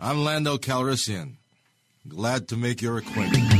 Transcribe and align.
I'm 0.00 0.22
Lando 0.22 0.58
Calrissian. 0.58 1.38
Glad 2.06 2.46
to 2.48 2.56
make 2.56 2.80
your 2.80 2.98
acquaintance. 2.98 3.58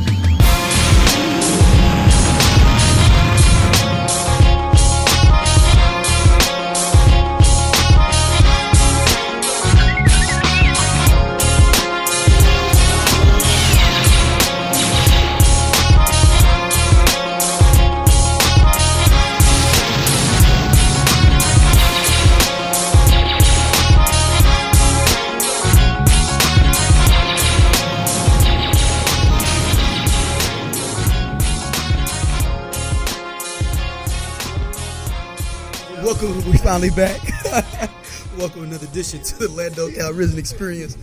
We 36.48 36.56
finally 36.58 36.88
back. 36.90 37.20
Welcome 38.38 38.64
another 38.64 38.86
edition 38.86 39.22
to 39.22 39.38
the 39.38 39.48
Lando 39.50 39.88
Calrissian 39.88 40.38
Experience. 40.38 40.96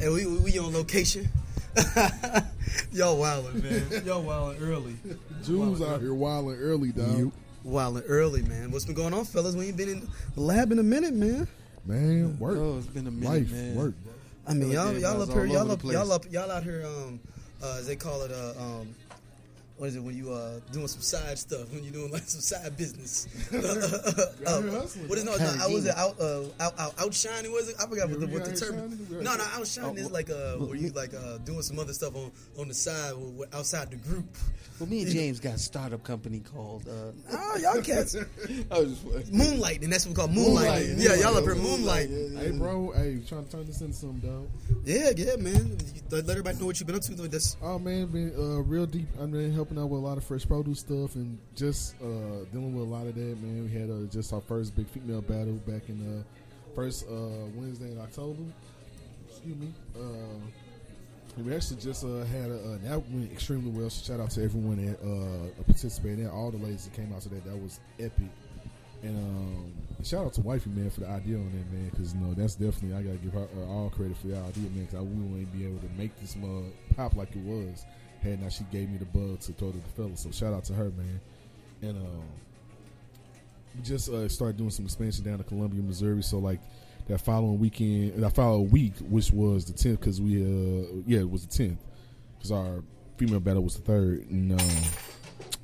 And 0.00 0.12
we, 0.12 0.26
we 0.26 0.58
on 0.58 0.72
location. 0.72 1.28
Y'all 2.92 3.16
wildin', 3.16 3.62
man. 3.62 4.04
Y'all 4.04 4.24
wildin' 4.24 4.60
early. 4.60 4.96
Jules 5.44 5.80
out 5.80 6.00
here 6.00 6.14
wilding 6.14 6.58
early, 6.58 6.90
dog. 6.90 7.30
Wildin' 7.64 8.02
early, 8.08 8.42
man. 8.42 8.72
What's 8.72 8.84
been 8.84 8.96
going 8.96 9.14
on, 9.14 9.24
fellas? 9.24 9.54
We 9.54 9.66
ain't 9.66 9.76
been 9.76 9.88
in 9.88 10.08
the 10.34 10.40
lab 10.40 10.72
in 10.72 10.80
a 10.80 10.82
minute, 10.82 11.14
man. 11.14 11.46
Man, 11.84 12.36
work, 12.40 12.58
Oh, 12.58 12.78
it's 12.78 12.86
been 12.88 13.06
a 13.06 13.10
minute, 13.12 13.30
life, 13.30 13.52
man. 13.52 13.74
work. 13.76 13.94
I 14.48 14.54
mean, 14.54 14.72
y'all, 14.72 14.98
y'all 14.98 15.22
up 15.22 15.28
here, 15.28 15.46
y'all 15.46 15.70
up, 15.70 15.84
y'all 15.84 16.10
up, 16.10 16.24
y'all 16.32 16.50
out 16.50 16.64
here. 16.64 16.84
Um, 16.84 17.20
uh, 17.62 17.76
as 17.78 17.86
they 17.86 17.96
call 17.96 18.22
it, 18.22 18.32
uh, 18.32 18.54
um, 18.58 18.94
what 19.78 19.86
is 19.88 19.96
it 19.96 20.02
when 20.02 20.16
you 20.16 20.32
uh 20.32 20.58
doing 20.72 20.88
some 20.88 21.00
side 21.00 21.38
stuff 21.38 21.72
when 21.72 21.84
you're 21.84 21.92
doing 21.92 22.10
like 22.10 22.24
some 22.24 22.40
side 22.40 22.76
business? 22.76 23.26
Out 24.46 24.64
what 25.08 25.18
is 25.18 25.24
no? 25.24 25.36
no 25.36 25.56
I 25.60 25.66
was 25.72 25.86
it 25.86 25.96
out, 25.96 26.20
uh, 26.20 26.42
out, 26.60 26.78
out, 26.78 26.94
outshining? 26.98 27.52
Was 27.52 27.68
it? 27.68 27.76
I 27.80 27.86
forgot 27.86 28.10
what 28.10 28.20
the, 28.20 28.26
what 28.26 28.44
the 28.44 28.56
term. 28.56 28.74
outshining? 28.74 29.22
No, 29.22 29.36
no, 29.36 29.44
outshining. 29.54 29.90
outshining 29.90 29.98
is 29.98 30.10
like 30.10 30.30
uh, 30.30 30.56
where 30.56 30.76
you 30.76 30.90
like 30.90 31.14
uh 31.14 31.38
doing 31.38 31.62
some 31.62 31.78
other 31.78 31.92
stuff 31.92 32.14
on 32.16 32.32
on 32.58 32.68
the 32.68 32.74
side 32.74 33.10
w- 33.10 33.30
w- 33.30 33.50
outside 33.52 33.90
the 33.90 33.96
group. 33.96 34.26
Well, 34.78 34.88
me 34.88 35.02
and 35.02 35.10
James 35.10 35.40
got 35.40 35.54
a 35.54 35.58
startup 35.58 36.04
company 36.04 36.40
called. 36.40 36.86
Uh, 36.88 37.10
Oh, 37.32 37.56
y'all 37.60 37.82
cats 37.82 38.14
I 38.70 38.78
was 38.78 38.90
just 38.90 39.04
playing. 39.08 39.24
moonlighting. 39.26 39.90
That's 39.90 40.06
what 40.06 40.10
we 40.10 40.14
call 40.14 40.28
moonlight. 40.28 40.82
Moonlighting, 40.84 41.02
Yeah, 41.02 41.14
y'all 41.16 41.36
up 41.36 41.42
here 41.44 41.54
moonlight, 41.56 42.08
moonlighting. 42.10 42.34
yeah, 42.34 42.40
Hey, 42.40 42.50
bro, 42.58 42.92
hey, 42.92 43.18
trying 43.28 43.44
to 43.46 43.50
turn 43.50 43.66
this 43.66 43.80
into 43.80 43.94
something, 43.96 44.28
dog. 44.30 44.48
Yeah, 44.84 45.10
yeah, 45.16 45.36
man. 45.36 45.76
Let 46.10 46.26
let 46.26 46.30
everybody 46.30 46.58
know 46.58 46.66
what 46.66 46.78
you've 46.78 46.86
been 46.86 46.96
up 46.96 47.02
to. 47.02 47.14
That's 47.28 47.56
Oh 47.60 47.78
man, 47.78 48.06
been 48.06 48.32
uh, 48.38 48.62
real 48.62 48.86
deep. 48.86 49.08
I've 49.20 49.30
been 49.32 49.52
helping 49.52 49.78
out 49.78 49.88
with 49.90 50.00
a 50.00 50.04
lot 50.06 50.16
of 50.16 50.24
fresh 50.24 50.46
produce 50.46 50.80
stuff 50.80 51.16
and 51.16 51.38
just 51.56 51.94
uh, 52.00 52.44
dealing 52.52 52.74
with 52.74 52.86
a 52.86 52.90
lot 52.90 53.06
of 53.06 53.14
that. 53.16 53.42
Man, 53.42 53.64
we 53.64 53.70
had 53.78 53.90
uh, 53.90 54.08
just 54.12 54.32
our 54.32 54.40
first 54.40 54.76
big 54.76 54.86
female 54.88 55.22
battle 55.22 55.54
back 55.66 55.88
in 55.88 55.98
uh, 56.20 56.22
first 56.74 57.04
uh, 57.08 57.14
Wednesday 57.56 57.90
in 57.90 57.98
October. 58.00 58.42
Excuse 59.28 59.56
me. 59.56 59.72
We 61.44 61.54
actually 61.54 61.80
just 61.80 62.04
uh, 62.04 62.24
had 62.24 62.50
a, 62.50 62.56
uh, 62.56 62.78
that 62.82 63.08
went 63.10 63.30
extremely 63.30 63.70
well. 63.70 63.88
So 63.90 64.12
shout 64.12 64.20
out 64.20 64.30
to 64.32 64.42
everyone 64.42 64.84
that 64.84 64.98
uh, 65.00 65.62
participated. 65.64 66.20
in 66.20 66.28
All 66.28 66.50
the 66.50 66.58
ladies 66.58 66.84
that 66.84 66.94
came 66.94 67.12
out 67.12 67.22
to 67.22 67.28
that, 67.28 67.44
that 67.44 67.56
was 67.56 67.78
epic. 68.00 68.30
And 69.02 69.16
um, 69.16 69.72
shout 70.02 70.26
out 70.26 70.32
to 70.34 70.40
Wifey 70.40 70.70
man 70.70 70.90
for 70.90 71.00
the 71.00 71.08
idea 71.08 71.36
on 71.36 71.44
that 71.44 71.72
man, 71.72 71.90
because 71.90 72.12
you 72.12 72.20
know 72.20 72.34
that's 72.34 72.56
definitely 72.56 72.94
I 72.96 73.02
gotta 73.02 73.18
give 73.18 73.32
her 73.32 73.46
uh, 73.56 73.70
all 73.70 73.90
credit 73.90 74.16
for 74.16 74.26
the 74.26 74.36
idea 74.36 74.68
man, 74.70 74.86
because 74.86 74.98
I 74.98 75.02
wouldn't 75.02 75.52
be 75.52 75.64
able 75.64 75.78
to 75.78 75.88
make 75.96 76.18
this 76.20 76.34
mug 76.34 76.64
pop 76.96 77.14
like 77.14 77.30
it 77.36 77.44
was 77.44 77.84
had 78.22 78.42
not 78.42 78.52
she 78.52 78.64
gave 78.72 78.90
me 78.90 78.98
the 78.98 79.04
bug 79.04 79.38
to 79.40 79.52
throw 79.52 79.70
to 79.70 79.76
the 79.76 79.88
fella. 79.90 80.16
So 80.16 80.32
shout 80.32 80.52
out 80.52 80.64
to 80.64 80.74
her 80.74 80.90
man. 80.96 81.20
And 81.82 81.96
um, 81.98 82.24
we 83.76 83.82
just 83.82 84.08
uh, 84.08 84.28
started 84.28 84.56
doing 84.56 84.70
some 84.70 84.84
expansion 84.84 85.24
down 85.24 85.38
to 85.38 85.44
Columbia, 85.44 85.82
Missouri. 85.82 86.22
So 86.22 86.38
like 86.38 86.58
that 87.08 87.20
following 87.20 87.58
weekend, 87.58 88.22
that 88.22 88.34
following 88.34 88.70
week, 88.70 88.94
which 89.00 89.32
was 89.32 89.64
the 89.64 89.72
tenth, 89.72 90.00
because 90.00 90.20
we 90.20 90.42
uh 90.42 90.86
yeah 91.06 91.20
it 91.20 91.30
was 91.30 91.46
the 91.46 91.64
tenth, 91.64 91.84
because 92.36 92.52
our 92.52 92.84
female 93.16 93.40
battle 93.40 93.62
was 93.62 93.76
the 93.76 93.82
third, 93.82 94.28
and 94.30 94.52
um, 94.52 94.82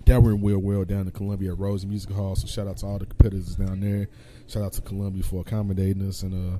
that 0.06 0.22
went 0.22 0.40
well 0.40 0.58
well 0.58 0.84
down 0.84 1.02
in 1.02 1.10
Columbia 1.10 1.52
at 1.52 1.58
Rose 1.58 1.84
Music 1.86 2.10
Hall. 2.10 2.34
So 2.36 2.46
shout 2.46 2.66
out 2.66 2.78
to 2.78 2.86
all 2.86 2.98
the 2.98 3.06
competitors 3.06 3.56
down 3.56 3.80
there. 3.80 4.08
Shout 4.46 4.62
out 4.62 4.72
to 4.74 4.82
Columbia 4.82 5.22
for 5.22 5.40
accommodating 5.40 6.06
us 6.06 6.22
and 6.22 6.54
uh 6.54 6.58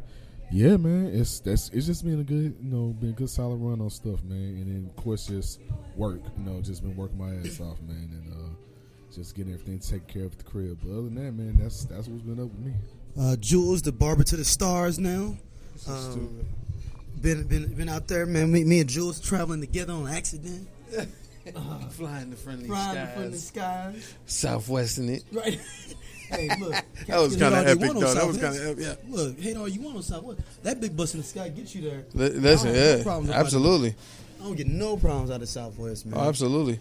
yeah 0.51 0.77
man, 0.77 1.07
it's 1.07 1.41
that's 1.41 1.71
it's 1.71 1.87
just 1.87 2.05
been 2.05 2.21
a 2.21 2.25
good 2.25 2.57
you 2.61 2.71
know 2.71 2.93
been 2.93 3.11
a 3.11 3.13
good 3.13 3.31
solid 3.31 3.57
run 3.57 3.81
on 3.81 3.91
stuff 3.91 4.23
man, 4.23 4.39
and 4.39 4.67
then 4.67 4.91
of 4.91 4.97
course 5.03 5.27
just 5.27 5.61
work 5.97 6.21
you 6.39 6.45
know 6.45 6.61
just 6.61 6.83
been 6.83 6.97
working 6.97 7.19
my 7.19 7.35
ass 7.47 7.61
off 7.61 7.81
man 7.83 8.11
and 8.13 8.33
uh 8.33 8.55
just 9.15 9.35
getting 9.35 9.53
everything 9.53 9.79
taken 9.79 10.07
care 10.07 10.25
of 10.25 10.33
at 10.33 10.39
the 10.39 10.45
crib. 10.45 10.79
But 10.83 10.91
other 10.91 11.03
than 11.03 11.15
that 11.17 11.33
man, 11.33 11.57
that's 11.59 11.85
that's 11.85 12.09
what's 12.09 12.23
been 12.23 12.41
up 12.41 12.51
with 12.51 12.59
me. 12.59 12.73
Uh, 13.19 13.37
Jules, 13.37 13.83
the 13.83 13.93
barber 13.93 14.25
to 14.25 14.37
the 14.37 14.45
stars 14.45 14.99
now. 14.99 15.37
Um, 15.89 16.47
been 17.21 17.45
been 17.45 17.75
been 17.75 17.89
out 17.89 18.09
there, 18.09 18.27
man. 18.27 18.51
Me, 18.53 18.65
me 18.65 18.81
and 18.81 18.89
Jules 18.89 19.21
traveling 19.21 19.61
together 19.61 19.93
on 19.93 20.09
accident, 20.09 20.69
flying 21.91 22.31
the 22.31 22.37
friendly 22.37 22.67
flying 22.67 22.95
skies, 23.07 23.31
the 23.31 23.39
skies. 23.39 24.15
southwesting 24.27 25.09
it. 25.11 25.25
Right. 25.33 25.61
hey, 26.31 26.49
look. 26.59 26.75
That 27.07 27.19
was 27.19 27.37
kind 27.37 27.55
of 27.55 27.67
epic, 27.67 27.93
though. 27.93 28.15
That 28.15 28.27
was 28.27 28.39
kind 28.39 28.57
of 28.57 28.63
epic. 28.67 28.85
Yeah. 28.85 28.95
Look, 29.09 29.39
hate 29.41 29.57
all 29.57 29.69
you 29.69 29.81
want 29.81 29.97
on 29.97 30.03
Southwest. 30.03 30.41
That 30.63 30.81
big 30.81 30.97
bus 30.97 31.15
in 31.15 31.21
the 31.21 31.27
sky 31.27 31.49
gets 31.49 31.75
you 31.75 31.83
there. 31.83 32.05
Li- 32.15 32.31
Listen, 32.31 32.75
yeah, 32.75 32.97
it. 32.97 33.31
absolutely, 33.31 33.95
I 34.41 34.45
don't 34.45 34.57
get 34.57 34.67
no 34.67 34.97
problems 34.97 35.31
out 35.31 35.43
of 35.43 35.49
Southwest, 35.49 36.07
man. 36.07 36.19
oh, 36.19 36.29
absolutely. 36.29 36.81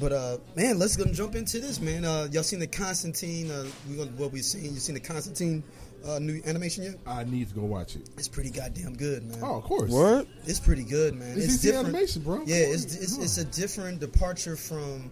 But 0.00 0.12
uh, 0.12 0.38
man, 0.56 0.78
let's 0.78 0.96
go 0.96 1.04
and 1.04 1.14
jump 1.14 1.34
into 1.34 1.58
this, 1.60 1.80
man. 1.80 2.04
Uh, 2.04 2.28
y'all 2.32 2.42
seen 2.42 2.58
the 2.58 2.66
Constantine? 2.66 3.50
Uh, 3.50 3.66
we 3.88 3.96
gonna, 3.96 4.10
what 4.12 4.32
we 4.32 4.40
seen? 4.40 4.64
You 4.64 4.80
seen 4.80 4.94
the 4.94 5.00
Constantine 5.00 5.62
uh, 6.06 6.18
new 6.18 6.40
animation 6.46 6.84
yet? 6.84 6.94
I 7.06 7.24
need 7.24 7.48
to 7.50 7.54
go 7.54 7.62
watch 7.62 7.96
it. 7.96 8.08
It's 8.16 8.28
pretty 8.28 8.50
goddamn 8.50 8.96
good, 8.96 9.24
man. 9.28 9.38
Oh, 9.42 9.56
of 9.58 9.64
course. 9.64 9.90
What? 9.90 10.26
It's 10.46 10.58
pretty 10.60 10.84
good, 10.84 11.14
man. 11.14 11.36
It's 11.36 11.46
It's, 11.46 11.56
DC 11.58 11.62
different. 11.62 11.88
animation, 11.88 12.22
bro. 12.22 12.42
Yeah, 12.46 12.56
it's 12.56 12.94
it's, 12.96 13.18
it's 13.18 13.38
a 13.38 13.44
different 13.44 14.00
departure 14.00 14.56
from. 14.56 15.10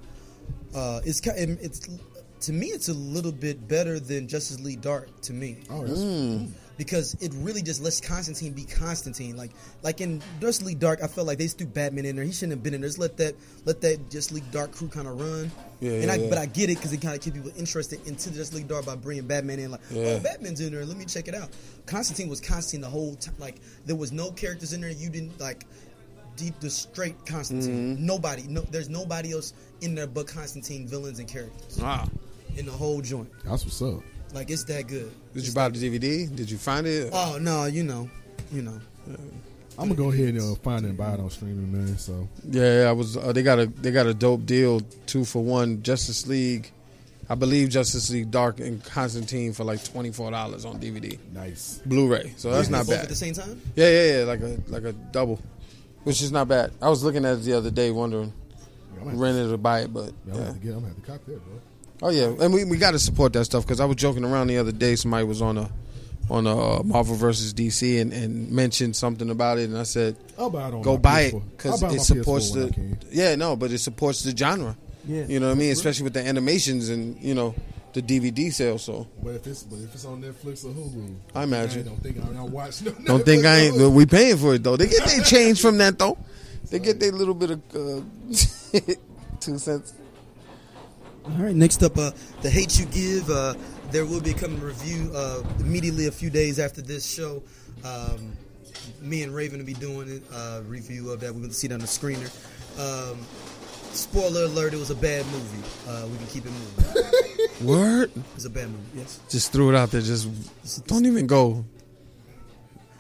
Uh, 0.75 1.01
it's 1.05 1.21
ki- 1.21 1.31
it's 1.37 1.87
to 2.41 2.53
me, 2.53 2.69
it's 2.69 2.89
a 2.89 2.95
little 2.95 3.33
bit 3.33 3.67
better 3.69 3.99
than 4.01 4.29
Justice 4.29 4.61
League 4.61 4.81
Dark 4.81 5.09
to 5.23 5.33
me 5.33 5.59
Oh, 5.71 5.85
that's 5.85 5.99
Mm. 6.01 6.51
Because 6.79 7.15
it 7.21 7.33
really 7.37 7.61
just 7.61 7.83
lets 7.83 8.01
Constantine 8.01 8.53
be 8.55 8.65
Constantine. 8.65 9.37
Like 9.37 9.51
like 9.83 10.01
in 10.01 10.23
Justice 10.41 10.67
League 10.67 10.79
Dark, 10.79 11.01
I 11.03 11.09
felt 11.09 11.27
like 11.27 11.37
they 11.39 11.45
just 11.45 11.59
threw 11.59 11.67
Batman 11.67 12.07
in 12.07 12.17
there. 12.17 12.25
He 12.25 12.33
shouldn't 12.33 12.53
have 12.53 12.63
been 12.63 12.73
in 12.73 12.81
there. 12.81 12.89
Just 12.89 12.99
let 12.99 13.17
that 13.19 13.35
let 13.67 13.81
that 13.83 14.09
Justice 14.11 14.33
League 14.33 14.51
Dark 14.51 14.73
crew 14.73 14.89
kind 14.89 15.07
of 15.07 15.21
run. 15.21 15.51
Yeah, 15.81 15.91
and 15.93 16.05
yeah, 16.05 16.13
I, 16.13 16.17
yeah. 16.17 16.29
but 16.31 16.39
I 16.39 16.47
get 16.47 16.71
it 16.71 16.77
because 16.77 16.93
it 16.93 17.03
kind 17.03 17.15
of 17.15 17.21
keep 17.21 17.35
people 17.35 17.53
interested 17.59 18.01
into 18.07 18.31
the 18.31 18.37
Justice 18.39 18.55
League 18.55 18.69
Dark 18.69 18.87
by 18.87 18.97
bringing 18.97 19.27
Batman 19.27 19.59
in. 19.59 19.71
Like, 19.73 19.81
Yeah. 19.91 20.17
oh, 20.17 20.21
Batman's 20.21 20.61
in 20.61 20.73
there. 20.73 20.85
Let 20.85 20.97
me 20.97 21.05
check 21.05 21.29
it 21.29 21.35
out. 21.35 21.51
Constantine 21.87 22.29
was 22.29 22.41
Constantine 22.41 22.81
the 22.81 22.89
whole 22.89 23.15
time. 23.17 23.35
Like 23.39 23.57
there 23.85 23.97
was 23.97 24.11
no 24.13 24.31
characters 24.31 24.73
in 24.73 24.81
there. 24.81 24.91
You 24.91 25.11
didn't 25.11 25.39
like 25.41 25.67
deep 26.37 26.59
the 26.61 26.71
straight 26.71 27.27
Constantine. 27.27 27.97
Mm-hmm. 27.97 28.07
Nobody. 28.07 28.43
No, 28.49 28.61
there's 28.63 28.89
nobody 28.89 29.33
else 29.33 29.53
in 29.81 29.95
there 29.95 30.07
but 30.07 30.27
Constantine 30.29 30.87
villains 30.87 31.19
and 31.19 31.29
characters 31.29 31.79
Ah, 31.83 32.09
in 32.57 32.67
the 32.67 32.73
whole 32.73 33.01
joint. 33.01 33.29
that's 33.45 33.65
what's 33.65 33.83
up. 33.83 34.03
Like 34.33 34.51
it's 34.51 34.65
that 34.65 34.87
good. 34.87 35.11
did 35.35 35.47
you 35.47 35.53
buy 35.53 35.69
the 35.69 35.79
DVD? 35.79 36.35
Did 36.35 36.51
you 36.51 36.59
find 36.59 36.87
it? 36.87 37.11
Oh 37.13 37.39
no, 37.41 37.65
you 37.67 37.83
know, 37.83 38.09
you 38.53 38.63
know. 38.63 38.79
I'm 39.79 39.85
gonna 39.89 39.95
go 39.95 40.11
ahead 40.11 40.35
and 40.35 40.41
uh, 40.41 40.55
find 40.57 40.85
it 40.85 40.89
and 40.89 40.99
buy 40.99 41.15
it 41.15 41.21
on 41.21 41.31
streaming, 41.31 41.73
man. 41.73 41.97
So 41.99 42.29
Yeah, 42.51 42.83
yeah, 42.83 42.89
I 42.89 42.93
was. 42.93 43.17
Uh, 43.17 43.33
they 43.33 43.43
got 43.43 43.59
a 43.59 43.67
they 43.67 43.91
got 43.93 44.07
a 44.07 44.13
dope 44.15 44.45
deal, 44.45 44.81
two 45.07 45.25
for 45.25 45.43
one. 45.43 45.83
Justice 45.83 46.27
League, 46.27 46.71
I 47.31 47.37
believe 47.37 47.69
Justice 47.71 48.11
League 48.11 48.31
Dark 48.31 48.59
and 48.61 48.85
Constantine 48.85 49.53
for 49.53 49.65
like 49.65 49.83
twenty 49.85 50.11
four 50.11 50.31
dollars 50.31 50.65
on 50.65 50.81
DVD, 50.81 51.17
nice. 51.33 51.81
Blu-ray. 51.87 52.35
So 52.37 52.51
that's 52.51 52.69
not 52.69 52.87
Both 52.87 52.97
bad. 52.97 53.03
at 53.05 53.09
the 53.09 53.15
same 53.15 53.35
time. 53.35 53.61
Yeah, 53.77 53.89
yeah, 53.89 54.19
yeah, 54.19 54.25
like 54.25 54.41
a 54.41 54.59
like 54.67 54.83
a 54.83 54.93
double, 54.93 55.41
which 56.05 56.23
is 56.23 56.33
not 56.33 56.49
bad. 56.49 56.73
I 56.83 56.89
was 56.89 57.05
looking 57.05 57.25
at 57.25 57.35
it 57.39 57.43
the 57.45 57.53
other 57.55 57.71
day, 57.71 57.91
wondering 57.93 58.33
Yeah, 58.53 58.99
I'm 59.01 59.05
gonna 59.07 59.17
rent 59.19 59.39
it 59.39 59.53
or 59.53 59.57
buy 59.59 59.83
it, 59.83 59.95
but 59.95 60.13
yeah, 60.27 60.33
I'm 60.33 60.33
gonna 60.33 60.39
yeah. 60.41 60.45
have 60.47 60.55
to 60.55 60.61
get. 60.61 60.69
I'm 60.75 60.81
gonna 60.81 60.87
have 60.89 60.97
to 60.97 61.03
cop 61.13 61.25
that, 61.25 61.45
bro. 61.47 61.61
Oh 62.01 62.11
yeah, 62.11 62.33
and 62.41 62.53
we, 62.53 62.65
we 62.65 62.77
got 62.77 62.93
to 62.93 62.99
support 62.99 63.33
that 63.33 63.45
stuff 63.45 63.65
because 63.65 63.81
I 63.81 63.85
was 63.85 63.97
joking 63.97 64.25
around 64.25 64.47
the 64.47 64.59
other 64.59 64.73
day. 64.73 64.95
Somebody 64.95 65.25
was 65.25 65.43
on 65.43 65.59
a 65.59 65.71
on 66.31 66.47
a 66.47 66.57
uh, 66.57 66.83
Marvel 66.85 67.17
versus 67.17 67.55
DC 67.55 68.01
and, 68.01 68.13
and 68.13 68.51
mentioned 68.51 68.95
something 68.95 69.31
about 69.31 69.59
it, 69.59 69.69
and 69.69 69.79
I 69.79 69.83
said, 69.83 70.17
I'll 70.39 70.51
buy 70.51 70.69
it. 70.69 70.83
"Go 70.83 70.99
buy 70.99 71.21
it 71.23 71.35
PS4. 71.35 71.43
because 71.57 71.83
it 71.83 72.01
supports 72.01 72.51
PS4 72.53 73.01
the 73.01 73.07
yeah 73.11 73.35
no, 73.35 73.57
but 73.57 73.73
it 73.73 73.79
supports 73.79 74.23
the 74.23 74.37
genre. 74.37 74.77
Yeah. 75.07 75.25
You 75.27 75.41
know 75.41 75.49
what 75.49 75.57
I 75.57 75.59
mean? 75.59 75.73
Especially 75.73 76.05
with 76.05 76.13
the 76.13 76.27
animations 76.27 76.91
and 76.91 77.19
you 77.21 77.35
know 77.35 77.55
the 77.95 78.03
DVD 78.03 78.53
sales. 78.53 78.83
So 78.85 79.09
But 79.23 79.37
if 79.37 79.47
it's 79.47 79.63
but 79.65 79.79
if 79.81 79.95
it's 79.95 80.05
on 80.05 80.23
Netflix 80.23 80.65
or 80.65 80.69
Hulu, 80.69 81.17
I 81.35 81.43
imagine. 81.45 81.81
I 81.81 81.89
don't 81.89 82.03
think 82.03 82.23
gonna 82.23 82.45
watch. 82.45 82.83
No 82.83 82.93
don't 83.05 83.25
think 83.25 83.45
I 83.45 83.57
ain't. 83.57 83.77
We 83.93 84.07
paying 84.07 84.37
for 84.37 84.55
it 84.55 84.63
though. 84.63 84.77
They 84.77 84.87
get 84.87 85.05
their 85.05 85.23
change 85.23 85.61
from 85.61 85.79
that 85.79 85.99
though. 85.99 86.19
They 86.71 86.79
get 86.79 87.01
their 87.01 87.13
little 87.13 87.35
bit 87.35 87.51
of 87.53 87.61
uh, 87.75 88.03
two 89.41 89.59
cents. 89.59 89.95
All 91.37 91.45
right. 91.45 91.55
Next 91.55 91.83
up, 91.83 91.97
uh, 91.99 92.13
the 92.43 92.51
hate 92.51 92.79
you 92.79 92.87
give. 92.87 93.29
Uh, 93.31 93.55
there 93.91 94.07
will 94.07 94.21
be 94.21 94.31
a 94.31 94.35
coming 94.35 94.61
review 94.61 95.11
uh, 95.15 95.43
immediately 95.61 96.07
a 96.07 96.11
few 96.13 96.31
days 96.31 96.59
after 96.59 96.81
this 96.81 97.07
show. 97.07 97.43
Um, 97.85 98.37
me 99.01 99.23
and 99.23 99.35
Raven 99.35 99.59
will 99.59 99.67
be 99.67 99.75
doing 99.75 100.09
it. 100.09 100.23
Uh, 100.33 100.63
review 100.67 101.11
of 101.11 101.21
that. 101.21 101.35
We're 101.35 101.41
gonna 101.41 101.53
see 101.53 101.67
it 101.67 101.73
on 101.73 101.81
the 101.81 101.87
screener. 101.87 102.31
Um, 102.79 103.19
spoiler 103.93 104.45
alert: 104.45 104.73
It 104.73 104.79
was 104.79 104.91
a 104.91 104.95
bad 104.95 105.27
movie. 105.27 105.69
Uh, 105.87 106.07
we 106.11 106.17
can 106.17 106.27
keep 106.29 106.45
it 106.47 106.53
moving. 106.53 107.49
Word. 107.67 108.11
It 108.17 108.23
was 108.35 108.45
a 108.45 108.51
bad 108.51 108.69
movie. 108.69 108.83
Yes. 108.97 109.21
Just 109.29 109.53
threw 109.53 109.69
it 109.71 109.77
out 109.77 109.91
there. 109.91 110.01
Just 110.01 110.29
don't 110.87 111.07
even 111.07 111.27
go. 111.27 111.65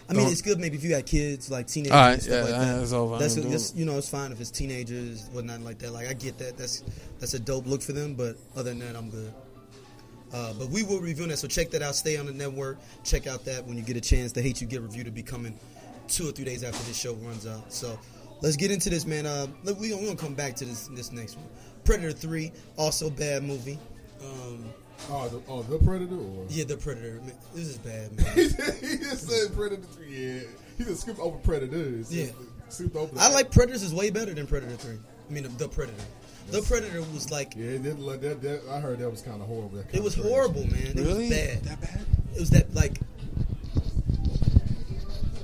I 0.09 0.15
mean, 0.15 0.29
it's 0.29 0.41
good 0.41 0.59
maybe 0.59 0.77
if 0.77 0.83
you 0.83 0.91
got 0.91 1.05
kids, 1.05 1.51
like 1.51 1.67
teenagers. 1.67 1.93
All 1.93 2.01
right, 2.01 2.13
and 2.15 2.23
stuff 2.23 2.49
yeah, 2.49 2.57
like 2.57 2.67
that. 2.67 2.83
it's 2.83 2.93
over. 2.93 3.19
That's, 3.19 3.35
that's 3.35 3.75
you 3.75 3.85
know, 3.85 3.99
it's 3.99 4.09
fine 4.09 4.33
if 4.33 4.41
it's 4.41 4.51
teenagers, 4.51 5.29
whatnot 5.33 5.61
like 5.61 5.79
that. 5.81 5.93
Like 5.93 6.09
I 6.09 6.15
get 6.15 6.39
that. 6.39 6.57
That's 6.57 6.83
that's 7.19 7.35
a 7.35 7.39
dope 7.39 7.67
look 7.67 7.83
for 7.83 7.93
them. 7.93 8.15
But 8.15 8.37
other 8.57 8.71
than 8.71 8.79
that, 8.81 8.97
I'm 8.97 9.11
good. 9.11 9.33
Uh, 10.33 10.53
but 10.55 10.69
we 10.71 10.83
will 10.83 11.01
review 11.01 11.27
that, 11.27 11.39
so 11.39 11.49
check 11.49 11.71
that 11.71 11.83
out. 11.83 11.95
Stay 11.95 12.17
on 12.17 12.27
the 12.27 12.33
network. 12.33 12.79
Check 13.03 13.27
out 13.27 13.45
that 13.47 13.67
when 13.67 13.77
you 13.77 13.83
get 13.83 13.97
a 13.97 14.01
chance. 14.01 14.33
The 14.33 14.43
Hate 14.43 14.61
You 14.61 14.67
Get 14.67 14.83
review 14.83 15.05
to 15.05 15.11
be 15.11 15.23
coming 15.23 15.59
two 16.07 16.29
or 16.29 16.33
three 16.33 16.45
days 16.45 16.65
after 16.65 16.83
this 16.85 16.99
show 16.99 17.15
runs 17.15 17.47
out. 17.47 17.71
So 17.73 17.99
let's 18.41 18.57
get 18.57 18.71
into 18.71 18.91
this, 18.91 19.07
man. 19.07 19.27
Uh, 19.27 19.47
look, 19.65 19.79
we 19.79 19.95
we 19.95 20.05
gonna 20.05 20.17
come 20.17 20.35
back 20.35 20.55
to 20.57 20.65
this 20.65 20.89
this 20.89 21.13
next 21.13 21.37
one. 21.37 21.49
Predator 21.85 22.13
Three, 22.13 22.53
also 22.77 23.11
bad 23.11 23.43
movie. 23.43 23.79
Um, 24.23 24.65
Oh, 25.11 25.29
the, 25.29 25.41
oh, 25.49 25.63
the 25.63 25.79
Predator? 25.79 26.15
Or? 26.17 26.45
yeah, 26.49 26.65
the 26.65 26.77
Predator. 26.77 27.21
Man, 27.23 27.33
this 27.55 27.69
is 27.69 27.79
bad, 27.79 28.13
man. 28.17 28.27
he 28.37 28.99
just 28.99 29.29
said 29.29 29.55
Predator 29.55 29.83
3. 29.83 30.07
Yeah. 30.09 30.41
He 30.77 30.85
just 30.85 31.03
skipped 31.03 31.19
over 31.21 31.39
Predators. 31.39 32.15
Yeah. 32.15 32.27
Skipped 32.69 32.95
over 32.97 33.19
I 33.19 33.31
like 33.31 33.51
Predators 33.51 33.83
is 33.83 33.95
way 33.95 34.11
better 34.11 34.35
than 34.35 34.47
Predator 34.47 34.77
Three. 34.77 34.99
I 35.29 35.33
mean, 35.33 35.45
the, 35.45 35.49
the 35.51 35.69
Predator. 35.69 35.97
The 36.51 36.63
Predator 36.63 37.01
was 37.13 37.31
like 37.31 37.55
Yeah, 37.57 37.71
it 37.71 37.83
did, 37.83 37.99
like, 37.99 38.21
that, 38.21 38.43
that, 38.43 38.63
I 38.71 38.81
heard 38.81 38.99
that 38.99 39.11
was 39.11 39.23
kind 39.23 39.41
of 39.41 39.49
horrible. 39.49 39.79
It 39.79 39.89
kinda 39.89 40.03
was 40.05 40.15
trash. 40.15 40.27
horrible, 40.27 40.67
man. 40.67 40.87
It 40.87 40.95
Really? 40.97 41.29
was 41.29 41.31
bad. 41.31 41.63
That 41.65 41.81
bad? 41.81 42.01
It 42.35 42.41
was 42.41 42.51
that 42.51 42.75
like 42.75 42.99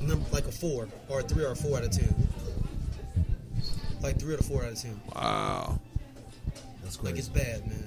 number 0.01 0.25
like 0.33 0.47
a 0.47 0.53
four 0.53 0.87
or 1.09 1.21
a 1.21 1.23
three 1.23 1.45
or 1.45 1.53
a 1.53 1.57
four 1.57 1.79
out 1.79 1.85
of 1.85 1.91
ten. 1.91 2.15
Like 4.03 4.19
three 4.19 4.35
or 4.35 4.39
a 4.39 4.43
four 4.43 4.63
out 4.65 4.73
of 4.73 4.81
ten. 4.81 5.01
Wow. 5.15 5.81
That's 6.83 7.03
Like 7.03 7.17
it's 7.17 7.29
bad, 7.29 7.67
man. 7.67 7.85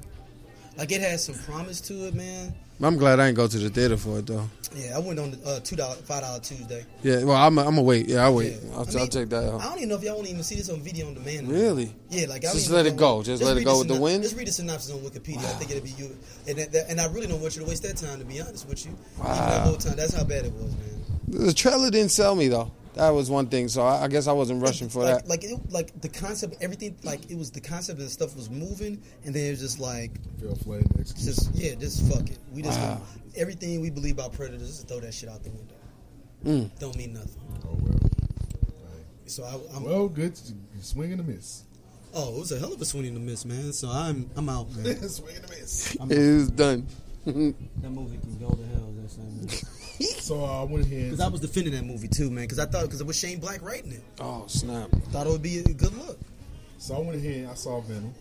Like 0.78 0.92
it 0.92 1.02
has 1.02 1.24
some 1.26 1.36
promise 1.36 1.82
to 1.82 2.08
it, 2.08 2.14
man. 2.14 2.54
I'm 2.80 2.98
glad 2.98 3.20
I 3.20 3.26
didn't 3.26 3.38
go 3.38 3.48
to 3.48 3.58
the 3.58 3.70
theater 3.70 3.98
for 3.98 4.20
it 4.20 4.28
though. 4.28 4.48
Yeah, 4.76 4.96
I 4.96 5.00
went 5.00 5.18
on 5.18 5.32
the 5.32 5.44
uh, 5.50 5.60
two 5.62 5.76
dollar, 5.76 5.96
five 5.96 6.22
dollar 6.22 6.40
Tuesday. 6.40 6.86
Yeah, 7.02 7.24
well, 7.24 7.36
I'm 7.36 7.58
I'm 7.58 7.66
gonna 7.66 7.82
wait. 7.82 8.08
Yeah, 8.08 8.26
I'll 8.26 8.36
wait. 8.36 8.54
Yeah. 8.64 8.74
I'll, 8.74 8.82
I 8.98 9.00
I'll 9.02 9.08
check 9.08 9.30
that 9.30 9.52
out. 9.52 9.62
I 9.62 9.64
don't 9.70 9.78
even 9.78 9.90
know 9.90 9.96
if 9.96 10.04
y'all 10.04 10.14
want 10.16 10.28
to 10.28 10.32
even 10.32 10.44
see 10.44 10.56
this 10.56 10.70
on 10.70 10.82
video 10.82 11.08
on 11.08 11.16
demand. 11.16 11.50
Really? 11.50 11.92
Yeah, 12.12 12.28
like 12.28 12.46
I 12.46 12.52
Just 12.54 12.70
let 12.70 12.86
it 12.86 12.96
go. 12.96 13.24
Just 13.24 13.42
let 13.42 13.58
it 13.58 13.64
go 13.64 13.80
with 13.80 13.88
the 13.88 14.00
wind? 14.00 14.22
Just 14.22 14.38
read 14.38 14.46
the 14.48 14.52
synopsis 14.52 14.94
on 14.94 15.00
Wikipedia. 15.00 15.38
I 15.40 15.54
think 15.58 15.72
it'll 15.72 15.84
be 15.84 15.90
you. 15.92 16.16
And 16.48 16.60
that, 16.60 16.72
that- 16.74 16.90
and 16.92 17.02
I 17.02 17.08
really 17.08 17.26
don't 17.26 17.42
want 17.42 17.56
you 17.56 17.64
to 17.64 17.68
waste 17.68 17.82
that 17.84 17.98
time. 17.98 18.20
To 18.20 18.26
be 18.26 18.40
honest 18.40 18.70
with 18.70 18.86
you, 18.86 18.92
Even 18.92 19.26
that 19.26 19.58
Wow. 19.58 19.64
whole 19.64 19.78
time. 19.78 19.96
That's 19.96 20.14
how 20.14 20.24
bad 20.26 20.46
it 20.46 20.54
was, 20.54 20.72
man. 20.76 21.46
The 21.48 21.54
trailer 21.54 21.90
didn't 21.90 22.12
sell 22.12 22.36
me 22.36 22.48
though. 22.48 22.72
That 22.98 23.10
was 23.10 23.30
one 23.30 23.48
thing. 23.48 23.68
So 23.68 23.84
I, 23.84 24.04
I 24.04 24.08
guess 24.08 24.28
I 24.28 24.32
wasn't 24.34 24.62
rushing 24.62 24.90
for 24.90 25.04
like, 25.04 25.16
that. 25.24 25.28
Like 25.28 25.44
it, 25.44 25.60
like 25.72 26.02
the 26.02 26.10
concept, 26.10 26.56
everything. 26.62 26.98
Like 27.04 27.30
it 27.32 27.38
was 27.38 27.52
the 27.52 27.62
concept 27.62 28.00
and 28.00 28.10
stuff 28.10 28.36
was 28.36 28.50
moving, 28.50 29.02
and 29.24 29.34
then 29.34 29.46
it 29.46 29.52
was 29.52 29.60
just 29.60 29.80
like, 29.80 30.12
Fell 30.40 30.56
flat 30.56 30.82
in 30.82 31.00
execution. 31.00 31.34
just 31.34 31.56
yeah, 31.56 31.76
just 31.76 32.04
fuck 32.12 32.30
it. 32.30 32.40
We 32.54 32.62
just 32.62 32.80
Wow. 32.80 32.96
gonna, 32.96 33.06
everything 33.36 33.82
we 33.82 33.90
believe 33.90 34.16
about 34.16 34.34
predators, 34.34 34.68
just 34.68 34.88
throw 34.88 35.00
that 35.00 35.14
shit 35.14 35.30
out 35.30 35.44
the 35.44 35.52
window. 35.52 35.76
Mm. 36.46 36.80
Don't 36.80 36.96
mean 36.98 37.14
nothing. 37.14 37.42
Oh, 37.66 37.78
well. 37.82 38.00
So 39.26 39.44
I, 39.44 39.76
I'm. 39.76 39.84
Well, 39.84 40.08
good. 40.08 40.38
Swing 40.82 41.12
and 41.12 41.22
a 41.22 41.24
miss. 41.24 41.64
oh, 42.14 42.36
it 42.36 42.40
was 42.40 42.52
a 42.52 42.60
hell 42.60 42.74
of 42.74 42.82
a 42.82 42.86
swing 42.86 43.08
and 43.08 43.18
a 43.18 43.20
miss, 43.20 43.46
man. 43.46 43.74
So 43.74 43.90
I'm 43.90 44.30
I'm 44.36 44.48
out, 44.50 44.74
man. 44.76 44.96
Swing 45.10 45.36
and 45.36 45.46
a 45.46 45.50
miss. 45.50 45.96
It 45.96 46.12
is 46.12 46.50
done. 46.50 46.88
that 47.26 47.34
movie 47.34 48.18
can 48.18 48.38
go 48.40 48.50
to 48.50 48.64
hell. 48.74 48.94
That's 49.08 49.60
saying. 49.60 50.14
So 50.20 50.44
uh, 50.44 50.62
I 50.62 50.64
went 50.64 50.86
ahead. 50.86 51.06
Because 51.06 51.20
I 51.22 51.28
was 51.28 51.42
defending 51.42 51.74
that 51.74 51.84
movie 51.86 52.08
too, 52.08 52.30
man. 52.30 52.44
Because 52.44 52.60
I 52.60 52.66
thought 52.66 52.84
because 52.84 53.02
it 53.02 53.08
was 53.08 53.18
Shane 53.18 53.40
Black 53.40 53.62
writing 53.64 53.92
it, 53.94 54.04
oh 54.20 54.46
snap! 54.48 54.90
thought 55.12 55.26
it 55.28 55.30
would 55.32 55.42
be 55.42 55.60
a 55.60 55.64
good 55.64 55.96
look. 55.98 56.20
So 56.78 56.96
I 56.96 57.00
went 57.00 57.16
ahead 57.16 57.48
I 57.50 57.56
saw 57.56 57.82
Venom. 57.82 58.14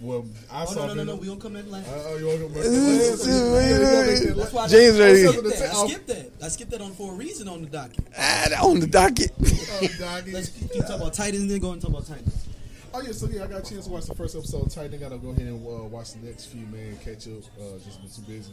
Well, 0.00 0.26
I 0.52 0.64
Oh 0.64 0.66
saw 0.66 0.74
no 0.74 0.80
no 0.80 0.86
no 0.86 0.94
Venom. 0.94 1.06
no, 1.06 1.14
we 1.16 1.26
don't 1.28 1.40
come 1.40 1.52
that 1.54 1.70
last. 1.70 1.88
Uh, 1.88 1.92
oh, 2.08 2.16
you 2.18 2.26
want 2.26 2.40
to 2.54 4.34
That's 4.34 4.52
why 4.52 4.64
I- 4.64 4.68
James 4.68 4.98
ready. 4.98 5.26
I 5.26 5.30
skipped 5.30 5.48
that. 5.48 5.62
I 5.72 5.86
skipped 5.86 6.06
that. 6.08 6.30
I 6.42 6.48
skipped 6.48 6.70
that 6.72 6.80
on 6.82 6.92
for 6.92 7.12
a 7.12 7.16
reason 7.16 7.48
on 7.48 7.62
the 7.62 7.68
docket. 7.68 8.04
Ah, 8.18 8.66
on 8.66 8.80
the 8.80 8.86
docket. 8.86 9.30
Let's 9.40 10.48
keep 10.50 10.82
talking 10.82 10.96
about 10.96 11.14
Titans, 11.14 11.48
then 11.50 11.60
go 11.60 11.72
and 11.72 11.80
talk 11.80 11.90
about 11.90 12.06
Titans. 12.06 12.46
Oh 12.92 13.00
yeah, 13.00 13.12
so 13.12 13.26
yeah, 13.28 13.44
I 13.44 13.46
got 13.48 13.66
a 13.66 13.70
chance 13.70 13.86
to 13.86 13.92
watch 13.92 14.04
the 14.06 14.14
first 14.14 14.36
episode 14.36 14.66
of 14.66 14.72
Titan. 14.72 14.94
I 14.94 14.96
gotta 14.98 15.16
go 15.18 15.30
ahead 15.30 15.46
and 15.46 15.66
uh, 15.66 15.84
watch 15.84 16.12
the 16.12 16.26
next 16.26 16.46
few, 16.46 16.66
man. 16.66 16.96
Catch 17.02 17.26
up. 17.28 17.42
Uh, 17.58 17.78
just 17.84 18.00
been 18.00 18.10
too 18.10 18.22
busy. 18.30 18.52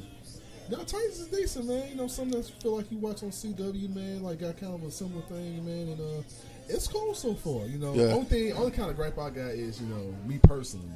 Now 0.72 0.78
Titans 0.78 1.20
is 1.20 1.28
decent, 1.28 1.68
man. 1.68 1.90
You 1.90 1.96
know, 1.96 2.08
something 2.08 2.40
that 2.42 2.50
feel 2.62 2.78
like 2.78 2.90
you 2.92 2.98
watch 2.98 3.24
on 3.24 3.30
CW, 3.32 3.94
man. 3.94 4.24
Like 4.24 4.40
got 4.40 4.58
kind 4.58 4.74
of 4.74 4.84
a 4.84 4.92
similar 4.92 5.22
thing, 5.24 5.66
man. 5.66 5.90
And 5.90 6.00
uh, 6.00 6.24
it's 6.70 6.88
cool 6.88 7.14
so 7.14 7.34
far. 7.34 7.66
You 7.68 7.78
know, 7.78 7.94
Yeah. 7.94 8.14
only 8.14 8.26
thing, 8.26 8.54
only 8.54 8.72
kind 8.72 8.90
of 8.90 8.96
gripe 8.96 9.18
I 9.20 9.30
got 9.30 9.52
is, 9.52 9.82
you 9.82 9.88
know, 9.88 10.16
me 10.26 10.40
personally, 10.44 10.90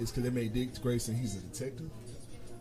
is 0.00 0.10
because 0.10 0.22
they 0.22 0.30
made 0.30 0.54
Dick 0.54 0.80
Grayson. 0.80 1.16
He's 1.16 1.34
a 1.36 1.40
detective. 1.40 1.90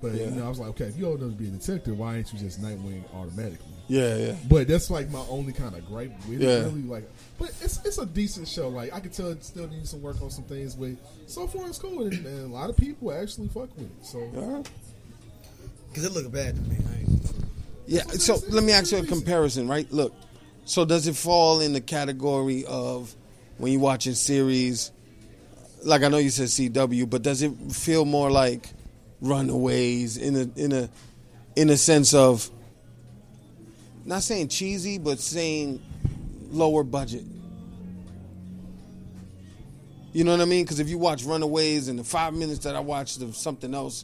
But 0.02 0.14
Yeah. 0.16 0.26
you 0.26 0.32
know, 0.32 0.46
I 0.46 0.50
was 0.50 0.60
like, 0.60 0.70
okay, 0.70 0.86
if 0.86 0.98
you 0.98 1.06
old 1.06 1.22
enough 1.22 1.32
to 1.38 1.38
be 1.38 1.48
a 1.48 1.52
detective, 1.52 1.98
why 1.98 2.18
ain't 2.18 2.34
you 2.34 2.40
just 2.40 2.62
Nightwing 2.62 3.04
automatically? 3.14 3.72
yeah, 3.88 4.18
yeah. 4.18 4.36
But 4.50 4.68
that's 4.68 4.90
like 4.90 5.10
my 5.12 5.24
only 5.30 5.54
kind 5.54 5.76
of 5.76 5.86
gripe 5.86 6.12
with 6.28 6.42
Yeah. 6.42 6.50
it. 6.50 6.64
Really, 6.66 6.82
like, 6.82 7.10
but 7.38 7.50
it's 7.62 7.80
it's 7.86 7.98
a 8.00 8.06
decent 8.06 8.48
show. 8.48 8.70
Like 8.70 8.92
I 8.94 9.00
can 9.00 9.12
tell 9.12 9.28
it 9.30 9.44
still 9.44 9.68
needs 9.68 9.92
some 9.92 10.02
work 10.02 10.20
on 10.22 10.32
some 10.32 10.44
things, 10.46 10.74
but 10.76 10.90
so 11.28 11.46
far 11.48 11.68
it's 11.68 11.78
cool, 11.78 12.04
and, 12.04 12.14
and 12.26 12.52
a 12.52 12.54
lot 12.54 12.70
of 12.72 12.76
people 12.78 13.12
actually 13.14 13.48
fuck 13.50 13.70
with 13.78 13.86
it. 13.86 14.06
So 14.06 14.28
Yeah. 14.34 14.64
Because 15.96 16.08
it 16.08 16.14
looked 16.14 16.34
bad 16.34 16.58
to 16.58 16.62
me. 16.64 16.76
Yeah. 17.88 18.04
So 18.04 18.38
let 18.50 18.66
me 18.66 18.74
ask 18.74 18.92
you 18.92 18.98
a 18.98 19.06
comparison, 19.06 19.66
right? 19.66 19.90
Look, 19.94 20.14
so 20.66 20.84
does 20.84 21.08
it 21.08 21.16
fall 21.16 21.62
in 21.62 21.72
the 21.72 21.80
category 21.80 22.66
of 22.66 23.16
when 23.60 23.72
you're 23.72 23.80
watching 23.80 24.14
series? 24.14 24.92
Like 25.84 26.04
I 26.04 26.10
know 26.10 26.18
you 26.18 26.32
said 26.32 26.48
CW, 26.48 27.10
but 27.10 27.22
does 27.22 27.44
it 27.44 27.54
feel 27.72 28.04
more 28.04 28.30
like 28.30 28.68
Runaways 29.22 30.18
in 30.18 30.36
a 30.36 30.60
in 30.60 30.74
a 30.74 30.90
in 31.56 31.70
a 31.70 31.78
sense 31.78 32.14
of 32.14 32.52
not 34.04 34.22
saying 34.22 34.50
cheesy, 34.50 34.98
but 34.98 35.22
saying 35.22 35.82
lower 36.50 36.84
budget? 36.84 37.24
You 40.12 40.26
know 40.26 40.32
what 40.32 40.42
I 40.42 40.46
mean? 40.46 40.66
Because 40.66 40.82
if 40.82 40.90
you 40.90 40.98
watch 40.98 41.24
Runaways 41.24 41.88
and 41.88 41.98
the 41.98 42.04
five 42.04 42.34
minutes 42.34 42.66
that 42.66 42.76
I 42.76 42.82
watched 42.82 43.22
of 43.22 43.38
something 43.38 43.74
else 43.74 44.04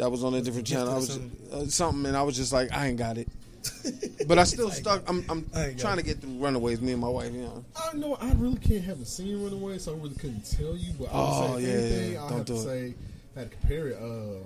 that 0.00 0.10
was 0.10 0.24
on 0.24 0.34
a 0.34 0.40
different 0.42 0.66
channel, 0.66 0.90
I 0.90 0.96
was 0.96 1.18
uh, 1.52 1.66
something, 1.66 2.06
and 2.06 2.16
I 2.16 2.22
was 2.22 2.34
just 2.36 2.52
like, 2.52 2.72
I 2.72 2.88
ain't 2.88 2.98
got 2.98 3.16
it. 3.18 3.28
But 4.26 4.38
I 4.38 4.44
still 4.44 4.70
stuck. 4.70 5.02
I'm, 5.08 5.24
I'm 5.28 5.44
I 5.54 5.64
ain't 5.68 5.76
got 5.76 5.80
trying 5.82 5.96
to 5.96 6.02
get 6.04 6.18
through 6.20 6.34
Runaways. 6.38 6.80
Me 6.80 6.92
and 6.92 7.00
my 7.00 7.08
wife, 7.08 7.32
you 7.32 7.40
know. 7.40 7.64
I 7.74 7.96
know 7.96 8.14
I 8.20 8.32
really 8.34 8.58
can't 8.58 8.84
haven't 8.84 9.06
seen 9.06 9.42
Runaway, 9.42 9.78
so 9.78 9.92
I 9.92 9.96
really 9.96 10.14
couldn't 10.14 10.42
tell 10.48 10.76
you. 10.76 10.92
But 10.98 11.06
I 11.06 11.10
Oh, 11.14 11.52
would 11.54 11.64
say 11.64 11.68
yeah, 11.68 11.78
anything, 11.78 12.12
yeah, 12.12 12.24
I 12.24 12.32
have 12.32 12.44
to 12.44 12.52
it. 12.52 12.58
say 12.58 12.94
I 13.34 13.38
had 13.40 13.50
to 13.50 13.56
compare 13.56 13.88
it. 13.88 13.96
Uh, 14.00 14.44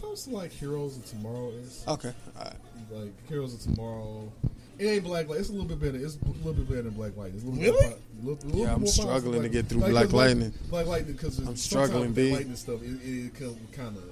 close 0.00 0.24
to 0.24 0.30
like 0.30 0.50
Heroes 0.50 0.96
of 0.96 1.04
Tomorrow 1.06 1.50
is 1.50 1.84
Okay. 1.86 2.12
Right. 2.36 2.52
like 2.90 3.28
Heroes 3.28 3.54
of 3.54 3.60
Tomorrow. 3.74 4.32
It 4.78 4.86
ain't 4.86 5.04
Black 5.04 5.28
Light. 5.28 5.38
It's 5.38 5.48
a 5.48 5.52
little 5.52 5.68
bit 5.68 5.80
better. 5.80 5.96
It's 6.04 6.16
a 6.16 6.28
little 6.28 6.52
bit 6.54 6.68
better 6.68 6.82
than 6.82 6.92
Black 6.94 7.16
Light. 7.16 7.32
It's 7.34 7.44
a 7.44 7.46
little 7.46 7.62
Really? 7.62 7.88
Bit, 7.88 7.98
more, 8.22 8.34
little, 8.34 8.48
little 8.50 8.66
Yeah, 8.66 8.74
I'm 8.74 8.86
struggling 8.86 9.42
to 9.42 9.48
get 9.48 9.66
through 9.66 9.80
Like, 9.82 9.90
Black 9.92 10.12
Lightning. 10.12 10.52
Black 10.70 10.86
Lightning 10.86 11.12
because 11.14 11.38
I'm 11.38 11.56
struggling, 11.56 12.12
B. 12.12 12.30
B. 12.30 12.34
Lightning 12.34 12.56
stuff. 12.56 12.82
It, 12.82 12.98
it 13.04 13.34
kind 13.72 13.96
of. 13.96 14.04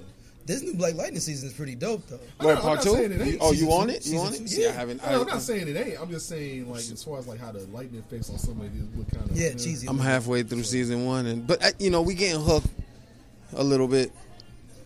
This 0.47 0.63
new 0.63 0.75
Black 0.75 0.95
Lightning 0.95 1.21
season 1.21 1.49
is 1.49 1.55
pretty 1.55 1.75
dope 1.75 2.07
though. 2.07 2.21
I'm 2.39 2.47
What 2.47 2.61
part 2.61 2.77
not 2.77 2.83
two? 2.85 2.95
it 2.97 3.19
ain't. 3.21 3.39
Oh, 3.41 3.53
you 3.53 3.59
Season 3.61 3.73
on 3.73 3.89
it? 3.91 3.95
You 3.95 4.01
season 4.03 4.19
on 4.19 4.35
it? 4.35 4.41
yeah. 4.43 4.47
See, 4.47 4.67
I 4.69 4.73
haven't. 4.73 5.03
No, 5.03 5.23
I'm 5.23 5.29
I, 5.29 5.33
not 5.33 5.43
saying 5.43 5.69
it 5.69 5.77
ain't. 5.77 6.01
I'm 6.01 6.11
just 6.11 6.29
saying 6.29 6.69
like 6.71 6.81
as 6.81 7.03
far 7.03 7.19
as 7.19 7.27
like 7.27 7.41
how 7.41 7.51
the 7.53 7.61
lightning 7.69 8.01
effects 8.01 8.29
on 8.31 8.39
somebody 8.39 8.71
look 8.95 9.11
kind 9.11 9.31
of 9.31 9.37
Yeah, 9.37 9.51
cheesy. 9.53 9.87
I'm 9.89 9.99
halfway 9.99 10.43
through 10.43 10.65
season 10.65 11.07
one, 11.07 11.27
and 11.27 11.47
but 11.47 11.81
you 11.81 11.91
know 11.91 12.03
we 12.03 12.15
getting 12.15 12.43
hooked 12.43 12.67
a 13.55 13.65
little 13.65 13.89
bit. 13.89 14.13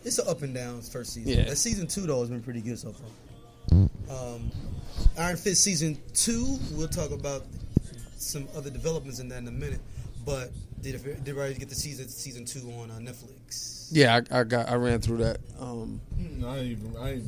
It's 0.05 0.17
an 0.17 0.29
up 0.29 0.41
and 0.43 0.53
down 0.53 0.81
first 0.81 1.13
season. 1.13 1.33
Yeah. 1.33 1.43
That 1.49 1.57
season 1.57 1.87
two 1.87 2.01
though 2.01 2.21
has 2.21 2.29
been 2.29 2.41
pretty 2.41 2.61
good 2.61 2.79
so 2.79 2.93
far. 2.93 3.89
Um, 4.09 4.51
Iron 5.17 5.35
Fist 5.35 5.61
season 5.63 5.97
two. 6.13 6.57
We'll 6.71 6.87
talk 6.87 7.11
about 7.11 7.43
some 8.17 8.47
other 8.55 8.69
developments 8.69 9.19
in 9.19 9.27
that 9.29 9.39
in 9.39 9.47
a 9.47 9.51
minute. 9.51 9.81
But 10.25 10.51
did 10.81 11.03
did 11.03 11.29
everybody 11.29 11.53
get 11.55 11.69
the 11.69 11.75
season 11.75 12.07
season 12.09 12.45
two 12.45 12.69
on 12.81 12.91
uh, 12.91 12.95
Netflix? 12.95 13.87
Yeah, 13.91 14.21
I, 14.31 14.39
I 14.39 14.43
got. 14.43 14.69
I 14.69 14.75
ran 14.75 14.99
through 15.01 15.17
that. 15.17 15.37
Um, 15.59 15.99
Mm, 16.17 16.43
I 16.45 16.57
ain't 16.59 16.67
even. 16.71 16.95
I 16.97 17.11
ain't 17.13 17.23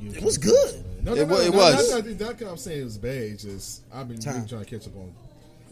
even. 0.00 0.16
It 0.16 0.22
was 0.22 0.38
good. 0.38 0.84
No, 1.02 1.14
no, 1.14 1.20
It 1.22 1.26
no, 1.28 1.34
wa- 1.34 1.40
it 1.40 1.50
no, 1.50 1.56
was. 1.56 1.90
Not, 1.90 2.04
not, 2.06 2.20
not, 2.20 2.40
not, 2.40 2.50
I'm 2.50 2.56
saying 2.56 2.80
it 2.80 2.84
was 2.84 2.98
bad. 2.98 3.14
It's 3.14 3.42
just 3.42 3.82
I've 3.92 4.08
been 4.08 4.16
really 4.18 4.46
trying 4.48 4.64
to 4.64 4.64
catch 4.64 4.86
up 4.86 4.96
on. 4.96 5.12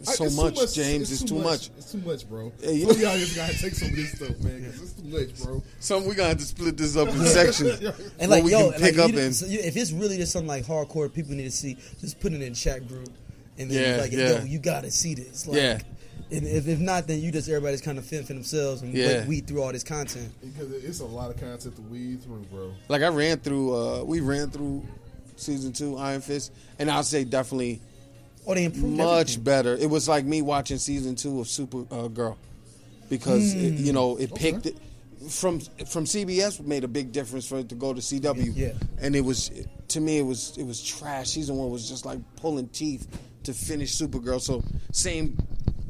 I- 0.01 0.03
so 0.11 0.25
it's 0.25 0.35
too 0.35 0.41
much, 0.43 0.73
James. 0.75 1.11
It's, 1.11 1.23
too 1.23 1.39
much. 1.39 1.69
It's 1.77 1.91
too 1.91 1.97
much, 1.99 2.29
bro. 2.29 2.51
Yeah, 2.59 2.69
you- 2.71 2.91
Some 2.91 3.01
y'all 3.01 3.17
just 3.17 3.35
gotta 3.35 3.57
take 3.57 3.73
some 3.73 3.89
of 3.89 3.95
this 3.95 4.11
stuff, 4.11 4.37
man. 4.41 4.63
'cause 4.65 4.81
it's 4.81 4.91
too 4.93 5.07
much, 5.07 5.43
bro. 5.43 5.63
Some 5.79 6.05
we 6.05 6.13
gonna 6.15 6.29
have 6.29 6.37
to 6.37 6.45
split 6.45 6.77
this 6.77 6.95
up 6.95 7.07
in 7.09 7.25
sections. 7.25 7.79
And 8.19 8.29
like 8.29 8.43
we 8.43 8.51
yo, 8.51 8.65
can 8.65 8.73
and, 8.75 8.83
like, 8.83 8.91
pick 8.93 8.99
up 8.99 9.11
you, 9.11 9.19
in. 9.19 9.33
so 9.33 9.45
if 9.49 9.75
it's 9.75 9.91
really 9.91 10.17
just 10.17 10.31
something 10.33 10.47
like 10.47 10.65
hardcore, 10.65 11.11
people 11.11 11.33
need 11.33 11.45
to 11.45 11.51
see. 11.51 11.77
Just 11.99 12.19
put 12.19 12.31
it 12.33 12.41
in 12.41 12.53
chat 12.53 12.87
group, 12.87 13.09
and 13.57 13.71
then 13.71 13.95
Yeah, 13.97 14.01
like, 14.01 14.11
yeah. 14.11 14.39
yo, 14.39 14.43
you 14.45 14.59
gotta 14.59 14.91
see 14.91 15.15
this. 15.15 15.47
Like, 15.47 15.57
Yeah. 15.57 15.79
And 16.31 16.45
if, 16.45 16.67
if 16.67 16.79
not, 16.79 17.07
then 17.07 17.21
you 17.21 17.31
just 17.31 17.47
everybody's 17.47 17.81
kind 17.81 17.97
of 17.97 18.05
fend 18.05 18.27
for 18.27 18.33
themselves 18.33 18.81
and 18.81 18.93
Yeah. 18.93 19.25
weed 19.27 19.47
through 19.47 19.61
all 19.63 19.71
this 19.71 19.83
content. 19.83 20.29
Because 20.41 20.71
it's 20.83 20.99
a 20.99 21.05
lot 21.05 21.29
of 21.31 21.37
content 21.39 21.75
to 21.75 21.81
weed 21.83 22.21
through, 22.23 22.45
bro. 22.51 22.73
Like 22.89 23.01
I 23.01 23.07
ran 23.07 23.39
through. 23.39 23.73
Uh, 23.75 24.03
we 24.03 24.19
ran 24.19 24.49
through 24.49 24.85
season 25.37 25.71
two 25.73 25.97
Iron 25.97 26.21
Fist, 26.21 26.51
and 26.79 26.89
I'll 26.91 27.03
say 27.03 27.23
definitely 27.23 27.81
Oh, 28.45 28.53
they 28.53 28.63
improved 28.65 28.95
much 28.97 29.07
everything. 29.31 29.43
better. 29.43 29.75
It 29.75 29.89
was 29.89 30.07
like 30.07 30.25
me 30.25 30.41
watching 30.41 30.77
season 30.77 31.15
two 31.15 31.39
of 31.41 31.47
Super 31.49 31.83
uh, 31.91 32.07
Girl 32.07 32.37
because 33.09 33.53
it, 33.53 33.73
Hmm. 33.77 33.85
you 33.85 33.93
know 33.93 34.15
it 34.17 34.33
picked 34.35 34.65
it 34.67 34.77
from 35.29 35.59
from 35.59 36.05
CBS 36.05 36.59
made 36.65 36.83
a 36.83 36.87
big 36.87 37.11
difference 37.11 37.45
for 37.47 37.59
it 37.59 37.69
to 37.69 37.75
go 37.75 37.93
to 37.93 38.01
CW. 38.01 38.53
Yeah. 38.55 38.73
and 39.01 39.15
it 39.15 39.21
was 39.21 39.51
to 39.89 39.99
me 39.99 40.17
it 40.19 40.25
was 40.25 40.55
it 40.57 40.63
was 40.65 40.81
trash. 40.83 41.29
Season 41.31 41.55
one 41.57 41.69
was 41.69 41.87
just 41.89 42.05
like 42.05 42.19
pulling 42.37 42.67
teeth 42.69 43.07
to 43.43 43.53
finish 43.53 43.95
Supergirl. 43.97 44.41
So 44.41 44.63
same 44.91 45.37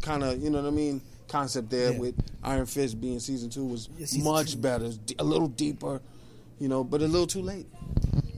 kind 0.02 0.24
of 0.24 0.42
you 0.42 0.50
know 0.50 0.62
what 0.62 0.68
I 0.68 0.72
mean 0.72 1.02
concept 1.28 1.70
there 1.70 1.92
Yeah. 1.92 2.00
with 2.00 2.16
Iron 2.44 2.66
Fist 2.66 3.00
being 3.02 3.20
season 3.20 3.50
two 3.50 3.66
was 3.66 3.90
Yeah, 3.98 4.06
season 4.06 4.24
much 4.32 4.54
two. 4.54 4.60
better, 4.60 4.92
a 5.20 5.24
little 5.24 5.50
deeper, 5.50 6.02
you 6.60 6.68
know, 6.70 6.84
but 6.84 7.02
a 7.02 7.08
little 7.08 7.28
too 7.28 7.42
late. 7.42 7.66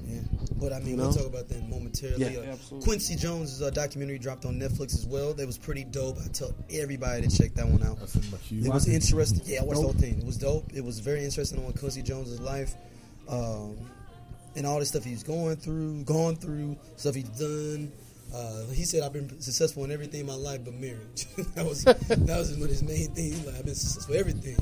Yeah. 0.08 0.22
But 0.60 0.74
I 0.74 0.80
mean, 0.80 0.90
You 0.90 0.98
we'll 0.98 1.14
talk 1.14 1.28
about 1.28 1.48
that 1.50 1.70
momentarily. 1.70 2.34
Yeah, 2.34 2.40
Uh, 2.40 2.54
absolutely. 2.54 2.86
Quincy 2.88 3.16
Jones' 3.16 3.62
uh, 3.62 3.70
documentary 3.70 4.18
dropped 4.18 4.44
on 4.46 4.60
Netflix 4.60 4.94
as 4.96 5.06
well. 5.06 5.34
That 5.36 5.46
was 5.48 5.58
pretty 5.58 5.84
dope. 5.86 6.18
I 6.24 6.28
tell 6.30 6.54
everybody 6.72 7.28
to 7.28 7.38
check 7.38 7.54
that 7.56 7.68
one 7.68 7.84
out. 7.84 8.00
That's 8.00 8.16
in 8.16 8.30
my 8.32 8.38
queue. 8.40 8.64
It 8.66 8.74
was 8.74 8.88
interesting. 8.88 9.42
Yeah, 9.46 9.62
I 9.62 9.64
watched 9.66 9.78
the 9.82 9.84
whole 9.84 9.94
thing. 9.94 10.18
It 10.20 10.26
was 10.26 10.38
dope. 10.38 10.66
It 10.74 10.84
was 10.84 11.00
very 11.00 11.24
interesting 11.24 11.64
on 11.64 11.72
Quincy 11.74 12.02
Jones' 12.02 12.40
life, 12.42 12.74
um, 13.30 13.78
and 14.56 14.66
all 14.66 14.80
the 14.80 14.86
stuff 14.86 15.04
he's 15.04 15.22
going 15.24 15.58
through, 15.58 16.04
gone 16.06 16.36
through, 16.36 16.76
stuff 16.98 17.14
he's 17.16 17.30
done. 17.30 17.92
Uh, 18.34 18.66
he 18.74 18.84
said, 18.84 19.02
"I've 19.04 19.14
been 19.14 19.42
successful 19.42 19.84
in 19.86 19.92
everything 19.92 20.22
in 20.22 20.26
my 20.28 20.36
life, 20.36 20.62
but 20.64 20.74
marriage." 20.76 21.26
that 21.56 21.66
was 21.66 21.84
that 21.86 22.20
was 22.38 22.52
one 22.54 22.64
of 22.64 22.70
his 22.70 22.84
main 22.84 23.08
things. 23.14 23.38
He's 23.38 23.46
like, 23.46 23.56
"I've 23.56 23.66
been 23.66 23.76
successful 23.76 24.14
in 24.14 24.20
everything, 24.20 24.58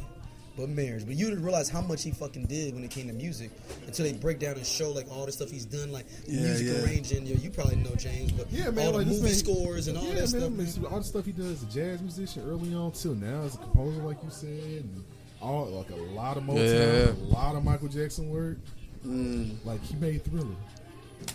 but 0.57 0.69
marriage." 0.69 1.05
But 1.05 1.15
you 1.15 1.27
didn't 1.29 1.43
realize 1.43 1.67
how 1.69 1.81
much 1.81 2.03
he 2.03 2.12
fucking 2.12 2.45
did 2.45 2.74
when 2.74 2.83
it 2.86 2.91
came 2.91 3.07
to 3.07 3.13
music 3.13 3.51
until 3.86 4.05
they 4.05 4.13
break 4.13 4.39
down 4.39 4.55
and 4.55 4.65
show 4.65 4.91
like 4.91 5.07
all 5.12 5.25
the 5.25 5.31
stuff 5.33 5.50
he's 5.51 5.65
done, 5.65 5.91
like 5.91 6.05
Yeah, 6.27 6.41
music 6.41 6.67
yeah. 6.67 6.83
arranging. 6.86 7.25
You, 7.25 7.36
you 7.36 7.50
probably 7.50 7.75
know 7.75 7.93
James, 7.95 8.31
but 8.31 8.50
Yeah, 8.51 8.69
man. 8.69 8.86
all 8.88 8.91
the 8.93 8.97
like 9.00 9.07
this 9.07 9.17
movie 9.17 9.29
man- 9.29 9.36
scores 9.36 9.88
and 9.89 9.97
all 9.97 10.03
yeah, 10.05 10.13
that 10.25 10.31
man, 10.51 10.67
stuff. 10.67 10.83
Man. 10.83 10.91
all 10.93 11.00
the 11.00 11.03
stuff 11.05 11.25
he 11.25 11.31
does 11.33 11.45
as 11.51 11.63
a 11.63 11.65
jazz 11.65 12.01
musician 12.01 12.43
early 12.50 12.74
on 12.74 12.93
till 12.93 13.15
now 13.15 13.41
as 13.41 13.55
a 13.55 13.57
composer, 13.57 14.01
like 14.01 14.24
you 14.24 14.29
said, 14.29 14.50
and 14.50 15.03
all 15.41 15.65
like 15.65 15.89
a 15.89 15.95
lot 15.95 16.38
of 16.38 16.43
Motown, 16.43 16.55
Yeah. 16.57 17.12
a 17.12 17.27
lot 17.33 17.55
of 17.57 17.63
Michael 17.65 17.89
Jackson 17.89 18.29
work. 18.29 18.57
Mm. 19.05 19.55
Like 19.65 19.81
he 19.83 19.95
made 19.97 20.24
Thriller. 20.24 20.55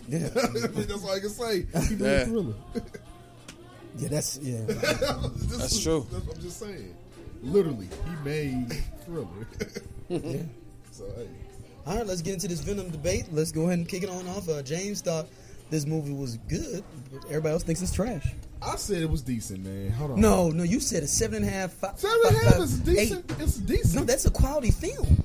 Yeah, 0.08 0.18
that's 0.34 1.04
all 1.04 1.10
I 1.10 1.20
can 1.20 1.28
say. 1.30 1.66
He 1.88 1.94
made 1.96 2.00
Yeah. 2.18 2.24
Thriller. 2.24 2.54
yeah, 3.98 4.08
that's 4.08 4.38
yeah. 4.42 4.60
This 4.66 4.78
That's 5.56 5.72
is- 5.72 5.82
true. 5.82 6.06
That's 6.10 6.24
what 6.26 6.36
I'm 6.36 6.42
just 6.42 6.58
saying. 6.58 6.94
Literally, 7.42 7.88
he 8.04 8.24
made 8.24 8.72
Thriller. 9.04 9.26
yeah. 10.08 10.42
so 10.92 11.04
hey, 11.16 11.26
All 11.86 11.96
right, 11.96 12.06
let's 12.06 12.22
get 12.22 12.34
into 12.34 12.48
this 12.48 12.60
Venom 12.60 12.90
debate. 12.90 13.26
Let's 13.32 13.50
go 13.52 13.62
ahead 13.62 13.78
and 13.78 13.88
kick 13.88 14.02
it 14.04 14.08
on 14.10 14.26
off. 14.28 14.48
Uh, 14.48 14.62
James 14.62 15.00
thought 15.00 15.26
this 15.70 15.84
movie 15.86 16.12
was 16.12 16.36
good, 16.48 16.84
but 17.12 17.24
everybody 17.26 17.52
else 17.54 17.62
thinks 17.64 17.82
it's 17.82 17.92
trash. 17.92 18.26
I 18.60 18.76
said 18.76 19.02
it 19.02 19.10
was 19.10 19.22
decent, 19.22 19.64
man. 19.64 19.90
Hold 19.90 20.12
on. 20.12 20.20
No, 20.20 20.50
no, 20.50 20.62
you 20.62 20.78
said 20.78 21.02
a 21.02 21.06
seven 21.08 21.38
and 21.42 21.46
a 21.46 21.50
half, 21.50 21.72
five, 21.72 21.98
seven 21.98 22.16
and 22.28 22.36
a 22.36 22.38
five, 22.38 22.42
half 22.44 22.52
five, 22.54 22.62
is 22.62 22.80
eight. 22.88 22.94
decent. 22.96 23.32
It's 23.40 23.56
decent. 23.56 23.94
No, 23.96 24.04
that's 24.04 24.24
a 24.24 24.30
quality 24.30 24.70
film. 24.70 25.24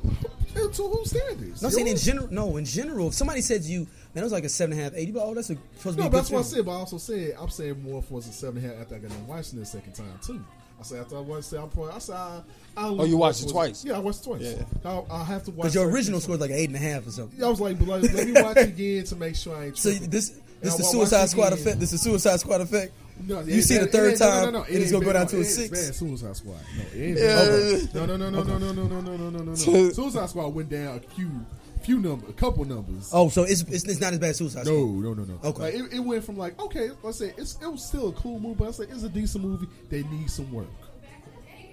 And 0.55 0.73
to 0.73 0.83
whose 0.87 1.11
standards? 1.11 1.61
No, 1.61 1.67
I'm 1.67 1.73
saying 1.73 1.87
in 1.87 1.97
general. 1.97 2.27
No, 2.31 2.57
in 2.57 2.65
general, 2.65 3.09
if 3.09 3.13
somebody 3.13 3.41
said 3.41 3.61
to 3.61 3.69
you, 3.69 3.85
man, 4.17 4.23
it 4.23 4.25
was 4.25 4.33
like 4.33 4.43
a 4.43 4.49
seven 4.49 4.73
and 4.73 4.81
a 4.81 4.83
half, 4.85 4.93
eight. 4.95 5.07
You 5.07 5.13
be 5.13 5.19
like, 5.19 5.27
oh, 5.27 5.33
that's 5.35 5.49
a, 5.51 5.55
supposed 5.77 5.83
to 5.83 5.91
be 5.91 5.97
No, 6.01 6.07
a 6.07 6.09
good 6.09 6.17
that's 6.17 6.31
what 6.31 6.39
I 6.39 6.41
said. 6.41 6.65
But 6.65 6.71
I 6.71 6.75
also 6.75 6.97
said 6.97 7.35
I'm 7.39 7.49
saying 7.49 7.83
more 7.83 8.01
for 8.01 8.19
a 8.19 8.21
seven 8.23 8.57
and 8.63 8.65
a 8.65 8.73
half 8.73 8.81
after 8.83 8.95
I 8.95 8.99
got 8.99 9.09
done 9.11 9.27
watching 9.27 9.57
it 9.59 9.61
the 9.61 9.65
second 9.67 9.93
time 9.93 10.19
too. 10.25 10.43
I 10.79 10.83
said 10.83 10.99
after 11.01 11.17
I 11.17 11.19
watched 11.21 11.53
it, 11.53 11.57
I'm 11.57 11.69
probably, 11.69 11.91
I 11.93 11.99
said 11.99 12.15
I, 12.15 12.41
I 12.77 12.87
Oh, 12.87 13.05
you 13.05 13.17
watched 13.17 13.43
it 13.43 13.49
twice? 13.49 13.83
Yeah, 13.85 13.95
I 13.95 13.99
watched 13.99 14.21
it 14.21 14.23
twice. 14.25 14.41
Yeah. 14.41 14.63
I, 14.91 15.03
I 15.11 15.23
have 15.23 15.43
to 15.45 15.51
watch. 15.51 15.57
Because 15.63 15.75
your 15.75 15.89
original 15.89 16.19
score 16.19 16.33
was 16.33 16.41
like 16.41 16.49
an 16.51 16.57
eight 16.57 16.69
and 16.69 16.75
a 16.75 16.79
half 16.79 17.05
or 17.07 17.11
something. 17.11 17.39
Yeah, 17.39 17.45
I 17.47 17.49
was 17.49 17.59
like, 17.61 17.77
but 17.79 17.87
like, 17.87 18.13
let 18.13 18.27
me 18.27 18.33
watch 18.41 18.57
it 18.57 18.69
again 18.69 19.03
to 19.05 19.15
make 19.15 19.35
sure 19.35 19.55
I 19.55 19.65
ain't. 19.67 19.77
So 19.77 19.89
tripping. 19.91 20.09
this, 20.09 20.29
And 20.31 20.41
this 20.61 20.73
I 20.73 20.77
the 20.77 20.83
Suicide 20.83 21.29
Squad 21.29 21.53
again. 21.53 21.59
effect. 21.59 21.79
This 21.79 21.93
is 21.93 22.01
Suicide 22.01 22.39
Squad 22.39 22.61
effect. 22.61 22.93
No, 23.25 23.39
you 23.41 23.63
see 23.63 23.77
the 23.79 23.85
bad- 23.85 23.91
third 23.91 24.05
it 24.05 24.11
ain't- 24.11 24.19
no, 24.19 24.27
time, 24.27 24.43
no, 24.45 24.51
no, 24.51 24.63
it 24.65 24.67
and 24.67 24.75
it's 24.77 24.83
ain't 24.83 24.91
gonna 24.91 25.05
go 25.05 25.13
bad- 25.13 25.13
down 25.13 25.23
no, 25.23 25.29
to 25.29 25.35
a 25.37 25.39
it 25.39 25.43
ain't 25.43 25.55
six. 25.55 25.69
bad 25.87 25.95
Suicide 25.95 26.35
Squad. 26.37 26.59
No, 26.77 26.83
it 26.93 27.01
ain't 27.03 27.17
Yeah. 27.17 27.35
bad. 27.35 27.95
No, 27.95 28.05
no, 28.05 28.17
no, 28.17 28.29
no, 28.29 28.43
no, 28.43 28.57
no, 28.59 28.71
no, 28.73 28.83
no, 28.83 29.01
no, 29.01 29.01
no, 29.01 29.17
no, 29.17 29.29
no, 29.39 29.43
no. 29.43 29.55
Suicide 29.55 30.29
Squad 30.29 30.47
went 30.49 30.69
down 30.69 30.97
a 30.97 30.99
few, 31.15 31.31
few 31.77 31.99
number, 31.99 32.27
a 32.29 32.33
couple 32.33 32.65
numbers. 32.65 33.09
Oh, 33.13 33.29
so 33.29 33.43
it's, 33.43 33.61
it's 33.63 33.83
it's 33.85 33.99
not 34.01 34.13
as 34.13 34.19
bad 34.19 34.29
as 34.31 34.37
Suicide 34.37 34.65
No, 34.65 34.73
Squad. 34.73 35.03
no, 35.03 35.13
no, 35.13 35.23
no. 35.23 35.39
no. 35.43 35.49
Okay. 35.49 35.61
Like, 35.61 35.73
it, 35.75 35.93
it 35.97 35.99
went 35.99 36.23
from 36.23 36.37
like 36.37 36.59
okay, 36.61 36.89
let's 37.03 37.17
say 37.19 37.33
it's 37.37 37.57
it 37.61 37.67
was 37.67 37.83
still 37.85 38.09
a 38.09 38.13
cool 38.13 38.39
movie, 38.39 38.55
but 38.59 38.67
I 38.69 38.71
say 38.71 38.83
it's 38.85 39.03
a 39.03 39.09
decent 39.09 39.43
movie. 39.43 39.67
They 39.89 40.03
need 40.03 40.29
some 40.29 40.51
work. 40.51 40.67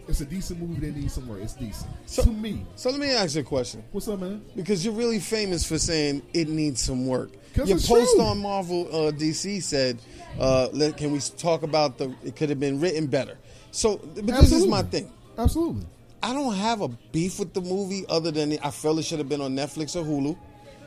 It's 0.06 0.20
a 0.20 0.26
decent 0.26 0.60
movie. 0.60 0.80
They 0.86 0.98
need 1.00 1.10
some 1.10 1.26
work. 1.26 1.40
It's 1.42 1.54
decent 1.54 1.90
So- 2.06 2.24
to 2.24 2.30
me. 2.30 2.64
So 2.76 2.90
let 2.90 3.00
me 3.00 3.10
ask 3.10 3.34
you 3.36 3.40
a 3.40 3.44
question. 3.44 3.82
What's 3.90 4.06
up, 4.06 4.20
man? 4.20 4.44
Because 4.54 4.84
you're 4.84 4.92
really 4.92 5.18
famous 5.18 5.66
for 5.66 5.78
saying 5.78 6.20
it 6.34 6.48
needs 6.48 6.82
some 6.82 7.06
work. 7.06 7.30
Your 7.54 7.66
it's 7.76 7.88
post 7.88 8.14
true. 8.16 8.24
on 8.24 8.38
Marvel 8.42 8.86
uh, 8.88 9.12
DC 9.12 9.62
said, 9.62 9.98
uh, 10.38 10.68
let, 10.72 10.96
"Can 10.98 11.12
we 11.12 11.20
talk 11.20 11.62
about 11.62 11.96
the? 11.98 12.12
It 12.24 12.36
could 12.36 12.50
have 12.50 12.58
been 12.60 12.80
written 12.80 13.06
better." 13.06 13.38
So, 13.70 13.96
but 13.96 14.26
this 14.26 14.52
is 14.52 14.66
my 14.66 14.82
thing. 14.82 15.10
Absolutely. 15.38 15.86
I 16.24 16.32
don't 16.32 16.54
have 16.54 16.80
a 16.80 16.88
beef 16.88 17.38
with 17.38 17.52
the 17.52 17.60
movie 17.60 18.06
other 18.08 18.30
than 18.30 18.58
I 18.62 18.70
feel 18.70 18.98
it 18.98 19.04
should 19.04 19.18
have 19.18 19.28
been 19.28 19.42
on 19.42 19.54
Netflix 19.54 19.94
or 19.94 20.02
Hulu. 20.02 20.34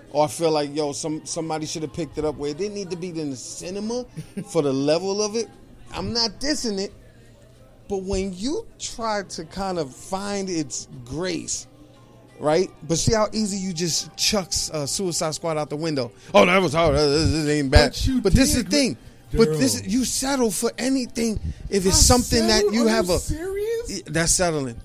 Or 0.10 0.25
I 0.25 0.27
feel 0.27 0.50
like 0.50 0.75
yo, 0.75 0.94
some 0.94 1.24
somebody 1.27 1.67
should 1.67 1.84
have 1.84 1.94
picked 1.94 2.17
it 2.17 2.25
up 2.25 2.38
where 2.38 2.50
it 2.50 2.58
didn't 2.58 2.74
need 2.74 2.89
to 2.89 2.96
be 2.96 3.10
in 3.10 3.29
the 3.29 3.36
cinema 3.36 4.03
for 4.50 4.63
the 4.63 4.74
level 4.74 5.22
of 5.22 5.36
it. 5.36 5.48
I'm 5.94 6.12
not 6.12 6.39
dissing 6.39 6.79
it, 6.79 6.91
but 7.88 7.98
when 8.01 8.34
you 8.34 8.65
try 8.79 9.24
to 9.29 9.46
kind 9.46 9.77
of 9.77 9.94
find 9.94 10.50
its 10.50 10.88
grace, 11.06 11.67
right? 12.39 12.72
But 12.88 12.98
see 12.98 13.13
how 13.13 13.27
easy 13.32 13.58
you 13.58 13.74
just 13.74 14.15
chucks 14.17 14.72
uh, 14.72 14.88
Suicide 14.88 15.36
Squad 15.36 15.58
out 15.58 15.70
the 15.70 15.75
window. 15.75 16.12
Oh, 16.34 16.48
that 16.48 16.60
was 16.60 16.74
hard. 16.74 16.96
This, 16.96 17.48
ain't 17.48 17.70
bad. 17.70 17.91
But 17.91 18.24
But, 18.24 18.34
this 18.34 18.56
is 18.56 18.63
the 18.63 18.70
thing. 18.72 18.98
But 19.32 19.50
this 19.60 19.86
you 19.86 20.03
settle 20.03 20.50
for 20.50 20.72
anything 20.79 21.39
if 21.70 21.86
it's 21.86 22.10
I 22.10 22.17
something 22.17 22.48
that 22.48 22.63
you 22.74 22.88
Are 22.88 22.89
have 22.89 23.08
you 23.08 23.15
a. 23.15 23.20
serious? 23.20 24.01
That's 24.08 24.32
settling. 24.32 24.82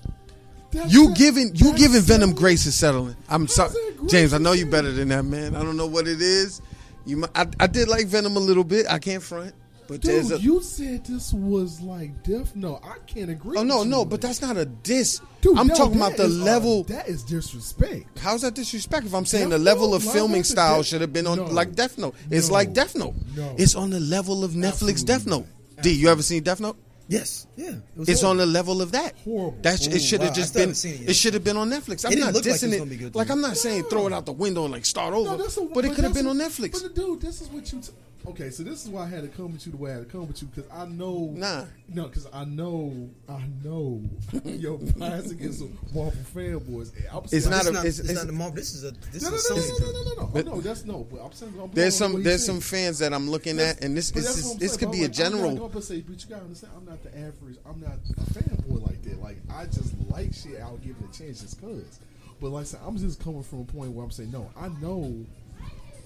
That's 0.73 0.91
You 0.93 1.13
giving 1.15 1.55
you 1.55 1.73
giving 1.75 2.01
Venom 2.01 2.31
so- 2.31 2.35
grace 2.35 2.65
is 2.65 2.75
settling. 2.75 3.15
I'm 3.29 3.47
sorry, 3.47 3.73
James. 4.07 4.33
I 4.33 4.37
know 4.39 4.51
you 4.53 4.65
settling? 4.65 4.71
better 4.71 4.91
than 4.91 5.07
that, 5.09 5.23
man. 5.23 5.55
I 5.55 5.61
don't 5.63 5.77
know 5.77 5.87
what 5.87 6.07
it 6.07 6.21
is. 6.21 6.61
You, 7.05 7.25
I, 7.35 7.45
I 7.59 7.67
did 7.67 7.87
like 7.89 8.07
Venom 8.07 8.35
a 8.37 8.39
little 8.39 8.63
bit. 8.63 8.85
I 8.89 8.97
can't 8.97 9.21
front, 9.21 9.53
but 9.89 9.99
Dude, 10.01 10.31
a. 10.31 10.39
you 10.39 10.61
said 10.61 11.05
this 11.05 11.33
was 11.33 11.81
like 11.81 12.23
Death 12.23 12.55
Note. 12.55 12.79
I 12.83 12.95
can't 13.07 13.29
agree. 13.29 13.57
oh 13.57 13.63
no, 13.63 13.83
no, 13.83 14.05
but 14.05 14.21
that. 14.21 14.27
that's 14.27 14.41
not 14.41 14.55
a 14.57 14.65
diss. 14.65 15.19
Dude, 15.41 15.57
I'm 15.57 15.67
no, 15.67 15.75
talking 15.75 15.97
about 15.97 16.15
the 16.15 16.23
uh, 16.25 16.27
level. 16.29 16.83
that 16.85 17.09
is 17.09 17.23
disrespect. 17.23 18.17
How's 18.19 18.41
that 18.43 18.55
disrespect? 18.55 19.05
If 19.05 19.13
I'm 19.13 19.25
saying 19.25 19.49
Death 19.49 19.59
the 19.59 19.63
level 19.63 19.89
Note, 19.89 19.97
of 19.97 20.03
filming 20.13 20.43
style 20.45 20.81
should 20.81 21.01
have 21.01 21.11
been 21.11 21.27
on 21.27 21.37
No. 21.37 21.43
like 21.45 21.73
Death 21.75 21.97
Note. 21.97 22.15
It's 22.31 22.47
No. 22.47 22.53
like 22.53 22.71
Death 22.73 22.95
Note. 22.95 23.15
No. 23.35 23.53
It's 23.57 23.75
on 23.75 23.89
the 23.89 23.99
level 23.99 24.43
of 24.45 24.51
Netflix 24.51 25.01
Absolutely 25.01 25.03
Death 25.03 25.25
Note. 25.27 25.45
not. 25.75 25.83
D, 25.83 25.91
you 25.91 26.07
ever 26.07 26.21
seen 26.23 26.41
Death 26.43 26.61
Note? 26.61 26.77
Yes, 27.07 27.47
yeah. 27.57 27.71
It 27.99 28.09
It's 28.09 28.23
on 28.23 28.37
the 28.37 28.45
level 28.45 28.81
of 28.81 28.91
that. 28.93 29.13
Horrible. 29.23 29.57
That's 29.61 29.87
it. 29.87 29.99
Should 30.01 30.21
have 30.21 30.29
wow, 30.29 30.35
just 30.35 30.53
been. 30.53 30.69
it 30.69 31.09
It, 31.09 31.15
should 31.15 31.33
have 31.33 31.43
been 31.43 31.57
on 31.57 31.69
Netflix. 31.69 32.05
I'm 32.05 32.17
not 32.17 32.33
look 32.33 32.45
like 32.45 32.45
it 32.45 32.49
dissing 32.49 32.69
was 32.69 32.81
it. 32.81 32.89
be 32.89 32.95
good 32.95 33.15
like. 33.15 33.29
I'm 33.29 33.41
not 33.41 33.57
saying 33.57 33.83
throw 33.85 34.07
it 34.07 34.13
out 34.13 34.25
the 34.25 34.31
window 34.31 34.63
and 34.63 34.71
like 34.73 34.85
start 34.85 35.13
over. 35.13 35.37
No, 35.37 35.43
a- 35.43 35.73
but 35.73 35.85
it 35.85 35.93
could 35.95 36.05
have 36.05 36.13
been 36.13 36.27
on 36.27 36.37
Netflix. 36.37 36.81
But 36.81 36.95
dude, 36.95 37.21
this 37.21 37.41
is 37.41 37.49
what 37.49 37.71
you. 37.73 37.81
T- 37.81 37.91
okay, 38.27 38.49
so 38.49 38.63
this 38.63 38.83
is 38.83 38.89
why 38.89 39.03
I 39.03 39.07
had 39.07 39.21
to 39.23 39.27
come 39.29 39.51
with 39.53 39.65
you 39.65 39.71
the 39.71 39.77
way 39.77 39.91
I 39.91 39.95
had 39.95 40.05
to 40.05 40.09
come 40.11 40.27
with 40.27 40.41
you 40.41 40.47
because 40.53 40.69
I 40.71 40.85
know. 40.85 41.31
Nah. 41.33 41.65
No, 41.89 42.07
because 42.07 42.27
I 42.33 42.45
know. 42.45 43.09
I 43.29 43.43
know 43.63 44.01
your 44.45 44.77
bias 44.77 45.31
against 45.31 45.59
the 45.59 45.69
Marvel 45.93 46.11
fanboys. 46.33 46.91
I'm 47.11 47.23
It's 47.31 47.45
not 47.47 47.61
It's 47.61 47.67
a- 47.67 47.71
not, 47.71 47.85
it's- 47.85 47.99
it's, 47.99 48.09
it's- 48.09 48.15
not 48.17 48.27
the 48.27 48.33
Marvel. 48.33 48.55
This 48.55 48.73
is 48.73 48.83
a 48.83 48.91
this 49.11 49.23
No, 49.23 49.29
no, 49.29 49.35
is 49.35 49.49
no, 49.49 49.55
a 49.55 49.59
no, 49.59 49.63
no, 49.63 49.91
no, 49.91 50.03
no, 50.15 50.21
no. 50.21 50.27
But- 50.33 50.47
oh, 50.47 50.55
no, 50.55 50.61
that's 50.61 50.85
no. 50.85 51.07
But 51.11 51.21
I'm 51.23 51.31
saying 51.33 51.53
I'm 51.61 51.71
There's 51.71 51.95
some 51.95 52.23
there's 52.23 52.41
you 52.47 52.53
some 52.53 52.61
fans 52.61 52.99
that 52.99 53.13
I'm 53.13 53.29
looking 53.29 53.57
That's- 53.57 53.77
at, 53.77 53.83
and 53.83 53.95
this 53.95 54.11
but 54.11 54.23
this 54.23 54.37
is, 54.37 54.55
this 54.57 54.77
could 54.77 54.91
be 54.91 54.99
I'm 54.99 55.03
a 55.03 55.07
like, 55.07 55.09
I'm 55.09 55.13
general. 55.31 55.51
not 55.51 55.59
going 55.59 55.71
to 55.73 55.81
say, 55.81 56.01
but 56.01 56.23
you 56.23 56.29
gotta 56.29 56.43
understand, 56.43 56.73
I'm 56.77 56.85
not 56.85 57.03
the 57.03 57.09
average. 57.17 57.57
I'm 57.65 57.79
not 57.81 57.93
a 58.17 58.21
fanboy 58.33 58.85
like 58.85 59.01
that. 59.03 59.21
Like 59.21 59.37
I 59.51 59.65
just 59.65 59.93
like 60.09 60.33
shit. 60.33 60.59
I'll 60.61 60.77
give 60.77 60.95
it 61.01 61.09
a 61.15 61.17
chance 61.17 61.41
just 61.41 61.59
cause. 61.61 61.99
But 62.41 62.49
like 62.49 62.61
I 62.61 62.65
said, 62.65 62.79
I'm 62.85 62.97
just 62.97 63.23
coming 63.23 63.43
from 63.43 63.61
a 63.61 63.65
point 63.65 63.91
where 63.91 64.03
I'm 64.03 64.11
saying, 64.11 64.31
no, 64.31 64.49
I 64.57 64.67
know. 64.81 65.25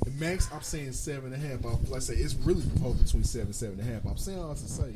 The 0.08 0.26
Max, 0.26 0.50
I'm 0.54 0.62
saying 0.62 0.94
seven 0.94 1.34
and 1.34 1.44
a 1.44 1.48
half. 1.48 1.62
But 1.62 1.90
like 1.90 1.98
I 1.98 2.00
say, 2.00 2.16
it's 2.16 2.36
really 2.36 2.62
proposed 2.62 3.04
between 3.06 3.24
seven, 3.24 3.54
seven 3.54 3.80
and 3.80 3.90
a 3.90 3.94
half. 3.94 4.06
I'm 4.06 4.18
saying 4.18 4.40
all 4.40 4.54
to 4.54 4.58
say. 4.58 4.94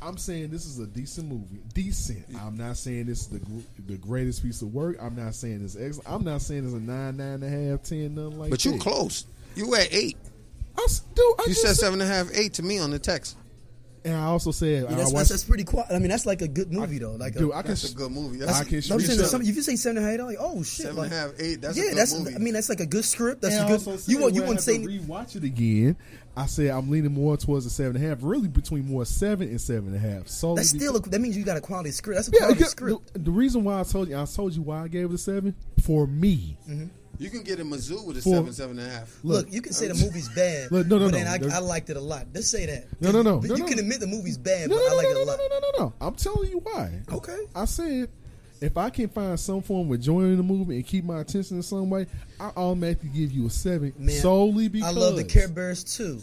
I'm 0.00 0.16
saying 0.16 0.50
this 0.50 0.64
is 0.64 0.78
a 0.78 0.86
decent 0.86 1.28
movie. 1.28 1.58
Decent. 1.74 2.24
I'm 2.40 2.56
not 2.56 2.76
saying 2.76 3.06
this 3.06 3.22
is 3.22 3.28
the 3.28 3.40
the 3.86 3.96
greatest 3.96 4.42
piece 4.42 4.62
of 4.62 4.72
work. 4.72 4.96
I'm 5.00 5.16
not 5.16 5.34
saying 5.34 5.64
it's 5.64 5.76
excellent. 5.76 6.08
I'm 6.08 6.24
not 6.24 6.40
saying 6.40 6.64
it's 6.64 6.74
a 6.74 6.80
nine, 6.80 7.16
nine 7.16 7.42
and 7.42 7.44
a 7.44 7.48
half, 7.70 7.82
ten, 7.82 8.14
nothing 8.14 8.38
like 8.38 8.50
But 8.50 8.60
that. 8.60 8.70
But 8.70 8.74
you 8.76 8.80
close. 8.80 9.26
You 9.56 9.74
at 9.74 9.88
eight. 9.92 10.16
I, 10.76 10.86
dude, 11.14 11.24
I 11.40 11.44
You 11.48 11.54
said 11.54 11.74
seven 11.74 12.00
and 12.00 12.08
a 12.08 12.14
half, 12.14 12.28
eight 12.34 12.54
to 12.54 12.62
me 12.62 12.78
on 12.78 12.90
the 12.90 12.98
text. 13.00 13.36
And 14.08 14.16
I 14.16 14.24
also 14.24 14.50
said 14.50 14.84
Yeah, 14.84 14.88
I 14.90 14.94
that's, 14.94 15.12
watched. 15.12 15.28
that's 15.30 15.44
pretty 15.44 15.64
quiet. 15.64 15.88
I 15.90 15.98
mean, 15.98 16.08
that's 16.08 16.24
like 16.26 16.40
a 16.42 16.48
good 16.48 16.72
movie 16.72 16.98
though. 16.98 17.12
Like 17.12 17.34
dude, 17.34 17.50
a, 17.50 17.54
I 17.54 17.62
can. 17.62 17.70
That's 17.72 17.92
a 17.92 17.94
good 17.94 18.10
movie. 18.10 18.38
that's, 18.38 18.52
I 18.52 18.64
That's, 18.64 18.68
can 18.68 18.76
no, 18.90 18.94
I'm 18.96 19.00
saying 19.06 19.18
reach 19.20 19.28
some, 19.28 19.42
if 19.42 19.54
you 19.56 19.62
say 19.62 19.76
seven 19.76 19.98
and 19.98 20.06
a 20.06 20.10
half, 20.10 20.20
like 20.26 20.36
oh 20.40 20.62
shit, 20.62 20.86
seven 20.86 20.96
like, 20.96 21.06
and 21.10 21.14
a 21.14 21.16
half, 21.18 21.30
eight. 21.38 21.60
That's 21.60 21.76
yeah, 21.76 21.84
a 21.84 21.88
good 21.88 21.98
that's. 21.98 22.18
movie. 22.18 22.34
I 22.34 22.38
mean, 22.38 22.54
that's 22.54 22.68
like 22.68 22.80
a 22.80 22.86
good 22.86 23.04
script. 23.04 23.42
That's 23.42 23.54
And 23.54 23.64
a 23.64 23.66
I 23.66 23.76
good. 23.76 23.88
also 23.88 24.10
You 24.10 24.20
want 24.20 24.34
you 24.34 24.42
when 24.44 24.56
I 24.56 24.60
say 24.60 24.78
rewatch 24.78 25.36
it 25.36 25.44
again. 25.44 25.96
I 26.36 26.46
said 26.46 26.70
I'm 26.70 26.88
leaning 26.90 27.12
more 27.12 27.36
towards 27.36 27.64
the 27.64 27.70
seven 27.70 27.96
and 27.96 28.04
a 28.04 28.08
half. 28.08 28.18
Really, 28.22 28.48
between 28.48 28.86
more 28.86 29.04
seven 29.04 29.48
and 29.48 29.60
seven 29.60 29.94
and 29.94 29.96
a 29.96 29.98
half. 29.98 30.28
So 30.28 30.54
that's 30.54 30.70
still. 30.70 30.96
A, 30.96 31.00
that 31.00 31.20
means 31.20 31.36
you 31.36 31.44
got 31.44 31.56
a 31.56 31.60
quality 31.60 31.90
script. 31.90 32.16
That's 32.16 32.28
a 32.28 32.32
yeah. 32.32 32.38
quality 32.38 32.54
because 32.58 32.70
script. 32.70 33.12
The, 33.12 33.18
the 33.18 33.30
reason 33.30 33.64
why 33.64 33.80
I 33.80 33.82
told 33.82 34.08
you, 34.08 34.16
I 34.18 34.24
told 34.24 34.54
you 34.54 34.62
why 34.62 34.84
I 34.84 34.88
gave 34.88 35.10
it 35.10 35.14
a 35.14 35.18
seven. 35.18 35.54
For 35.82 36.06
me, 36.06 36.56
Mm-hmm. 36.68 36.86
You 37.18 37.30
can 37.30 37.42
get 37.42 37.58
a 37.60 37.64
Mizzou 37.64 38.04
with 38.06 38.18
a 38.18 38.22
For- 38.22 38.30
seven, 38.36 38.52
seven 38.52 38.78
and 38.78 38.88
a 38.88 38.90
half. 38.90 39.18
Look, 39.24 39.52
you 39.52 39.60
can 39.60 39.72
say 39.72 39.88
the 39.88 39.94
movie's 39.94 40.28
bad, 40.28 40.70
Look, 40.70 40.86
no, 40.86 40.98
no, 40.98 41.06
but 41.10 41.18
no. 41.18 41.24
then 41.38 41.50
I, 41.52 41.56
I 41.56 41.58
liked 41.58 41.90
it 41.90 41.96
a 41.96 42.00
lot. 42.00 42.32
Just 42.32 42.50
say 42.50 42.66
that. 42.66 42.86
No, 43.00 43.10
no, 43.10 43.22
no, 43.22 43.38
But 43.38 43.50
no, 43.50 43.56
you 43.56 43.62
no. 43.64 43.68
can 43.68 43.78
admit 43.80 44.00
the 44.00 44.06
movie's 44.06 44.38
bad, 44.38 44.68
No, 44.70 44.76
but 44.76 44.82
no, 44.82 44.86
I 44.86 44.90
no, 44.90 44.96
like 44.96 45.04
no, 45.04 45.10
it 45.10 45.16
a 45.16 45.18
lot. 45.18 45.26
no, 45.26 45.30
lot. 45.32 45.50
no, 45.50 45.58
no, 45.58 45.70
no, 45.78 45.84
no. 45.86 45.92
I'm 46.06 46.14
telling 46.14 46.50
you 46.50 46.58
why. 46.60 47.00
Okay. 47.12 47.38
I 47.56 47.64
said 47.64 48.08
if 48.60 48.76
I 48.76 48.90
can 48.90 49.08
find 49.08 49.38
some 49.38 49.62
form 49.62 49.90
of 49.92 50.00
joy 50.00 50.22
in 50.22 50.36
the 50.36 50.42
movie 50.42 50.76
and 50.76 50.86
keep 50.86 51.04
my 51.04 51.20
attention 51.20 51.56
in 51.58 51.62
some 51.62 51.90
way, 51.90 52.06
I 52.40 52.50
automatically 52.56 53.08
give 53.10 53.32
you 53.32 53.46
a 53.46 53.50
seven 53.50 53.92
Man, 53.98 54.16
solely 54.20 54.68
because 54.68 54.96
I 54.96 54.98
love 54.98 55.16
the 55.16 55.24
Care 55.24 55.48
Bears 55.48 55.84
too. 55.84 56.20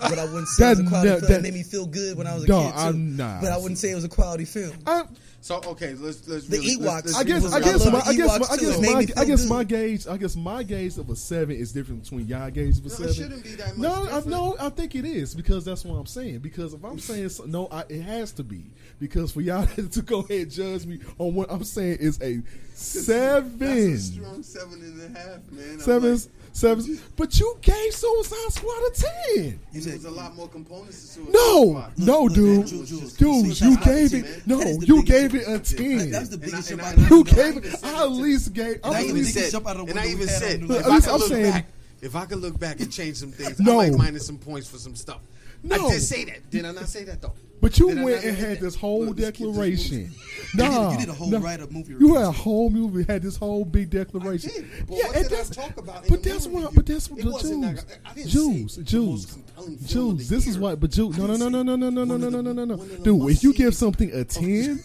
But 0.00 0.18
I 0.18 0.24
wouldn't 0.24 0.48
say 0.48 0.66
it 0.66 0.78
was 0.78 0.80
a 0.80 0.88
quality 0.88 1.08
that- 1.08 1.20
film. 1.20 1.32
that- 1.32 1.38
it 1.38 1.42
made 1.42 1.54
me 1.54 1.62
feel 1.62 1.86
good 1.86 2.16
when 2.18 2.26
I 2.26 2.34
was 2.34 2.44
a 2.44 2.46
Dog, 2.46 2.72
kid 2.72 2.78
too. 2.80 2.86
I'm 2.86 3.16
not. 3.16 3.40
But 3.42 3.52
I 3.52 3.56
wouldn't 3.58 3.78
say 3.78 3.90
it 3.90 3.94
was 3.94 4.04
a 4.04 4.08
quality 4.08 4.44
film. 4.44 4.72
I, 4.86 5.04
So 5.40 5.60
okay, 5.66 5.94
let's 5.94 6.26
let's 6.26 6.46
The 6.48 6.56
really, 6.58 6.76
Ewoks. 6.78 6.80
let's, 6.84 7.06
let's 7.06 7.16
I 7.18 7.24
guess, 7.24 7.52
I 7.52 7.56
I 7.56 7.60
guess, 7.60 7.84
my, 7.92 7.98
I 8.00 8.14
guess, 8.14 8.28
my, 8.40 8.46
I 8.50 8.56
guess, 8.56 8.80
my, 8.80 9.22
I 9.22 9.24
guess 9.26 9.46
my 9.46 9.64
gauge, 9.64 10.06
I 10.08 10.16
guess 10.16 10.36
my 10.36 10.62
gauge 10.62 10.96
of 10.96 11.10
a 11.10 11.16
seven 11.16 11.54
is 11.56 11.70
different 11.70 12.02
between 12.02 12.26
y'all 12.26 12.50
gauge 12.50 12.78
of 12.78 12.86
a 12.86 12.88
No, 12.88 12.94
it 12.94 12.96
seven. 12.96 13.14
shouldn't 13.14 13.44
be 13.44 13.50
that 13.56 13.76
much 13.76 13.78
No, 13.78 14.08
I, 14.10 14.22
no, 14.26 14.56
I 14.58 14.70
think 14.70 14.94
it 14.94 15.04
is 15.04 15.34
because 15.34 15.64
that's 15.66 15.84
what 15.84 15.96
I'm 15.96 16.06
saying. 16.06 16.38
Because 16.38 16.72
if 16.72 16.82
I'm 16.82 16.98
saying 16.98 17.28
so, 17.28 17.44
no, 17.44 17.68
I, 17.70 17.84
it 17.90 18.00
has 18.02 18.32
to 18.32 18.42
be 18.42 18.64
because 18.98 19.32
for 19.32 19.42
y'all 19.42 19.66
to 19.92 20.02
go 20.02 20.20
ahead 20.20 20.30
and 20.40 20.50
judge 20.50 20.86
me 20.86 21.00
on 21.18 21.34
what 21.34 21.52
I'm 21.52 21.62
saying 21.64 21.98
is 22.00 22.18
a 22.22 22.40
seven, 22.72 23.58
That's 23.58 23.72
a 23.72 23.98
strong 23.98 24.42
seven 24.42 24.80
and 24.80 25.14
a 25.14 25.18
half, 25.18 25.52
man. 25.52 25.72
I'm 25.74 25.80
seven, 25.80 26.12
like, 26.14 26.22
seven. 26.54 26.98
But 27.16 27.38
you 27.38 27.58
gave 27.60 27.92
Suicide 27.92 28.52
Squad 28.52 28.70
a 28.78 28.90
ten. 28.94 29.60
You 29.72 29.80
there 29.80 29.82
said 29.82 29.94
was 29.94 30.04
a 30.06 30.10
lot 30.10 30.34
more 30.34 30.48
components 30.48 31.00
to 31.02 31.06
Suicide 31.06 31.32
No, 31.34 31.64
Squad. 31.68 31.92
no, 31.98 32.22
look, 32.22 32.34
dude, 32.34 32.58
man, 32.58 32.66
Jules, 32.66 32.88
Jules, 32.88 33.14
dude, 33.58 33.60
you 33.60 33.76
gave 33.84 34.14
it. 34.14 34.46
No, 34.46 34.58
That 34.58 34.66
is 34.68 34.78
the 34.78 34.86
you 34.86 35.02
gave 35.04 35.34
it 35.34 35.42
a 35.42 35.58
jump. 35.58 35.64
ten. 35.64 36.10
That's 36.10 36.28
the 36.30 36.38
biggest 36.38 36.68
jump 36.70 36.82
I- 36.82 36.86
out 36.88 36.94
of 36.98 37.10
You 37.10 37.24
gave 37.24 37.56
it. 37.58 37.84
I 37.84 38.02
at 38.02 38.10
least 38.12 38.52
gave. 38.54 38.76
And 38.84 38.94
I 38.94 39.00
I 39.00 39.02
even 39.02 39.24
said, 39.24 39.50
jump 39.52 39.66
out 39.66 39.76
of 39.76 39.88
and 39.90 39.98
I 39.98 40.06
even 40.06 40.20
we 40.20 40.26
had 40.26 40.30
said, 40.40 40.62
if 40.62 40.70
At 40.70 40.86
I 40.86 40.88
least 40.94 41.06
could 41.06 41.12
I'm 41.14 41.20
look 41.20 41.28
saying- 41.28 41.52
back, 41.52 41.66
if 42.00 42.16
I 42.16 42.24
could 42.26 42.38
look 42.38 42.58
back 42.58 42.80
and 42.80 42.90
change 42.92 43.16
some 43.16 43.32
things, 43.32 43.58
No. 43.60 43.80
I 43.80 43.90
might 43.90 43.98
minus 43.98 44.26
some 44.26 44.38
points 44.38 44.68
for 44.68 44.78
some 44.78 44.94
stuff. 44.96 45.20
No. 45.62 45.86
I 45.88 45.92
did 45.92 46.02
say 46.02 46.24
that. 46.24 46.50
Did 46.50 46.64
I 46.66 46.72
not 46.72 46.88
say 46.88 47.04
that 47.04 47.20
though? 47.22 47.32
But 47.64 47.78
you 47.78 47.94
Did 47.94 48.04
went 48.04 48.24
and 48.24 48.36
had 48.36 48.60
this 48.60 48.74
whole 48.74 49.06
Look, 49.06 49.16
this 49.16 49.30
kid 49.30 49.44
just 49.46 49.54
declaration. 49.54 50.00
moved. 50.02 50.54
Nah, 50.54 50.92
You 50.92 50.98
did 50.98 51.08
a 51.08 51.12
whole 51.14 51.30
nah. 51.30 51.38
write-up 51.38 51.70
movie 51.72 51.92
You 51.92 51.98
review, 51.98 52.14
had 52.16 52.24
a 52.26 52.30
whole 52.30 52.68
movie, 52.68 53.04
had 53.10 53.22
this 53.22 53.36
whole 53.38 53.64
big 53.64 53.88
declaration. 53.88 54.50
I 54.50 54.58
did. 54.60 54.86
But 54.86 54.96
yeah, 54.98 55.06
what 55.06 55.16
and 55.16 55.24
did 55.24 55.32
I 55.32 55.36
that's 55.36 55.48
talk 55.48 55.76
about 55.78 56.06
But 56.06 56.22
the 56.22 56.28
that's 56.28 56.46
movie 56.46 56.56
what. 56.56 56.64
review? 56.66 56.76
But 56.76 56.86
that's 56.86 57.10
what 57.10 57.16
the 57.22 57.24
Jews, 57.24 57.62
like- 57.62 58.00
I 58.04 58.12
didn't 58.14 58.28
Jews, 58.30 58.76
Jews, 58.76 59.06
most 59.08 59.32
compelling 59.32 59.76
film 59.78 60.10
of 60.10 60.18
Jews. 60.18 60.28
the 60.28 60.34
This 60.34 60.46
is 60.46 60.54
year. 60.56 60.62
what. 60.62 60.80
But 60.80 60.90
Jew, 60.90 61.10
I 61.14 61.16
no, 61.16 61.26
no, 61.26 61.36
no, 61.36 61.48
no, 61.48 61.62
no, 61.62 61.74
no, 61.76 61.90
no, 61.90 62.04
no, 62.04 62.16
no, 62.18 62.28
no, 62.28 62.40
no, 62.42 62.52
no, 62.52 62.64
no. 62.66 62.76
one 62.76 62.90
of 62.90 62.98
the 62.98 63.02
Dude, 63.02 63.30
if 63.30 63.42
you 63.42 63.54
give 63.54 63.74
something 63.74 64.12
a 64.12 64.24
ten, 64.24 64.80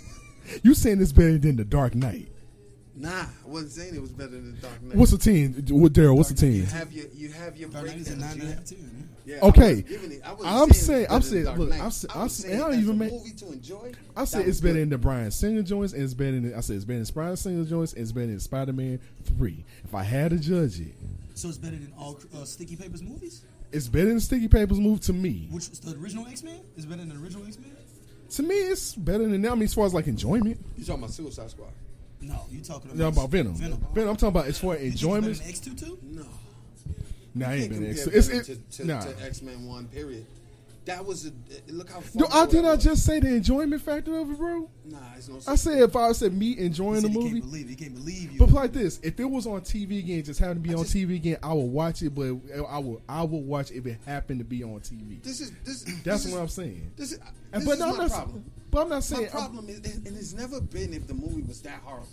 you 0.63 0.73
saying 0.73 1.01
it's 1.01 1.11
better 1.11 1.37
than 1.37 1.57
the 1.57 1.65
Dark 1.65 1.95
Knight. 1.95 2.29
Nah, 2.95 3.09
I 3.09 3.27
wasn't 3.45 3.71
saying 3.73 3.95
it 3.95 4.01
was 4.01 4.11
better 4.11 4.31
than 4.31 4.55
The 4.55 4.61
Dark 4.61 4.81
Knight. 4.83 4.95
What's 4.95 5.11
a 5.11 5.17
ten? 5.17 5.65
What 5.69 5.91
Daryl? 5.93 6.15
What's 6.15 6.31
a 6.31 6.33
you 6.47 6.63
ten? 6.63 6.77
have 6.77 6.93
your 6.93 7.05
you 7.13 7.29
have 7.33 7.57
your 7.57 7.69
Dark 7.69 7.85
Knight 7.87 7.95
breakdowns. 8.05 8.35
You 8.35 8.41
have- 8.45 8.53
half, 8.55 8.65
too. 8.65 8.75
man. 8.77 9.09
Yeah, 9.29 9.39
Okay. 9.43 9.61
I 9.61 9.67
wasn't 9.69 9.87
giving 9.87 10.11
it- 10.13 10.21
I 10.25 10.31
wasn't 10.33 10.47
I'm 10.49 10.69
saying 10.71 10.73
saying- 10.73 11.07
I'm 11.09 11.21
saying- 11.21 11.43
look, 11.45 11.57
I'm 11.59 11.59
saying- 11.59 11.79
I 11.81 11.85
was 11.87 12.07
I'm- 12.09 12.29
saying 12.29 12.55
I 12.55 12.57
don't 12.69 12.79
even 12.79 12.97
make- 12.97 13.11
movie 13.11 13.31
to 13.31 13.51
enjoy. 13.51 13.91
I 14.15 14.25
said 14.25 14.39
that 14.39 14.41
it's 14.41 14.47
was 14.47 14.61
better 14.61 14.73
good. 14.73 14.81
than 14.81 14.89
the 14.89 14.97
Bryan 14.97 15.31
Singer 15.31 15.61
joints, 15.61 15.93
and 15.93 16.01
it's 16.03 16.13
better 16.13 16.31
than 16.39 16.53
I 16.53 16.59
said 16.61 16.75
it's 16.77 16.85
better 16.85 17.03
than 17.03 17.13
Bryan 17.13 17.37
Singer 17.37 17.65
joints, 17.65 17.93
and 17.93 18.01
it's 18.01 18.11
better 18.11 18.27
than 18.27 18.39
Spider 18.39 18.73
Man 18.73 18.99
Three. 19.23 19.63
If 19.83 19.93
I 19.93 20.03
had 20.03 20.31
to 20.31 20.37
judge 20.37 20.79
it, 20.79 20.93
So 21.35 21.47
it's 21.49 21.57
better 21.57 21.75
than 21.77 21.93
all 21.97 22.19
uh, 22.35 22.43
Sticky 22.43 22.75
Papers 22.75 23.01
movies? 23.03 23.41
it's 23.71 23.87
better 23.87 24.07
than 24.07 24.19
Sticky 24.19 24.47
Papers 24.47 24.79
move 24.79 24.99
to 25.01 25.13
me. 25.13 25.47
Which 25.51 25.69
is 25.69 25.79
the 25.79 25.95
original 25.97 26.25
X 26.27 26.41
Men? 26.43 26.59
Is 26.75 26.85
better 26.85 27.01
than 27.05 27.09
the 27.09 27.23
original 27.23 27.45
X 27.45 27.57
Men? 27.59 27.69
To 28.31 28.43
me, 28.43 28.55
it's 28.55 28.93
better 28.95 29.27
than 29.27 29.41
that. 29.43 29.51
I 29.51 29.55
mean, 29.55 29.63
as 29.63 29.73
far 29.73 29.85
as 29.85 29.93
like 29.93 30.07
enjoyment, 30.07 30.59
You 30.77 30.83
talking 30.85 31.03
about 31.03 31.13
Suicide 31.13 31.49
Squad? 31.51 31.69
No, 32.21 32.37
you 32.51 32.59
talking 32.61 32.91
about, 32.91 32.97
no, 32.97 33.07
about 33.07 33.29
Venom. 33.29 33.53
Venom. 33.55 33.79
Venom. 33.93 34.09
I'm 34.09 34.15
talking 34.17 34.27
about 34.29 34.47
as 34.47 34.57
far 34.59 34.73
as 34.75 34.81
You 34.83 34.91
think 34.91 34.93
it's 34.93 35.01
better 35.03 35.17
enjoyment. 35.17 35.41
X 35.47 35.59
two 35.59 35.73
too? 35.73 35.97
No. 36.03 36.25
Nah, 37.35 37.49
I 37.49 37.53
ain't 37.55 37.69
been 37.69 37.89
X. 37.89 38.07
It's 38.07 38.27
it. 38.27 38.43
to, 38.45 38.55
to, 38.77 38.85
Nah. 38.85 39.01
to 39.01 39.23
X 39.25 39.41
Men 39.41 39.65
One. 39.65 39.87
Period. 39.87 40.25
That 40.85 41.05
was 41.05 41.27
a 41.27 41.31
look 41.71 41.89
how. 41.91 41.99
Far 41.99 42.21
No, 42.21 42.27
I 42.31 42.47
did 42.47 42.63
was. 42.63 42.83
just 42.83 43.05
say 43.05 43.19
the 43.19 43.27
enjoyment 43.35 43.79
factor 43.81 44.17
of 44.17 44.31
it, 44.31 44.37
bro. 44.37 44.67
Nah, 44.85 44.97
it's 45.15 45.27
no. 45.29 45.39
I 45.47 45.53
said 45.55 45.83
if 45.83 45.95
I 45.95 46.11
said 46.13 46.33
me 46.33 46.57
enjoying 46.57 47.01
the 47.03 47.09
movie. 47.09 47.41
Can't 47.41 47.43
believe, 47.51 47.69
he 47.69 47.75
can't 47.75 47.93
believe 47.93 48.31
you. 48.31 48.39
But 48.39 48.49
like 48.51 48.73
this, 48.73 48.99
if 49.03 49.19
it 49.19 49.25
was 49.29 49.45
on 49.45 49.61
TV 49.61 49.99
again, 49.99 50.23
just 50.23 50.39
happened 50.39 50.63
to 50.63 50.67
be 50.67 50.73
I 50.73 50.77
on 50.79 50.85
just- 50.85 50.95
TV 50.95 51.15
again, 51.17 51.37
I 51.43 51.53
would 51.53 51.61
watch 51.71 52.01
it. 52.01 52.15
But 52.15 52.37
I 52.67 52.79
would, 52.79 53.01
I 53.07 53.21
would 53.23 53.45
watch 53.45 53.69
if 53.71 53.85
it 53.85 53.99
happened 54.05 54.39
to 54.39 54.45
be 54.45 54.63
on 54.63 54.79
TV. 54.79 55.21
This 55.21 55.41
is 55.41 55.51
this. 55.63 55.83
That's 56.03 56.23
this 56.23 56.25
what 56.33 56.37
is, 56.37 56.41
I'm 56.41 56.47
saying. 56.47 56.91
This 56.95 57.11
is, 57.11 57.19
this 57.51 57.65
but 57.65 57.71
is 57.73 57.81
I'm 57.81 57.91
my 57.97 58.03
not. 58.05 58.11
problem. 58.11 58.45
But 58.71 58.81
I'm 58.81 58.89
not 58.89 58.95
My 58.95 58.99
saying. 59.01 59.23
I'm- 59.25 59.31
problem 59.31 59.69
is, 59.69 59.77
and 59.79 60.07
and 60.07 60.17
it's 60.17 60.33
never 60.33 60.59
been 60.59 60.93
if 60.93 61.05
the 61.05 61.13
movie 61.13 61.43
was 61.43 61.61
that 61.61 61.81
horrible, 61.83 62.07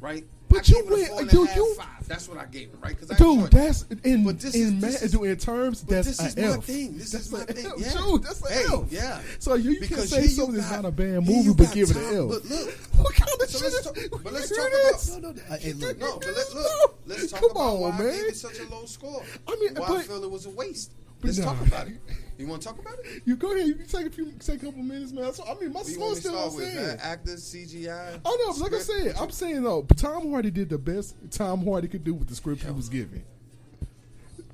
right? 0.00 0.24
But 0.48 0.68
you 0.68 0.84
went- 0.88 1.08
half, 1.30 1.32
you- 1.56 1.74
five. 1.74 1.88
That's 2.06 2.28
what 2.28 2.38
I 2.38 2.44
gave 2.46 2.68
it, 2.68 2.76
right? 2.80 2.94
Because 2.98 3.10
I 3.10 3.16
Dude, 3.16 3.50
that's 3.50 3.82
in 4.04 4.24
But 4.24 4.38
this 4.38 4.54
in, 4.54 4.76
is- 4.76 4.80
this 4.80 5.02
is- 5.02 5.14
in 5.14 5.36
terms 5.38 5.82
that's 5.82 6.06
this 6.06 6.20
is 6.20 6.36
my 6.36 6.42
F. 6.42 6.64
thing. 6.64 6.96
This 6.98 7.10
that's 7.10 7.26
is 7.26 7.32
my 7.32 7.40
thing. 7.40 7.64
Yeah. 7.78 7.92
Dude, 7.94 8.22
that's 8.22 8.42
a 8.44 8.52
Hey, 8.52 8.64
F. 8.72 8.84
yeah. 8.90 9.20
So 9.40 9.54
you, 9.54 9.72
you 9.72 9.80
can 9.88 9.98
say 10.06 10.22
you 10.22 10.28
something 10.28 10.54
is 10.56 10.64
got- 10.66 10.82
not 10.82 10.88
a 10.88 10.92
bad 10.92 11.26
movie, 11.26 11.52
but 11.52 11.72
give 11.72 11.90
it 11.90 11.96
an 11.96 12.14
L. 12.16 12.28
But 12.28 12.44
look, 12.44 12.70
what 12.96 13.14
kind 13.14 13.30
of 13.42 13.50
So 13.50 13.58
shit 13.58 13.72
let's 13.72 13.74
is? 13.74 14.08
talk- 14.10 14.22
but 14.22 14.32
let's 14.32 14.48
talk 14.48 14.58
hear 14.58 14.66
about- 14.68 14.92
this? 14.92 15.08
no, 15.16 15.30
no, 15.32 15.34
I, 15.50 15.56
hey, 15.58 15.72
look. 15.72 15.98
no, 15.98 16.18
but 16.18 16.28
let's 16.36 16.54
look. 16.54 16.98
Let's 17.06 17.30
talk 17.32 17.40
Come 17.40 17.50
about 17.50 17.60
on, 17.60 17.80
why 17.80 17.90
I 17.90 18.10
gave 18.12 18.24
it 18.26 18.36
such 18.36 18.58
a 18.60 18.68
low 18.68 18.84
score. 18.86 19.22
I 19.48 19.56
mean, 19.56 19.74
why 19.74 19.96
I 19.98 20.02
feel 20.02 20.22
it 20.22 20.30
was 20.30 20.46
a 20.46 20.50
waste. 20.50 20.92
Let's 21.22 21.38
nah. 21.38 21.44
talk 21.52 21.66
about 21.66 21.88
it. 21.88 21.98
You 22.38 22.46
want 22.46 22.60
to 22.62 22.68
talk 22.68 22.78
about 22.78 22.94
it? 22.98 23.22
You 23.24 23.36
go 23.36 23.52
ahead. 23.54 23.66
You 23.66 23.74
take 23.88 24.06
a 24.06 24.10
few, 24.10 24.30
take 24.32 24.62
a 24.62 24.66
couple 24.66 24.82
minutes, 24.82 25.10
man. 25.12 25.32
So, 25.32 25.42
I 25.44 25.54
mean, 25.58 25.72
my 25.72 25.80
What 25.80 25.88
you 25.88 25.94
score 25.94 26.04
want 26.06 26.14
me 26.16 26.20
still 26.20 26.38
on 26.38 26.54
with? 26.54 26.72
saying. 26.74 26.98
Actors, 27.00 27.42
CGI. 27.54 28.20
Oh 28.24 28.54
no, 28.58 28.62
like 28.62 28.74
I 28.74 28.78
said, 28.80 29.16
I'm 29.18 29.30
saying 29.30 29.62
though, 29.62 29.82
Tom 29.96 30.30
Hardy 30.30 30.50
did 30.50 30.68
the 30.68 30.76
best 30.78 31.16
Tom 31.30 31.64
Hardy 31.64 31.88
could 31.88 32.04
do 32.04 32.12
with 32.14 32.28
the 32.28 32.34
script 32.34 32.62
he 32.62 32.70
was 32.70 32.88
given. 32.90 33.24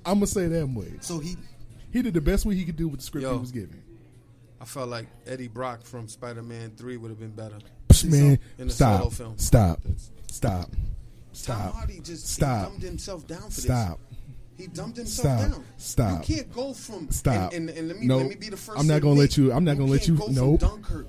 I'm 0.07 0.15
gonna 0.15 0.27
say 0.27 0.47
that 0.49 0.67
much. 0.69 0.87
So 1.01 1.19
he 1.19 1.37
He 1.93 2.03
did 2.03 2.15
the 2.15 2.21
best 2.21 2.45
way 2.47 2.55
he 2.55 2.65
could 2.65 2.77
do 2.77 2.89
with 2.89 3.01
the 3.01 3.07
script 3.07 3.23
Yo. 3.23 3.35
he 3.35 3.41
was 3.41 3.53
given. 3.53 3.83
I 4.61 4.65
felt 4.65 4.89
like 4.89 5.07
Eddie 5.27 5.49
Brock 5.49 5.83
from 5.83 6.07
Spider-Man 6.07 6.73
Three 6.77 6.97
would 6.97 7.11
have 7.11 7.19
been 7.19 7.31
better. 7.33 7.59
Psh, 7.89 8.05
man, 8.05 8.39
In 8.59 8.69
the 8.69 8.73
solo 8.73 9.09
stop, 9.09 9.13
film. 9.13 9.39
stop, 9.39 9.81
stop, 10.31 10.71
Tom 10.71 10.77
stop, 11.33 11.75
Hardy 11.75 11.99
just 12.01 12.29
Stop. 12.29 12.69
Dumbed 12.69 12.83
himself 12.83 13.27
down 13.27 13.41
for 13.43 13.47
this. 13.47 13.65
stop. 13.65 13.99
this. 14.09 14.12
He 14.57 14.67
dumped 14.69 14.97
himself 14.99 15.39
Stop. 15.41 15.51
down. 15.53 15.65
Stop. 15.79 16.29
You 16.29 16.37
can't 16.37 16.53
go 16.53 16.73
from 16.75 17.11
Stop. 17.11 17.53
And, 17.53 17.69
and, 17.71 17.79
and 17.79 17.89
let 17.89 17.99
me 17.99 18.07
No. 18.07 18.19
let 18.19 18.29
me 18.29 18.35
be 18.37 18.49
the 18.51 18.57
first. 18.57 18.79
I'm 18.79 18.87
not 18.87 19.01
gonna 19.03 19.19
let 19.19 19.37
you- 19.37 19.53
I'm 19.53 19.65
not 19.65 19.77
gonna 19.79 19.91
let 19.91 20.01
can't 20.03 20.09
you- 20.09 20.17
Go 20.19 20.27
nope. 20.29 20.61
From 20.61 20.69
Dunkirk 20.83 21.07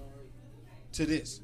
to 0.93 1.06
this. 1.06 1.41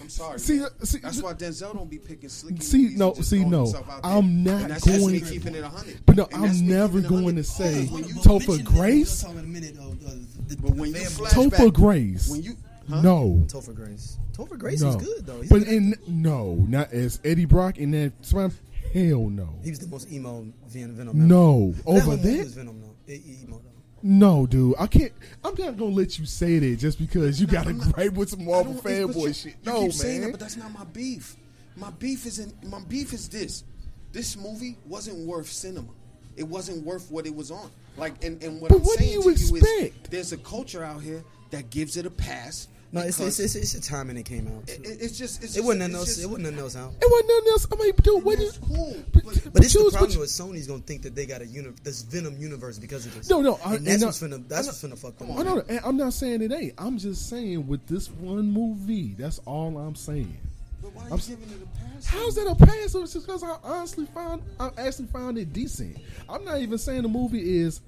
I'm 0.00 0.08
sorry. 0.08 0.40
See, 0.40 0.60
uh, 0.60 0.66
see, 0.82 0.98
that's 0.98 1.22
why 1.22 1.34
Denzel 1.34 1.72
don't 1.74 1.88
be 1.88 1.98
picking 1.98 2.28
slicky 2.28 2.60
See, 2.60 2.94
no, 2.96 3.14
see, 3.14 3.44
no. 3.44 3.58
himself 3.64 3.88
out 3.88 4.02
there. 4.02 4.12
I'm 4.12 4.42
not 4.42 4.62
and 4.62 4.70
that's, 4.72 4.84
that's 4.84 4.98
going- 4.98 5.12
me 5.12 5.20
keeping 5.20 5.54
it 5.54 5.62
100. 5.62 6.00
But 6.04 6.16
no, 6.16 6.28
And 6.32 6.44
I'm 6.46 6.66
never 6.66 7.00
going 7.00 7.36
to 7.36 7.44
say 7.44 7.86
when 7.86 8.02
you, 8.04 8.14
Topher 8.14 8.62
Grace? 8.64 9.22
We'll 9.22 9.32
talk 9.34 9.42
in 9.42 9.48
a 9.48 9.52
minute. 9.52 9.76
The, 9.76 10.56
but 10.56 10.72
when 10.74 10.90
you 10.90 10.96
Topher 10.96 11.72
Grace. 11.72 12.28
when 12.28 12.42
you 12.42 12.56
huh? 12.88 13.02
No, 13.02 13.44
Topher 13.46 13.74
Grace. 13.74 14.18
Topher 14.32 14.58
Grace 14.58 14.80
no. 14.82 14.96
was 14.96 14.96
good 14.96 15.26
though. 15.26 15.40
He's 15.42 15.48
but 15.50 15.60
good. 15.60 15.68
in 15.68 15.94
no, 16.08 16.54
not 16.68 16.92
as 16.92 17.20
Eddie 17.24 17.44
Brock 17.44 17.78
in 17.78 17.92
that. 17.92 18.12
Spider- 18.22 18.52
Hell 18.94 19.28
no, 19.28 19.48
he 19.64 19.70
was 19.70 19.80
the 19.80 19.88
most 19.88 20.10
emo 20.12 20.46
Venom. 20.68 20.94
Venom 20.94 21.28
no. 21.28 21.74
ever. 21.80 21.82
That 21.82 22.02
Over 22.06 22.16
there. 22.16 22.44
Venom 22.44 22.80
though. 22.80 23.12
E- 23.12 23.38
emo 23.42 23.56
though. 23.58 23.70
No, 24.06 24.46
dude, 24.46 24.74
I 24.78 24.86
can't. 24.86 25.12
I'm 25.42 25.54
not 25.58 25.76
gonna 25.76 25.90
let 25.90 26.18
you 26.18 26.26
say 26.26 26.58
that 26.60 26.76
just 26.76 26.98
because 26.98 27.40
you 27.40 27.46
got 27.46 27.66
a 27.66 27.72
gripe 27.72 28.12
with 28.12 28.30
some 28.30 28.44
Marvel 28.44 28.74
don't- 28.74 28.86
it's- 28.86 29.06
but 29.06 29.16
you- 29.16 29.22
fanboy 29.30 29.34
shit. 29.42 29.54
You 29.64 29.72
No, 29.72 29.80
keep 29.82 29.92
saying 29.94 30.20
that, 30.20 30.26
man. 30.26 30.30
but 30.32 30.40
that's 30.40 30.56
not 30.56 30.72
my 30.72 30.84
beef. 30.84 31.36
My 31.76 31.90
beef 31.90 32.24
isn't. 32.26 32.62
My 32.70 32.80
beef 32.84 33.12
is 33.12 33.28
this. 33.28 33.64
This 34.12 34.36
movie 34.36 34.76
wasn't 34.86 35.26
worth 35.26 35.50
cinema. 35.50 35.88
It 36.36 36.44
wasn't 36.44 36.84
worth 36.84 37.10
what 37.10 37.26
it 37.26 37.34
was 37.34 37.50
on. 37.50 37.70
Like, 37.96 38.22
and, 38.24 38.40
and 38.44 38.60
what 38.60 38.68
But 38.70 38.76
I'm 38.78 38.84
what 38.84 38.98
do 38.98 39.04
saying 39.04 39.12
you 39.14 39.22
to 39.22 39.28
you 39.40 39.56
is, 39.56 39.92
there's 40.10 40.32
a 40.32 40.36
culture 40.36 40.84
out 40.84 41.02
here 41.02 41.24
that 41.50 41.70
gives 41.70 41.96
it 41.96 42.06
a 42.06 42.10
pass. 42.10 42.68
No, 42.94 43.00
it's 43.02 43.18
because 43.18 43.40
it's, 43.40 43.54
it's, 43.56 43.74
it's 43.74 43.86
the 43.86 43.92
timing 43.94 44.16
it 44.16 44.22
came 44.24 44.46
out. 44.48 44.68
it- 44.68 44.82
too. 44.84 44.90
it- 44.90 44.98
it's 45.02 45.18
just. 45.18 45.42
It's 45.42 45.52
It 45.54 45.56
just, 45.58 45.66
wasn't 45.66 45.80
nothing 45.80 45.94
it's 45.94 45.98
else. 46.00 46.08
just- 46.08 46.22
It 46.22 46.26
wasn't 46.26 46.44
nothing 46.44 46.58
else 46.60 46.76
out. 46.76 46.92
It 47.02 47.08
wasn't 47.10 47.28
nothing 47.28 47.48
else. 47.50 47.66
I 47.72 47.76
mean, 47.82 47.92
dude, 48.02 48.24
what 48.24 48.38
that's 48.38 48.50
is? 48.50 48.58
cool. 48.58 48.96
But, 49.12 49.24
But- 49.24 49.52
But 49.52 49.64
it's 49.64 49.74
you 49.74 49.90
the 49.90 49.96
problem 49.96 50.20
with 50.20 50.28
Sony's 50.30 50.66
gonna 50.66 50.80
think 50.82 51.02
that 51.02 51.14
they 51.14 51.26
got 51.26 51.42
a 51.42 51.46
uni- 51.46 51.72
this 51.82 52.02
Venom 52.02 52.36
universe 52.38 52.78
because 52.78 53.04
of 53.06 53.14
this. 53.14 53.28
No, 53.28 53.42
no, 53.42 53.58
I- 53.64 53.74
and 53.76 53.86
that's 53.86 53.94
and 53.96 54.04
what's 54.04 54.22
I- 54.22 54.26
finna 54.28 54.48
that's 54.48 54.66
what's 54.68 54.82
finna 54.82 54.96
fuck 54.98 55.18
them. 55.18 55.32
I 55.32 55.42
know, 55.42 55.58
oh, 55.58 55.64
and 55.68 55.80
I'm 55.84 55.96
not 55.96 56.12
saying 56.14 56.40
it 56.42 56.52
ain't. 56.52 56.74
I'm 56.78 56.98
just 56.98 57.28
saying 57.28 57.66
with 57.66 57.86
this 57.86 58.10
one 58.10 58.50
movie, 58.52 59.14
that's 59.18 59.40
all 59.46 59.76
I'm 59.76 59.94
saying. 59.96 60.36
But 60.82 60.94
why 60.94 61.02
are 61.04 61.12
I'm 61.12 61.18
giving 61.18 61.48
it 61.50 61.62
a 61.62 61.78
pass? 61.94 62.06
How's 62.06 62.34
that 62.36 62.46
a 62.46 62.54
pass? 62.54 62.94
It's 62.94 63.12
just 63.14 63.26
because 63.26 63.42
I 63.42 63.56
honestly 63.64 64.06
found, 64.14 64.42
I 64.60 64.70
actually 64.76 65.06
found 65.06 65.38
it 65.38 65.52
decent. 65.52 65.96
I'm 66.28 66.44
not 66.44 66.60
even 66.60 66.76
saying 66.78 67.02
the 67.02 67.08
movie 67.08 67.58
is 67.60 67.80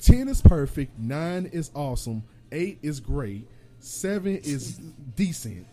ten 0.00 0.28
is 0.28 0.40
perfect, 0.42 0.98
nine 0.98 1.46
is 1.46 1.70
awesome, 1.74 2.22
eight 2.52 2.78
is 2.82 2.98
great, 3.00 3.46
seven 3.80 4.36
is 4.38 4.78
decent. 5.16 5.66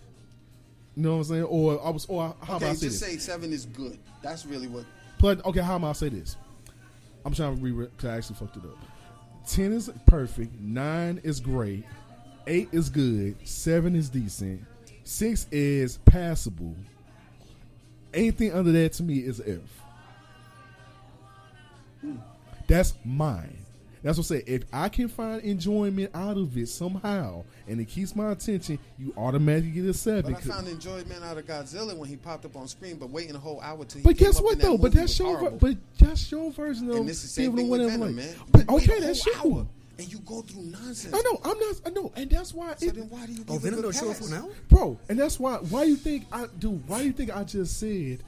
You 0.96 1.04
know 1.04 1.12
what 1.13 1.18
I'm 1.18 1.24
saying? 1.26 1.44
Or 1.44 1.86
I 1.86 1.89
was, 1.89 2.06
or 2.06 2.34
how 2.41 2.56
Okay, 2.56 2.65
about 2.65 2.70
I 2.72 2.74
say 2.74 2.88
just 2.88 3.00
this? 3.02 3.12
say 3.12 3.18
seven 3.18 3.52
is 3.52 3.65
good. 3.65 4.00
That's 4.22 4.46
really 4.46 4.68
what. 4.68 4.86
Plus, 5.20 5.39
okay, 5.46 5.60
how 5.62 5.76
am 5.76 5.84
I 5.86 5.94
say 5.94 6.10
this? 6.10 6.38
I'm 7.26 7.34
trying 7.34 7.58
to 7.58 7.62
re 7.62 7.72
because 7.72 8.10
I 8.10 8.18
actually 8.18 8.36
fucked 8.38 8.58
it 8.58 8.63
up. 8.63 8.78
Ten 9.48 9.74
is 9.74 9.89
perfect. 10.06 10.60
Nine 10.60 11.20
is 11.24 11.39
great. 11.39 11.84
Eight 12.48 12.70
is 12.72 12.89
good. 12.89 13.36
Seven 13.48 13.96
is 13.96 14.10
decent. 14.10 14.63
Six 15.04 15.48
is 15.52 15.98
passable. 16.06 16.76
Anything 18.13 18.54
under 18.54 18.72
that 18.72 18.94
to 18.94 19.04
me 19.04 19.15
is 19.20 19.41
F. 19.41 19.60
Hmm. 22.02 22.15
That's 22.68 22.94
mine. 23.04 23.58
That's 24.06 24.20
what 24.20 24.26
I 24.26 24.38
say. 24.38 24.44
If 24.46 24.65
I 24.72 24.88
can 24.88 25.08
find 25.08 25.41
enjoyment 25.41 26.12
out 26.13 26.38
of 26.38 26.56
it 26.56 26.68
somehow, 26.70 27.44
and 27.68 27.82
it 27.82 27.86
keeps 27.86 28.15
my 28.15 28.34
attention, 28.34 28.78
you 29.00 29.12
automatically 29.18 29.72
get 29.72 29.86
a 29.86 29.96
seven. 29.96 30.32
But 30.32 30.46
I 30.46 30.48
found 30.48 30.68
enjoyment 30.68 31.24
out 31.24 31.39
of 31.39 31.48
Godzilla 31.48 31.98
when 31.98 32.08
he 32.08 32.15
popped 32.15 32.46
up 32.46 32.56
on 32.56 32.68
screen, 32.68 32.98
but 32.98 33.10
waiting 33.10 33.34
a 33.36 33.39
whole 33.39 33.60
hour 33.62 33.84
till 33.84 34.02
he 34.02 34.04
But 34.04 34.15
came 34.15 34.28
guess 34.28 34.38
up 34.38 34.44
what 34.44 34.54
in 34.54 34.60
that 34.60 34.65
though? 34.68 34.78
But 34.78 34.94
movie 34.94 34.98
that's 35.00 35.20
was 35.20 35.28
your 35.28 35.50
ver- 35.50 35.58
but 35.58 35.78
that's 35.98 36.32
your 36.32 36.52
version 36.52 36.89
of 36.91 36.98
and 36.98 37.10
this 37.10 37.18
is 37.18 37.22
the 37.24 37.28
same 37.30 37.46
giving 37.46 37.58
thing 37.58 37.70
with 37.72 37.82
whatever, 37.82 37.98
Venom, 38.06 38.15
like- 38.15 38.26
man. 38.28 38.36
But 38.52 38.62
You 38.70 38.76
okay, 38.94 38.98
a 38.98 39.02
that's 39.08 39.36
whole 39.38 39.52
you. 39.52 39.70
and 39.98 40.13
you 40.13 40.20
go 40.20 40.41
through 40.44 40.62
nonsense. 40.65 41.12
I 41.15 41.22
know. 41.24 41.39
I'm 41.44 41.58
not. 41.58 41.76
I 41.88 41.89
know, 41.89 42.12
and 42.15 42.30
that's 42.30 42.54
why. 42.54 42.76
So 42.76 42.86
it, 42.86 42.94
then 42.94 43.10
why 43.10 43.26
do 43.26 43.32
you 43.34 43.44
oh, 43.50 43.54
give 43.54 43.54
Oh, 43.54 43.56
it 43.56 43.62
Venom 43.62 43.82
don't 43.82 43.96
show 43.96 44.12
up 44.12 44.18
for 44.18 44.30
now. 44.30 44.50
bro, 44.70 45.00
and 45.10 45.18
that's 45.18 45.39
why. 45.39 45.56
Why 45.56 45.86
you 45.86 45.96
think 45.96 46.26
I 46.32 46.46
do? 46.60 46.70
Why 46.86 47.00
do 47.00 47.06
you 47.08 47.13
think 47.13 47.36
I 47.36 47.44
just 47.44 47.80
said? 47.80 48.20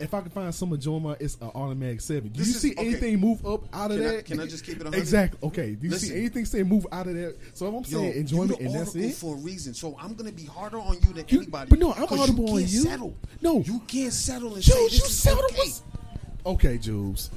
If 0.00 0.14
I 0.14 0.20
can 0.20 0.30
find 0.30 0.54
some 0.54 0.72
enjoyment, 0.72 1.20
it's 1.20 1.34
an 1.40 1.50
automatic 1.54 2.00
seven. 2.00 2.28
Do 2.28 2.38
This 2.38 2.48
you 2.48 2.54
is- 2.54 2.60
see 2.60 2.72
okay. 2.72 2.86
anything 2.86 3.18
move 3.20 3.44
up 3.44 3.64
out 3.74 3.90
of 3.90 3.98
Can 3.98 4.06
I- 4.06 4.10
that? 4.12 4.24
can 4.26 4.40
I 4.40 4.46
just 4.46 4.64
keep 4.64 4.76
it 4.76 4.84
100? 4.84 4.98
Exactly. 4.98 5.38
Okay. 5.48 5.74
Do 5.74 5.86
you 5.86 5.90
Listen. 5.92 6.08
see 6.10 6.14
anything 6.16 6.44
say 6.44 6.62
move 6.62 6.86
out 6.92 7.06
of 7.08 7.14
that? 7.14 7.36
So 7.54 7.66
if 7.66 7.74
I'm 7.74 7.92
Yo, 7.92 7.98
saying 8.00 8.12
enjoyment, 8.14 8.60
and 8.60 8.74
that's 8.74 8.94
it. 8.94 9.14
for 9.14 9.34
a 9.34 9.38
reason. 9.38 9.74
So 9.74 9.96
I'm 10.00 10.14
gonna 10.14 10.32
be 10.32 10.44
harder 10.44 10.78
on 10.78 10.94
you 11.06 11.12
than 11.12 11.24
You- 11.28 11.38
anybody. 11.40 11.70
but 11.70 11.78
no, 11.78 11.92
I'm 11.92 12.04
audible 12.04 12.46
you 12.48 12.54
on 12.54 12.60
you. 12.60 12.82
Settle. 12.82 13.14
No. 13.42 13.60
you 13.60 13.80
can't 13.86 14.12
settle 14.12 14.54
and 14.54 14.62
Jules, 14.62 14.76
say 14.78 14.82
you 14.84 14.90
this 14.90 15.10
is 15.10 15.18
settled 15.22 15.44
okay. 15.52 15.72
Okay, 16.46 16.78
Jules. 16.78 17.30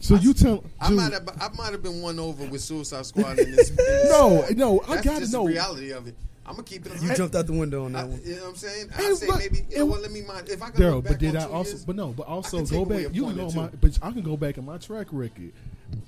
So 0.00 0.16
you 0.16 0.34
tell 0.34 0.64
I 0.80 0.90
might 0.90 1.12
have 1.12 1.28
I 1.40 1.48
might 1.56 1.72
have 1.72 1.82
been 1.82 2.02
won 2.02 2.18
over 2.18 2.44
with 2.46 2.60
Suicide 2.60 3.06
Squad 3.06 3.38
in 3.38 3.52
this. 3.54 3.70
in 3.70 3.76
this 3.76 4.10
No, 4.10 4.44
no, 4.56 4.80
I 4.88 5.00
gotta 5.00 5.20
just 5.20 5.32
know. 5.32 5.44
the 5.46 5.52
reality 5.52 5.90
of 5.92 6.08
it. 6.08 6.14
I'm 6.44 6.54
gonna 6.54 6.64
keep 6.64 6.84
it. 6.86 7.00
You 7.00 7.14
jumped 7.14 7.34
out 7.36 7.46
the 7.46 7.52
window 7.52 7.84
on 7.84 7.94
I, 7.94 8.02
that 8.02 8.08
one. 8.10 8.20
you 8.24 8.34
know 8.36 8.42
what 8.42 8.48
I'm 8.50 8.54
saying? 8.56 8.88
Hey, 8.90 9.06
I 9.06 9.12
say 9.14 9.26
but- 9.28 9.38
maybe. 9.38 9.64
You 9.70 9.78
know 9.78 9.86
what? 9.86 10.02
Let 10.02 10.10
me 10.10 10.22
mind. 10.22 10.48
If 10.48 10.60
I 10.62 10.70
can 10.70 10.80
Daryl, 10.82 10.94
look 10.96 11.04
but 11.06 11.18
did 11.18 11.36
on 11.36 11.42
I 11.42 11.46
two 11.46 11.52
also? 11.52 11.70
years, 11.70 11.84
But 11.84 11.96
no, 11.96 12.08
but 12.08 12.26
also 12.26 12.64
go 12.66 12.84
back. 12.84 13.14
You 13.14 13.24
point 13.24 13.36
can 13.36 13.44
or 13.46 13.52
go 13.52 13.60
on 13.60 13.66
my, 13.66 13.70
but 13.80 13.98
I 14.02 14.10
can 14.10 14.22
go 14.22 14.36
back 14.36 14.58
in 14.58 14.64
my 14.64 14.76
track 14.78 15.06
record 15.12 15.52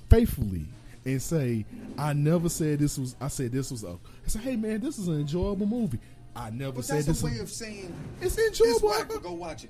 faithfully 0.09 0.65
and 1.05 1.21
say 1.21 1.65
I 1.97 2.13
never 2.13 2.49
said 2.49 2.79
this 2.79 2.97
was. 2.97 3.15
I 3.21 3.27
said 3.29 3.51
this 3.51 3.71
was 3.71 3.83
a. 3.83 3.91
I 3.91 4.27
said, 4.27 4.41
hey 4.41 4.55
man, 4.55 4.81
this 4.81 4.97
is 4.99 5.07
an 5.07 5.19
enjoyable 5.21 5.65
movie. 5.67 5.99
I 6.35 6.49
never 6.49 6.73
But 6.73 6.85
said 6.85 6.97
that's 6.97 7.07
this. 7.07 7.21
a 7.23 7.25
way 7.25 7.31
is, 7.33 7.39
of 7.41 7.49
saying 7.49 7.93
it's 8.21 8.37
it's 8.37 8.59
enjoyable. 8.59 8.89
whack. 8.89 9.07
Go 9.23 9.31
watch 9.33 9.63
it. 9.63 9.69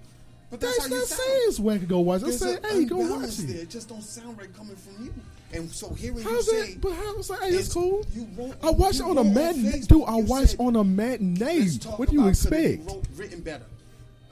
But 0.49 0.61
that's, 0.61 0.77
That's 0.77 0.89
how 0.89 0.93
you 0.95 0.99
not 1.01 1.07
sound. 1.07 1.21
saying 1.21 1.41
it's 1.47 1.59
whack 1.59 1.79
to 1.81 1.85
go 1.85 1.99
watch. 1.99 2.21
I'm 2.23 2.31
saying, 2.31 2.57
hey, 2.69 2.85
go 2.85 2.97
watch 2.97 3.05
unbalance 3.09 3.37
there. 3.37 3.55
it. 3.57 3.61
It 3.63 3.69
just 3.69 3.89
don't 3.89 4.01
sound 4.03 4.37
right 4.37 4.51
coming 4.55 4.75
from 4.75 5.05
you. 5.05 5.13
And 5.53 5.71
so 5.71 5.93
hearing 5.93 6.23
How's 6.23 6.47
you 6.47 6.59
that? 6.59 6.67
say, 6.67 6.77
But 6.81 6.93
how 6.93 7.15
was 7.17 7.27
that? 7.29 7.39
Hey, 7.41 7.49
it's 7.49 7.73
cool. 7.73 8.05
you 8.13 8.27
wrote- 8.37 8.55
I 8.63 8.71
watched 8.71 8.99
you 8.99 9.05
on 9.09 9.17
a 9.17 9.23
matinee, 9.23 9.81
dude. 9.81 10.03
I 10.05 10.17
you 10.17 10.25
watched 10.25 10.49
said, 10.51 10.59
on 10.59 10.75
a 10.75 10.83
matinee. 10.83 11.69
What 11.97 12.09
do 12.09 12.15
you 12.15 12.27
expect? 12.27 12.89
wrote, 12.89 13.05
written 13.15 13.39
better. 13.41 13.65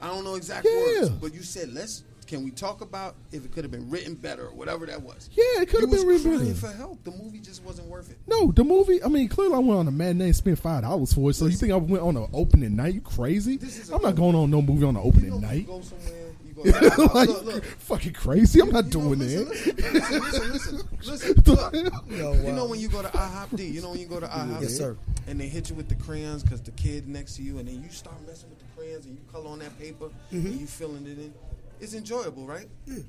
I 0.02 0.08
don't 0.08 0.24
know 0.24 0.34
exact 0.34 0.66
Yeah. 0.66 1.00
words, 1.00 1.10
but 1.10 1.32
you 1.34 1.42
said 1.42 1.72
let's. 1.72 2.02
Can 2.26 2.42
we 2.42 2.50
talk 2.50 2.80
about 2.80 3.16
if 3.32 3.44
it 3.44 3.52
could 3.52 3.64
have 3.64 3.70
been 3.70 3.90
written 3.90 4.14
better 4.14 4.46
or 4.46 4.54
whatever 4.54 4.86
that 4.86 5.02
was? 5.02 5.28
Yeah, 5.34 5.60
it 5.60 5.68
could 5.68 5.82
have 5.82 5.90
been 5.90 6.06
written 6.06 6.38
better. 6.38 6.54
for 6.54 6.72
help. 6.72 7.04
The 7.04 7.10
movie 7.10 7.38
just 7.38 7.62
wasn't 7.62 7.86
worth 7.88 8.10
it. 8.10 8.16
No, 8.26 8.50
the 8.50 8.64
movie. 8.64 9.02
I 9.04 9.08
mean, 9.08 9.28
clearly 9.28 9.54
I 9.54 9.58
went 9.58 9.78
on 9.78 9.88
a 9.88 9.90
matinee 9.90 10.24
and 10.26 10.36
spent 10.36 10.58
five 10.58 10.82
dollars 10.82 11.12
for 11.12 11.28
it. 11.30 11.34
So 11.34 11.44
you 11.46 11.52
think 11.56 11.72
I 11.72 11.76
went 11.76 12.02
on 12.02 12.16
an 12.16 12.28
opening 12.32 12.76
night? 12.76 12.94
You 12.94 13.02
crazy? 13.02 13.58
This 13.58 13.78
is 13.78 13.90
a 13.90 13.94
I'm 13.96 14.02
not 14.02 14.08
movie. 14.16 14.20
going 14.22 14.36
on 14.36 14.50
no 14.50 14.62
movie 14.62 14.84
on 14.84 14.96
an 14.96 15.02
You 15.02 15.08
opening 15.08 15.28
know, 15.30 15.36
when 15.36 15.42
night. 15.48 15.66
You 16.56 16.62
go 16.62 16.70
somewhere, 16.70 16.84
you 16.84 16.90
go. 17.08 17.14
like, 17.14 17.28
look, 17.28 17.44
look. 17.44 17.64
fucking 17.64 18.12
crazy. 18.12 18.60
I'm 18.60 18.70
not 18.70 18.86
You 18.92 19.00
know, 19.00 19.14
doing 19.14 19.18
listen, 19.20 19.44
that. 19.48 19.92
Listen, 19.92 20.20
listen, 20.20 20.52
listen, 20.52 20.52
listen. 20.52 20.86
listen. 21.06 21.34
Look, 21.46 21.74
Yo, 22.10 22.32
You 22.46 22.52
know 22.52 22.66
when 22.66 22.80
you 22.80 22.88
go 22.88 23.02
to 23.02 23.08
IHOP 23.08 23.56
D, 23.56 23.66
you 23.66 23.82
know 23.82 23.90
when 23.90 24.00
you 24.00 24.06
go 24.06 24.20
to 24.20 24.26
IHOP 24.26 24.62
Yes, 24.62 24.76
sir. 24.76 24.96
and 25.26 25.40
they 25.40 25.48
hit 25.48 25.68
you 25.70 25.76
with 25.76 25.88
the 25.88 25.94
crayons 25.96 26.42
because 26.42 26.60
the 26.62 26.70
kid 26.72 27.08
next 27.08 27.36
to 27.36 27.42
you, 27.42 27.58
and 27.58 27.68
then 27.68 27.82
you 27.82 27.88
start 27.90 28.16
messing 28.26 28.48
with 28.50 28.58
the 28.60 28.64
crayons 28.76 29.04
and 29.06 29.14
you 29.16 29.20
color 29.32 29.48
on 29.50 29.58
that 29.60 29.78
paper 29.78 30.06
Mm-hmm. 30.32 30.46
and 30.46 30.60
you 30.60 30.66
filling 30.66 31.06
it 31.06 31.18
in. 31.18 31.34
It's 31.84 31.92
enjoyable, 31.92 32.46
right? 32.46 32.66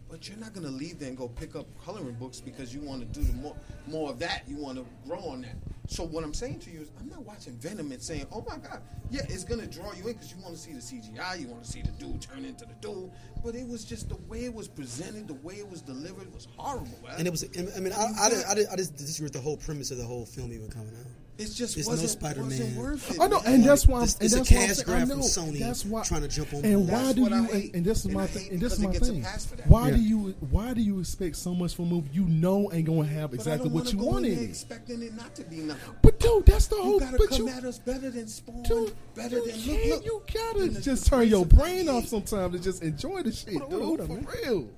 But 0.09 0.27
you're 0.27 0.37
not 0.37 0.53
gonna 0.53 0.67
leave 0.67 0.99
there 0.99 1.07
and 1.07 1.17
go 1.17 1.29
pick 1.29 1.55
up 1.55 1.65
coloring 1.85 2.15
books 2.15 2.41
because 2.41 2.75
you 2.75 2.81
want 2.81 2.99
to 2.99 3.19
do 3.19 3.25
the 3.25 3.31
more 3.31 3.55
more 3.87 4.09
of 4.09 4.19
that. 4.19 4.43
You 4.49 4.57
want 4.57 4.77
to 4.77 4.85
grow 5.07 5.19
on 5.19 5.43
that. 5.43 5.55
So 5.87 6.03
what 6.03 6.25
I'm 6.25 6.33
saying 6.33 6.59
to 6.59 6.71
you 6.71 6.81
is, 6.81 6.91
I'm 6.99 7.07
not 7.07 7.23
watching 7.23 7.53
Venom 7.53 7.93
and 7.93 8.01
saying, 8.01 8.25
"Oh 8.33 8.45
my 8.45 8.57
God, 8.57 8.81
yeah, 9.09 9.21
it's 9.29 9.45
gonna 9.45 9.65
draw 9.65 9.93
you 9.93 10.05
in 10.09 10.13
because 10.13 10.33
you 10.33 10.41
want 10.43 10.55
to 10.55 10.61
see 10.61 10.73
the 10.73 10.81
CGI, 10.81 11.39
you 11.39 11.47
want 11.47 11.63
to 11.63 11.71
see 11.71 11.83
the 11.83 11.91
dude 11.91 12.21
turn 12.21 12.43
into 12.43 12.65
the 12.65 12.73
dude." 12.81 13.11
But 13.45 13.55
it 13.55 13.65
was 13.65 13.85
just 13.85 14.09
the 14.09 14.17
way 14.27 14.43
it 14.43 14.53
was 14.53 14.67
presented, 14.67 15.29
the 15.29 15.35
way 15.35 15.53
it 15.53 15.69
was 15.69 15.81
delivered 15.81 16.33
was 16.33 16.49
horrible. 16.57 16.99
Man. 17.01 17.15
And 17.17 17.27
it 17.27 17.31
was. 17.31 17.45
I 17.57 17.79
mean, 17.79 17.93
I, 17.93 18.07
I, 18.19 18.27
I, 18.27 18.73
I 18.73 18.75
just 18.75 18.97
disagree 18.97 19.27
with 19.27 19.33
the 19.33 19.39
whole 19.39 19.55
premise 19.55 19.89
of 19.91 19.99
the 19.99 20.05
whole 20.05 20.25
film 20.25 20.51
even 20.51 20.69
coming 20.69 20.91
out. 20.99 21.24
It 21.37 21.51
just 21.53 21.75
It's 21.77 21.85
no 21.87 21.91
wasn't, 21.91 22.11
Spider-Man. 22.11 22.47
wasn't 22.49 22.77
worth 22.77 23.11
it. 23.11 23.19
I 23.19 23.27
know, 23.27 23.41
man. 23.41 23.53
and 23.55 23.63
that's 23.65 23.85
why. 23.87 23.97
I'm, 23.99 24.05
This- 24.05 24.13
and 24.15 24.23
it's 24.23 24.33
a 24.33 24.37
that's 24.37 24.51
why 24.51 24.57
I'm 24.61 24.67
cash 24.67 24.83
grab 24.83 25.07
from 25.09 25.19
Sony 25.19 25.59
That's 25.59 25.85
why 25.85 26.03
trying 26.03 26.21
to 26.21 26.27
jump 26.29 26.53
on 26.53 26.63
And 26.63 26.87
why 26.87 27.01
That's 27.03 27.13
do 27.15 27.21
what 27.23 27.31
you? 27.31 27.37
And, 27.51 27.75
and 27.75 27.85
this 27.85 27.97
is 27.99 28.05
And 28.05 28.13
my 28.13 28.27
thing. 28.27 28.51
And 28.51 28.59
this 28.61 28.73
is 28.73 28.79
my 28.79 28.89
it 28.89 28.93
gets 28.93 29.09
a 29.09 29.11
thing. 29.11 29.21
pass 29.23 29.45
for 29.45 29.55
that. 29.57 29.67
Why 29.67 29.89
Yeah. 29.89 29.95
do 29.97 30.01
you? 30.01 30.35
Why 30.49 30.73
do 30.73 30.81
you 30.81 30.99
expect 31.01 31.35
so 31.35 31.53
much 31.53 31.75
from 31.75 31.85
a 31.85 31.87
movie 31.89 32.09
you 32.13 32.23
know 32.25 32.71
ain't 32.71 32.85
gonna 32.87 33.05
have 33.05 33.33
exactly 33.33 33.69
what 33.69 33.91
you 33.91 33.99
go 33.99 34.05
want 34.05 34.25
in 34.25 34.31
in 34.31 34.37
there 34.37 34.45
it? 34.45 34.49
expecting 34.51 35.01
it 35.01 35.13
not 35.13 35.35
to 35.35 35.43
be 35.43 35.57
nothing. 35.57 35.93
But 36.01 36.19
dude, 36.21 36.45
that's 36.45 36.67
the 36.67 36.77
You 36.77 36.81
whole. 36.83 36.99
gotta 36.99 37.17
but 37.17 37.29
come 37.29 37.37
you, 37.39 37.49
at 37.49 37.63
us 37.65 37.79
better 37.79 38.09
than 38.09 38.27
Spawn, 38.29 38.63
Dude, 38.63 38.93
better 39.13 39.41
than 39.41 39.59
can't, 39.59 39.89
look, 39.89 40.05
look. 40.05 40.05
You 40.05 40.21
gotta 40.33 40.81
just 40.81 41.05
turn 41.07 41.27
your 41.27 41.45
brain 41.45 41.89
off 41.89 42.07
sometimes 42.07 42.55
and 42.55 42.63
just 42.63 42.81
enjoy 42.81 43.23
the 43.23 43.33
shit, 43.33 43.55
Hold 43.57 43.73
on, 43.73 43.81
hold 43.81 43.99
on, 44.01 44.07
dude. 44.07 44.29
For 44.29 44.37
real. 44.41 44.69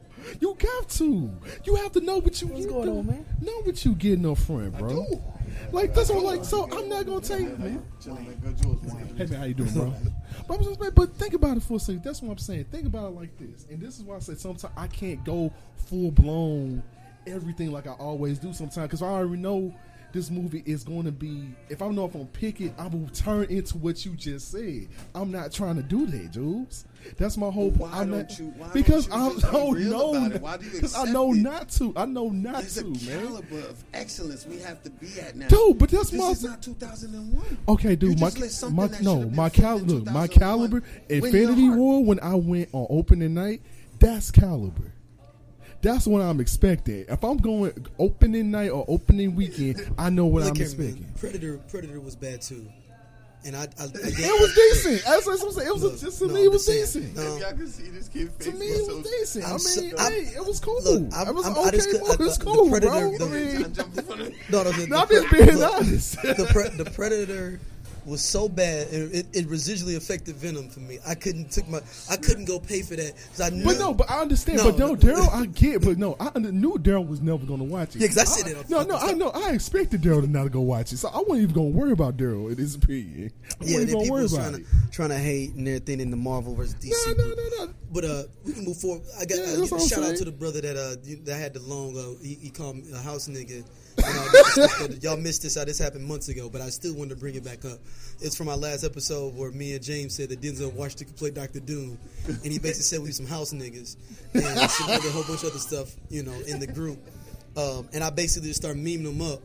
You 0.41 0.57
got 0.59 0.89
to. 0.89 1.31
You 1.63 1.75
have 1.75 1.91
to 1.91 2.01
know 2.01 2.17
what 2.17 2.41
you 2.41 2.47
What's 2.47 2.65
going 2.65 2.89
on, 2.89 3.05
man? 3.05 3.23
Know 3.39 3.61
what 3.61 3.85
you 3.85 3.93
getting 3.93 4.25
up 4.29 4.39
front, 4.39 4.75
bro. 4.77 5.05
Like 5.71 5.93
that's 5.93 6.09
what 6.09 6.23
like. 6.23 6.45
So 6.45 6.69
I'm 6.71 6.89
not 6.89 7.05
gonna 7.05 7.21
take. 7.21 7.57
Man. 7.59 7.83
Hey 9.17 9.25
man, 9.25 9.39
how 9.39 9.45
you 9.45 9.53
doing, 9.53 9.73
bro? 9.73 9.93
but, 10.47 10.61
just, 10.61 10.79
man, 10.79 10.91
but 10.95 11.13
think 11.13 11.33
about 11.33 11.57
it 11.57 11.63
for 11.63 11.77
a 11.77 11.79
second. 11.79 12.03
That's 12.03 12.21
what 12.21 12.31
I'm 12.31 12.37
saying. 12.37 12.65
Think 12.65 12.85
about 12.85 13.07
it 13.07 13.15
like 13.15 13.37
this, 13.37 13.65
and 13.69 13.81
this 13.81 13.97
is 13.97 14.03
why 14.03 14.15
I 14.15 14.19
said 14.19 14.39
sometimes 14.39 14.73
I 14.77 14.87
can't 14.87 15.23
go 15.23 15.51
full 15.75 16.11
blown 16.11 16.83
everything 17.25 17.71
like 17.71 17.87
I 17.87 17.91
always 17.91 18.39
do 18.39 18.53
sometimes 18.53 18.87
because 18.87 19.01
I 19.01 19.07
already 19.07 19.41
know 19.41 19.73
this 20.13 20.29
movie 20.31 20.63
is 20.65 20.83
going 20.83 21.03
to 21.03 21.11
be. 21.11 21.49
If 21.69 21.81
I 21.81 21.87
know 21.89 22.05
if 22.05 22.13
I'm 22.15 22.21
gonna 22.21 22.31
pick 22.33 22.61
it, 22.61 22.73
I 22.77 22.87
will 22.87 23.07
turn 23.13 23.45
into 23.45 23.77
what 23.77 24.05
you 24.05 24.13
just 24.13 24.51
said. 24.51 24.87
I'm 25.13 25.31
not 25.31 25.51
trying 25.51 25.75
to 25.75 25.83
do 25.83 26.05
that, 26.07 26.31
Jules. 26.31 26.85
That's 27.17 27.37
my 27.37 27.49
whole 27.51 27.69
point. 27.71 27.91
Why 27.91 27.99
I'm 28.01 28.11
not, 28.11 28.37
you- 28.39 28.53
why 28.57 28.69
because 28.73 29.09
I 29.11 29.17
don't 29.51 29.79
know 29.89 30.09
about 30.15 30.31
it? 30.33 30.41
Why 30.41 30.57
do 30.57 30.65
you 30.65 30.71
because 30.71 30.95
I 30.95 31.05
know 31.11 31.33
it? 31.33 31.37
not 31.37 31.69
to. 31.71 31.93
I 31.95 32.05
know 32.05 32.29
not 32.29 32.61
There's 32.61 32.77
a 32.77 32.83
to, 32.83 32.89
man. 32.89 33.27
caliber 33.27 33.59
of 33.59 33.83
excellence 33.93 34.45
we 34.45 34.59
have 34.59 34.81
to 34.83 34.89
be 34.89 35.07
at 35.19 35.35
now. 35.35 35.47
Dude, 35.47 35.77
but 35.77 35.89
that's 35.89 36.09
this 36.09 36.19
my- 36.21 36.29
is 36.31 36.43
not 36.43 36.61
2001. 36.61 37.57
Okay, 37.69 37.95
dude, 37.95 38.19
my, 38.19 38.31
my 38.71 38.89
no, 39.01 39.29
my 39.29 39.49
caliber, 39.49 40.11
my 40.11 40.27
caliber, 40.27 40.81
Infinity. 41.09 41.69
War 41.69 42.03
when 42.03 42.19
I 42.21 42.35
went 42.35 42.69
on 42.73 42.87
opening 42.89 43.33
night, 43.33 43.61
that's 43.99 44.31
caliber. 44.31 44.93
That's 45.81 46.07
what 46.07 46.21
I'm 46.21 46.39
expecting. 46.39 47.05
If 47.07 47.23
I'm 47.23 47.37
going 47.37 47.85
opening 47.99 48.51
night 48.51 48.69
or 48.69 48.83
opening 48.87 49.35
weekend, 49.35 49.93
I 49.97 50.09
know 50.09 50.25
what 50.25 50.41
Look 50.43 50.49
I'm 50.51 50.55
here, 50.55 50.65
expecting. 50.65 51.01
man. 51.03 51.13
Predator, 51.19 51.57
Predator 51.69 51.99
was 51.99 52.15
bad 52.15 52.41
too, 52.41 52.67
and 53.45 53.55
I, 53.55 53.61
I, 53.79 53.83
I 53.83 53.85
It 53.93 54.41
was 54.41 54.55
decent. 54.55 55.03
That's 55.05 55.25
what 55.25 55.41
I'm 55.41 55.51
saying. 55.51 55.67
It 55.67 55.73
was 55.73 55.83
Look, 55.83 55.99
just 55.99 56.19
to 56.19 56.27
no, 56.27 56.33
me. 56.33 56.43
It 56.45 56.51
was 56.51 56.65
just 56.65 56.93
saying, 56.93 57.05
decent. 57.13 57.15
no. 57.27 57.35
If 57.35 57.41
y'all 57.41 57.51
can 57.53 57.67
see 57.67 57.89
this 57.91 58.07
kid 58.09 58.31
face, 58.33 58.47
To 58.47 58.59
me, 58.59 58.65
it 58.65 58.87
was 58.95 59.03
decent. 59.09 59.45
I 59.45 59.51
I'm 59.51 59.59
so- 59.59 59.81
mean, 59.81 59.93
I'm- 59.99 60.11
hey, 60.11 60.17
it 60.35 60.45
was 60.45 60.59
cool. 60.59 60.81
Look, 60.83 61.13
I'm- 61.13 61.27
it 61.27 61.35
was 61.35 61.45
I'm- 61.45 61.55
I 61.55 61.59
okay. 61.67 61.71
just 61.77 61.89
could- 61.91 61.95
it 62.01 62.19
was 62.19 62.39
I- 62.39 62.43
the 62.43 62.45
cool, 62.51 62.69
Predator- 62.69 62.89
bro. 62.89 63.17
the- 63.17 63.25
I 63.25 63.29
mean, 63.29 63.57
I 63.65 63.67
jumped 63.69 63.97
in 63.97 64.03
front 64.03 64.21
of 64.21 64.33
No, 64.49 64.63
no, 64.63 64.71
the, 64.71 64.87
no, 64.87 64.97
I'm 64.97 65.07
just 65.09 65.31
being 65.31 65.57
look, 65.57 65.73
honest. 65.75 66.21
the, 66.23 66.49
pre- 66.51 66.69
the 66.83 66.85
Predator 66.91 67.59
was 68.07 68.21
so 68.23 68.47
bad, 68.47 68.87
it, 68.87 69.13
it, 69.13 69.25
it 69.33 69.47
residually 69.49 69.97
affected 69.97 70.35
Venom 70.37 70.69
for 70.69 70.79
me. 70.79 70.97
I 71.05 71.13
couldn't 71.13 71.51
took 71.51 71.67
my, 71.67 71.81
I 72.09 72.15
couldn't 72.17 72.45
go 72.45 72.59
pay 72.59 72.81
for 72.81 72.95
that 72.95 73.13
because 73.15 73.41
I 73.41 73.49
knew. 73.49 73.65
But 73.65 73.77
no, 73.79 73.93
but 73.93 74.09
I 74.09 74.21
understand. 74.21 74.59
No, 74.59 74.71
but 74.71 74.79
no. 74.79 74.95
Daryl, 74.95 75.29
I 75.33 75.45
get. 75.47 75.81
But 75.83 75.97
no, 75.97 76.15
I 76.19 76.37
knew 76.39 76.75
Daryl 76.79 77.07
was 77.07 77.21
never 77.21 77.45
going 77.45 77.59
to 77.59 77.65
watch 77.65 77.95
it. 77.95 78.01
Yeah, 78.01 78.07
'cause 78.07 78.17
I 78.17 78.23
said 78.23 78.51
it 78.51 78.57
on- 78.57 78.65
No, 78.69 78.83
no, 78.83 78.95
I 78.97 79.13
know. 79.13 79.29
I 79.29 79.51
expected 79.51 80.01
Daryl 80.01 80.21
to 80.21 80.27
not 80.27 80.51
go 80.51 80.61
watch 80.61 80.93
it, 80.93 80.97
so 80.97 81.09
I 81.09 81.17
wasn't 81.19 81.41
even 81.41 81.53
going 81.55 81.73
to 81.73 81.77
worry 81.77 81.91
about 81.91 82.17
Daryl 82.17 82.49
in 82.51 82.57
his 82.57 82.75
opinion. 82.75 83.31
I 83.61 83.65
yeah, 83.65 83.77
wasn't 83.79 83.87
then 83.87 83.87
going 83.87 83.87
to 83.87 83.97
people 83.97 84.15
worry 84.15 84.25
about 84.25 84.35
trying 84.37 84.53
it. 84.55 84.57
to 84.57 84.91
trying 84.91 85.09
to 85.09 85.17
hate 85.17 85.53
and 85.55 85.67
everything 85.67 85.99
in 85.99 86.09
the 86.11 86.17
Marvel 86.17 86.55
versus 86.55 86.75
DC. 86.75 86.91
No, 87.17 87.23
no, 87.25 87.29
no, 87.35 87.65
no. 87.65 87.73
But 87.91 88.05
uh, 88.05 88.23
we 88.45 88.53
can 88.53 88.63
move 88.65 88.77
forward. 88.77 89.01
I 89.19 89.25
got 89.25 89.37
Yeah, 89.37 89.43
uh, 89.43 89.47
that's 89.47 89.61
give 89.61 89.71
what 89.71 89.81
shout 89.89 90.03
out 90.03 90.15
to 90.17 90.25
the 90.25 90.31
brother 90.31 90.61
that 90.61 90.75
uh 90.77 90.95
that 91.25 91.35
had 91.35 91.53
the 91.53 91.61
long. 91.61 91.97
Uh, 91.97 92.21
he, 92.23 92.35
he 92.35 92.49
called 92.49 92.77
me 92.77 92.83
a 92.93 92.97
house 92.97 93.27
nigga. 93.27 93.63
Y'all 95.01 95.17
missed 95.17 95.43
this. 95.43 95.55
How 95.55 95.65
this 95.65 95.79
happened 95.79 96.05
months 96.05 96.29
ago, 96.29 96.49
but 96.49 96.61
I 96.61 96.69
still 96.69 96.93
wanted 96.93 97.11
to 97.11 97.15
bring 97.15 97.35
it 97.35 97.43
back 97.43 97.65
up. 97.65 97.79
It's 98.19 98.35
from 98.35 98.49
our 98.49 98.57
last 98.57 98.83
episode 98.83 99.35
where 99.35 99.51
me 99.51 99.73
and 99.73 99.83
James 99.83 100.15
said 100.15 100.29
that 100.29 100.41
Denzel 100.41 100.73
Washington 100.73 101.07
could 101.07 101.17
play 101.17 101.31
Doctor 101.31 101.59
Doom, 101.59 101.97
and 102.27 102.51
he 102.51 102.59
basically 102.59 102.83
said 102.83 103.01
we 103.01 103.11
some 103.11 103.27
house 103.27 103.53
niggas 103.53 103.95
and 104.33 104.69
some 104.69 104.89
other, 104.89 105.07
a 105.07 105.11
whole 105.11 105.23
bunch 105.23 105.43
of 105.43 105.49
other 105.49 105.59
stuff, 105.59 105.95
you 106.09 106.23
know, 106.23 106.33
in 106.47 106.59
the 106.59 106.67
group. 106.67 106.99
Um, 107.55 107.89
and 107.93 108.03
I 108.03 108.09
basically 108.09 108.49
just 108.49 108.61
started 108.61 108.83
memeing 108.83 109.03
them 109.03 109.21
up. 109.21 109.41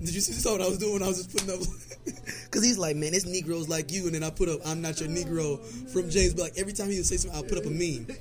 Did 0.00 0.14
you 0.14 0.20
see 0.20 0.32
saw 0.32 0.52
what 0.52 0.60
I 0.60 0.68
was 0.68 0.78
doing? 0.78 1.02
I 1.02 1.08
was 1.08 1.24
just 1.24 1.32
putting 1.32 1.50
up 1.50 1.60
because 2.44 2.64
he's 2.64 2.78
like, 2.78 2.96
man, 2.96 3.12
this 3.12 3.24
Negro's 3.24 3.68
like 3.68 3.90
you, 3.90 4.06
and 4.06 4.14
then 4.14 4.22
I 4.22 4.30
put 4.30 4.48
up, 4.48 4.60
I'm 4.66 4.82
not 4.82 5.00
your 5.00 5.08
Negro 5.08 5.58
from 5.90 6.10
James. 6.10 6.34
But 6.34 6.42
like 6.42 6.58
every 6.58 6.72
time 6.72 6.90
he 6.90 6.96
would 6.96 7.06
say 7.06 7.16
something, 7.16 7.36
I'll 7.36 7.48
put 7.48 7.58
up 7.58 7.64
a 7.64 7.70
meme. 7.70 8.06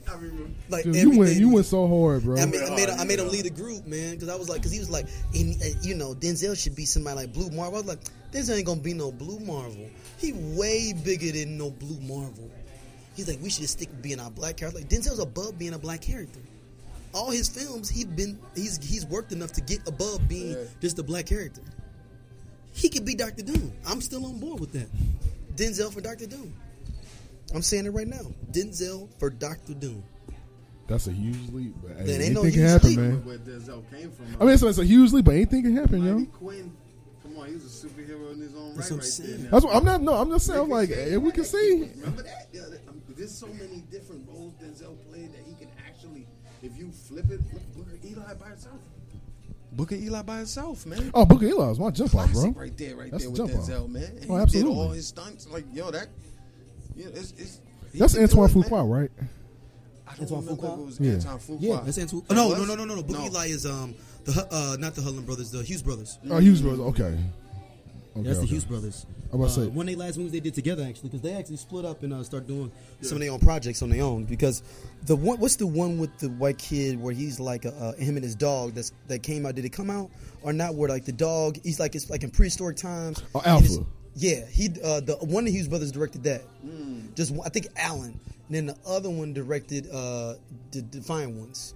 Like 0.70 0.84
Dude, 0.84 0.96
you 0.96 1.20
went, 1.20 1.36
you 1.36 1.54
went 1.54 1.66
so 1.66 1.88
hard, 1.88 2.24
bro. 2.24 2.38
I 2.38 2.46
made, 2.46 2.62
I 2.62 2.76
made, 2.76 2.90
I 2.90 3.04
made 3.04 3.20
him 3.20 3.30
lead 3.30 3.46
the 3.46 3.50
group, 3.52 3.86
man, 3.86 4.14
because 4.14 4.30
I 4.30 4.36
was 4.36 4.50
like, 4.50 4.60
because 4.60 4.72
he 4.72 4.80
was 4.80 4.90
like, 4.90 5.06
and, 5.34 5.56
uh, 5.62 5.66
you 5.82 5.94
know, 5.94 6.14
Denzel 6.14 6.58
should 6.58 6.76
be 6.76 6.86
somebody 6.86 7.18
like 7.18 7.34
Blue 7.34 7.50
Marvel. 7.52 7.76
I 7.76 7.82
was 7.82 7.86
like, 7.86 8.00
Denzel 8.32 8.58
ain't 8.58 8.66
gonna 8.66 8.82
be 8.82 8.94
no 8.94 9.12
Blue 9.12 9.40
Marvel. 9.40 9.90
He 10.18 10.34
way 10.34 10.94
bigger 10.94 11.32
than 11.32 11.58
no 11.58 11.70
Blue 11.70 12.00
Marvel. 12.02 12.50
He's 13.16 13.28
like, 13.28 13.40
we 13.42 13.50
should 13.50 13.62
just 13.62 13.74
stick 13.74 13.90
with 13.90 14.02
being 14.02 14.20
our 14.20 14.32
black 14.32 14.58
character. 14.58 14.80
Like 14.80 14.90
Denzel's 14.90 15.20
above 15.20 15.60
being 15.60 15.74
a 15.74 15.80
black 15.80 16.02
character. 16.02 16.40
All 17.16 17.32
his 17.32 17.48
films, 17.50 17.90
he's 17.90 18.06
been 18.06 18.38
he's 18.56 18.78
he's 18.86 19.06
worked 19.06 19.32
enough 19.32 19.52
to 19.54 19.62
get 19.62 19.88
above 19.88 20.28
being 20.28 20.52
Yeah. 20.52 20.64
just 20.82 21.00
a 21.00 21.04
black 21.04 21.26
character. 21.26 21.62
He 22.74 22.90
could 22.90 23.06
be 23.06 23.16
Doctor 23.16 23.42
Doom. 23.44 23.72
I'm 23.88 24.02
still 24.02 24.26
on 24.26 24.38
board 24.40 24.60
with 24.60 24.74
that. 24.74 24.88
Denzel 25.56 25.92
for 25.94 26.02
Doctor 26.02 26.26
Doom. 26.28 26.54
I'm 27.54 27.62
saying 27.62 27.86
it 27.86 27.92
right 27.92 28.08
now. 28.08 28.22
Denzel 28.52 29.08
for 29.18 29.30
Doctor 29.30 29.74
Doom. 29.74 30.04
That's 30.88 31.08
a 31.08 31.12
huge 31.12 31.38
leap. 31.52 31.74
But 31.82 31.98
hey, 31.98 32.04
That 32.06 32.22
ain't 32.22 32.34
no 32.34 32.42
anything 32.42 32.52
can 32.52 32.62
huge 32.62 32.70
happen, 32.72 32.90
leap. 32.90 33.00
man. 33.00 33.26
Where 33.26 33.38
Denzel 33.38 33.90
came 33.90 34.12
from. 34.12 34.26
I 34.40 34.44
mean, 34.46 34.54
it's, 34.54 34.62
it's 34.64 34.78
a 34.78 34.86
huge 34.86 35.14
leap, 35.14 35.26
but 35.26 35.34
anything 35.36 35.64
can 35.64 35.76
happen, 35.76 36.00
Mighty 36.02 36.24
yo. 36.26 36.30
Quinn. 36.32 36.76
Come 37.24 37.40
on, 37.40 37.48
he 37.48 37.54
was 37.56 37.84
a 37.84 37.88
superhero 37.88 38.34
in 38.34 38.40
his 38.42 38.54
own 38.54 38.76
That's 38.76 38.92
right, 38.92 38.92
what 38.92 38.92
I'm 38.92 38.98
right 38.98 39.04
saying. 39.06 39.42
there. 39.44 39.52
That's 39.52 39.66
what, 39.66 39.76
I'm 39.76 39.86
not. 39.86 40.02
No, 40.04 40.14
I'm 40.14 40.30
just 40.30 40.46
saying. 40.46 40.60
I'm 40.60 40.70
like, 40.70 40.90
Ricochet, 40.90 41.10
hey, 41.10 41.18
we 41.18 41.32
can 41.32 41.44
see. 41.46 41.90
Remember 41.96 42.22
that? 42.24 42.50
Yeah, 42.54 42.62
that- 42.70 42.88
um, 42.88 43.02
there's 43.18 43.32
so 43.34 43.48
many 43.48 43.82
different 43.90 44.28
roles 44.28 44.54
Denzel 44.62 44.94
played 45.10 45.32
that 45.34 45.40
he 45.48 45.54
can 45.54 45.54
actually, 45.54 45.55
if 46.66 46.78
you 46.78 46.92
flip 46.92 47.26
it, 47.30 47.40
look, 47.54 47.62
look 47.78 47.88
at 47.94 48.04
Eli 48.10 48.34
by 48.34 48.50
himself. 48.50 48.80
Look 49.78 49.92
at 49.92 50.00
Eli 50.00 50.22
by 50.22 50.38
himself, 50.38 50.86
man. 50.86 51.12
Oh, 51.14 51.26
Book 51.26 51.42
of 51.42 51.50
Eli 51.50 51.68
was 51.68 51.80
my 51.80 51.92
jump 51.92 52.16
off, 52.16 52.32
bro. 52.32 52.50
Right 52.52 52.78
there, 52.78 52.96
right 52.96 53.12
That's 53.12 53.26
there 53.26 53.34
the 53.34 53.44
with 53.44 53.52
jump 53.52 53.62
off. 53.64 53.70
Denzel, 53.70 53.90
man. 53.90 54.04
And 54.04 54.14
Oh, 54.14 54.20
he 54.22 54.28
did 54.28 54.42
absolutely. 54.42 54.74
all 54.76 54.90
his 54.90 55.08
stunts. 55.08 55.48
Like, 55.50 55.66
yo, 55.74 55.92
that, 55.92 56.08
you 56.96 57.06
know, 57.06 57.12
it's, 57.14 57.32
it's 57.38 57.60
That's 57.94 58.14
can 58.14 58.26
do 58.26 58.42
Antoine 58.42 58.50
it. 58.50 58.54
Fuqua, 58.70 58.90
right? 58.90 59.12
Antoine 60.08 60.08
I 60.08 60.16
don't 60.16 60.30
remember 60.32 60.62
Fuqua? 60.62 60.74
if 60.74 60.80
it 60.80 60.86
was 60.86 61.00
Yeah. 61.00 61.14
Antoine 61.14 61.40
Fuqua. 61.40 61.58
Yeah, 61.60 61.82
that's 61.84 61.98
Antoine. 62.00 62.24
That 62.28 62.36
no, 62.36 62.48
was? 62.48 62.58
no, 62.60 62.66
no, 62.76 62.86
no, 62.86 62.96
no, 62.96 63.02
no. 63.02 63.26
Eli 63.26 63.48
is 63.48 63.66
um 63.66 63.96
the 64.24 64.48
uh 64.50 64.78
not 64.80 64.96
the 64.96 65.02
Hudlin 65.02 65.26
brothers, 65.26 65.52
the 65.52 65.62
Hughes 65.64 65.82
brothers. 65.84 66.20
Oh, 66.30 66.38
Hughes 66.38 66.62
brothers. 66.62 66.80
Okay. 66.80 67.04
Okay. 67.04 68.28
That's 68.28 68.40
the. 68.40 68.46
Hughes 68.46 68.64
brothers. 68.64 69.06
I'm 69.34 69.40
about 69.42 69.54
to 69.54 69.62
Uh, 69.62 69.64
say- 69.66 69.70
one 69.72 69.90
of 69.90 69.96
their 69.98 70.06
last 70.06 70.18
movies 70.18 70.32
they 70.32 70.40
did 70.40 70.54
together 70.54 70.84
actually, 70.84 71.10
because 71.10 71.22
they 71.22 71.34
actually 71.34 71.58
split 71.58 71.84
up 71.86 72.04
and 72.04 72.14
uh, 72.14 72.24
start 72.24 72.48
doing 72.48 72.72
some 73.02 73.16
of 73.18 73.22
their 73.22 73.32
own 73.32 73.40
projects 73.40 73.82
on 73.82 73.90
their 73.90 74.04
own. 74.04 74.24
Because 74.26 74.64
the 75.06 75.16
one, 75.16 75.40
what's 75.40 75.56
the 75.58 75.68
one 75.68 75.98
with 75.98 76.18
the 76.20 76.30
white 76.30 76.58
kid 76.58 77.02
where 77.02 77.14
he's 77.14 77.40
like 77.40 77.66
a, 77.66 77.74
uh, 77.74 77.94
him 77.94 78.16
and 78.18 78.24
his 78.24 78.36
dog 78.36 78.74
that's 78.74 78.92
that 79.08 79.24
came 79.24 79.46
out? 79.46 79.56
Did 79.56 79.66
it 79.66 79.70
come 79.74 79.90
out 79.90 80.10
or 80.42 80.54
not? 80.54 80.76
Where 80.76 80.90
like 80.90 81.06
the 81.06 81.12
dog, 81.12 81.58
he's 81.64 81.80
like 81.80 81.96
it's 81.96 82.10
like 82.10 82.24
in 82.24 82.32
prehistoric 82.32 82.78
times. 82.78 83.22
Oh, 83.34 83.42
Alpha. 83.46 83.86
Yeah, 84.18 84.46
he 84.46 84.70
uh, 84.82 85.02
the 85.02 85.18
one 85.22 85.44
of 85.46 85.46
the 85.48 85.52
Hughes 85.52 85.68
brothers 85.68 85.92
directed 85.92 86.24
that. 86.24 86.42
Hmm. 86.62 87.08
Just 87.16 87.34
I 87.44 87.50
think 87.50 87.68
Allen. 87.76 88.18
And 88.48 88.56
then 88.56 88.66
the 88.68 88.78
other 88.88 89.10
one 89.10 89.34
directed 89.34 89.90
uh, 89.92 90.36
the 90.72 90.84
Defiant 90.84 91.34
Ones. 91.36 91.74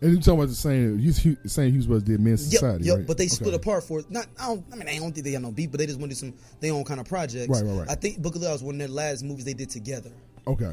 And 0.00 0.12
you 0.12 0.18
talking 0.18 0.34
about 0.34 0.48
the 0.48 0.54
same? 0.54 0.98
Hughes, 0.98 1.18
Hughes, 1.18 1.38
same 1.46 1.72
Hughes 1.72 1.86
brothers 1.86 2.04
did 2.04 2.20
Men's 2.20 2.52
Yep, 2.52 2.60
Society, 2.60 2.84
yep. 2.84 2.96
right? 2.98 3.06
But 3.06 3.18
they 3.18 3.26
split 3.26 3.54
apart 3.54 3.82
for 3.82 4.02
not. 4.08 4.26
I 4.40 4.46
don't. 4.46 4.64
I 4.72 4.76
mean, 4.76 4.88
I 4.88 4.96
don't 4.98 5.12
think 5.12 5.24
they 5.24 5.32
got 5.32 5.42
no 5.42 5.50
beef, 5.50 5.70
but 5.72 5.78
they 5.78 5.86
just 5.86 5.98
want 5.98 6.12
to 6.12 6.14
do 6.14 6.20
some 6.20 6.34
their 6.60 6.72
own 6.72 6.84
kind 6.84 7.00
of 7.00 7.08
projects. 7.08 7.48
Right, 7.48 7.64
right, 7.64 7.80
right. 7.80 7.90
I 7.90 7.96
think 7.96 8.22
Book 8.22 8.36
of 8.36 8.42
Love 8.42 8.52
was 8.52 8.62
one 8.62 8.76
of 8.76 8.78
their 8.78 8.88
last 8.88 9.24
movies 9.24 9.44
they 9.44 9.54
did 9.54 9.70
together. 9.70 10.12
Okay. 10.46 10.72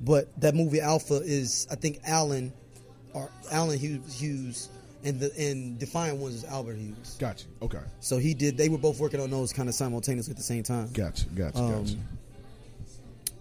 But 0.00 0.28
that 0.40 0.54
movie 0.54 0.80
Alpha 0.80 1.16
is, 1.16 1.66
I 1.70 1.74
think, 1.74 2.00
Allen 2.06 2.52
or 3.12 3.30
Allen 3.50 3.78
Hughes, 3.78 4.18
Hughes 4.18 4.68
and 5.04 5.20
the 5.20 5.32
and 5.38 5.78
Defiant 5.78 6.18
Ones 6.18 6.36
is 6.36 6.44
Albert 6.44 6.76
Hughes. 6.76 7.16
Gotcha. 7.18 7.46
Okay. 7.60 7.78
So 8.00 8.18
he 8.18 8.34
did. 8.34 8.56
They 8.56 8.68
were 8.68 8.78
both 8.78 8.98
working 9.00 9.20
on 9.20 9.30
those 9.30 9.52
kind 9.52 9.68
of 9.68 9.74
simultaneously 9.74 10.32
at 10.32 10.36
the 10.36 10.42
same 10.42 10.62
time. 10.62 10.88
Gotcha. 10.92 11.26
Gotcha. 11.26 11.58
Um, 11.58 11.70
got 11.72 11.86
you. 11.88 11.98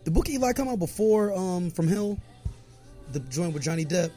The 0.03 0.11
Book 0.11 0.27
of 0.27 0.33
Eli 0.33 0.53
come 0.53 0.67
out 0.67 0.79
before 0.79 1.33
um, 1.33 1.69
From 1.69 1.87
Hell, 1.87 2.19
the 3.11 3.19
joint 3.19 3.53
with 3.53 3.61
Johnny 3.63 3.85
Depp, 3.85 4.09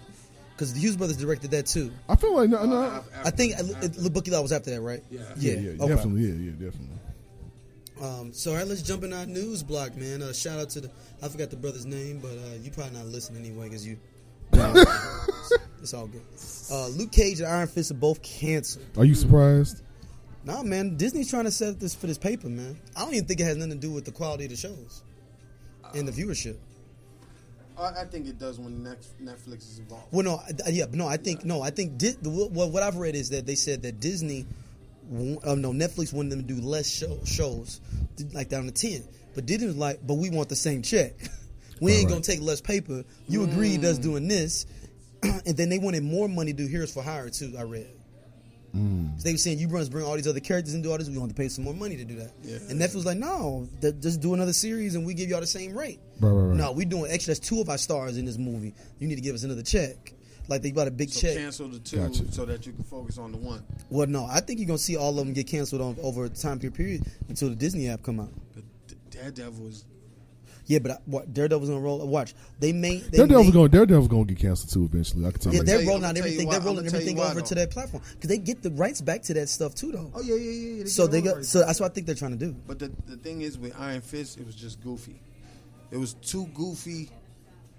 because 0.55 0.73
the 0.73 0.81
Hughes 0.81 0.97
brothers 0.97 1.17
directed 1.17 1.51
that 1.51 1.67
too. 1.67 1.93
I 2.09 2.17
feel 2.17 2.35
like 2.35 2.49
no, 2.49 2.64
no. 2.64 3.03
I 3.25 3.31
think 3.31 3.55
uh, 3.55 3.64
it, 3.83 3.95
the 3.95 4.11
Book 4.11 4.27
of 4.29 4.43
was 4.43 4.53
after 4.53 4.71
that, 4.71 4.81
right? 4.81 5.03
Yeah. 5.11 5.21
yeah, 5.37 5.53
Yeah, 5.53 5.59
yeah, 5.61 5.83
okay. 5.83 5.95
definitely. 5.95 6.23
Yeah, 6.23 6.35
yeah, 6.35 6.51
definitely. 6.53 6.99
Um, 8.03 8.33
so 8.33 8.51
all 8.51 8.57
right, 8.57 8.67
let's 8.67 8.83
jump 8.83 9.05
in 9.05 9.12
our 9.12 9.27
news 9.27 9.62
block, 9.62 9.97
man. 9.97 10.23
Uh, 10.23 10.33
shout 10.33 10.59
out 10.59 10.71
to 10.71 10.83
the 10.83 10.90
I 11.23 11.29
forgot 11.29 11.51
the 11.51 11.57
brother's 11.57 11.87
name, 11.87 12.21
but 12.21 12.33
uh, 12.33 12.57
you 12.61 12.71
probably 12.71 12.97
not 12.97 13.07
listening 13.07 13.45
anyway 13.45 13.69
because 13.69 13.87
you. 13.87 13.99
it's 14.53 15.95
all 15.95 16.07
good. 16.07 16.23
Uh, 16.71 16.88
Luke 16.88 17.11
Cage 17.11 17.40
and 17.40 17.49
Iron 17.49 17.67
Fist 17.67 17.90
are 17.90 17.95
both 17.95 18.23
canceled. 18.23 18.85
Are 18.97 19.05
you 19.05 19.14
surprised? 19.14 19.83
Nah, 20.45 20.62
man, 20.62 20.97
Disney's 20.97 21.31
trying 21.31 21.45
to 21.45 21.51
set 21.51 21.81
this 21.81 21.95
for 21.95 22.07
this 22.07 22.19
paper, 22.19 22.49
man. 22.49 22.77
I 22.95 23.01
don't 23.05 23.14
even 23.14 23.27
think 23.27 23.40
it 23.40 23.45
has 23.45 23.57
nothing 23.57 23.73
to 23.73 23.79
do 23.79 23.90
with 23.90 24.05
the 24.05 24.12
quality 24.12 24.45
of 24.45 24.51
the 24.51 24.57
shows 24.57 25.03
and 25.95 26.07
the 26.07 26.12
viewership. 26.12 26.57
I, 27.79 28.03
I 28.03 28.05
think 28.05 28.27
it 28.27 28.39
does 28.39 28.59
when 28.59 28.85
Netflix 29.23 29.59
is 29.71 29.79
involved. 29.79 30.07
Well, 30.13 30.25
no, 30.25 30.37
I- 30.67 30.71
yeah, 30.71 30.87
no, 30.93 31.07
I 31.07 31.17
think 31.17 31.45
no, 31.45 31.63
I 31.63 31.71
think 31.71 31.99
Di- 31.99 32.17
what, 32.23 32.71
what 32.71 32.83
I've 32.83 32.97
read 32.97 33.15
is 33.15 33.31
that 33.31 33.47
they 33.47 33.55
said 33.55 33.83
that 33.83 34.01
Disney, 34.01 34.47
um, 35.45 35.61
no, 35.61 35.73
Netflix 35.73 36.13
wanted 36.13 36.33
them 36.33 36.47
to 36.47 36.55
do 36.55 36.61
less 36.61 36.89
show, 36.89 37.19
shows, 37.25 37.81
like 38.33 38.49
down 38.49 38.65
to 38.67 38.71
ten, 38.73 39.03
but 39.35 39.47
Disney 39.47 39.67
was 39.67 39.77
like, 39.77 40.07
but 40.07 40.15
we 40.15 40.31
want 40.31 40.49
the 40.49 40.57
same 40.57 40.83
check. 40.83 41.13
we 41.81 41.93
ain't 41.93 42.05
right. 42.05 42.11
gonna 42.11 42.21
take 42.23 42.41
less 42.41 42.61
paper. 42.61 43.05
You 43.29 43.45
agreed 43.45 43.85
us 43.85 43.99
doing 43.99 44.29
this, 44.29 44.67
and 45.23 45.57
then 45.57 45.69
they 45.69 45.79
wanted 45.79 46.03
more 46.05 46.29
money 46.29 46.53
to 46.53 46.63
do 46.65 46.67
Heroes 46.69 46.93
for 46.93 47.03
Hire 47.03 47.31
too. 47.31 47.55
I 47.59 47.63
read. 47.63 47.89
Mm. 48.75 49.17
So 49.19 49.25
they 49.25 49.33
were 49.33 49.39
saying 49.39 49.59
you 49.59 49.69
brothers 49.69 49.89
bring 49.89 50.05
all 50.05 50.15
these 50.17 50.27
other 50.27 50.41
characters 50.41 50.75
and 50.75 50.83
do 50.83 50.91
all 50.91 50.99
this. 50.99 51.09
We 51.09 51.17
want 51.19 51.31
to 51.31 51.37
pay 51.37 51.49
some 51.49 51.65
more 51.65 51.75
money 51.75 51.97
to 51.97 52.05
do 52.05 52.17
that. 52.17 52.33
Yeah. 52.43 52.57
And 52.69 52.81
Netflix 52.81 52.95
was 52.97 53.07
like, 53.07 53.19
no, 53.19 53.69
th- 53.81 54.01
just 54.01 54.21
do 54.21 54.35
another 54.35 54.53
series 54.53 54.95
and 54.97 55.07
we 55.07 55.15
give 55.15 55.29
y'all 55.29 55.41
the 55.41 55.47
same 55.47 55.77
rate. 55.77 56.01
Right, 56.21 56.31
right, 56.31 56.43
right. 56.49 56.57
No, 56.57 56.73
we 56.73 56.85
doing 56.85 57.11
extra. 57.11 57.35
That's 57.35 57.47
two 57.47 57.61
of 57.61 57.69
our 57.69 57.79
stars 57.79 58.17
in 58.17 58.25
this 58.25 58.37
movie. 58.39 58.75
You 58.99 59.07
need 59.09 59.15
to 59.17 59.21
give 59.21 59.35
us 59.35 59.45
another 59.45 59.63
check. 59.63 60.13
Like 60.49 60.61
they 60.61 60.73
got 60.73 60.89
a 60.89 60.91
big 60.91 61.09
So 61.11 61.21
check. 61.21 61.37
cancel 61.39 61.69
the 61.69 61.79
two 61.79 61.97
Gotcha. 61.97 62.31
so 62.33 62.45
that 62.45 62.67
you 62.67 62.73
can 62.73 62.85
focus 62.85 63.17
on 63.17 63.33
the 63.33 63.39
one. 63.39 63.63
Well, 63.89 64.07
no, 64.07 64.27
I 64.27 64.41
think 64.41 64.59
you're 64.59 64.67
gonna 64.67 64.77
see 64.79 64.97
all 64.97 65.11
of 65.11 65.17
them 65.25 65.33
get 65.33 65.47
canceled 65.47 65.81
on, 65.81 65.97
over 66.03 66.25
a 66.25 66.29
time 66.29 66.59
period 66.59 67.03
until 67.29 67.49
the 67.49 67.55
Disney 67.57 67.89
app 67.89 68.03
come 68.03 68.21
out. 68.21 68.33
But 68.55 68.65
D- 68.87 68.97
Daredevil 69.11 69.69
is 69.69 69.85
Yeah, 70.66 70.79
but 70.79 70.92
I, 70.92 70.98
what, 71.05 71.35
Daredevil's 71.35 71.68
gonna 71.68 71.81
roll. 71.81 72.07
Watch, 72.07 72.35
they 72.59 72.72
may. 72.72 72.96
They 72.98 73.18
Daredevil's 73.18 73.46
may- 73.48 73.53
going. 73.53 73.70
Daredevil's 73.70 74.09
going 74.09 74.27
to 74.27 74.33
get 74.35 74.40
canceled 74.42 74.72
too 74.72 74.85
eventually. 74.85 75.27
I 75.27 75.31
can 75.31 75.40
tell 75.40 75.53
Yeah, 75.53 75.59
you. 75.61 75.64
they're 75.66 75.79
rolling 75.87 76.05
I'ma 76.05 76.09
out 76.09 76.16
everything. 76.16 76.46
why- 76.46 76.53
They're 76.55 76.61
rolling 76.62 76.79
I'ma 76.81 76.90
tell 76.90 77.00
you 77.00 77.07
everything 77.11 77.18
over 77.31 77.35
though. 77.40 77.46
to 77.46 77.55
that 77.57 77.70
platform 77.70 78.03
because 78.14 78.29
they 78.29 78.38
get 78.38 78.62
the 78.62 78.70
rights 78.70 79.00
back 79.03 79.22
to 79.24 79.35
that 79.35 79.48
stuff 79.50 79.74
too, 79.74 79.92
though. 79.92 80.11
Oh 80.14 80.22
yeah, 80.22 80.37
yeah, 80.37 80.50
yeah. 80.50 80.74
yeah. 80.79 80.85
so 80.87 81.07
they 81.07 81.20
got. 81.20 81.37
right. 81.37 81.44
So 81.44 81.61
that's 81.61 81.81
what 81.81 81.90
I 81.90 81.94
think 81.94 82.07
they're 82.07 82.14
trying 82.16 82.38
to 82.38 82.44
do. 82.46 82.57
But 82.66 82.79
the 82.79 82.90
the 83.07 83.16
thing 83.18 83.42
is 83.42 83.59
with 83.59 83.79
Iron 83.79 84.00
Fist, 84.00 84.38
it 84.38 84.46
was 84.46 84.55
just 84.55 84.83
goofy. 84.83 85.20
It 85.90 85.98
was 85.98 86.14
too 86.14 86.46
goofy 86.55 87.11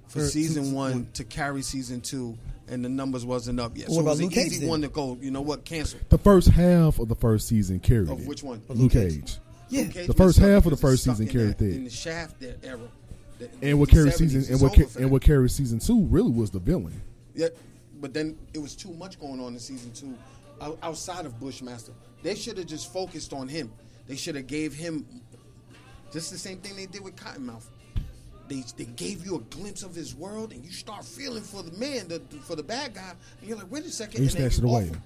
for 0.07 0.19
For 0.19 0.25
season 0.27 0.63
season 0.65 0.75
one 0.75 0.91
one. 0.91 1.07
to 1.13 1.23
carry 1.23 1.63
season 1.63 2.01
two, 2.01 2.37
and 2.67 2.85
the 2.85 2.89
numbers 2.89 3.25
wasn't 3.25 3.59
up 3.59 3.75
yet. 3.75 3.89
What 3.89 3.95
so 3.95 3.99
it 3.99 4.03
about 4.03 4.11
was 4.11 4.21
Luke 4.21 4.31
an 4.31 4.35
Cage 4.43 4.51
easy 4.51 4.59
then? 4.59 4.69
one 4.69 4.81
to 4.83 4.89
go. 4.89 5.17
You 5.19 5.31
know 5.31 5.41
what? 5.41 5.65
Cancel. 5.65 5.99
The 6.09 6.19
first 6.19 6.49
half 6.49 6.99
of 6.99 7.07
the 7.07 7.15
first 7.15 7.47
season 7.47 7.79
carried 7.79 8.09
Of 8.09 8.21
it. 8.21 8.27
which 8.27 8.43
one? 8.43 8.61
Luke 8.69 8.91
Cage. 8.91 9.37
Yeah, 9.69 9.83
The 10.05 10.13
first 10.13 10.37
half 10.37 10.65
of 10.65 10.71
the 10.71 10.77
first 10.77 11.03
season 11.03 11.27
carried 11.27 11.49
that- 11.49 11.57
that. 11.59 11.73
in 11.73 11.83
the 11.85 11.89
Shaft 11.89 12.43
era. 12.63 12.79
The- 13.39 13.49
And 13.61 13.79
what 13.79 13.89
the 13.89 13.95
carried 13.95 14.13
season 14.13 14.45
and 14.53 14.61
what 14.61 14.73
ca- 14.75 14.99
and 14.99 15.11
what 15.11 15.21
carried 15.21 15.51
season 15.51 15.79
two 15.79 16.05
really 16.05 16.31
was 16.31 16.51
the 16.51 16.59
villain. 16.59 17.01
Yeah, 17.33 17.47
but 17.99 18.13
then 18.13 18.37
it 18.53 18.59
was 18.59 18.75
too 18.75 18.93
much 18.93 19.19
going 19.19 19.39
on 19.41 19.53
in 19.53 19.59
season 19.59 19.91
two 19.91 20.13
outside 20.81 21.25
of 21.25 21.39
Bushmaster. 21.39 21.91
They 22.23 22.35
should 22.35 22.57
have 22.57 22.67
just 22.67 22.91
focused 22.93 23.33
on 23.33 23.47
him. 23.49 23.71
They 24.07 24.15
should 24.15 24.35
have 24.35 24.47
gave 24.47 24.73
him 24.73 25.05
just 26.13 26.31
the 26.31 26.37
same 26.37 26.59
thing 26.59 26.75
they 26.75 26.85
did 26.85 27.01
with 27.03 27.15
Cottonmouth. 27.15 27.63
They, 28.47 28.63
they 28.77 28.85
gave 28.85 29.25
you 29.25 29.35
a 29.37 29.39
glimpse 29.55 29.81
of 29.83 29.95
his 29.95 30.13
world, 30.15 30.53
and 30.53 30.63
you 30.63 30.71
start 30.71 31.03
feeling 31.03 31.41
for 31.41 31.63
the 31.63 31.71
man, 31.79 32.07
the, 32.07 32.19
for 32.43 32.55
the 32.55 32.61
bad 32.63 32.93
guy, 32.93 33.13
and 33.41 33.49
you're 33.49 33.57
like, 33.57 33.71
wait 33.71 33.83
a 33.85 33.89
second, 33.89 34.21
And 34.21 34.25
you 34.31 34.39
then 34.39 34.49
snatch 34.51 34.63
it 34.63 34.69
away. 34.69 34.85
him. 34.85 35.01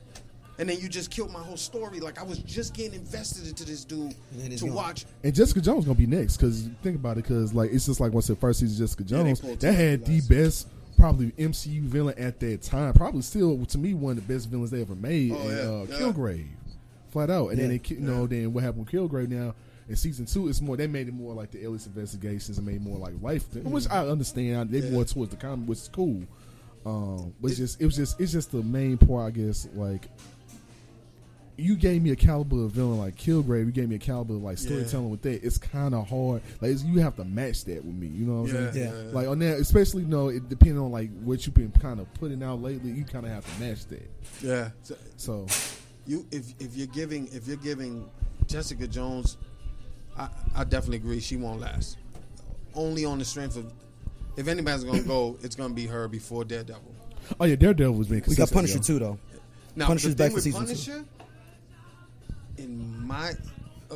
And 0.60 0.68
then 0.70 0.78
you 0.80 0.90
just 0.90 1.10
killed 1.10 1.32
my 1.32 1.40
whole 1.40 1.56
story. 1.58 2.00
Like 2.02 2.20
I 2.20 2.24
was 2.24 2.38
just 2.40 2.74
getting 2.74 2.94
invested 3.00 3.48
into 3.48 3.64
this 3.66 3.86
dude 3.86 4.14
then 4.34 4.52
to 4.52 4.66
gone. 4.66 4.74
watch. 4.76 5.06
And 5.24 5.34
Jessica 5.34 5.62
Jones 5.62 5.86
gonna 5.86 5.98
be 5.98 6.06
next 6.06 6.36
because 6.38 6.68
think 6.84 6.98
about 6.98 7.18
it 7.18 7.24
because 7.24 7.54
like 7.54 7.72
it's 7.72 7.86
just 7.86 8.00
like 8.02 8.12
once 8.12 8.28
the 8.28 8.36
first 8.36 8.60
season 8.60 8.78
Jessica 8.86 9.04
Yeah, 9.08 9.24
they 9.24 9.30
Jones 9.30 9.40
pulled 9.40 9.60
that 9.62 9.74
had 9.74 10.06
the 10.06 10.16
last 10.16 10.30
best 10.30 10.68
probably 10.98 11.32
MCU 11.32 11.82
villain 11.84 12.20
at 12.20 12.42
that 12.42 12.62
time 12.62 12.92
probably 12.94 13.22
still 13.22 13.66
to 13.68 13.78
me 13.78 13.94
one 13.94 14.18
of 14.18 14.28
the 14.28 14.34
best 14.34 14.50
villains 14.50 14.70
they 14.70 14.82
ever 14.82 14.96
made 14.96 15.32
Oh, 15.32 15.40
in, 15.48 15.90
yeah, 15.90 15.96
uh, 16.06 16.08
yeah. 16.28 16.44
Flat 17.10 17.30
out 17.30 17.48
and 17.50 17.58
then 17.58 17.66
Yeah. 17.68 17.72
they 17.72 17.80
ki- 17.80 17.96
you 17.96 18.02
know 18.02 18.28
then 18.28 18.52
what 18.54 18.64
happened 18.64 18.86
with 18.86 18.94
Kilgrave 18.94 19.30
now 19.30 19.56
in 19.88 19.96
season 19.96 20.26
two 20.26 20.50
it's 20.50 20.60
more 20.60 20.76
they 20.76 20.88
made 20.88 21.08
it 21.08 21.14
more 21.14 21.34
like 21.34 21.52
the 21.52 21.64
Alias 21.64 21.88
investigations 21.88 22.58
and 22.58 22.68
made 22.68 22.82
more 22.84 22.98
like 23.00 23.14
life 23.22 23.46
which 23.56 23.90
I 23.90 24.06
understand 24.08 24.72
they 24.72 24.80
Yeah. 24.80 24.90
more 24.92 25.06
towards 25.06 25.32
the 25.32 25.38
comic 25.38 25.70
which 25.70 25.80
is 25.80 25.90
cool 25.94 26.22
um 26.86 27.34
but 27.42 27.50
it's 27.52 27.58
just 27.60 27.82
it 27.82 27.86
was 27.86 27.96
just 27.96 28.20
it's 28.20 28.32
just 28.34 28.52
the 28.52 28.62
main 28.62 28.98
part 28.98 29.28
I 29.28 29.32
guess 29.32 29.68
like 29.74 30.10
you 31.60 31.76
gave 31.76 32.02
me 32.02 32.12
a 32.12 32.16
caliber 32.16 32.64
of 32.66 32.72
villain 32.72 32.98
like 33.00 33.16
Kilgrave. 33.16 33.66
You 33.66 33.72
gave 33.72 33.90
me 33.90 33.96
a 33.96 34.00
caliber 34.00 34.36
of 34.36 34.42
like 34.44 34.58
storytelling 34.58 35.10
with 35.10 35.22
that. 35.24 35.44
It's 35.44 35.58
kind 35.58 35.94
of 35.94 36.08
hard. 36.08 36.42
Like 36.62 36.72
it's- 36.72 36.84
you 36.84 37.00
have 37.00 37.16
to 37.18 37.24
match 37.26 37.66
that 37.66 37.84
with 37.86 37.96
me. 37.96 38.08
You 38.08 38.26
know 38.26 38.42
what 38.42 38.50
I'm 38.52 38.56
Yeah, 38.66 38.72
saying? 38.72 38.94
Yeah. 39.08 39.12
Like 39.14 39.28
on 39.28 39.40
that, 39.40 39.60
especially 39.60 40.04
you 40.04 40.08
know, 40.10 40.30
it 40.30 40.48
depending 40.50 40.80
on 40.80 40.92
like 40.92 41.10
what 41.22 41.46
you've 41.46 41.56
been 41.56 41.72
kind 41.72 42.00
of 42.00 42.12
putting 42.16 42.42
out 42.44 42.62
lately. 42.62 42.92
You 42.92 43.04
kind 43.04 43.26
of 43.26 43.32
have 43.32 43.46
to 43.56 43.62
match 43.62 43.86
that. 43.88 44.10
Yeah. 44.42 44.70
So, 44.84 44.96
So 45.18 45.48
you 46.08 46.26
if 46.32 46.54
if 46.60 46.76
you're 46.76 46.88
giving 46.88 47.28
if 47.32 47.48
you're 47.48 47.58
giving 47.58 48.10
Jessica 48.48 48.88
Jones, 48.88 49.38
I, 50.18 50.30
I 50.56 50.64
definitely 50.64 50.98
agree 50.98 51.20
she 51.20 51.38
won't 51.38 51.60
last. 51.60 51.98
Only 52.74 53.06
on 53.06 53.20
the 53.20 53.26
strength 53.26 53.58
of 53.58 53.72
if 54.38 54.48
anybody's 54.48 54.84
gonna 54.84 55.02
go, 55.04 55.38
it's 55.44 55.56
gonna 55.56 55.74
be 55.74 55.86
her 55.88 56.08
before 56.08 56.46
Daredevil. 56.46 56.96
oh 57.40 57.46
yeah, 57.46 57.56
Daredevil 57.56 57.94
was 57.94 58.08
being 58.08 58.24
we 58.28 58.36
got 58.36 58.52
Punisher 58.52 58.78
yo. 58.78 58.82
too, 58.82 59.00
though. 59.00 59.20
Now 59.76 59.88
Punisher's 59.88 60.16
the 60.16 60.24
back 60.24 60.32
thing 60.32 60.52
for 60.54 60.60
with 60.62 60.78
season 60.78 61.04
two. 61.04 61.08
Punisher, 62.60 62.72
in 62.72 63.08
my 63.08 63.34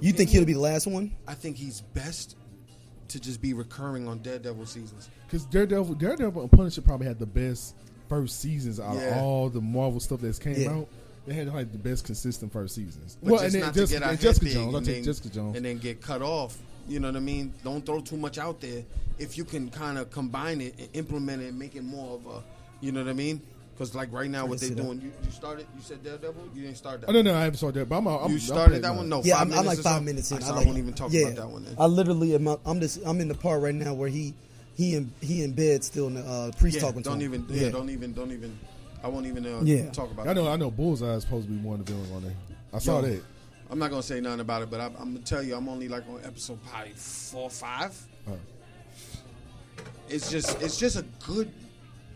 You 0.02 0.14
think 0.14 0.30
he'll 0.30 0.46
be 0.46 0.54
the 0.54 0.60
last 0.60 0.88
one? 0.88 1.12
I 1.28 1.34
think 1.34 1.58
he's 1.58 1.82
best 1.82 2.36
to 3.10 3.20
just 3.20 3.42
be 3.42 3.54
recurring 3.54 4.08
on 4.08 4.20
Daredevil 4.20 4.66
seasons. 4.66 5.10
Because 5.28 5.46
Daredevil, 5.46 5.96
Daredevil 5.96 6.42
and 6.42 6.52
Punisher 6.52 6.82
probably 6.82 7.08
had 7.08 7.20
the 7.20 7.26
best 7.26 7.76
first 8.10 8.40
seasons 8.40 8.80
out 8.80 8.96
Yeah. 8.96 9.16
of 9.18 9.24
all 9.24 9.50
the 9.50 9.62
Marvel 9.62 10.00
stuff 10.00 10.22
that's 10.22 10.40
came 10.40 10.60
Yeah. 10.60 10.72
out. 10.72 10.88
They 11.26 11.34
had 11.36 11.48
like 11.54 11.72
the 11.72 11.78
best 11.78 12.06
consistent 12.06 12.52
first 12.52 12.76
seasons. 12.76 13.18
But 13.24 13.42
just 13.42 13.56
not 13.58 13.74
to 13.74 13.80
Jessica, 13.82 14.00
get 14.00 14.04
our 14.04 14.10
and 14.12 14.20
head 14.20 14.28
Jessica 14.28 14.46
big 14.46 14.54
Jones. 14.56 14.76
And 14.76 14.86
then, 14.86 15.04
Jessica 15.04 15.30
Jones. 15.30 15.56
and 15.58 15.66
then 15.66 15.78
get 15.78 16.02
cut 16.02 16.22
off. 16.22 16.58
You 16.88 17.00
know 17.00 17.08
what 17.08 17.16
I 17.16 17.22
mean? 17.22 17.54
Don't 17.64 17.86
throw 17.86 18.02
too 18.02 18.18
much 18.18 18.38
out 18.38 18.60
there. 18.60 18.84
If 19.18 19.38
you 19.38 19.46
can 19.46 19.70
kind 19.70 19.98
of 19.98 20.10
combine 20.12 20.60
it 20.60 20.76
and 20.78 20.90
implement 20.94 21.42
it 21.42 21.50
and 21.50 21.60
make 21.60 21.76
it 21.78 21.84
more 21.84 22.16
of 22.16 22.26
a, 22.26 22.44
you 22.82 22.92
know 22.92 23.02
what 23.04 23.10
I 23.10 23.14
mean? 23.14 23.42
Because 23.74 23.96
like 23.96 24.12
right 24.14 24.30
now, 24.30 24.46
what 24.46 24.60
they're 24.60 24.70
doing, 24.70 25.02
you, 25.02 25.12
you 25.26 25.32
started. 25.32 25.66
You 25.76 25.82
said 25.82 26.04
Daredevil. 26.04 26.50
You 26.54 26.62
didn't 26.62 26.78
start 26.78 27.02
that. 27.02 27.10
Oh 27.10 27.14
no, 27.14 27.22
no, 27.24 27.36
I 27.36 27.42
haven't 27.42 27.58
started 27.58 27.80
that. 27.80 27.90
But 27.90 27.98
I'm, 27.98 28.08
I'm 28.08 28.30
you 28.30 28.36
I'm 28.36 28.40
started 28.40 28.84
that 28.84 28.96
one. 28.96 29.10
No, 29.10 29.22
Yeah, 29.24 29.40
five 29.40 29.52
I'm, 29.52 29.60
I'm 29.60 29.66
like 29.66 29.80
five 29.80 30.00
so? 30.00 30.02
minutes 30.02 30.32
in. 30.32 30.42
So 30.42 30.48
I, 30.48 30.52
I 30.52 30.58
like, 30.58 30.66
won't 30.68 30.78
even 30.78 30.94
talk 30.94 31.12
yeah, 31.12 31.28
about 31.28 31.36
that 31.38 31.48
one. 31.50 31.66
Then. 31.66 31.76
I 31.80 31.86
literally 31.88 32.36
am. 32.36 32.48
I'm 32.48 32.80
just. 32.80 33.00
I'm 33.06 33.20
in 33.20 33.28
the 33.28 33.36
part 33.36 33.62
right 33.62 33.74
now 33.74 33.94
where 33.96 34.10
he, 34.10 34.36
he 34.76 34.96
in 34.96 35.12
he 35.22 35.44
in 35.44 35.54
bed 35.54 35.84
still. 35.84 36.08
In 36.08 36.14
the, 36.16 36.22
uh, 36.22 36.52
priest 36.52 36.76
yeah, 36.76 36.82
talking 36.84 37.02
don't 37.02 37.20
him. 37.20 37.34
even. 37.34 37.46
Yeah, 37.50 37.70
don't 37.70 37.90
even. 37.90 38.14
Don't 38.14 38.32
even. 38.32 38.58
I 39.04 39.08
won't 39.08 39.26
even 39.26 39.46
uh, 39.46 39.62
Yeah. 39.64 39.90
talk 39.90 40.12
about. 40.12 40.28
I 40.28 40.32
it. 40.32 40.36
know, 40.36 40.48
I 40.48 40.56
know. 40.56 40.70
Bullseye 40.70 41.16
is 41.16 41.24
supposed 41.24 41.48
to 41.48 41.52
be 41.52 41.58
one 41.60 41.80
of 41.80 41.86
the 41.86 41.94
villains 41.94 42.12
on 42.12 42.24
there. 42.24 42.36
I 42.72 42.80
saw 42.80 43.02
Yo, 43.02 43.08
that. 43.08 43.24
I'm 43.72 43.80
not 43.80 43.90
gonna 43.90 44.04
say 44.04 44.22
nothing 44.22 44.42
about 44.42 44.62
it, 44.62 44.70
but 44.70 44.80
I, 44.80 44.86
I'm 44.86 45.14
gonna 45.14 45.20
tell 45.20 45.42
you, 45.42 45.56
I'm 45.56 45.68
only 45.68 45.88
like 45.88 46.08
on 46.08 46.22
episode 46.24 46.60
probably 46.68 46.92
four, 46.96 47.44
or 47.46 47.50
five. 47.50 48.00
It's 50.10 50.30
just, 50.30 50.62
it's 50.62 50.78
just 50.78 50.98
a 50.98 51.06
good 51.26 51.52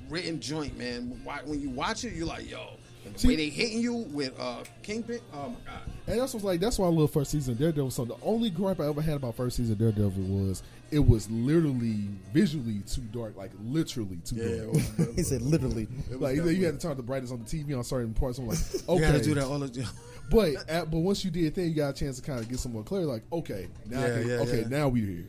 written 0.10 0.40
joint, 0.40 0.78
man. 0.78 1.20
When 1.46 1.60
you 1.62 1.70
watch 1.70 2.04
it, 2.04 2.14
you're 2.14 2.28
like, 2.28 2.50
yo, 2.50 2.72
the 3.14 3.20
See- 3.20 3.28
way 3.30 3.36
they 3.36 3.50
hitting 3.50 3.80
you 3.82 3.94
with 3.94 4.34
uh, 4.40 4.64
Kingpin. 4.84 5.20
Oh 5.34 5.50
my 5.50 5.56
god. 5.72 5.82
And 6.08 6.20
that's 6.22 6.34
what's 6.34 6.44
like. 6.46 6.60
That's 6.60 6.80
why 6.80 6.88
I 6.88 6.90
love 6.90 7.12
first 7.12 7.32
season 7.32 7.54
of 7.54 7.60
Daredevil. 7.60 7.92
So 7.92 8.06
the 8.06 8.16
only 8.22 8.50
gripe 8.50 8.80
I 8.80 8.88
ever 8.88 9.02
had 9.02 9.16
about 9.16 9.36
first 9.36 9.58
season 9.58 9.74
of 9.74 9.80
Daredevil 9.80 10.24
was 10.24 10.64
it 10.90 11.00
was 11.00 11.30
literally 11.30 12.08
visually 12.34 12.80
too 12.88 13.02
dark, 13.12 13.36
like 13.36 13.52
literally 13.62 14.18
too 14.24 14.36
dark. 14.72 15.10
he 15.16 15.24
said 15.24 15.42
literally. 15.42 15.88
like 16.12 16.36
you, 16.38 16.44
know, 16.44 16.50
you 16.50 16.66
had 16.66 16.80
to 16.80 16.88
turn 16.88 16.96
the 16.96 17.04
brightness 17.04 17.32
on 17.32 17.40
the 17.40 17.46
TV 17.46 17.78
on 17.78 17.84
certain 17.84 18.14
parts. 18.14 18.38
I'm 18.40 18.48
like, 18.48 18.58
okay, 18.90 18.94
You 18.94 19.00
gotta 19.02 19.22
do 19.24 19.34
that 19.36 19.46
all 19.46 19.60
the 19.60 19.68
time. 19.70 19.86
But 20.30 20.70
at, 20.70 20.92
but 20.92 21.00
once 21.00 21.24
you 21.26 21.32
did 21.32 21.56
that, 21.56 21.62
you 21.62 21.74
got 21.74 21.90
a 21.90 21.94
chance 21.94 22.18
to 22.20 22.22
kind 22.22 22.40
of 22.40 22.48
get 22.50 22.60
some 22.60 22.74
more 22.74 22.84
clarity. 22.84 23.08
Like, 23.08 23.24
okay, 23.32 23.68
now 23.86 24.00
Yeah, 24.02 24.08
can- 24.20 24.28
yeah, 24.30 24.36
okay, 24.36 24.62
yeah. 24.62 24.68
now 24.68 24.88
we 24.90 25.02
here. 25.02 25.26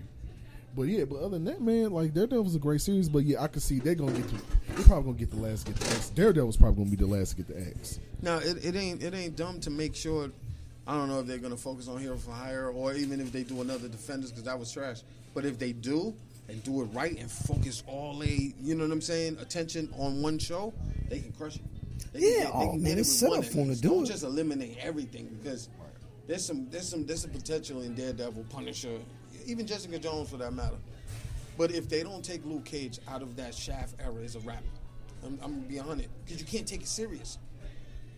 But 0.78 0.86
yeah, 0.86 1.04
but 1.06 1.16
other 1.16 1.30
than 1.30 1.44
that, 1.46 1.60
man, 1.60 1.90
like 1.90 2.14
Daredevil 2.14 2.44
was 2.44 2.54
a 2.54 2.60
great 2.60 2.80
series. 2.80 3.08
But 3.08 3.24
yeah, 3.24 3.42
I 3.42 3.48
could 3.48 3.62
see 3.62 3.80
they're 3.80 3.96
gonna 3.96 4.12
get 4.12 4.28
to, 4.28 4.34
they're 4.76 4.84
probably 4.86 5.12
gonna 5.12 5.18
get 5.18 5.30
the 5.30 5.36
last 5.36 5.66
to 5.66 5.72
get 5.72 5.80
the 5.80 5.90
X. 5.96 6.10
Daredevil's 6.10 6.56
probably 6.56 6.84
gonna 6.84 6.96
be 6.96 7.04
the 7.04 7.06
last 7.12 7.30
to 7.30 7.36
get 7.42 7.48
the 7.48 7.60
X. 7.60 7.98
No, 8.22 8.38
it, 8.38 8.64
it 8.64 8.76
ain't 8.76 9.02
it 9.02 9.12
ain't 9.12 9.34
dumb 9.34 9.58
to 9.60 9.70
make 9.70 9.96
sure. 9.96 10.30
I 10.86 10.94
don't 10.94 11.08
know 11.08 11.18
if 11.18 11.26
they're 11.26 11.38
gonna 11.38 11.56
focus 11.56 11.88
on 11.88 11.98
Hero 11.98 12.16
for 12.16 12.30
Hire 12.30 12.68
or 12.70 12.94
even 12.94 13.20
if 13.20 13.32
they 13.32 13.42
do 13.42 13.60
another 13.60 13.88
Defenders 13.88 14.30
because 14.30 14.44
that 14.44 14.56
was 14.56 14.70
trash. 14.70 15.00
But 15.34 15.44
if 15.44 15.58
they 15.58 15.72
do 15.72 16.14
and 16.48 16.62
do 16.62 16.80
it 16.82 16.84
right 16.94 17.18
and 17.18 17.28
focus 17.28 17.82
all 17.88 18.22
a 18.22 18.54
you 18.62 18.76
know 18.76 18.84
what 18.84 18.92
I'm 18.92 19.00
saying 19.02 19.36
attention 19.40 19.92
on 19.98 20.22
one 20.22 20.38
show, 20.38 20.72
they 21.08 21.18
can 21.18 21.32
crush 21.32 21.56
it. 21.56 21.62
They 22.12 22.20
Yeah, 22.20 22.44
get- 22.44 22.52
they 22.52 22.52
oh, 22.54 22.70
can 22.70 22.82
man, 22.84 22.92
it 22.92 23.00
it's 23.00 23.08
with 23.08 23.18
set 23.18 23.30
one 23.30 23.38
up 23.40 23.44
for 23.46 23.58
'em 23.58 23.64
to 23.66 23.72
and 23.72 23.82
do 23.82 23.88
Don't 23.88 24.04
it. 24.04 24.06
just 24.12 24.22
eliminate 24.22 24.76
everything 24.80 25.26
because 25.42 25.68
there's 26.28 26.44
some 26.44 26.68
there's 26.70 26.88
some 26.88 27.04
there's 27.04 27.22
some 27.22 27.32
potential 27.32 27.82
in 27.82 27.94
Daredevil, 27.96 28.44
Punisher, 28.48 28.98
even 29.48 29.66
Jessica 29.66 29.98
Jones 29.98 30.30
for 30.30 30.36
that 30.36 30.52
matter. 30.52 30.76
But 31.56 31.72
if 31.72 31.88
they 31.88 32.02
don't 32.02 32.24
take 32.24 32.44
Luke 32.44 32.64
Cage 32.64 33.00
out 33.08 33.22
of 33.22 33.34
that 33.36 33.54
Shaft 33.54 33.94
era, 33.98 34.22
as 34.22 34.36
a 34.36 34.40
rapper, 34.40 34.62
I'm, 35.24 35.38
I'm 35.42 35.54
gonna 35.54 35.66
be 35.66 35.80
on 35.80 35.98
it 35.98 36.08
because 36.24 36.40
you 36.40 36.46
can't 36.46 36.66
take 36.66 36.82
it 36.82 36.86
serious. 36.86 37.38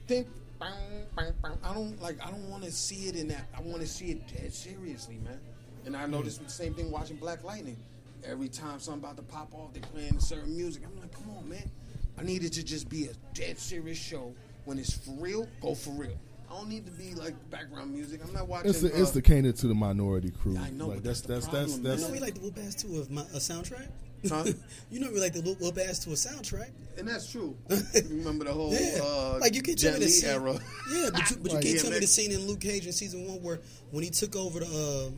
Think, 0.06 0.26
bang, 0.58 1.06
bang, 1.16 1.32
bang. 1.42 1.58
I 1.64 1.72
don't 1.72 2.00
like. 2.02 2.18
I 2.24 2.30
don't 2.30 2.50
want 2.50 2.64
to 2.64 2.72
see 2.72 3.08
it 3.08 3.16
in 3.16 3.28
that. 3.28 3.46
I 3.56 3.62
want 3.62 3.80
to 3.80 3.86
see 3.86 4.10
it 4.10 4.28
dead 4.28 4.52
seriously, 4.52 5.18
man. 5.24 5.40
And 5.86 5.96
I 5.96 6.04
noticed 6.06 6.38
hmm. 6.38 6.44
the 6.44 6.50
same 6.50 6.74
thing 6.74 6.90
watching 6.90 7.16
Black 7.16 7.44
Lightning. 7.44 7.78
Every 8.22 8.48
time 8.48 8.78
something 8.80 9.02
about 9.02 9.16
to 9.16 9.22
pop 9.22 9.54
off, 9.54 9.72
they 9.72 9.80
playing 9.80 10.20
certain 10.20 10.54
music. 10.54 10.82
I'm 10.84 11.00
like, 11.00 11.14
come 11.14 11.30
on, 11.38 11.48
man. 11.48 11.70
I 12.18 12.22
need 12.22 12.44
it 12.44 12.52
to 12.54 12.62
just 12.62 12.90
be 12.90 13.06
a 13.06 13.12
dead 13.32 13.58
serious 13.58 13.96
show. 13.96 14.34
When 14.66 14.78
it's 14.78 14.92
for 14.92 15.12
real, 15.12 15.48
go 15.62 15.74
for 15.74 15.92
real. 15.92 16.18
I 16.50 16.54
don't 16.54 16.68
need 16.68 16.84
to 16.86 16.92
be 16.92 17.14
like 17.14 17.34
background 17.50 17.92
music. 17.92 18.20
I'm 18.24 18.32
not 18.32 18.48
watching. 18.48 18.70
It's 18.70 18.80
the 18.80 18.88
it's 18.88 19.10
uh, 19.10 19.14
the 19.14 19.22
cater 19.22 19.52
to 19.52 19.66
the 19.68 19.74
minority 19.74 20.30
crew. 20.30 20.58
I 20.58 20.70
know, 20.70 20.88
like, 20.88 20.96
but 20.96 21.04
that's 21.04 21.20
that's 21.20 21.46
that's 21.46 21.76
the 21.76 21.82
that's 21.82 22.02
problem, 22.02 22.20
You 22.20 22.20
know 22.20 22.20
we 22.20 22.20
like 22.20 22.34
the 22.34 22.40
whoop 22.40 22.58
ass 22.58 22.74
to 22.76 22.88
a, 22.88 23.00
a 23.36 23.38
soundtrack. 23.38 23.88
Huh? 24.28 24.44
you 24.90 25.00
know 25.00 25.10
we 25.12 25.20
like 25.20 25.32
the 25.32 25.42
whoop 25.42 25.78
ass 25.78 26.00
to 26.00 26.10
a 26.10 26.14
soundtrack. 26.14 26.70
and 26.98 27.06
that's 27.06 27.30
true. 27.30 27.56
Remember 28.10 28.46
the 28.46 28.52
whole 28.52 28.72
Yeah, 28.72 29.00
uh, 29.00 29.38
like 29.40 29.54
you 29.54 29.62
can 29.62 29.76
tell 29.76 29.92
me 29.94 30.00
the 30.00 30.08
scene. 30.08 30.30
era. 30.30 30.58
Yeah, 30.92 31.10
but 31.12 31.30
you, 31.30 31.36
but 31.36 31.50
you 31.50 31.56
like, 31.56 31.64
can't 31.64 31.80
tell 31.80 31.90
me 31.92 31.98
the 32.00 32.06
scene 32.08 32.32
in 32.32 32.46
Luke 32.46 32.60
Cage 32.60 32.84
in 32.84 32.92
season 32.92 33.26
one 33.28 33.42
where 33.42 33.60
when 33.92 34.02
he 34.02 34.10
took 34.10 34.34
over 34.34 34.60
the 34.60 34.66
uh, 34.66 35.10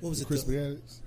what 0.00 0.10
was 0.10 0.20
it? 0.20 0.26
Crispy 0.26 0.56
the, 0.56 0.66
addicts. 0.66 1.00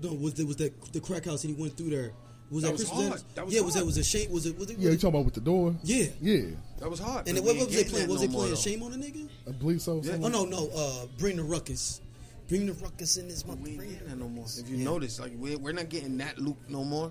no, 0.00 0.12
was 0.14 0.34
there 0.34 0.46
was 0.46 0.56
that 0.56 0.92
the 0.92 1.00
crack 1.00 1.24
house 1.24 1.42
and 1.42 1.56
he 1.56 1.60
went 1.60 1.76
through 1.76 1.90
there? 1.90 2.12
Was 2.52 2.62
That 2.64 2.68
that, 2.76 2.78
was 2.78 2.88
hard. 2.90 3.22
That 3.34 3.44
was 3.46 3.54
yeah, 3.54 3.60
was 3.62 3.74
that 3.74 3.86
was 3.86 3.96
a 3.96 4.04
shame? 4.04 4.30
Was 4.30 4.46
it 4.46 4.58
was 4.58 4.70
it? 4.70 4.78
Yeah, 4.78 4.90
you 4.90 4.96
talking 4.96 5.08
about 5.10 5.24
with 5.24 5.34
the 5.34 5.40
door? 5.40 5.74
yeah. 5.82 6.06
Yeah, 6.20 6.40
That 6.80 6.90
was 6.90 7.00
hard. 7.00 7.26
And 7.26 7.36
then 7.38 7.44
what, 7.44 7.56
what 7.56 7.66
was 7.68 7.76
ain't 7.76 7.86
they 7.86 7.90
playing? 7.90 8.08
was 8.08 8.20
that 8.20 8.26
they 8.28 8.32
playing? 8.34 8.48
more, 8.50 8.56
Shame 8.56 8.82
on 8.82 8.90
the 8.92 8.98
nigga? 8.98 9.28
I 9.48 9.50
believe 9.52 9.80
so. 9.82 10.00
Yeah. 10.04 10.18
Oh 10.22 10.28
no, 10.28 10.44
no. 10.44 10.68
Uh, 10.76 11.06
bring 11.18 11.36
the 11.36 11.42
ruckus. 11.42 12.00
Bring 12.48 12.66
the 12.66 12.74
ruckus 12.74 13.16
in 13.16 13.28
this 13.28 13.42
though. 13.42 13.54
We 13.54 13.70
ain't 13.70 13.80
getting 13.80 14.08
that 14.08 14.18
no 14.18 14.28
more. 14.28 14.44
If 14.58 14.68
you 14.68 14.76
Yeah. 14.76 14.84
notice, 14.84 15.18
like 15.18 15.32
we're, 15.36 15.56
we're 15.58 15.72
not 15.72 15.88
getting 15.88 16.18
that 16.18 16.38
Luke 16.38 16.58
no 16.68 16.84
more, 16.84 17.10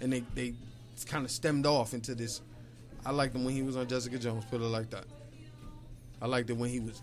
and 0.00 0.12
they 0.12 0.22
they 0.34 0.54
kind 1.06 1.24
of 1.24 1.30
stemmed 1.30 1.64
off 1.66 1.94
into 1.94 2.14
this. 2.14 2.42
I 3.06 3.10
liked 3.10 3.34
him 3.34 3.44
when 3.44 3.54
he 3.54 3.62
was 3.62 3.76
on 3.76 3.86
Jessica 3.88 4.18
Jones. 4.18 4.44
Put 4.50 4.60
it 4.60 4.64
like 4.64 4.90
that. 4.90 5.04
I 6.20 6.26
liked 6.26 6.50
it 6.50 6.54
when 6.56 6.70
he 6.70 6.80
was 6.80 7.02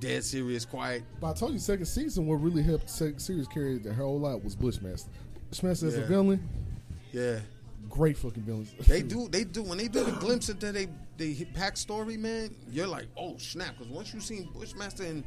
dead 0.00 0.24
serious, 0.24 0.64
quiet. 0.64 1.02
But 1.20 1.30
I 1.30 1.32
told 1.34 1.52
you, 1.52 1.58
second 1.58 1.86
season, 1.86 2.26
what 2.26 2.36
really 2.36 2.62
helped 2.62 2.88
second 2.90 3.20
series 3.20 3.46
carry 3.48 3.78
the 3.78 3.92
whole 3.94 4.18
lot 4.18 4.42
was 4.42 4.54
Bushmaster. 4.56 5.10
Bushmaster 5.50 5.86
as 5.88 5.96
a 5.96 6.02
villain, 6.06 6.46
Yeah, 7.12 7.38
great 7.88 8.16
fucking 8.16 8.42
villains. 8.42 8.72
they 8.86 9.02
do. 9.02 9.28
They 9.28 9.44
do 9.44 9.62
when 9.62 9.78
they 9.78 9.88
do 9.88 10.02
the 10.04 10.12
glimpse 10.12 10.48
into 10.48 10.72
they 10.72 10.88
they 11.18 11.32
hit 11.32 11.52
pack 11.54 11.76
story, 11.76 12.16
man. 12.16 12.54
You're 12.70 12.86
like, 12.86 13.06
oh 13.16 13.36
snap! 13.38 13.74
Because 13.78 13.92
once 13.92 14.12
you 14.14 14.20
seen 14.20 14.48
Bushmaster 14.54 15.04
and, 15.04 15.24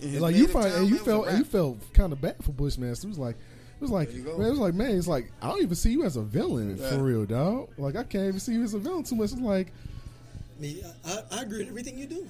and 0.00 0.10
his 0.10 0.20
like 0.20 0.36
you 0.36 0.46
find, 0.48 0.66
town, 0.72 0.82
and 0.82 0.90
you 0.90 0.96
man, 0.96 0.96
it 0.96 0.98
was 0.98 1.00
a 1.00 1.04
felt, 1.04 1.26
and 1.28 1.38
you 1.38 1.44
felt 1.44 1.92
kind 1.94 2.12
of 2.12 2.20
bad 2.20 2.36
for 2.42 2.52
Bushmaster. 2.52 3.06
It 3.06 3.10
was 3.10 3.18
like, 3.18 3.36
it 3.36 3.80
was 3.80 3.90
like, 3.90 4.08
There 4.08 4.18
you 4.18 4.24
go. 4.24 4.38
man, 4.38 4.46
it 4.46 4.50
was 4.50 4.58
like, 4.60 4.74
man, 4.74 4.96
it's 4.96 5.08
like 5.08 5.32
I 5.42 5.48
don't 5.48 5.62
even 5.62 5.74
see 5.74 5.90
you 5.90 6.04
as 6.04 6.16
a 6.16 6.22
villain 6.22 6.76
Yeah. 6.78 6.90
for 6.90 7.02
real, 7.02 7.24
dog. 7.26 7.68
Like 7.78 7.96
I 7.96 8.04
can't 8.04 8.28
even 8.28 8.40
see 8.40 8.52
you 8.52 8.62
as 8.62 8.74
a 8.74 8.78
villain 8.78 9.02
too 9.02 9.16
much. 9.16 9.32
It's 9.32 9.40
like, 9.40 9.72
Me, 10.60 10.82
I, 11.04 11.10
I, 11.12 11.38
I 11.38 11.42
agree 11.42 11.58
with 11.58 11.68
everything 11.68 11.98
you 11.98 12.06
do. 12.06 12.26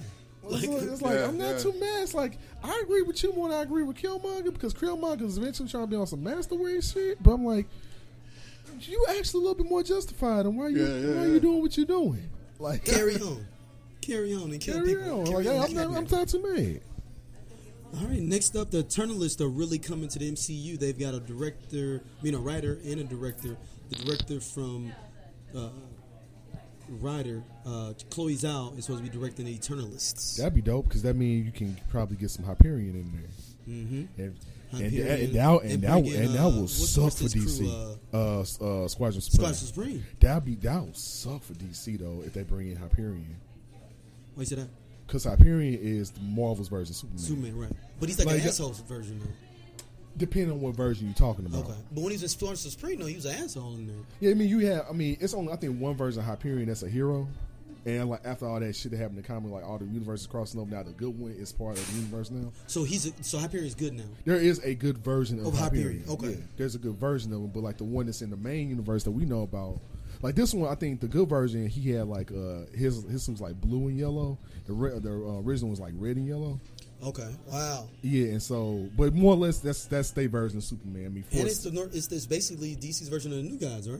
it's 0.49 0.65
like, 0.67 0.81
it's 0.81 1.01
like, 1.01 1.13
Yeah, 1.15 1.27
I'm 1.27 1.37
not 1.37 1.51
yeah. 1.51 1.57
too 1.59 1.73
mad. 1.79 2.03
It's 2.03 2.13
like 2.15 2.37
I 2.63 2.81
agree 2.83 3.03
with 3.03 3.21
you 3.23 3.33
more 3.33 3.49
than 3.49 3.57
I 3.59 3.61
agree 3.61 3.83
with 3.83 3.97
Killmonger 3.97 4.51
because 4.53 4.73
Killmonger 4.73 5.21
is 5.23 5.37
eventually 5.37 5.69
trying 5.69 5.83
to 5.83 5.87
be 5.87 5.95
on 5.95 6.07
some 6.07 6.23
master 6.23 6.55
way 6.55 6.81
shit. 6.81 7.21
But 7.21 7.33
I'm 7.33 7.45
like, 7.45 7.67
you 8.87 9.05
actually 9.09 9.39
a 9.39 9.47
little 9.47 9.63
bit 9.63 9.69
more 9.69 9.83
justified. 9.83 10.45
And 10.45 10.57
why 10.57 10.67
you 10.69 10.85
Yeah, 10.85 10.95
yeah, 11.09 11.19
why 11.19 11.25
you 11.27 11.39
doing 11.39 11.61
what 11.61 11.75
you're 11.77 11.85
doing? 11.85 12.29
Like 12.59 12.83
carry 12.85 13.15
on, 13.21 13.45
carry 14.01 14.33
on, 14.35 14.51
and 14.51 14.59
kill 14.61 14.75
Carry 14.75 14.95
people. 14.95 15.19
on. 15.21 15.25
Carry 15.25 15.43
Like, 15.45 15.47
on 15.47 15.65
I'm, 15.65 15.73
not, 15.91 15.97
I'm 15.97 16.07
not 16.19 16.27
too 16.27 16.55
mad. 16.55 16.81
All 17.99 18.07
right, 18.07 18.19
next 18.21 18.55
up, 18.55 18.71
the 18.71 18.83
Eternalists 18.83 19.39
are 19.39 19.47
really 19.49 19.77
coming 19.77 20.07
to 20.09 20.17
the 20.19 20.31
MCU. 20.31 20.79
They've 20.79 20.97
got 20.97 21.13
a 21.13 21.19
director, 21.19 22.01
I 22.19 22.23
mean, 22.23 22.33
a 22.33 22.39
writer 22.39 22.79
and 22.83 22.99
a 22.99 23.03
director. 23.03 23.55
The 23.89 23.95
director 23.97 24.39
from 24.39 24.91
uh, 25.55 25.69
writer, 26.89 27.43
uh, 27.67 27.93
Chloe 28.09 28.35
Zhao, 28.35 28.75
is 28.77 28.85
supposed 28.85 29.03
to 29.05 29.09
be 29.11 29.15
directing 29.15 29.45
the 29.45 29.55
Eternalists. 29.55 30.37
That'd 30.37 30.55
be 30.55 30.61
dope 30.61 30.85
because 30.87 31.03
that 31.03 31.15
means 31.15 31.45
you 31.45 31.51
can 31.51 31.77
probably 31.91 32.17
get 32.17 32.31
some 32.31 32.45
Hyperion 32.45 32.95
in 32.95 33.11
there. 33.11 33.29
Mm-hmm. 33.69 34.21
And, 34.21 34.35
and, 34.71 34.79
that, 34.79 34.81
and, 34.81 35.33
that, 35.33 35.61
and, 35.61 35.71
And 35.71 35.83
that, 35.83 35.97
and 35.97 36.29
that 36.35 36.45
uh, 36.45 36.49
will 36.49 36.67
suck 36.67 37.13
for 37.13 37.23
DC. 37.25 37.57
crew, 37.59 37.97
uh, 38.13 38.39
s- 38.41 38.59
uh, 38.61 38.87
Squadron 38.87 39.21
Supreme. 39.21 39.53
Squadron 39.53 39.53
Supreme. 39.55 40.05
That'd 40.19 40.45
be 40.45 40.55
that 40.55 40.81
would 40.83 40.97
suck 40.97 41.43
for 41.43 41.53
DC 41.53 41.99
though 41.99 42.23
if 42.25 42.33
they 42.33 42.43
bring 42.43 42.69
in 42.69 42.77
Hyperion 42.77 43.35
Why 44.35 44.41
you 44.41 44.45
say 44.45 44.55
that? 44.55 44.67
because 45.05 45.25
Hyperion 45.25 45.77
is 45.81 46.09
the 46.11 46.21
Marvel's 46.21 46.69
version 46.69 46.91
of 46.91 46.95
Superman. 46.95 47.19
Superman, 47.19 47.57
right? 47.59 47.71
But 47.99 48.09
he's 48.09 48.17
like, 48.17 48.27
Like 48.27 48.41
an 48.41 48.47
asshole 48.47 48.71
version, 48.87 49.19
though. 49.19 49.83
Depending 50.17 50.51
on 50.51 50.61
what 50.61 50.75
version 50.75 51.07
you're 51.07 51.15
talking 51.15 51.45
about. 51.45 51.65
Okay, 51.65 51.73
but 51.91 52.01
when 52.01 52.11
he 52.11 52.15
was 52.15 52.23
in 52.23 52.39
Florence 52.39 52.61
Supreme, 52.61 52.99
though, 52.99 53.05
he 53.07 53.15
was 53.15 53.25
an 53.25 53.35
asshole 53.43 53.73
in 53.75 53.87
there. 53.87 53.95
Yeah, 54.19 54.31
I 54.31 54.33
mean 54.35 54.47
you 54.49 54.59
have. 54.67 54.85
I 54.89 54.93
mean 54.93 55.17
it's 55.19 55.33
only 55.33 55.51
I 55.53 55.55
think 55.55 55.79
one 55.79 55.95
version 55.95 56.19
of 56.21 56.25
Hyperion 56.25 56.67
that's 56.67 56.83
a 56.83 56.89
hero. 56.89 57.27
And 57.85 58.09
like 58.09 58.21
after 58.23 58.47
all 58.47 58.59
that 58.59 58.75
shit 58.75 58.91
that 58.91 58.97
happened 58.97 59.17
in 59.17 59.23
comic, 59.23 59.51
like 59.51 59.63
all 59.63 59.77
the 59.77 59.85
universes 59.85 60.25
crossing 60.25 60.59
over, 60.59 60.71
now 60.73 60.83
the 60.83 60.91
good 60.91 61.17
one 61.19 61.31
is 61.31 61.51
part 61.51 61.77
of 61.77 61.85
the 61.87 61.97
universe 61.97 62.31
now. 62.31 62.51
So 62.67 62.83
he's 62.83 63.07
a, 63.07 63.23
so 63.23 63.39
is 63.39 63.75
good 63.75 63.93
now. 63.93 64.03
There 64.25 64.37
is 64.37 64.59
a 64.63 64.73
good 64.73 64.99
version 64.99 65.39
of 65.39 65.47
Of 65.47 65.57
Hyperion. 65.57 65.99
Hyperion, 65.99 66.09
okay. 66.09 66.39
Yeah, 66.39 66.45
there's 66.57 66.75
a 66.75 66.79
good 66.79 66.95
version 66.95 67.33
of 67.33 67.41
him, 67.41 67.47
but 67.47 67.61
like 67.61 67.77
the 67.77 67.83
one 67.83 68.05
that's 68.05 68.21
in 68.21 68.29
the 68.29 68.37
main 68.37 68.69
universe 68.69 69.03
that 69.03 69.11
we 69.11 69.25
know 69.25 69.41
about, 69.41 69.79
like 70.21 70.35
this 70.35 70.53
one, 70.53 70.71
I 70.71 70.75
think 70.75 71.01
the 71.01 71.07
good 71.07 71.27
version 71.27 71.67
he 71.67 71.91
had 71.91 72.07
like 72.07 72.31
uh 72.31 72.65
his 72.73 73.03
his 73.03 73.27
was 73.27 73.41
like 73.41 73.59
blue 73.59 73.89
and 73.89 73.97
yellow. 73.97 74.37
The 74.65 74.73
re- 74.73 74.99
the 74.99 75.11
uh, 75.11 75.41
original 75.41 75.69
was 75.69 75.81
like 75.81 75.93
red 75.97 76.15
and 76.15 76.25
yellow. 76.25 76.59
Okay, 77.05 77.35
wow. 77.51 77.85
Yeah, 78.01 78.27
and 78.27 78.41
so, 78.41 78.87
but 78.95 79.13
more 79.13 79.33
or 79.33 79.37
less 79.37 79.59
that's 79.59 79.85
that's 79.85 80.11
their 80.11 80.29
version 80.29 80.59
of 80.59 80.63
Superman. 80.63 81.05
I 81.05 81.09
mean, 81.09 81.25
And 81.33 81.47
it's 81.47 81.59
the 81.59 81.89
it's, 81.91 82.09
it's 82.09 82.25
basically 82.25 82.77
DC's 82.77 83.09
version 83.09 83.33
of 83.33 83.39
the 83.39 83.43
new 83.43 83.57
guys, 83.57 83.89
right? 83.89 83.99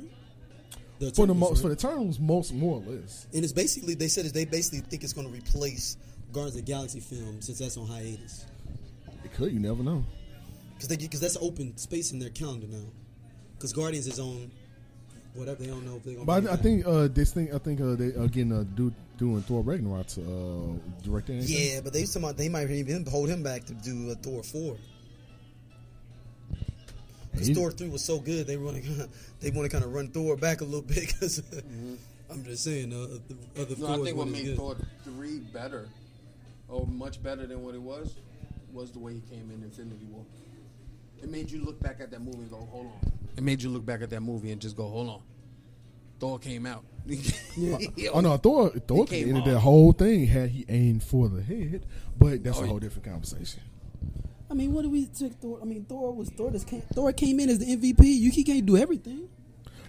The 1.06 1.12
for 1.14 1.26
the 1.28 1.34
Eternals, 1.34 1.50
most 1.52 1.62
for 1.62 1.68
the 1.70 1.74
Eternals, 1.76 2.20
most 2.20 2.54
more 2.54 2.82
or 2.86 2.92
less. 2.92 3.28
And 3.34 3.44
it's 3.44 3.54
basically 3.54 3.96
they 3.96 4.08
said 4.08 4.26
is 4.26 4.32
they 4.34 4.46
basically 4.46 4.80
think 4.80 5.04
it's 5.04 5.14
going 5.14 5.28
to 5.28 5.34
replace 5.34 5.98
Guardians 6.32 6.56
of 6.56 6.66
the 6.66 6.72
Galaxy 6.72 7.00
film 7.00 7.42
since 7.42 7.60
that's 7.60 7.78
on 7.78 7.88
hiatus 7.88 8.46
It 9.24 9.34
could, 9.34 9.52
you 9.52 9.60
never 9.60 9.84
know. 9.84 10.04
because 10.74 10.88
they 10.88 10.98
because 10.98 11.20
that's 11.20 11.38
open 11.42 11.76
space 11.78 12.12
in 12.12 12.20
their 12.20 12.30
calendar 12.30 12.68
now. 12.68 12.86
Because 13.56 13.74
Guardians 13.74 14.08
is 14.08 14.20
on 14.20 14.52
whatever. 15.34 15.62
They 15.62 15.68
don't 15.68 15.86
know 15.86 15.96
if 15.98 16.04
they're 16.04 16.16
gonna. 16.16 16.26
But 16.26 16.42
bring 16.42 16.48
I, 16.48 16.52
I 16.52 16.54
it 16.54 16.58
back. 16.58 16.64
think 16.64 16.86
uh, 16.86 17.08
this 17.08 17.32
thing. 17.32 17.54
I 17.54 17.58
think 17.60 17.82
uh, 17.82 17.96
they 17.96 18.08
again 18.08 18.52
uh, 18.52 18.64
do 18.76 18.94
doing 19.18 19.42
Thor 19.44 19.62
Ragnarok 19.62 20.08
to 20.08 20.22
uh, 20.22 21.04
direct 21.04 21.30
it. 21.30 21.44
Yeah, 21.44 21.82
but 21.82 21.94
they 21.94 22.06
talking 22.06 22.34
they 22.36 22.50
might 22.50 22.70
even 22.70 23.06
hold 23.06 23.30
him 23.30 23.44
back 23.44 23.64
to 23.66 23.74
do 23.74 24.12
a 24.12 24.16
Thor 24.16 24.44
four. 24.44 24.78
Because 27.34 27.48
He- 27.48 27.54
Thor 27.54 27.72
three 27.72 27.90
was 27.90 28.04
so 28.04 28.20
good, 28.20 28.48
they 28.48 28.56
want 28.58 28.82
to 28.84 29.10
they 29.42 29.50
want 29.52 29.70
to 29.70 29.70
kind 29.70 29.84
of 29.84 29.94
run 29.94 30.08
Thor 30.08 30.38
back 30.38 30.62
a 30.62 30.64
little 30.66 30.82
bit. 30.88 31.08
Because 31.08 31.42
I'm 32.30 32.44
just 32.46 32.64
saying, 32.64 32.94
uh, 32.94 33.20
the 33.56 33.62
other 33.62 33.76
No, 33.78 33.88
Thors 33.88 34.00
I 34.00 34.04
think 34.04 34.18
what 34.18 34.28
made 34.28 34.46
good. 34.46 34.58
Thor 34.58 34.76
three 35.04 35.40
better, 35.40 35.88
or 36.70 36.86
much 36.88 37.22
better 37.22 37.46
than 37.46 37.64
what 37.64 37.76
it 37.76 37.82
was, 37.82 38.16
was 38.72 38.92
the 38.92 39.00
way 39.00 39.14
he 39.16 39.22
came 39.22 39.52
in 39.52 39.64
Infinity 39.64 40.06
War. 40.12 40.24
It 41.22 41.30
made 41.30 41.50
you 41.52 41.64
look 41.64 41.80
back 41.80 42.00
at 42.02 42.12
that 42.12 42.22
movie 42.22 42.40
and 42.40 42.50
go, 42.52 42.68
"Hold 42.72 42.88
on." 42.88 43.12
It 43.36 43.44
made 43.44 43.62
you 43.64 43.70
look 43.70 43.86
back 43.86 44.02
at 44.02 44.10
that 44.12 44.22
movie 44.22 44.52
and 44.52 44.62
just 44.62 44.76
go, 44.78 44.88
"Hold 44.88 45.10
on." 45.10 45.22
Thor 46.20 46.40
came 46.40 46.66
out. 46.66 46.86
yeah. 47.58 47.78
Oh 48.14 48.22
no, 48.22 48.38
Thor 48.38 48.70
Thor 48.88 49.06
ended 49.12 49.36
hard. 49.36 49.46
that 49.46 49.60
whole 49.60 49.92
thing 49.92 50.26
had 50.28 50.50
he 50.52 50.66
aimed 50.70 51.04
for 51.04 51.28
the 51.28 51.42
head, 51.42 51.86
but 52.18 52.44
that's 52.44 52.60
Oh, 52.60 52.64
a 52.64 52.68
whole 52.68 52.76
yeah. 52.76 52.80
different 52.82 53.06
conversation. 53.06 53.62
I 54.54 54.56
mean, 54.56 54.72
what 54.72 54.84
do 54.84 54.92
we 54.92 55.08
take 55.08 55.34
Thor? 55.34 55.58
I 55.60 55.66
mean, 55.66 55.84
Thor 55.86 56.14
was 56.14 56.30
Thor. 56.30 56.52
Just 56.52 56.68
came, 56.68 56.84
Thor 56.94 57.12
came 57.12 57.40
in 57.40 57.50
as 57.50 57.58
the 57.58 57.66
MVP. 57.66 58.06
You 58.06 58.30
he 58.30 58.44
can't 58.44 58.64
do 58.64 58.78
everything. 58.78 59.28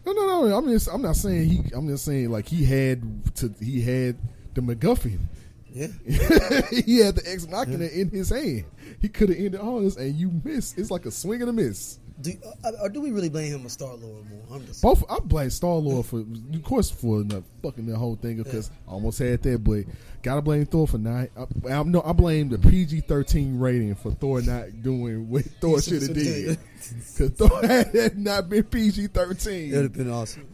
No, 0.06 0.12
no, 0.12 0.26
no. 0.26 0.56
I'm 0.56 0.66
just 0.68 0.88
I'm 0.88 1.02
not 1.02 1.16
saying 1.16 1.50
he. 1.50 1.62
I'm 1.74 1.86
just 1.86 2.06
saying 2.06 2.30
like 2.30 2.48
he 2.48 2.64
had 2.64 3.02
to. 3.36 3.54
He 3.60 3.82
had 3.82 4.16
the 4.54 4.62
MacGuffin. 4.62 5.18
Yeah, 5.70 5.88
he 6.70 7.00
had 7.00 7.16
the 7.16 7.22
ex 7.26 7.46
machina 7.46 7.84
in 7.84 8.08
his 8.08 8.30
hand. 8.30 8.64
He 9.02 9.10
could 9.10 9.28
have 9.28 9.36
ended 9.36 9.60
all 9.60 9.82
this, 9.82 9.96
and 9.96 10.14
you 10.14 10.32
miss. 10.42 10.72
It's 10.78 10.90
like 10.90 11.04
a 11.04 11.10
swing 11.10 11.42
and 11.42 11.50
a 11.50 11.52
miss. 11.52 11.98
Do, 12.20 12.32
uh, 12.62 12.70
or 12.82 12.88
do 12.88 13.00
we 13.00 13.10
really 13.10 13.28
blame 13.28 13.52
him 13.52 13.66
or 13.66 13.68
Star 13.68 13.94
Lord 13.94 14.28
more? 14.30 14.42
I'm 14.52 14.64
just 14.66 14.82
Both 14.82 15.04
I 15.10 15.18
blame 15.18 15.50
Star 15.50 15.74
Lord 15.74 16.06
for, 16.06 16.20
of 16.20 16.62
course, 16.62 16.90
for 16.90 17.22
the 17.22 17.42
fucking 17.62 17.86
the 17.86 17.96
whole 17.96 18.16
thing 18.16 18.36
because 18.42 18.70
I 18.88 18.92
almost 18.92 19.18
had 19.18 19.42
that, 19.42 19.64
but 19.64 19.84
gotta 20.22 20.40
blame 20.42 20.64
Thor 20.66 20.86
for 20.86 20.98
not. 20.98 21.28
I, 21.36 21.72
I 21.72 21.82
no, 21.82 22.02
I 22.04 22.12
blame 22.12 22.50
the 22.50 22.58
PG 22.58 23.00
thirteen 23.02 23.58
rating 23.58 23.94
for 23.96 24.12
Thor 24.12 24.42
not 24.42 24.82
doing 24.82 25.28
what 25.28 25.44
Thor 25.60 25.82
should 25.82 26.02
have 26.02 26.14
did. 26.14 26.58
Because 26.78 27.30
Thor 27.30 27.66
had 27.66 28.16
not 28.16 28.48
been 28.48 28.62
PG 28.64 29.08
thirteen, 29.08 29.72
It 29.72 29.76
would 29.76 29.82
have 29.84 29.92
been 29.94 30.10
awesome. 30.10 30.46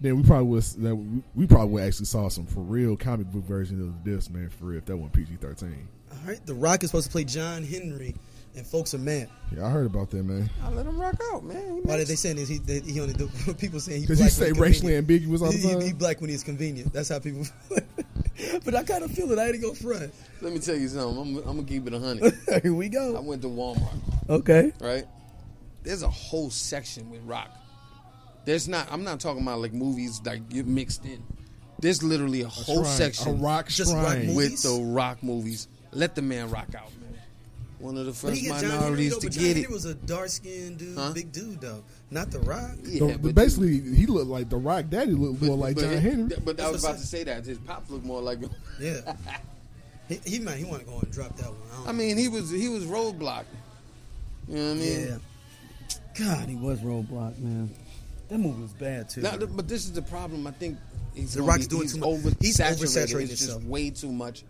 then 0.00 0.16
we 0.16 0.22
probably 0.24 0.48
would 0.48 0.62
that 0.64 0.96
we, 1.34 1.46
probably 1.46 1.68
would 1.74 1.82
actually 1.84 2.06
saw 2.06 2.28
some 2.28 2.46
for 2.46 2.60
real 2.60 2.96
comic 2.96 3.30
book 3.30 3.44
version 3.44 3.80
of 3.80 4.04
this 4.04 4.28
man 4.30 4.50
for 4.50 4.64
real 4.66 4.78
if 4.78 4.86
that 4.86 4.96
wasn't 4.96 5.12
PG 5.12 5.36
thirteen. 5.36 5.88
All 6.12 6.18
right, 6.28 6.44
The 6.44 6.54
Rock 6.54 6.82
is 6.82 6.90
supposed 6.90 7.06
to 7.06 7.12
play 7.12 7.24
John 7.24 7.62
Henry, 7.64 8.14
and 8.56 8.66
folks 8.66 8.94
are 8.94 8.98
mad. 8.98 9.28
Yeah, 9.54 9.66
I 9.66 9.70
heard 9.70 9.86
about 9.86 10.10
that 10.10 10.22
man 10.24 10.48
I 10.62 10.70
let 10.70 10.86
him 10.86 10.98
rock 11.00 11.16
out, 11.32 11.44
man. 11.44 11.76
He 11.76 11.80
Why 11.82 11.96
did 11.96 12.08
they 12.08 12.14
saying 12.16 12.36
this? 12.36 12.48
He, 12.48 12.58
that 12.58 12.84
he 12.84 13.00
only 13.00 13.14
do, 13.14 13.28
people 13.58 13.80
saying 13.80 14.00
he 14.00 14.06
because 14.06 14.18
he 14.18 14.24
black 14.24 14.32
say 14.32 14.52
racially 14.52 14.96
ambiguous 14.96 15.42
all 15.42 15.50
the 15.50 15.56
He, 15.58 15.68
he, 15.68 15.86
he 15.86 15.92
black 15.92 16.20
when 16.20 16.30
he's 16.30 16.44
convenient. 16.44 16.92
That's 16.92 17.08
how 17.08 17.18
people. 17.18 17.44
but 18.64 18.74
I 18.74 18.82
kind 18.82 19.04
of 19.04 19.10
feel 19.12 19.30
it. 19.32 19.38
I 19.38 19.48
ain't 19.48 19.60
go 19.62 19.74
front. 19.74 20.12
Let 20.40 20.52
me 20.52 20.58
tell 20.58 20.76
you 20.76 20.88
something. 20.88 21.20
I'm, 21.20 21.48
I'm 21.48 21.56
gonna 21.56 21.64
keep 21.64 21.86
it 21.86 21.94
a 21.94 21.98
hundred. 21.98 22.34
Here 22.62 22.74
we 22.74 22.88
go. 22.88 23.16
I 23.16 23.20
went 23.20 23.42
to 23.42 23.48
Walmart, 23.48 23.98
Okay. 24.28 24.72
right? 24.80 25.04
There's 25.82 26.02
a 26.02 26.08
whole 26.10 26.50
section 26.50 27.10
with 27.10 27.22
rock. 27.24 27.50
There's 28.44 28.68
not. 28.68 28.88
I'm 28.90 29.04
not 29.04 29.20
talking 29.20 29.42
about 29.42 29.60
like 29.60 29.72
movies 29.72 30.20
like 30.24 30.42
you 30.50 30.64
mixed 30.64 31.04
in. 31.04 31.22
There's 31.80 32.02
literally 32.02 32.42
a 32.42 32.48
whole 32.48 32.84
Shrine, 32.84 32.96
section 32.96 33.28
a 33.28 33.34
rock 33.34 33.68
Just 33.68 33.92
rock 33.92 34.16
with 34.28 34.62
the 34.62 34.82
rock 34.82 35.22
movies. 35.22 35.68
Let 35.92 36.14
the 36.14 36.22
man 36.22 36.50
rock 36.50 36.68
out, 36.76 36.90
man. 37.00 37.03
One 37.84 37.98
of 37.98 38.06
the 38.06 38.14
first 38.14 38.40
he 38.40 38.48
got 38.48 38.62
John 38.62 38.70
Henry, 38.70 38.80
minorities 38.80 39.12
though, 39.12 39.20
to 39.20 39.26
but 39.26 39.32
John 39.34 39.42
get 39.44 39.48
Henry 39.56 39.62
it. 39.64 39.70
was 39.70 39.84
a 39.84 39.94
dark 39.94 40.28
skinned 40.30 40.78
dude, 40.78 40.96
Huh? 40.96 41.12
big 41.12 41.30
dude 41.32 41.60
though, 41.60 41.84
not 42.10 42.30
The 42.30 42.38
Rock. 42.38 42.70
Yeah, 42.82 43.06
The- 43.12 43.18
but 43.18 43.34
basically, 43.34 43.78
he 43.80 44.06
looked 44.06 44.28
like 44.30 44.48
the 44.48 44.56
Rock 44.56 44.86
Daddy 44.88 45.12
looked 45.12 45.40
but- 45.40 45.46
more 45.46 45.56
like 45.58 45.74
but 45.74 45.82
John 45.82 45.92
it- 45.92 46.00
Henry. 46.00 46.36
But 46.42 46.60
I 46.60 46.70
was 46.70 46.82
about 46.82 46.94
I 46.96 46.98
to 47.00 47.06
say 47.06 47.24
that 47.24 47.44
his 47.44 47.58
pops 47.58 47.90
look 47.90 48.02
more 48.02 48.22
like. 48.22 48.38
Yeah. 48.80 49.14
he, 50.08 50.18
he 50.24 50.38
might 50.38 50.56
he 50.56 50.64
want 50.64 50.80
to 50.80 50.86
go 50.88 50.98
and 50.98 51.12
drop 51.12 51.36
that 51.36 51.50
one. 51.50 51.58
I, 51.72 51.76
don't 51.76 51.88
I 51.88 51.92
mean, 51.92 52.16
he 52.16 52.28
was 52.28 52.48
he 52.50 52.70
was 52.70 52.84
roadblock. 52.86 53.44
You 54.48 54.56
know 54.56 54.64
what 54.68 54.70
I 54.70 54.74
mean? 54.76 55.06
yeah. 55.08 55.16
God, 56.18 56.48
he 56.48 56.56
was 56.56 56.78
roadblock, 56.80 57.38
man. 57.38 57.68
That 58.28 58.38
movie 58.38 58.62
was 58.62 58.72
bad 58.72 59.10
too. 59.10 59.20
Now, 59.20 59.36
but 59.36 59.68
this 59.68 59.84
is 59.84 59.92
the 59.92 60.00
problem. 60.00 60.46
I 60.46 60.52
think 60.52 60.78
he's 61.14 61.34
The 61.34 61.40
gonna 61.40 61.50
Rock's 61.52 61.66
be- 61.66 61.68
doing 61.70 61.82
he's 61.82 61.92
too 61.92 61.98
much. 62.00 62.08
Over, 62.08 62.30
He's 62.40 62.56
saturated. 62.56 62.84
It's 63.24 63.30
just 63.32 63.42
himself. 63.42 63.64
way 63.64 63.90
too 63.90 64.10
much, 64.12 64.42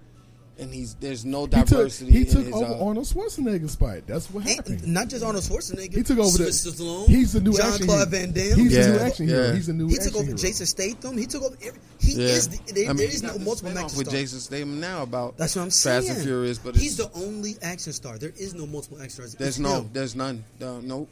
and 0.59 0.73
he's 0.73 0.95
there's 0.95 1.25
no 1.25 1.47
He 1.47 1.51
took, 1.51 1.67
diversity. 1.69 2.13
he 2.13 2.21
in 2.21 2.27
took 2.27 2.45
his, 2.45 2.55
over 2.55 2.65
uh, 2.75 2.85
Arnold 2.87 3.07
Schwarzenegger's 3.07 3.73
spot. 3.73 4.07
That's 4.07 4.31
what 4.31 4.47
Ain't- 4.47 4.57
happened. 4.57 4.87
not 4.87 5.09
just 5.09 5.25
Arnold 5.25 5.45
Schwarzenegger. 5.45 5.95
He 5.95 6.03
took 6.03 6.19
over 6.19 6.39
the. 6.39 6.53
Sylvester 6.53 6.71
Stallone. 6.83 7.07
He's 7.09 7.33
the 7.33 7.41
new 7.41 7.53
John 7.57 7.73
action 7.73 7.87
Claude 7.87 8.09
hero. 8.09 8.11
Van 8.27 8.33
Damme. 8.33 8.59
He's 8.59 8.73
the 8.87 8.93
new 8.93 8.99
action 8.99 9.29
hero. 9.29 9.53
He's 9.53 9.67
the 9.67 9.73
new. 9.73 9.89
He 9.89 9.97
took 9.97 10.15
over 10.15 10.25
hero. 10.25 10.37
Jason 10.37 10.67
Statham. 10.67 11.19
He 11.19 11.27
took 11.27 11.43
over. 11.43 11.57
Every, 11.65 11.81
he 12.01 12.13
Yeah. 12.13 12.27
is. 12.29 12.49
The, 12.49 12.73
there, 12.73 12.85
I 12.85 12.89
mean, 12.89 12.97
there 12.99 13.07
he 13.09 13.15
is 13.15 13.23
got 13.23 13.37
no 13.39 13.45
multiple 13.45 13.73
spinoff 13.73 13.85
action 13.85 13.99
with. 13.99 14.11
Jason 14.11 14.41
Statham 14.41 14.81
now 14.81 15.03
about 15.03 15.37
That's 15.37 15.57
what 15.57 15.63
I'm 15.63 15.71
saying. 15.71 16.03
Fast 16.03 16.17
and 16.19 16.25
Furious, 16.25 16.59
but 16.59 16.77
he's 16.77 16.97
the 16.97 17.11
only 17.15 17.57
action 17.63 17.93
star. 17.93 18.19
There 18.19 18.33
is 18.37 18.55
no 18.55 18.67
multiple 18.67 18.99
action 18.99 19.11
stars. 19.11 19.35
there's 19.35 19.49
It's 19.51 19.59
no 19.59 19.81
him. 19.81 19.91
there's 19.93 20.15
none. 20.15 20.45
Uh, 20.63 20.81
no. 20.83 21.09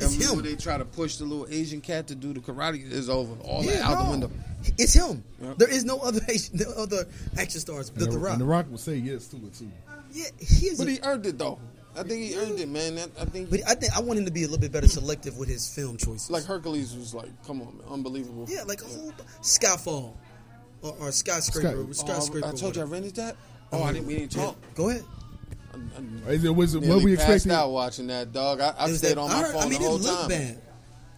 It's 0.00 0.14
and 0.14 0.36
when 0.36 0.44
him. 0.44 0.50
they 0.52 0.56
try 0.56 0.78
to 0.78 0.84
push 0.84 1.16
the 1.16 1.24
little 1.24 1.46
Asian 1.50 1.80
cat 1.80 2.06
to 2.08 2.14
do 2.14 2.32
the 2.32 2.40
karate 2.40 2.88
is 2.90 3.08
over. 3.10 3.34
All 3.42 3.62
that 3.62 3.80
out 3.82 3.98
no. 3.98 4.04
the 4.04 4.10
window. 4.10 4.30
It's 4.78 4.92
him. 4.94 5.24
Yeah. 5.42 5.54
There 5.56 5.68
is 5.70 5.84
no 5.84 5.98
other 5.98 6.20
Asian, 6.28 6.58
no 6.58 6.70
other 6.76 7.04
action 7.36 7.60
stars. 7.60 7.88
And 7.90 7.98
The, 7.98 8.04
the, 8.06 8.10
the 8.12 8.18
Rock. 8.18 8.32
and 8.32 8.40
the 8.40 8.44
Rock 8.46 8.70
will 8.70 8.78
say 8.78 8.96
yes 8.96 9.26
to 9.28 9.36
it 9.36 9.54
too. 9.54 9.70
yeah, 10.12 10.26
he 10.38 10.66
is. 10.66 10.78
But 10.78 10.88
a- 10.88 10.90
he 10.92 10.98
earned 11.02 11.26
it 11.26 11.38
though. 11.38 11.58
I 11.96 12.04
think 12.04 12.22
he 12.22 12.36
earned 12.38 12.60
it, 12.60 12.68
man. 12.68 12.94
That- 12.96 13.10
I 13.20 13.24
think 13.24 13.50
but 13.50 13.60
I 13.66 13.74
think 13.74 13.96
I 13.96 14.00
want 14.00 14.18
him 14.20 14.24
to 14.26 14.30
be 14.30 14.42
a 14.42 14.46
little 14.46 14.60
bit 14.60 14.70
better 14.70 14.86
selective 14.88 15.36
with 15.36 15.48
his 15.48 15.68
film 15.74 15.96
choices. 15.96 16.30
like 16.30 16.44
Hercules 16.44 16.94
was 16.94 17.12
like, 17.14 17.30
come 17.44 17.60
on, 17.60 17.78
man, 17.78 17.86
unbelievable. 17.90 18.46
yeah, 18.48 18.62
like 18.64 18.82
a 18.82 18.84
whole 18.84 19.12
Skyfall 19.42 20.14
or, 20.82 20.94
or 21.00 21.10
skyscraper. 21.12 21.70
Sky- 21.70 21.76
Oh, 21.88 21.92
skyscraper. 21.92 22.46
I 22.48 22.52
told 22.52 22.76
you 22.76 22.82
I 22.82 22.84
rented 22.84 23.16
that. 23.16 23.36
Oh, 23.72 23.80
oh 23.80 23.82
I 23.84 23.92
didn't. 23.92 24.06
We 24.06 24.14
didn't 24.16 24.32
talk. 24.32 24.56
Go 24.76 24.90
ahead. 24.90 25.04
I, 26.26 26.30
I 26.30 26.32
Is 26.32 26.44
it, 26.44 26.50
was 26.54 26.74
it 26.74 26.82
what 26.82 27.02
we 27.02 27.16
passed 27.16 27.28
expected? 27.46 27.52
out 27.52 27.70
watching 27.70 28.06
that 28.08 28.32
dog. 28.32 28.60
I, 28.60 28.74
I 28.78 28.90
stayed 28.92 29.10
that- 29.10 29.18
on 29.18 29.30
I 29.30 29.34
my 29.34 29.42
heard- 29.42 29.52
phone 29.52 29.62
I 29.62 29.68
mean, 29.68 29.78
the 29.78 29.84
it 29.84 29.88
whole 29.88 29.98
looked 29.98 30.20
time. 30.20 30.28
bad. 30.28 30.58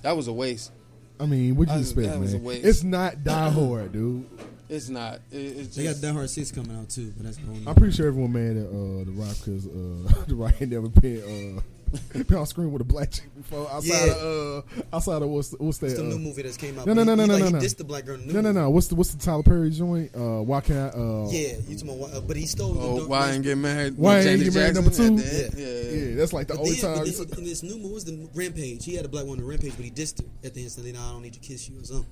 That 0.03 0.17
was 0.17 0.29
a 0.29 0.33
waste. 0.33 0.73
I 1.19 1.27
mean, 1.27 1.57
what 1.57 1.69
do 1.69 1.73
you 1.75 1.79
I- 1.79 1.83
expect, 1.83 2.09
that 2.09 2.19
was 2.21 2.33
a 2.33 2.37
man? 2.37 2.45
waste. 2.45 2.65
It's 2.65 2.83
not 2.83 3.23
Die 3.25 3.51
Hard, 3.51 3.93
dude. 3.93 4.27
It's 4.69 4.89
not. 4.89 5.17
It, 5.33 5.37
it's 5.37 5.77
They 5.77 5.83
got 5.85 5.91
just, 5.91 6.03
Die 6.03 6.13
Hard 6.13 6.31
Six 6.31 6.53
coming 6.53 6.77
out 6.79 6.89
too, 6.89 7.13
but 7.17 7.25
that's 7.27 7.37
going. 7.39 7.67
I'm 7.67 7.75
pretty 7.75 7.93
sure 7.93 8.07
everyone 8.07 8.33
mad 8.33 8.57
at 8.57 8.67
uh, 8.69 9.05
the 9.05 9.13
Rock 9.17 9.37
because 9.45 9.67
uh, 9.67 10.25
the 10.29 10.35
Rock 10.37 10.55
ain't 10.61 10.71
never 10.71 10.89
been 10.89 11.59
uh, 11.59 11.61
been 12.13 12.37
on 12.37 12.47
screen 12.47 12.71
with 12.73 12.83
a 12.83 12.85
black 12.85 13.11
chick 13.11 13.29
before. 13.37 13.69
Outside 13.71 14.07
Yeah. 14.07 14.15
of 14.15 14.65
uh, 14.79 14.83
outside 14.97 15.23
of 15.23 15.29
what's 15.29 15.53
what's 15.59 15.79
that? 15.79 15.87
It's 15.87 15.97
the 15.97 16.05
uh, 16.07 16.09
new 16.09 16.19
movie 16.19 16.43
that's 16.43 16.57
came 16.57 16.79
out. 16.79 16.87
no, 16.87 16.95
but 16.95 17.05
no, 17.05 17.11
he- 17.13 17.17
no, 17.17 17.23
he, 17.23 17.29
no, 17.29 17.35
like, 17.35 17.53
no, 17.53 17.59
no. 17.59 17.65
dissed 17.65 17.77
the 17.79 17.85
black 17.85 18.05
girl. 18.05 18.17
The 18.17 18.27
new 18.27 18.33
no, 18.35 18.41
no, 18.41 18.49
movie. 18.49 18.61
no. 18.61 18.71
What's 18.71 18.87
the 18.89 18.95
what's 18.95 19.11
the 19.15 19.19
Tyler 19.25 19.43
Perry 19.43 19.71
joint? 19.71 20.15
Uh, 20.15 20.43
why 20.43 20.61
can't 20.61 20.95
uh, 20.95 21.27
Yeah, 21.31 21.57
you 21.69 21.77
talking 21.77 21.99
about? 22.01 22.15
uh, 22.15 22.21
But 22.21 22.37
he 22.37 22.47
stole. 22.47 22.77
oh, 22.79 23.01
the, 23.01 23.09
why 23.09 23.31
ain't 23.33 23.43
get 23.43 23.59
married? 23.59 23.97
Why 23.99 24.17
ain't 24.19 24.25
Janet 24.25 24.45
get 24.45 24.55
married 24.55 24.75
number 24.75 24.91
two? 24.91 25.17
the 25.17 25.45
end? 25.45 25.55
Yeah. 25.57 25.67
Yeah, 25.67 25.91
Yeah, 26.11 26.15
that's 26.17 26.33
like 26.33 26.47
the 26.49 26.55
But 26.55 26.61
only 26.61 26.73
then, 26.77 26.95
time. 26.97 27.27
but 27.29 27.39
in 27.39 27.45
this 27.45 27.63
new 27.63 27.77
movie 27.79 27.95
was 27.95 28.05
the 28.05 28.29
Rampage. 28.35 28.85
He 28.85 28.95
had 28.95 29.05
a 29.05 29.09
black 29.09 29.25
woman 29.25 29.41
in 29.41 29.45
the 29.47 29.51
Rampage, 29.51 29.73
but 29.77 29.85
he 29.85 29.91
dissed 29.91 30.21
her 30.23 30.29
at 30.45 30.55
the 30.55 30.63
end. 30.63 30.71
So 30.73 30.83
then 30.83 30.97
I 30.97 31.11
don't 31.13 31.23
need 31.23 31.35
to 31.35 31.41
kiss 31.41 31.69
you 31.69 31.81
or 31.81 31.85
something. 31.85 32.07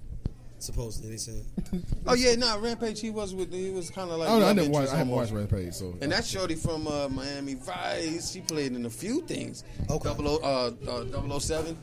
Supposedly 0.61 1.11
they 1.13 1.17
said. 1.17 1.45
Oh 2.07 2.15
yeah, 2.15 2.35
no, 2.37 2.59
Rampage. 2.59 3.01
He 3.01 3.11
was 3.11 3.35
with. 3.35 3.53
He 3.53 3.69
was 3.71 3.91
kind 3.91 4.11
of 4.11 4.19
like. 4.19 4.29
I, 4.31 4.33
don't 4.33 4.41
know, 4.41 4.47
I 4.47 4.49
love 4.49 4.57
never 4.57 4.69
watched. 4.71 4.75
interest 4.77 4.95
I 4.95 4.99
haven't 4.99 5.13
almost. 5.13 5.33
watched 5.33 5.51
Rampage, 5.53 5.75
so 5.75 5.95
And 6.01 6.11
that 6.13 6.25
shorty 6.25 6.55
from 6.55 6.87
uh, 6.89 7.09
Miami 7.11 7.55
Vice, 7.55 8.31
she 8.33 8.41
played 8.41 8.73
in 8.73 8.87
a 8.87 8.91
few 8.91 9.21
things. 9.23 9.63
Okay. 9.91 10.09
Double 10.09 10.29
O, 10.29 10.37
uh, 10.89 11.29
uh, 11.35 11.39
007, 11.39 11.77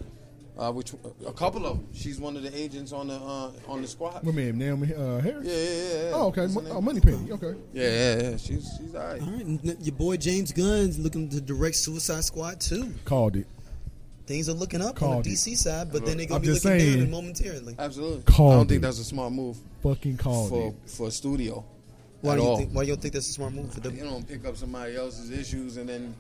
uh, 0.58 0.72
which 0.72 0.94
a 1.28 1.32
couple 1.34 1.68
of 1.68 1.78
them. 1.78 1.88
She's 1.94 2.20
one 2.20 2.36
of 2.38 2.42
the 2.44 2.58
agents 2.58 2.92
on 2.92 3.10
the 3.10 3.14
uh, 3.16 3.52
on 3.68 3.84
the 3.84 3.88
squad. 3.88 4.24
what 4.24 4.34
man? 4.34 4.58
Naomi 4.58 4.94
uh, 4.96 5.20
Harris. 5.20 5.46
Yeah, 5.46 5.54
yeah, 5.54 5.60
yeah. 5.60 6.10
yeah. 6.10 6.12
Oh, 6.16 6.28
okay. 6.30 6.48
Mo- 6.48 6.66
oh, 6.72 6.82
Moneypenny. 6.82 7.32
Okay. 7.34 7.54
Yeah, 7.72 7.88
yeah, 7.90 8.22
yeah. 8.32 8.38
She's 8.38 8.68
she's 8.80 8.96
alright. 8.96 9.22
All 9.22 9.28
right, 9.30 9.78
your 9.82 9.96
boy 9.96 10.18
James 10.18 10.52
Gunn's 10.52 10.98
looking 10.98 11.30
to 11.30 11.40
direct 11.40 11.76
Suicide 11.76 12.24
Squad 12.24 12.60
too. 12.60 12.92
Called 13.06 13.36
it. 13.36 13.46
Things 14.26 14.50
are 14.50 14.54
looking 14.54 14.82
up 14.82 14.96
Called 14.96 15.18
on 15.18 15.22
the 15.22 15.30
it. 15.30 15.34
DC 15.34 15.56
side, 15.58 15.92
but 15.92 16.04
then 16.06 16.18
they're 16.18 16.26
I'm 16.26 16.30
gonna 16.30 16.40
be 16.42 16.48
just 16.48 16.66
looking 16.66 16.80
saying. 16.80 17.00
down 17.02 17.12
momentarily. 17.12 17.76
Absolutely. 17.78 18.24
Called 18.24 18.54
I 18.54 18.56
don't 18.58 18.68
think 18.68 18.82
that's 18.82 19.00
a 19.00 19.04
smart 19.04 19.32
move 19.34 19.58
Fucking 19.84 20.18
called 20.18 20.50
for 20.50 20.68
it. 20.70 20.90
for 20.90 21.08
a 21.08 21.12
studio. 21.12 21.64
Why 22.22 22.34
at 22.34 22.36
do 22.38 22.42
you 22.42 22.48
all. 22.50 22.58
think? 22.58 22.72
Why 22.72 22.82
you 22.84 22.88
don't 22.94 23.02
think 23.02 23.14
that's 23.14 23.30
a 23.30 23.34
smart 23.34 23.54
move 23.54 23.72
for 23.74 23.82
them? 23.82 23.96
You 23.96 24.04
don't 24.04 24.28
pick 24.28 24.44
up 24.46 24.58
somebody 24.58 24.96
else's 24.96 25.30
issues 25.30 25.78
and 25.78 25.88
then 25.88 26.16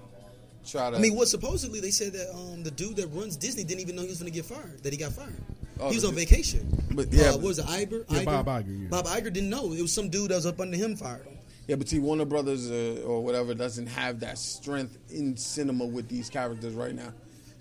try 0.67 0.91
to. 0.91 0.97
I 0.97 0.99
mean, 0.99 1.15
what 1.15 1.27
supposedly 1.29 1.79
they 1.79 1.89
said 1.89 2.13
that 2.13 2.31
um, 2.35 2.61
the 2.61 2.69
dude 2.71 2.95
that 2.97 3.07
runs 3.07 3.35
Disney 3.37 3.63
didn't 3.63 3.81
even 3.81 3.95
know 3.95 4.03
he 4.03 4.09
was 4.09 4.19
going 4.19 4.31
to 4.31 4.35
get 4.35 4.45
fired. 4.45 4.83
That 4.83 4.93
he 4.93 4.99
got 4.99 5.13
fired. 5.13 5.33
Oh, 5.79 5.89
he 5.89 5.95
was 5.95 6.03
the 6.03 6.09
on 6.09 6.13
dude- 6.15 6.29
vacation. 6.29 6.83
But, 6.91 7.11
yeah, 7.11 7.23
uh, 7.29 7.31
but- 7.31 7.41
what 7.41 7.47
was 7.47 7.59
it? 7.59 7.65
Iger? 7.65 8.05
Yeah, 8.09 8.19
Iger? 8.19 8.25
Bob 8.25 8.45
Iger, 8.45 8.81
yeah. 8.83 8.87
Bob 8.89 9.05
Iger 9.07 9.33
didn't 9.33 9.49
know. 9.49 9.73
It 9.73 9.81
was 9.81 9.91
some 9.91 10.09
dude 10.09 10.29
that 10.29 10.35
was 10.35 10.45
up 10.45 10.59
under 10.59 10.77
him 10.77 10.95
fired 10.95 11.25
him. 11.25 11.33
Yeah, 11.67 11.75
but 11.77 11.89
see, 11.89 11.97
Warner 11.97 12.25
Brothers 12.25 12.69
uh, 12.69 13.01
or 13.03 13.23
whatever 13.23 13.55
doesn't 13.55 13.87
have 13.87 14.19
that 14.19 14.37
strength 14.37 14.99
in 15.09 15.35
cinema 15.35 15.85
with 15.85 16.07
these 16.07 16.29
characters 16.29 16.75
right 16.75 16.93
now. 16.93 17.11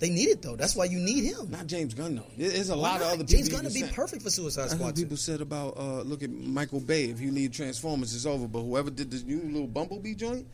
They 0.00 0.10
need 0.10 0.28
it 0.28 0.42
though. 0.42 0.56
That's 0.56 0.74
why 0.74 0.86
you 0.86 0.98
need 0.98 1.24
him. 1.24 1.50
Not 1.50 1.66
James 1.66 1.94
Gunn 1.94 2.16
though. 2.16 2.26
There's 2.36 2.68
a 2.68 2.76
Why 2.76 2.82
lot 2.82 2.94
of 2.96 3.06
not? 3.06 3.12
other 3.14 3.24
James 3.24 3.48
people. 3.48 3.62
Gunn 3.62 3.72
you 3.72 3.80
would 3.82 3.88
be 3.90 3.94
perfect 3.94 4.22
for 4.22 4.30
Suicide 4.30 4.70
Squad. 4.70 4.96
too. 4.96 5.02
people 5.02 5.16
said 5.16 5.40
about 5.40 5.76
uh, 5.78 6.02
look 6.02 6.22
at 6.22 6.30
Michael 6.30 6.80
Bay. 6.80 7.04
If 7.04 7.20
you 7.20 7.30
leave 7.30 7.52
Transformers, 7.52 8.14
it's 8.14 8.26
over. 8.26 8.46
But 8.48 8.62
whoever 8.62 8.90
did 8.90 9.10
this 9.10 9.22
new 9.22 9.40
little 9.40 9.68
Bumblebee 9.68 10.14
joint, 10.14 10.46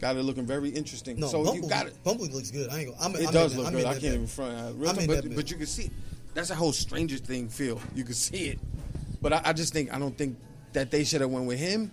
got 0.00 0.16
it 0.16 0.22
looking 0.24 0.44
very 0.44 0.70
interesting. 0.70 1.20
No, 1.20 1.28
so 1.28 1.38
Bumblebee, 1.44 1.62
you 1.62 1.68
got 1.70 1.86
it. 1.86 2.02
Bumblebee 2.04 2.32
looks 2.34 2.50
good. 2.50 2.68
I 2.70 2.80
ain't 2.80 2.90
gonna. 2.98 3.02
I'm, 3.04 3.14
It 3.16 3.28
I'm 3.28 3.32
does 3.32 3.56
look 3.56 3.66
that- 3.66 3.72
good. 3.72 3.84
I 3.86 3.90
can't 3.92 4.02
bed. 4.02 4.14
even 4.14 4.26
front. 4.26 4.58
Uh, 4.58 4.72
real 4.74 4.90
I'm 4.90 5.06
but, 5.06 5.34
but 5.36 5.50
you 5.50 5.56
can 5.56 5.66
see 5.66 5.90
That's 6.34 6.50
a 6.50 6.54
whole 6.56 6.72
Stranger 6.72 7.16
Thing 7.18 7.48
feel. 7.48 7.80
You 7.94 8.02
can 8.04 8.14
see 8.14 8.48
it, 8.48 8.58
but 9.22 9.32
I, 9.32 9.40
I 9.46 9.52
just 9.52 9.72
think 9.72 9.94
I 9.94 9.98
don't 10.00 10.18
think 10.18 10.36
that 10.72 10.90
they 10.90 11.04
should 11.04 11.20
have 11.20 11.30
went 11.30 11.46
with 11.46 11.58
him, 11.60 11.92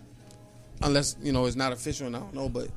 unless 0.81 1.15
you 1.21 1.31
know 1.31 1.45
it's 1.45 1.55
not 1.55 1.71
official. 1.73 2.07
and 2.07 2.15
I 2.15 2.19
don't 2.19 2.33
know, 2.33 2.49
but 2.49 2.69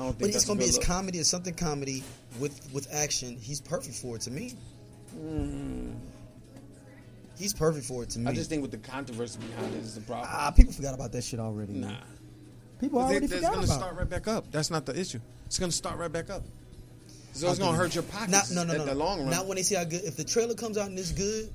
I 0.00 0.04
don't 0.04 0.18
think 0.18 0.32
But 0.32 0.36
it's 0.36 0.44
gonna 0.46 0.58
be 0.58 0.64
his 0.64 0.76
look. 0.78 0.86
comedy. 0.86 1.18
It's 1.18 1.28
something 1.28 1.52
comedy 1.52 2.02
with 2.38 2.58
with 2.72 2.88
action. 2.92 3.36
He's 3.38 3.60
perfect 3.60 3.94
for 3.96 4.16
it 4.16 4.22
to 4.22 4.30
me. 4.30 4.54
He's 7.38 7.52
perfect 7.54 7.86
for 7.86 8.02
it 8.02 8.10
to 8.10 8.18
me. 8.18 8.30
I 8.30 8.34
just 8.34 8.48
think 8.50 8.62
with 8.62 8.70
the 8.70 8.78
controversy 8.78 9.38
behind 9.40 9.74
it 9.74 9.78
is 9.78 9.94
the 9.94 10.00
problem. 10.02 10.28
ah, 10.30 10.50
people 10.50 10.72
forgot 10.72 10.94
about 10.94 11.12
that 11.12 11.24
shit 11.24 11.40
already. 11.40 11.72
nah, 11.74 11.88
man. 11.88 12.02
People 12.80 12.98
But 13.00 13.08
they- 13.08 13.12
already 13.12 13.26
it's 13.26 13.34
forgot 13.34 13.52
gonna 13.54 13.64
about. 13.66 13.76
start 13.78 13.96
right 13.96 14.08
back 14.08 14.28
up. 14.28 14.50
That's 14.50 14.70
not 14.70 14.86
the 14.86 14.98
issue. 14.98 15.20
It's 15.46 15.58
gonna 15.58 15.72
start 15.72 15.98
right 15.98 16.10
back 16.12 16.30
up. 16.30 16.44
So 17.32 17.48
it's 17.50 17.58
gonna 17.58 17.76
hurt 17.76 17.94
your 17.94 18.02
pockets 18.04 18.50
Not, 18.50 18.66
no, 18.66 18.72
no, 18.72 18.72
at 18.80 18.86
no. 18.86 18.92
the 18.92 18.94
long 18.94 19.20
run. 19.20 19.30
Not 19.30 19.46
when 19.46 19.56
they 19.56 19.62
see 19.62 19.74
how 19.74 19.84
good. 19.84 20.02
If 20.04 20.16
the 20.16 20.24
trailer 20.24 20.54
comes 20.54 20.76
out 20.78 20.88
and 20.88 20.98
it's 20.98 21.12
good, 21.12 21.50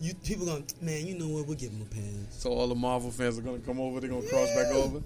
you 0.00 0.14
people 0.14 0.46
going, 0.46 0.64
man. 0.80 1.06
You 1.06 1.18
know 1.18 1.28
what? 1.28 1.46
We'll 1.46 1.56
give 1.56 1.70
him 1.72 1.82
a 1.82 1.94
pass. 1.94 2.38
So 2.38 2.50
all 2.50 2.68
the 2.68 2.74
Marvel 2.76 3.10
fans 3.10 3.38
are 3.38 3.42
gonna 3.42 3.58
come 3.58 3.80
over. 3.80 4.00
They're 4.00 4.10
gonna 4.10 4.26
cross 4.28 4.48
back 4.54 4.68
over. 4.72 5.02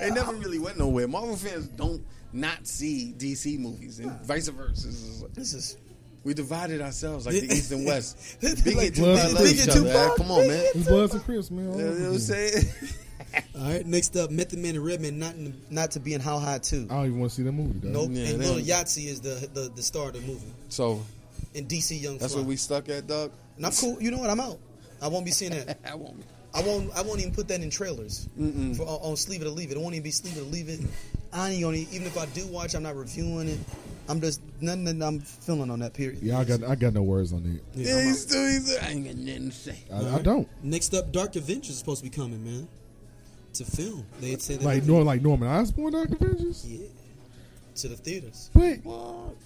They 0.00 0.10
never 0.10 0.34
really 0.34 0.58
went 0.58 0.78
nowhere. 0.78 1.06
Marvel 1.08 1.36
fans 1.36 1.66
don't 1.68 2.02
not 2.32 2.66
see 2.66 3.14
DC 3.16 3.58
movies, 3.58 3.98
and 4.00 4.10
vice 4.22 4.48
versa. 4.48 4.86
This 4.88 5.02
is- 5.02 5.22
This 5.34 5.54
is 5.54 5.76
We 6.24 6.34
divided 6.34 6.80
ourselves 6.80 7.26
like 7.26 7.34
the 7.34 7.52
East 7.52 7.72
and 7.72 7.84
West. 7.84 8.16
Like, 8.42 8.62
Bigot 8.64 8.94
to 8.94 9.00
Blood 9.00 9.32
love 9.32 9.46
each 9.46 9.62
other. 9.68 9.72
Tupac, 9.80 9.92
man. 9.94 10.16
Come 10.16 10.30
on, 10.30 10.46
man. 10.48 10.64
It's 10.74 10.86
Bloods 10.86 11.14
and 11.14 11.24
Crips, 11.24 11.50
man. 11.50 11.64
You 11.78 11.84
know 11.84 11.90
what 11.90 12.12
I'm 12.12 12.18
saying? 12.18 12.64
all 13.58 13.62
right. 13.72 13.84
Next 13.86 14.16
up, 14.16 14.30
Method 14.30 14.58
Man 14.60 14.76
and 14.76 14.84
Redman 14.84 15.18
not 15.18 15.34
in, 15.34 15.60
not 15.70 15.90
to 15.92 16.00
be 16.00 16.14
in 16.14 16.20
How 16.20 16.38
High 16.38 16.58
too. 16.58 16.86
I 16.90 16.94
don't 16.94 17.06
even 17.06 17.18
want 17.18 17.30
to 17.32 17.36
see 17.36 17.42
that 17.42 17.52
movie. 17.52 17.80
Though. 17.80 17.88
Nope. 18.06 18.10
Yeah, 18.12 18.26
and 18.28 18.40
they 18.40 18.46
Lil 18.48 18.64
Yachty 18.64 19.06
is 19.06 19.20
the, 19.20 19.48
the 19.52 19.72
the 19.74 19.82
star 19.82 20.08
of 20.08 20.14
the 20.14 20.20
movie. 20.20 20.46
So 20.68 21.02
And 21.56 21.68
DC 21.68 22.00
Young 22.00 22.18
that's 22.18 22.34
Fly. 22.34 22.42
where 22.42 22.48
we 22.48 22.56
stuck 22.56 22.88
at, 22.88 23.06
Doug. 23.08 23.32
And 23.56 23.66
I'm 23.66 23.72
cool. 23.72 24.00
You 24.00 24.10
know 24.12 24.18
what? 24.18 24.30
I'm 24.30 24.40
out. 24.40 24.58
I 25.02 25.08
won't 25.08 25.24
be 25.24 25.32
seeing 25.32 25.50
that. 25.52 25.78
I 25.90 25.96
won't. 25.96 26.16
be. 26.18 26.24
I 26.54 26.62
won't. 26.62 26.92
I 26.96 27.02
won't 27.02 27.18
even 27.20 27.34
put 27.34 27.48
that 27.48 27.60
in 27.62 27.70
trailers 27.70 28.28
for 28.36 28.82
on, 28.84 29.10
on 29.10 29.16
Sleeve 29.16 29.42
It 29.42 29.46
or 29.46 29.50
Leave 29.50 29.72
It. 29.72 29.76
It 29.76 29.80
won't 29.80 29.94
even 29.96 30.04
be 30.04 30.12
Sleeve 30.12 30.36
It 30.36 30.40
or 30.40 30.44
Leave 30.44 30.68
It. 30.68 30.80
I 31.32 31.50
ain't 31.50 31.62
gonna 31.62 31.76
even 31.78 32.06
if 32.06 32.18
I 32.18 32.26
do 32.26 32.46
watch, 32.46 32.74
I'm 32.74 32.82
not 32.82 32.96
reviewing 32.96 33.48
it. 33.48 33.58
I'm 34.08 34.20
just 34.20 34.40
nothing 34.60 34.84
that 34.84 35.06
I'm 35.06 35.20
feeling 35.20 35.70
on 35.70 35.78
that 35.78 35.94
period. 35.94 36.22
Yeah, 36.22 36.38
I 36.38 36.44
got 36.44 36.62
I 36.64 36.74
got 36.74 36.92
no 36.92 37.02
words 37.02 37.32
on 37.32 37.44
it. 37.46 37.62
Yeah, 37.78 37.96
Yeah, 37.96 38.04
he's 38.04 38.24
out. 38.24 38.28
still, 38.30 38.46
he's, 38.46 38.76
I 38.78 38.88
ain't 38.88 39.04
got 39.06 39.14
nothing 39.16 39.50
to 39.50 39.56
say. 39.56 39.78
I, 39.92 40.16
I 40.16 40.18
don't 40.22 40.48
Next 40.62 40.92
up, 40.94 41.12
Dark 41.12 41.36
Avengers 41.36 41.70
is 41.70 41.78
supposed 41.78 42.02
to 42.04 42.10
be 42.10 42.14
coming, 42.14 42.44
man. 42.44 42.68
To 43.54 43.64
film, 43.64 44.04
they 44.20 44.36
said 44.38 44.60
that 44.60 44.64
like 44.64 44.84
Nor 44.84 45.02
like 45.04 45.22
Norman 45.22 45.48
Osborn 45.48 45.92
Dark 45.92 46.10
Avengers. 46.10 46.66
yeah, 46.66 46.86
to 47.76 47.88
the 47.88 47.96
theaters. 47.96 48.50
But 48.54 48.78
What? 48.84 49.36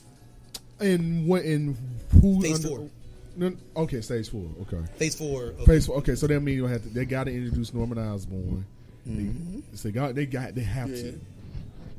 and 0.81 1.27
what 1.27 1.43
in 1.45 1.77
who? 2.21 2.41
Phase 2.41 2.65
under- 2.65 2.69
four. 2.77 2.91
No, 3.39 3.53
okay, 3.77 4.01
stage 4.01 4.31
four. 4.31 4.47
Okay, 4.63 4.79
Phase 4.97 5.15
four. 5.15 5.49
Of, 5.51 5.65
phase 5.67 5.87
four. 5.87 5.97
Okay, 5.97 6.15
so 6.15 6.27
that 6.27 6.41
means 6.41 6.57
you 6.57 6.67
have 6.67 6.83
to. 6.83 6.89
They 6.89 7.05
got 7.05 7.25
to 7.25 7.35
introduce 7.35 7.75
Norman 7.75 7.99
Osborn. 7.99 8.65
Mm-hmm. 9.07 9.61
They, 9.71 9.77
so 9.77 9.89
they 9.89 9.93
got. 9.93 10.15
They 10.15 10.25
got. 10.27 10.55
They 10.55 10.63
have 10.63 10.89
Yeah. 10.89 11.03
to 11.13 11.21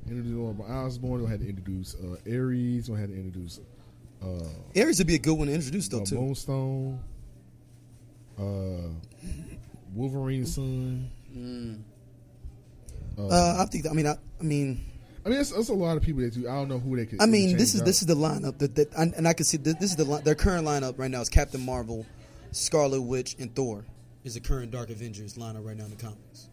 introduce 0.09 0.33
Norman 0.33 0.65
Osborn. 0.65 1.23
They 1.23 1.29
had 1.29 1.39
to 1.41 1.47
introduce 1.47 1.95
uh, 1.95 2.17
Ares. 2.31 2.87
They 2.87 2.93
had 2.93 3.09
to 3.09 3.15
introduce 3.15 3.59
uh, 4.21 4.79
Ares 4.79 4.97
would 4.97 5.07
be 5.07 5.15
a 5.15 5.19
good 5.19 5.33
one 5.33 5.47
to 5.47 5.53
introduce 5.53 5.87
though 5.87 6.01
uh, 6.01 6.05
too. 6.05 6.15
Moonstone. 6.15 6.99
Uh, 8.37 8.89
Wolverine's 9.93 10.55
son. 10.55 11.09
Mm. 11.35 11.81
Uh, 13.17 13.57
I 13.59 13.65
think. 13.65 13.87
I 13.89 13.93
mean, 13.93 14.07
I, 14.07 14.17
I 14.39 14.43
mean, 14.43 14.85
I 15.25 15.29
mean, 15.29 15.39
it's, 15.39 15.51
it's 15.51 15.69
a 15.69 15.73
lot 15.73 15.97
of 15.97 16.03
people 16.03 16.21
that 16.21 16.35
you. 16.35 16.47
I 16.47 16.53
don't 16.53 16.67
know 16.67 16.79
who 16.79 16.95
they 16.95 17.05
could. 17.05 17.21
I 17.21 17.25
mean, 17.25 17.57
this 17.57 17.73
is 17.73 17.81
out. 17.81 17.85
this 17.85 18.01
is 18.01 18.07
the 18.07 18.15
lineup 18.15 18.59
that, 18.59 18.75
that 18.75 18.93
and, 18.95 19.13
and 19.15 19.27
I 19.27 19.33
can 19.33 19.45
see 19.45 19.57
this, 19.57 19.75
this 19.75 19.89
is 19.91 19.95
the 19.95 20.05
li- 20.05 20.21
their 20.23 20.35
current 20.35 20.67
lineup 20.67 20.99
right 20.99 21.09
now 21.09 21.21
is 21.21 21.29
Captain 21.29 21.63
Marvel, 21.63 22.05
Scarlet 22.51 23.01
Witch, 23.01 23.35
and 23.39 23.53
Thor 23.55 23.85
is 24.23 24.35
the 24.35 24.39
current 24.39 24.71
Dark 24.71 24.89
Avengers 24.89 25.35
lineup 25.35 25.65
right 25.65 25.77
now 25.77 25.85
in 25.85 25.89
the 25.89 25.95
comics. 25.95 26.49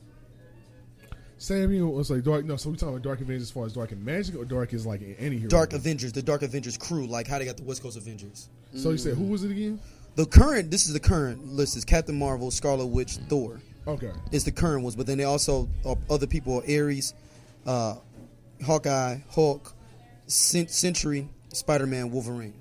Sam, 1.45 1.71
you 1.71 1.85
know, 1.85 2.01
it's 2.01 2.09
like 2.09 2.25
dark. 2.25 2.47
No, 2.47 2.57
so 2.57 2.71
we 2.71 2.77
talking 2.77 2.95
about 2.95 3.03
Dark 3.03 3.21
Avengers 3.21 3.43
as 3.43 3.51
far 3.51 3.67
as 3.67 3.75
Dark 3.75 3.93
and 3.93 4.03
Magic, 4.03 4.35
or 4.35 4.47
Dark 4.47 4.73
is 4.73 4.87
like 4.87 5.03
any 5.19 5.37
hero. 5.37 5.51
Dark 5.51 5.75
Avengers, 5.75 6.13
the 6.13 6.23
Dark 6.23 6.41
Avengers 6.41 6.79
crew, 6.79 7.07
like 7.07 7.27
how 7.27 7.39
they 7.39 7.45
got 7.45 7.59
the 7.59 7.65
West 7.65 7.83
Coast 7.83 7.99
Avengers. 7.99 8.49
So 8.75 8.91
you 8.91 8.97
said 8.97 9.15
who 9.15 9.25
was 9.25 9.45
it 9.45 9.51
again? 9.51 9.79
The 10.15 10.25
current, 10.25 10.71
this 10.71 10.87
is 10.87 10.95
the 10.95 11.01
current 11.01 11.47
list 11.49 11.77
is 11.77 11.85
Captain 11.85 12.19
Marvel, 12.19 12.51
Scarlet 12.51 12.87
Witch, 12.87 13.17
Thor. 13.29 13.61
Okay. 13.87 14.11
Is 14.33 14.45
the 14.45 14.53
current 14.53 14.85
ones, 14.85 14.97
but 14.97 15.07
then 15.07 15.19
they 15.19 15.25
also 15.25 15.69
uh, 15.85 15.97
other 16.09 16.27
people 16.27 16.61
are 16.61 16.63
Ares, 16.63 17.13
uh, 17.67 17.97
Hawkeye, 18.65 19.19
Hulk, 19.29 19.75
Cent- 20.27 20.71
Sentry, 20.71 21.29
Spider 21.53 21.87
Man, 21.87 22.11
Wolverine. 22.11 22.55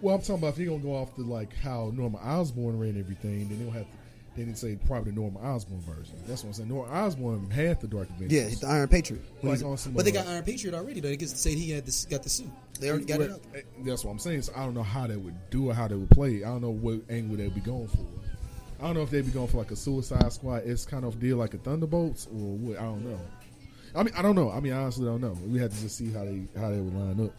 Well, 0.00 0.14
I'm 0.14 0.22
talking 0.22 0.36
about 0.36 0.54
if 0.54 0.58
you're 0.58 0.70
gonna 0.70 0.82
go 0.82 0.94
off 0.94 1.14
the 1.16 1.22
like 1.22 1.54
how 1.56 1.92
Norman 1.94 2.20
Osborn 2.22 2.78
ran 2.78 2.98
everything, 2.98 3.50
then 3.50 3.58
they'll 3.58 3.72
have 3.72 3.84
to. 3.84 4.01
They 4.34 4.44
didn't 4.44 4.56
say 4.58 4.76
probably 4.86 5.12
the 5.12 5.20
Norman 5.20 5.42
Osborn 5.44 5.80
version. 5.82 6.14
That's 6.26 6.42
what 6.42 6.48
I'm 6.48 6.54
saying. 6.54 6.68
Norman 6.70 6.90
Osborn 6.94 7.50
had 7.50 7.80
the 7.82 7.86
Dark 7.86 8.08
Avengers. 8.08 8.32
Yeah, 8.32 8.58
the 8.66 8.66
Iron 8.72 8.88
Patriot. 8.88 9.22
Like 9.42 9.62
on 9.62 9.76
some, 9.76 9.92
but 9.92 10.06
they 10.06 10.10
got 10.10 10.26
Iron 10.26 10.42
Patriot 10.42 10.74
already. 10.74 11.00
Though 11.00 11.08
they 11.08 11.18
just 11.18 11.36
say 11.36 11.54
he 11.54 11.70
had 11.70 11.84
this, 11.84 12.06
got 12.06 12.22
the 12.22 12.30
suit. 12.30 12.48
They 12.80 12.88
already 12.88 13.04
got 13.04 13.20
it 13.20 13.30
up. 13.30 13.40
Eh, 13.54 13.60
That's 13.84 14.04
what 14.04 14.10
I'm 14.10 14.18
saying. 14.18 14.42
So 14.42 14.52
I 14.56 14.64
don't 14.64 14.72
know 14.74 14.82
how 14.82 15.06
they 15.06 15.16
would 15.16 15.34
do 15.50 15.70
it, 15.70 15.74
how 15.74 15.86
they 15.86 15.96
would 15.96 16.08
play 16.10 16.36
it. 16.36 16.44
I 16.44 16.48
don't 16.48 16.62
know 16.62 16.70
what 16.70 17.00
angle 17.10 17.36
they'd 17.36 17.54
be 17.54 17.60
going 17.60 17.88
for. 17.88 18.06
I 18.80 18.86
don't 18.86 18.94
know 18.94 19.02
if 19.02 19.10
they'd 19.10 19.24
be 19.26 19.30
going 19.32 19.48
for 19.48 19.58
like 19.58 19.70
a 19.70 19.76
Suicide 19.76 20.32
Squad. 20.32 20.62
It's 20.64 20.86
kind 20.86 21.04
of 21.04 21.20
deal 21.20 21.36
like 21.36 21.52
a 21.52 21.58
Thunderbolts 21.58 22.26
or 22.28 22.56
what. 22.56 22.78
I 22.78 22.82
don't 22.84 23.04
know. 23.04 23.20
I 23.94 24.02
mean, 24.02 24.14
I 24.16 24.22
don't 24.22 24.34
know. 24.34 24.50
I 24.50 24.60
mean, 24.60 24.72
I 24.72 24.78
honestly 24.82 25.04
don't 25.04 25.20
know. 25.20 25.36
We 25.46 25.58
have 25.58 25.74
to 25.74 25.80
just 25.82 25.98
see 25.98 26.10
how 26.10 26.24
they 26.24 26.42
how 26.58 26.70
they 26.70 26.80
would 26.80 26.94
line 26.94 27.26
up. 27.26 27.32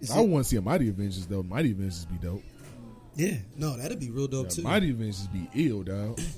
Is 0.00 0.10
I 0.10 0.20
it- 0.20 0.28
want 0.28 0.44
to 0.44 0.50
see 0.50 0.56
a 0.56 0.60
Mighty 0.60 0.88
Avengers 0.88 1.26
though. 1.26 1.42
Mighty 1.44 1.70
Avengers 1.70 2.04
be 2.06 2.16
dope. 2.18 2.42
Yeah, 3.18 3.36
no, 3.56 3.76
that'd 3.76 3.98
be 4.00 4.10
real 4.10 4.28
dope 4.28 4.44
Yeah, 4.46 4.50
too. 4.50 4.62
Mighty 4.62 4.90
Avengers 4.90 5.26
be 5.28 5.48
ill, 5.54 5.82
dog. 5.82 6.20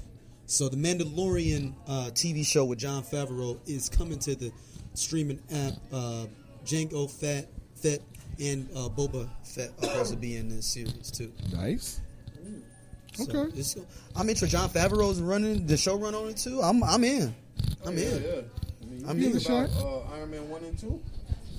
So 0.47 0.69
the 0.69 0.77
Mandalorian 0.77 1.75
uh, 1.87 2.11
TV 2.13 2.45
show 2.45 2.65
with 2.65 2.81
Jon 2.81 3.05
Favreau 3.05 3.61
is 3.69 3.89
coming 3.89 4.19
to 4.19 4.35
the 4.35 4.51
streaming 4.95 5.39
app. 5.55 5.75
Uh, 5.93 6.27
Jango 6.65 7.09
Fat 7.09 7.47
Fett 7.77 8.01
and 8.41 8.69
uh, 8.75 8.89
Boba 8.89 9.29
Fett 9.45 9.71
are 9.79 9.85
supposed 9.85 10.11
to 10.11 10.17
be 10.17 10.35
in 10.37 10.49
this 10.49 10.67
series 10.67 11.13
too. 11.13 11.31
Nice. 11.53 12.01
So 13.15 13.23
Okay. 13.29 13.49
it's- 13.51 13.77
I'm 14.17 14.29
interested. 14.29 14.57
Jon 14.59 14.69
Favreau's 14.71 15.21
running 15.21 15.67
the 15.69 15.77
show 15.77 15.95
run 15.97 16.17
on 16.17 16.29
it 16.31 16.37
too. 16.39 16.61
I'm 16.61 16.83
I'm 16.83 17.05
in. 17.05 17.33
I'm 17.87 17.97
yeah, 17.97 18.05
in. 18.07 18.23
yeah. 18.25 18.31
I 18.83 18.85
mean, 18.87 19.05
I'm 19.09 19.19
you 19.21 19.27
in. 19.29 19.33
think 19.39 19.47
about 19.47 19.71
uh, 19.81 20.15
Iron 20.17 20.31
Man 20.33 20.49
one 20.51 20.65
and 20.65 20.77
two. 20.77 21.01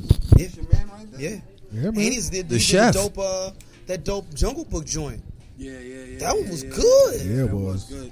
Yeah. 0.01 0.17
That's 0.35 0.57
your 0.57 0.65
man 0.73 0.89
right 0.89 1.11
there. 1.13 1.21
Yeah. 1.21 1.29
Yeah, 1.71 1.87
And 1.87 1.95
man. 1.95 2.11
he's 2.11 2.29
did, 2.29 2.49
The 2.49 2.55
he 2.55 2.61
chef. 2.61 2.93
dope 2.93 3.17
uh, 3.17 3.51
that 3.91 4.05
dope 4.05 4.33
Jungle 4.33 4.63
Book 4.63 4.85
joint. 4.85 5.21
Yeah, 5.57 5.73
yeah, 5.73 6.03
yeah. 6.03 6.19
That 6.19 6.35
one 6.35 6.45
yeah, 6.45 6.51
was 6.51 6.63
yeah, 6.63 6.69
good. 6.69 7.21
Yeah, 7.21 7.43
it 7.43 7.47
that 7.47 7.55
was. 7.55 7.83
good. 7.85 8.11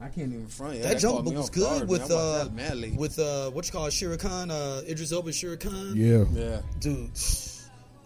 I 0.00 0.08
can't 0.08 0.32
even 0.32 0.46
front. 0.46 0.76
Yeah, 0.76 0.88
That 0.88 0.98
Jungle 0.98 1.22
Book 1.22 1.34
was 1.36 1.50
good 1.50 1.62
guard, 1.62 1.88
with 1.88 2.10
man. 2.10 2.18
Uh 2.18 2.44
that 2.44 2.94
with 2.98 3.18
uh 3.18 3.50
what 3.50 3.66
you 3.66 3.72
call 3.72 3.86
it, 3.86 3.92
Shere 3.94 4.16
Khan, 4.18 4.50
uh 4.50 4.82
Idris 4.86 5.10
Elba 5.12 5.32
Shere 5.32 5.56
Khan. 5.56 5.94
Yeah. 5.96 6.24
yeah. 6.32 6.60
Dude, 6.80 7.10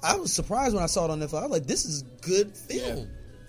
I 0.05 0.15
was 0.17 0.33
surprised 0.33 0.75
when 0.75 0.85
I 0.85 0.87
saw 0.87 1.07
it 1.07 1.11
on 1.11 1.19
Netflix. 1.19 1.39
I 1.39 1.43
was 1.43 1.51
like, 1.51 1.67
this 1.67 1.85
is 1.85 2.03
good 2.23 2.57
film. 2.57 2.99
Yeah. 2.99 3.05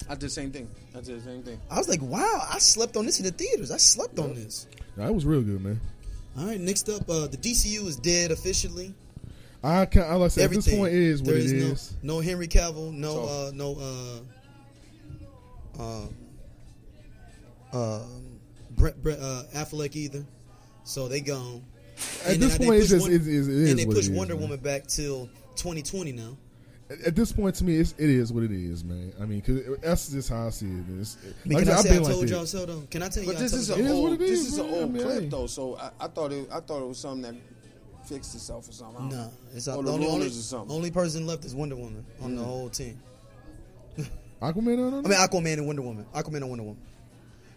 I 0.10 0.14
did 0.14 0.22
the 0.22 0.30
same 0.30 0.52
thing. 0.52 0.68
I 0.96 1.02
did 1.02 1.20
the 1.20 1.22
same 1.22 1.44
thing. 1.44 1.60
I 1.70 1.78
was 1.78 1.88
like, 1.88 2.02
wow, 2.02 2.48
I 2.52 2.58
slept 2.58 2.98
on 2.98 3.06
this 3.06 3.20
in 3.20 3.26
the 3.26 3.32
theaters. 3.32 3.70
I 3.70 3.78
slept 3.78 4.18
on 4.18 4.34
this. 4.34 4.66
That 4.98 5.14
was 5.14 5.24
real 5.24 5.44
good, 5.44 5.64
man. 5.64 5.80
All 6.36 6.46
right, 6.48 6.60
next 6.60 6.90
up, 6.90 7.08
uh, 7.08 7.28
the 7.28 7.38
DCU 7.38 7.86
is 7.86 7.98
dead 7.98 8.32
officially. 8.32 8.96
I 9.64 9.86
can 9.86 10.04
I 10.04 10.14
like 10.16 10.26
I 10.26 10.28
said, 10.30 10.44
at 10.46 10.52
this 10.52 10.74
point 10.74 10.94
is 10.94 11.22
what 11.22 11.28
There 11.32 11.38
it 11.38 11.44
is 11.46 11.52
is. 11.52 11.94
no, 12.02 12.16
no 12.16 12.20
Henry 12.22 12.48
Cavill, 12.48 12.94
no 12.94 13.14
So- 13.14 13.24
uh, 13.26 13.52
no 13.54 14.22
uh, 15.80 15.82
uh, 15.82 16.08
uh, 17.74 18.06
Brett, 18.72 19.02
Brett 19.02 19.20
uh, 19.20 19.44
Affleck 19.54 19.96
either. 19.96 20.26
So 20.84 21.08
they 21.08 21.20
gone. 21.22 21.64
At 22.26 22.34
And 22.34 22.42
this 22.42 22.58
point, 22.58 22.76
it's 22.76 22.86
push 22.86 22.90
just 22.90 23.02
Won- 23.04 23.12
it, 23.12 23.28
is- 23.28 23.48
it 23.48 23.54
is 23.54 23.70
and 23.72 23.80
they 23.80 23.86
what 23.86 23.96
push 23.98 24.08
Wonder 24.10 24.34
man. 24.36 24.42
Woman 24.44 24.60
back 24.60 24.88
till 24.88 25.28
2020 25.58 26.14
now. 26.14 26.38
At- 26.90 27.02
At 27.08 27.16
this 27.16 27.32
point, 27.32 27.54
to 27.56 27.64
me, 27.66 27.76
it's, 27.76 27.94
it 27.98 28.10
is 28.10 28.32
what 28.34 28.44
it 28.44 28.52
is, 28.52 28.84
man. 28.84 29.12
I 29.22 29.26
mean, 29.26 29.42
because 29.42 29.78
that's 29.80 30.08
just 30.10 30.30
how 30.30 30.48
I 30.48 30.50
see 30.50 30.66
it. 30.68 30.86
It's, 31.00 31.18
I 31.24 31.48
mean, 31.48 31.58
like 31.58 31.66
can 31.66 31.74
I 31.74 31.78
I've 31.78 31.82
say 31.84 31.90
I 31.90 31.94
been 31.94 32.04
like 32.04 32.12
told 32.14 32.24
that. 32.28 32.32
y'all 32.32 32.46
so 32.46 32.66
though? 32.66 32.82
Can 32.90 33.04
I 33.04 33.10
tell 33.10 33.24
you? 33.24 33.30
But 33.30 33.38
I 33.38 33.40
this 33.42 33.52
told 33.52 33.62
is 33.62 33.70
y'all 33.70 33.78
an 33.80 33.86
It 33.86 33.90
is 33.90 33.92
what 34.00 34.10
old. 34.12 34.20
This 34.20 34.40
is, 34.40 34.48
is 34.48 34.58
an 34.58 34.70
old 34.70 34.94
clip 34.98 35.30
though, 35.30 35.48
so 35.48 35.76
I, 35.78 35.92
I 36.00 36.08
thought 36.08 36.32
it. 36.32 36.48
I 36.52 36.60
thought 36.62 36.82
it 36.82 36.88
was 36.88 36.98
something 36.98 37.22
that 37.24 37.36
fixed 38.10 38.36
itself 38.36 38.68
or 38.68 38.72
something. 38.72 38.98
I 38.98 39.00
don't 39.10 39.12
Nah, 39.18 39.28
it's 39.56 39.68
Or 39.68 39.78
the 39.78 39.84
the 39.84 39.92
only, 39.92 40.08
only, 40.08 40.28
or 40.28 40.30
something. 40.32 40.76
only 40.76 40.92
person 40.92 41.28
left 41.28 41.46
is 41.46 41.54
Wonder 41.56 41.76
Woman 41.76 42.06
on 42.22 42.32
Mm. 42.34 42.38
the 42.38 42.44
whole 42.44 42.70
team. 42.70 43.00
Aquaman, 44.42 44.42
I 44.42 44.52
don't 44.52 44.70
I 44.70 44.90
know. 44.90 45.02
mean, 45.02 45.12
Aquaman 45.12 45.54
and 45.54 45.68
Wonder 45.68 45.82
Woman. 45.82 46.06
Aquaman 46.16 46.38
and 46.38 46.50
Wonder 46.50 46.64
Woman. 46.64 46.82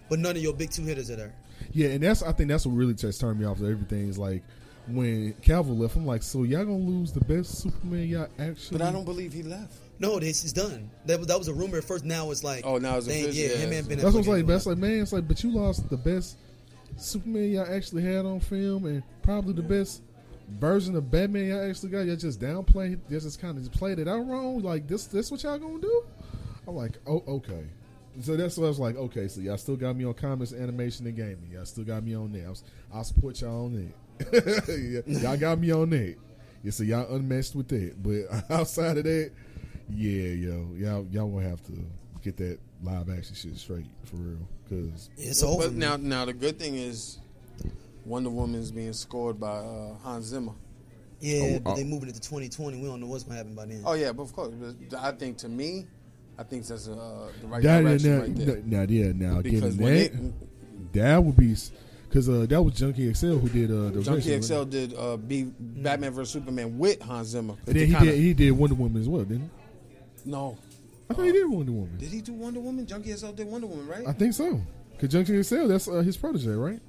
But 0.08 0.18
none 0.18 0.36
of 0.36 0.42
your 0.42 0.52
big 0.52 0.70
two 0.70 0.82
hitters 0.82 1.10
are 1.10 1.16
there. 1.16 1.34
Yeah, 1.72 1.88
and 1.88 2.02
that's 2.02 2.22
I 2.22 2.32
think 2.32 2.48
that's 2.50 2.66
what 2.66 2.72
really 2.74 2.94
just 2.94 3.20
turned 3.20 3.38
me 3.38 3.46
off 3.46 3.58
to 3.58 3.66
everything. 3.70 4.08
Is 4.08 4.18
like 4.18 4.42
when 4.88 5.32
Cavill 5.42 5.78
left, 5.78 5.94
I'm 5.96 6.04
like, 6.04 6.22
so 6.24 6.42
y'all 6.42 6.64
gonna 6.64 6.76
lose 6.76 7.12
the 7.12 7.20
best 7.20 7.58
Superman 7.58 8.08
y'all 8.08 8.28
actually? 8.38 8.78
But 8.78 8.86
I 8.86 8.92
don't 8.92 9.04
believe 9.04 9.32
he 9.32 9.42
left. 9.44 9.74
No, 10.00 10.18
this 10.18 10.42
is 10.44 10.52
done. 10.52 10.90
That, 11.06 11.18
was- 11.20 11.28
that 11.28 11.38
was 11.38 11.46
a 11.46 11.54
rumor 11.54 11.78
at 11.78 11.84
first. 11.84 12.04
Now 12.04 12.30
it's 12.32 12.42
like, 12.42 12.66
Oh, 12.66 12.78
now 12.78 12.96
it's 12.96 13.06
they- 13.06 13.22
official, 13.22 13.40
yeah, 13.40 13.48
yeah, 13.50 13.56
him 13.58 13.72
and 13.72 13.88
Ben 13.88 13.98
That's 13.98 14.14
what's 14.14 14.26
like. 14.26 14.38
ain't 14.38 14.48
That's 14.48 14.66
like, 14.66 14.78
man, 14.78 15.00
it's 15.02 15.12
like, 15.12 15.28
but 15.28 15.42
you 15.44 15.52
lost 15.52 15.88
the 15.88 15.96
best 15.96 16.36
Superman 16.96 17.50
y'all 17.52 17.72
actually 17.72 18.02
had 18.02 18.26
on 18.26 18.40
film, 18.40 18.84
and 18.86 19.02
probably 19.22 19.52
the 19.54 19.62
best 19.62 20.02
version 20.48 20.96
of 20.96 21.10
Batman 21.10 21.48
y'all 21.48 21.68
actually 21.68 21.90
got. 21.90 22.06
Y'all 22.06 22.16
just 22.16 22.40
downplayed. 22.40 23.00
Y'all 23.08 23.20
just 23.20 23.40
kind 23.40 23.56
of 23.56 23.64
just 23.64 23.76
played 23.76 23.98
it 23.98 24.08
out 24.08 24.26
wrong. 24.26 24.60
Like 24.62 24.86
this, 24.86 25.06
this 25.06 25.30
what 25.30 25.42
y'all 25.42 25.58
gonna 25.58 25.80
do? 25.80 26.04
I'm 26.66 26.76
like, 26.76 26.98
oh, 27.06 27.22
okay. 27.26 27.64
So 28.20 28.36
that's 28.36 28.58
what 28.58 28.66
I 28.66 28.68
was 28.68 28.78
like, 28.78 28.96
okay, 28.96 29.26
so 29.26 29.40
y'all 29.40 29.56
still 29.56 29.76
got 29.76 29.96
me 29.96 30.04
on 30.04 30.12
comics, 30.12 30.52
animation, 30.52 31.06
and 31.06 31.16
gaming. 31.16 31.48
Y'all 31.50 31.64
still 31.64 31.84
got 31.84 32.04
me 32.04 32.14
on 32.14 32.30
there. 32.30 32.46
I'll, 32.46 32.58
I'll 32.92 33.04
support 33.04 33.40
y'all 33.40 33.64
on 33.64 33.90
that. 34.18 35.02
y'all 35.06 35.36
got 35.38 35.58
me 35.58 35.70
on 35.70 35.88
that. 35.90 36.16
Yeah, 36.62 36.70
so 36.70 36.84
y'all 36.84 37.14
unmatched 37.14 37.54
with 37.54 37.68
that. 37.68 38.02
But 38.02 38.50
outside 38.50 38.98
of 38.98 39.04
that, 39.04 39.32
yeah, 39.88 40.28
yo, 40.28 40.68
y'all 40.76 41.06
y'all 41.10 41.30
will 41.30 41.40
have 41.40 41.64
to 41.66 41.72
get 42.22 42.36
that 42.36 42.58
live 42.82 43.10
action 43.10 43.34
shit 43.34 43.56
straight 43.56 43.86
for 44.04 44.16
real. 44.16 44.48
Cause 44.68 45.10
It's 45.16 45.42
over. 45.42 45.64
But 45.64 45.74
now, 45.74 45.96
now 45.96 46.24
the 46.24 46.32
good 46.32 46.58
thing 46.58 46.76
is, 46.76 47.18
Wonder 48.04 48.30
Woman 48.30 48.60
is 48.60 48.72
being 48.72 48.92
scored 48.92 49.38
by 49.38 49.58
uh, 49.58 49.94
Hans 50.02 50.26
Zimmer. 50.26 50.52
yeah, 51.20 51.40
Oh, 51.56 51.60
but 51.60 51.70
oh. 51.72 51.76
they 51.76 51.84
moving 51.84 52.08
it 52.08 52.14
to 52.14 52.20
2020. 52.20 52.78
We 52.80 52.86
don't 52.88 53.00
know 53.00 53.06
what's 53.06 53.24
gonna 53.24 53.36
happen 53.36 53.54
by 53.54 53.66
then. 53.66 53.82
Oh 53.86 53.94
yeah, 53.94 54.12
but 54.12 54.22
of 54.24 54.32
course, 54.32 54.52
but 54.54 54.98
I 54.98 55.12
think 55.12 55.38
to 55.38 55.48
me, 55.48 55.86
I 56.38 56.42
think 56.42 56.66
that's 56.66 56.88
uh, 56.88 57.30
the 57.40 57.46
right 57.46 57.62
that, 57.62 57.82
direction 57.82 58.10
now, 58.14 58.20
right 58.22 58.36
there. 58.36 58.62
now, 58.64 58.82
yeah, 58.88 59.12
now 59.14 59.42
Because 59.42 59.76
getting 59.76 59.76
that, 59.86 59.96
it, 60.14 60.92
that 60.94 61.22
would 61.22 61.36
be 61.36 61.54
because 62.08 62.28
uh, 62.28 62.44
that 62.48 62.60
was 62.62 62.74
Junkie 62.74 63.12
XL 63.14 63.36
who 63.38 63.48
did 63.48 63.70
uh, 63.70 63.90
the 63.90 64.02
Junkie 64.02 64.34
original, 64.34 64.42
XL 64.42 64.54
right? 64.58 64.70
did 64.70 64.94
uh, 64.98 65.16
be 65.16 65.44
Batman 65.58 66.10
vs 66.12 66.30
Superman 66.32 66.78
with 66.78 67.00
Hans 67.02 67.28
Zimmer. 67.28 67.54
And 67.66 67.76
then 67.76 67.86
he 67.86 67.92
Kinda- 67.94 68.10
did 68.12 68.20
he 68.20 68.34
did 68.34 68.50
Wonder 68.52 68.74
Woman 68.74 69.00
as 69.00 69.08
well, 69.08 69.22
didn't 69.24 69.50
he? 70.24 70.30
no, 70.30 70.56
I 71.10 71.14
thought 71.14 71.22
he 71.24 71.32
did 71.32 71.44
Wonder 71.48 71.72
Woman. 71.72 71.96
did 71.98 72.08
he 72.08 72.20
do 72.20 72.32
Wonder 72.32 72.60
Woman? 72.60 72.86
Junkie 72.86 73.14
XL 73.16 73.30
did 73.32 73.46
Wonder 73.46 73.66
Woman, 73.66 73.86
right? 73.86 74.06
I 74.06 74.12
think 74.12 74.34
so. 74.34 74.60
Cause 74.98 75.08
Junkie 75.10 75.42
XL, 75.42 75.66
that's 75.68 75.88
uh, 75.88 76.00
his 76.00 76.16
protege, 76.16 76.50
right? 76.50 76.80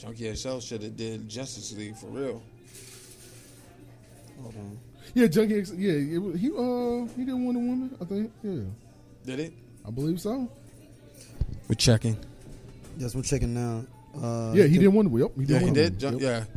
Junkie 0.00 0.34
XL 0.34 0.58
should 0.60 0.82
have 0.82 0.96
did 0.96 1.28
Justice 1.28 1.76
League 1.76 1.96
for 1.96 2.06
real. 2.06 2.42
Hold 4.40 4.54
on. 4.56 4.78
Yeah, 5.14 5.26
Junkie 5.26 5.62
XL. 5.64 5.74
Yeah, 5.74 5.92
it, 5.92 6.18
was- 6.18 6.40
he 6.40 6.48
uh 6.48 7.06
he 7.16 7.24
did 7.24 7.34
Wonder 7.34 7.60
Woman. 7.60 7.96
I 8.00 8.04
think. 8.04 8.32
Yeah, 8.42 8.60
Did 9.26 9.40
it? 9.40 9.52
I 9.86 9.90
believe 9.90 10.20
so. 10.20 10.48
We're 11.68 11.74
checking. 11.74 12.16
Yes, 12.98 13.14
we're 13.14 13.22
checking 13.22 13.54
now. 13.54 13.84
Uh, 14.16 14.52
Yeah, 14.54 14.64
he 14.64 14.78
did 14.78 14.88
Wonder 14.88 15.10
Woman. 15.10 15.28
Yep, 15.28 15.38
he 15.38 15.44
did 15.44 15.50
Yeah, 15.52 15.58
he 15.58 15.64
Wonder 15.66 15.82
did. 15.90 16.02
Woman. 16.02 16.18
Jun- 16.18 16.28
Yep. 16.28 16.48
Yeah. 16.50 16.56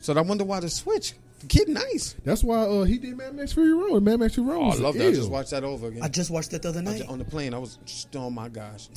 So 0.00 0.14
I 0.16 0.20
wonder 0.20 0.44
why 0.44 0.60
the 0.60 0.68
switch. 0.70 1.14
The 1.40 1.46
kid, 1.46 1.68
nice. 1.68 2.14
That's 2.24 2.42
why 2.44 2.58
uh, 2.58 2.82
he 2.84 2.98
did 2.98 3.16
Mad 3.16 3.34
Max 3.34 3.52
Fury 3.52 3.72
Road. 3.72 4.02
Mad 4.02 4.18
Max 4.20 4.34
Fury 4.34 4.48
Road. 4.50 4.60
Oh, 4.60 4.70
I 4.70 4.74
love 4.76 4.94
that. 4.96 5.08
I 5.08 5.12
just 5.12 5.30
watched 5.30 5.50
that 5.50 5.64
over 5.64 5.88
again. 5.88 6.02
I 6.02 6.08
just 6.08 6.30
watched 6.30 6.50
that 6.52 6.62
the 6.62 6.68
other 6.68 6.82
night. 6.82 7.02
ju- 7.02 7.08
on 7.08 7.18
the 7.18 7.24
plane. 7.24 7.54
I 7.54 7.58
was 7.58 7.78
just, 7.84 8.14
oh 8.16 8.30
my 8.30 8.48
gosh, 8.48 8.88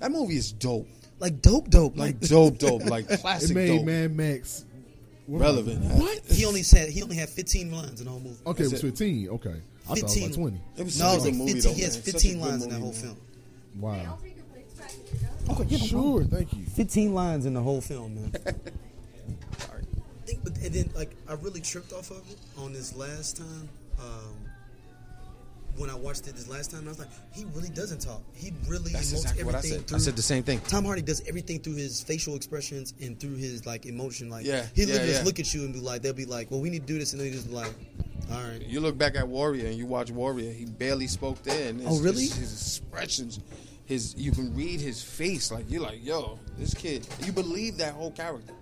that 0.00 0.10
movie 0.12 0.36
is 0.36 0.52
dope. 0.52 0.86
Like 1.22 1.40
dope, 1.40 1.70
dope. 1.70 1.96
Like 1.96 2.16
Like 2.20 2.28
dope, 2.28 2.58
dope. 2.58 2.84
Like 2.84 3.08
classic. 3.20 3.50
It 3.50 3.54
made 3.54 3.76
dope. 3.78 3.86
Mad 3.86 4.16
Max 4.16 4.64
Relevant. 5.28 5.84
What? 5.94 6.20
he 6.26 6.44
only 6.44 6.62
said 6.64 6.88
he 6.90 7.02
only 7.02 7.14
had 7.16 7.28
15 7.28 7.70
lines 7.70 8.00
in 8.00 8.06
the 8.06 8.10
whole 8.10 8.20
movie. 8.20 8.36
Okay, 8.44 8.64
it 8.64 8.72
was 8.72 8.80
15. 8.82 9.28
Okay, 9.28 9.50
I 9.50 9.88
thought 9.88 9.98
it 9.98 10.02
was 10.02 10.12
15. 10.14 10.22
like 10.30 10.34
20. 10.34 10.60
It 10.78 10.84
was 10.84 10.98
No, 10.98 11.12
it 11.12 11.14
was 11.14 11.22
good 11.22 11.28
like 11.30 11.38
movie 11.38 11.52
15. 11.54 11.70
though, 11.72 11.76
he 11.76 11.82
has 11.84 11.94
man. 11.96 12.02
Such 12.04 12.08
a 12.08 12.12
15 12.12 12.32
good 12.32 12.40
lines 12.48 12.64
in 12.64 12.70
that 12.70 12.80
movie, 12.80 12.82
whole 12.82 12.92
man. 12.92 13.16
film. 13.16 13.16
Wow. 13.80 14.18
Okay, 15.50 15.76
Sure, 15.76 16.24
thank 16.24 16.52
you. 16.52 16.64
15 16.64 17.14
lines 17.14 17.46
in 17.46 17.54
the 17.54 17.60
whole 17.62 17.80
film, 17.80 18.14
man. 18.16 18.32
I 18.46 20.26
think, 20.26 20.42
but, 20.44 20.56
and 20.58 20.74
then, 20.74 20.90
like, 20.94 21.14
I 21.28 21.34
really 21.34 21.60
tripped 21.60 21.92
off 21.92 22.10
of 22.10 22.28
it 22.30 22.38
on 22.58 22.72
this 22.72 22.94
last 22.96 23.36
time. 23.36 23.68
Um, 24.00 24.34
when 25.76 25.88
I 25.90 25.94
watched 25.94 26.26
it 26.28 26.34
this 26.36 26.48
last 26.48 26.70
time, 26.70 26.84
I 26.86 26.88
was 26.90 26.98
like, 26.98 27.08
he 27.32 27.44
really 27.54 27.68
doesn't 27.70 28.00
talk. 28.00 28.22
He 28.34 28.52
really 28.68 28.92
That's 28.92 29.12
exactly 29.12 29.44
what 29.44 29.54
I 29.54 29.58
everything 29.58 29.78
said. 29.80 29.88
through. 29.88 29.96
I 29.96 30.00
said 30.00 30.16
the 30.16 30.22
same 30.22 30.42
thing. 30.42 30.60
Tom 30.68 30.84
Hardy 30.84 31.02
does 31.02 31.22
everything 31.26 31.60
through 31.60 31.76
his 31.76 32.02
facial 32.02 32.36
expressions 32.36 32.94
and 33.00 33.18
through 33.18 33.36
his 33.36 33.64
like 33.66 33.86
emotion. 33.86 34.28
Like, 34.28 34.44
Yeah, 34.46 34.66
he 34.74 34.82
yeah, 34.82 34.88
literally 34.94 35.12
just 35.12 35.24
look 35.24 35.40
at 35.40 35.52
you 35.54 35.62
and 35.64 35.72
be 35.72 35.80
like, 35.80 36.02
they'll 36.02 36.12
be 36.12 36.26
like, 36.26 36.50
well, 36.50 36.60
we 36.60 36.70
need 36.70 36.86
to 36.86 36.92
do 36.92 36.98
this, 36.98 37.12
and 37.12 37.20
then 37.20 37.28
he 37.28 37.32
just 37.34 37.48
be 37.48 37.54
like, 37.54 37.72
all 38.30 38.42
right. 38.42 38.62
You 38.66 38.80
look 38.80 38.96
back 38.96 39.16
at 39.16 39.26
Warrior 39.26 39.66
and 39.66 39.74
you 39.76 39.86
watch 39.86 40.10
Warrior. 40.10 40.52
He 40.52 40.64
barely 40.64 41.06
spoke 41.06 41.38
it's 41.80 41.86
Oh, 41.86 42.00
really? 42.00 42.24
just 42.26 42.38
his 42.38 42.52
expressions, 42.52 43.40
his 43.84 44.14
you 44.16 44.30
can 44.32 44.54
read 44.54 44.80
his 44.80 45.02
face. 45.02 45.50
Like 45.50 45.70
you're 45.70 45.82
like, 45.82 46.04
yo, 46.04 46.38
this 46.58 46.74
kid. 46.74 47.06
You 47.24 47.32
believe 47.32 47.78
that 47.78 47.94
whole 47.94 48.10
character. 48.10 48.54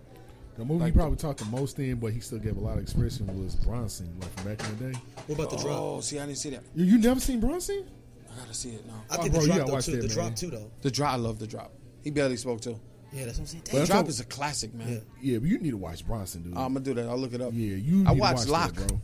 The 0.61 0.67
movie 0.67 0.81
Like- 0.81 0.93
he 0.93 0.99
probably 0.99 1.17
talked 1.17 1.39
the 1.39 1.47
most 1.47 1.79
in, 1.79 1.97
but 1.97 2.13
he 2.13 2.21
still 2.21 2.39
gave 2.39 2.57
a 2.57 2.61
lot 2.61 2.77
of 2.77 2.83
expression 2.83 3.27
was 3.43 3.55
Bronson, 3.57 4.15
like 4.21 4.31
from 4.39 4.45
back 4.55 4.69
in 4.69 4.77
the 4.79 4.93
day. 4.93 4.99
What 5.27 5.39
about 5.39 5.51
the 5.51 5.57
drop? 5.57 5.79
Oh, 5.81 6.01
see, 6.03 6.19
I 6.19 6.27
didn't 6.27 6.37
see 6.39 6.51
that. 6.51 6.63
You, 6.75 6.85
you 6.85 6.99
never 6.99 7.19
seen 7.19 7.41
Bronson? 7.41 7.87
I 8.31 8.39
gotta 8.41 8.53
see 8.53 8.71
it 8.71 8.87
now. 8.87 9.03
I 9.11 9.17
Oh, 9.17 9.23
think 9.23 9.33
bro, 9.33 9.41
the 9.41 9.47
you 9.49 9.55
drop 9.55 9.67
though 9.67 9.73
watch 9.73 9.87
too. 9.87 9.93
that, 9.93 9.97
the 10.03 10.09
man. 10.09 10.15
drop 10.17 10.37
too 10.37 10.51
though. 10.51 10.71
The 10.83 10.91
drop, 10.91 11.13
I 11.15 11.17
love 11.17 11.39
the 11.39 11.47
drop. 11.47 11.73
He 12.05 12.11
barely 12.11 12.37
spoke 12.37 12.61
too. 12.61 12.79
Yeah, 13.11 13.25
that's 13.25 13.39
what 13.39 13.43
I'm 13.43 13.47
saying. 13.47 13.63
Well, 13.73 13.73
The 13.73 13.79
Damn. 13.79 13.87
drop 13.87 14.05
what- 14.05 14.11
is 14.11 14.21
a 14.21 14.25
classic, 14.25 14.75
man. 14.75 14.89
Yeah. 14.89 14.99
Yeah, 15.33 15.39
but 15.39 15.49
you 15.49 15.59
need 15.61 15.71
to 15.71 15.77
watch 15.79 16.07
Bronson, 16.07 16.43
dude. 16.43 16.53
Oh, 16.55 16.61
I'm 16.61 16.75
gonna 16.75 16.85
do 16.85 16.93
that. 16.95 17.09
I'll 17.09 17.17
look 17.19 17.33
it 17.33 17.41
up. 17.41 17.53
yeah, 17.55 17.77
you. 17.77 18.05
I 18.07 18.11
need 18.11 18.17
to 18.17 18.21
watched 18.21 18.39
watch 18.41 18.49
Lock. 18.49 18.75
that, 18.75 18.89
bro. 18.89 19.01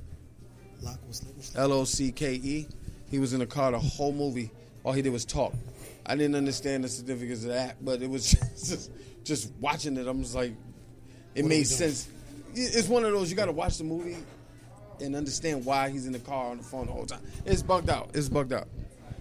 Lock 0.83 0.99
was, 1.09 1.25
was 1.39 1.53
L 1.57 1.73
O 1.73 1.85
C 1.85 2.13
K 2.13 2.35
E. 2.35 2.67
He 3.11 3.19
was 3.19 3.33
in 3.33 3.41
the 3.41 3.47
car 3.47 3.73
the 3.73 3.79
whole 3.79 4.13
movie. 4.13 4.51
All 4.85 4.93
he 4.93 5.01
did 5.01 5.11
was 5.11 5.25
talk. 5.25 5.55
I 6.05 6.15
didn't 6.17 6.35
understand 6.37 6.85
the 6.85 6.89
significance 6.89 7.43
of 7.45 7.49
that, 7.49 7.83
but 7.85 8.03
it 8.03 8.11
was 8.11 8.31
just 8.31 8.91
just 9.25 9.51
watching 9.61 9.97
it. 9.97 10.07
I'm 10.07 10.23
just 10.23 10.35
like, 10.37 10.53
it 11.37 11.43
What 11.43 11.49
made 11.49 11.67
sense. 11.67 12.09
It's 12.55 12.89
one 12.89 13.05
of 13.05 13.13
those 13.13 13.31
you 13.31 13.37
got 13.37 13.47
to 13.47 13.53
watch 13.53 13.77
the 13.79 13.85
movie 13.85 14.17
and 15.01 15.15
understand 15.15 15.65
why 15.65 15.91
he's 15.91 16.07
in 16.07 16.13
the 16.13 16.19
car 16.19 16.51
on 16.51 16.57
the 16.57 16.63
phone 16.63 16.87
the 16.87 16.93
whole 16.93 17.05
time. 17.05 17.21
It's 17.45 17.63
bugged 17.63 17.91
out. 17.91 18.11
It's 18.15 18.29
bugged 18.31 18.53
out. 18.55 18.67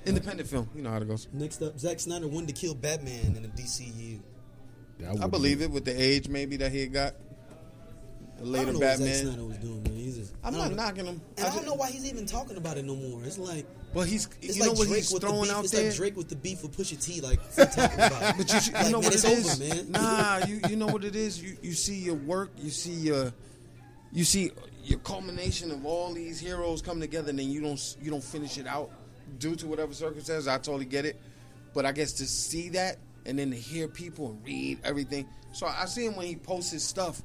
Independent 0.06 0.48
film, 0.48 0.70
you 0.76 0.82
know 0.82 0.92
how 0.92 0.98
it 0.98 1.08
goes. 1.08 1.28
Next 1.34 1.62
up, 1.62 1.78
Zack 1.80 2.00
Snyder 2.00 2.28
wanted 2.28 2.48
to 2.50 2.54
kill 2.54 2.76
Batman 2.76 3.36
in 3.36 3.42
the 3.42 3.50
DCU. 3.50 4.20
That 5.00 5.10
I 5.10 5.14
would 5.14 5.32
believe 5.32 5.58
be- 5.60 5.66
it 5.66 5.72
with 5.72 5.84
the 5.84 6.00
age 6.02 6.30
maybe 6.30 6.58
that 6.58 6.72
he 6.72 6.86
got. 6.88 7.16
The 8.38 8.44
I 8.44 8.48
later 8.48 8.66
don't 8.66 8.74
know 8.74 8.80
what 8.88 8.98
Zack 8.98 9.38
was 9.48 9.58
doing, 9.58 9.84
man. 9.84 9.94
He's 9.96 10.18
just, 10.18 10.34
I'm 10.44 10.54
not 10.58 10.70
know. 10.72 10.76
knocking 10.78 11.06
him. 11.06 11.22
And 11.38 11.46
I, 11.46 11.50
just- 11.50 11.56
don't 11.58 11.66
know 11.66 11.74
why 11.76 11.90
he's 11.92 12.06
even 12.06 12.26
talking 12.26 12.58
about 12.58 12.78
it 12.78 12.86
no 12.86 12.96
more. 12.96 13.24
It's 13.24 13.38
like 13.38 13.66
Well, 13.94 14.04
he's 14.06 14.28
it's 14.42 14.58
you 14.58 14.64
like 14.64 14.74
know 14.74 14.80
what 14.80 14.88
Drake 14.88 14.98
he's 14.98 15.10
the 15.12 15.20
throwing 15.22 15.42
beef. 15.44 15.52
out 15.54 15.64
it's 15.64 15.74
there. 15.74 15.86
like 15.88 15.96
Drake 15.96 16.18
with 16.18 16.28
the 16.30 16.36
beef 16.36 16.62
with 16.62 16.76
Pusha 16.78 17.02
T. 17.04 17.22
Like 17.22 17.40
talking 17.56 17.94
about 17.96 18.22
it. 18.22 18.36
But 18.38 18.52
you, 18.54 18.60
you 18.68 18.74
Like, 18.74 18.92
know 18.92 19.02
man, 19.02 19.04
what 19.04 19.14
it's 19.14 19.26
over, 19.26 19.64
man. 19.76 19.92
Nah, 19.92 20.46
you 20.46 20.60
you 20.70 20.76
know 20.76 20.88
what 20.88 21.04
it 21.06 21.16
is. 21.16 21.42
You 21.42 21.56
you 21.62 21.72
see 21.74 21.96
your 21.96 22.16
work. 22.16 22.52
You 22.58 22.70
see 22.72 22.92
your 22.94 23.32
you 24.12 24.24
see 24.26 24.52
your 24.84 25.00
culmination 25.00 25.72
of 25.72 25.86
all 25.86 26.14
these 26.14 26.40
heroes 26.40 26.82
come 26.82 27.00
together, 27.00 27.30
and 27.30 27.40
then 27.40 27.50
you 27.50 27.62
don't 27.62 27.96
you 28.02 28.12
don't 28.12 28.24
finish 28.24 28.58
it 28.58 28.68
out 28.68 28.92
due 29.40 29.56
to 29.56 29.68
whatever 29.68 29.94
circumstances. 29.94 30.48
I 30.48 30.58
totally 30.58 30.86
get 30.86 31.06
it, 31.06 31.20
but 31.74 31.86
I 31.86 31.92
guess 31.94 32.12
to 32.14 32.26
see 32.26 32.70
that 32.70 32.98
and 33.26 33.40
then 33.40 33.50
to 33.52 33.58
hear 33.58 33.88
people 33.88 34.28
and 34.32 34.46
read 34.46 34.80
everything. 34.84 35.26
So 35.54 35.66
I 35.68 35.86
see 35.86 36.06
him 36.06 36.16
when 36.18 36.28
he 36.28 36.36
posts 36.36 36.72
his 36.72 36.84
stuff, 36.84 37.22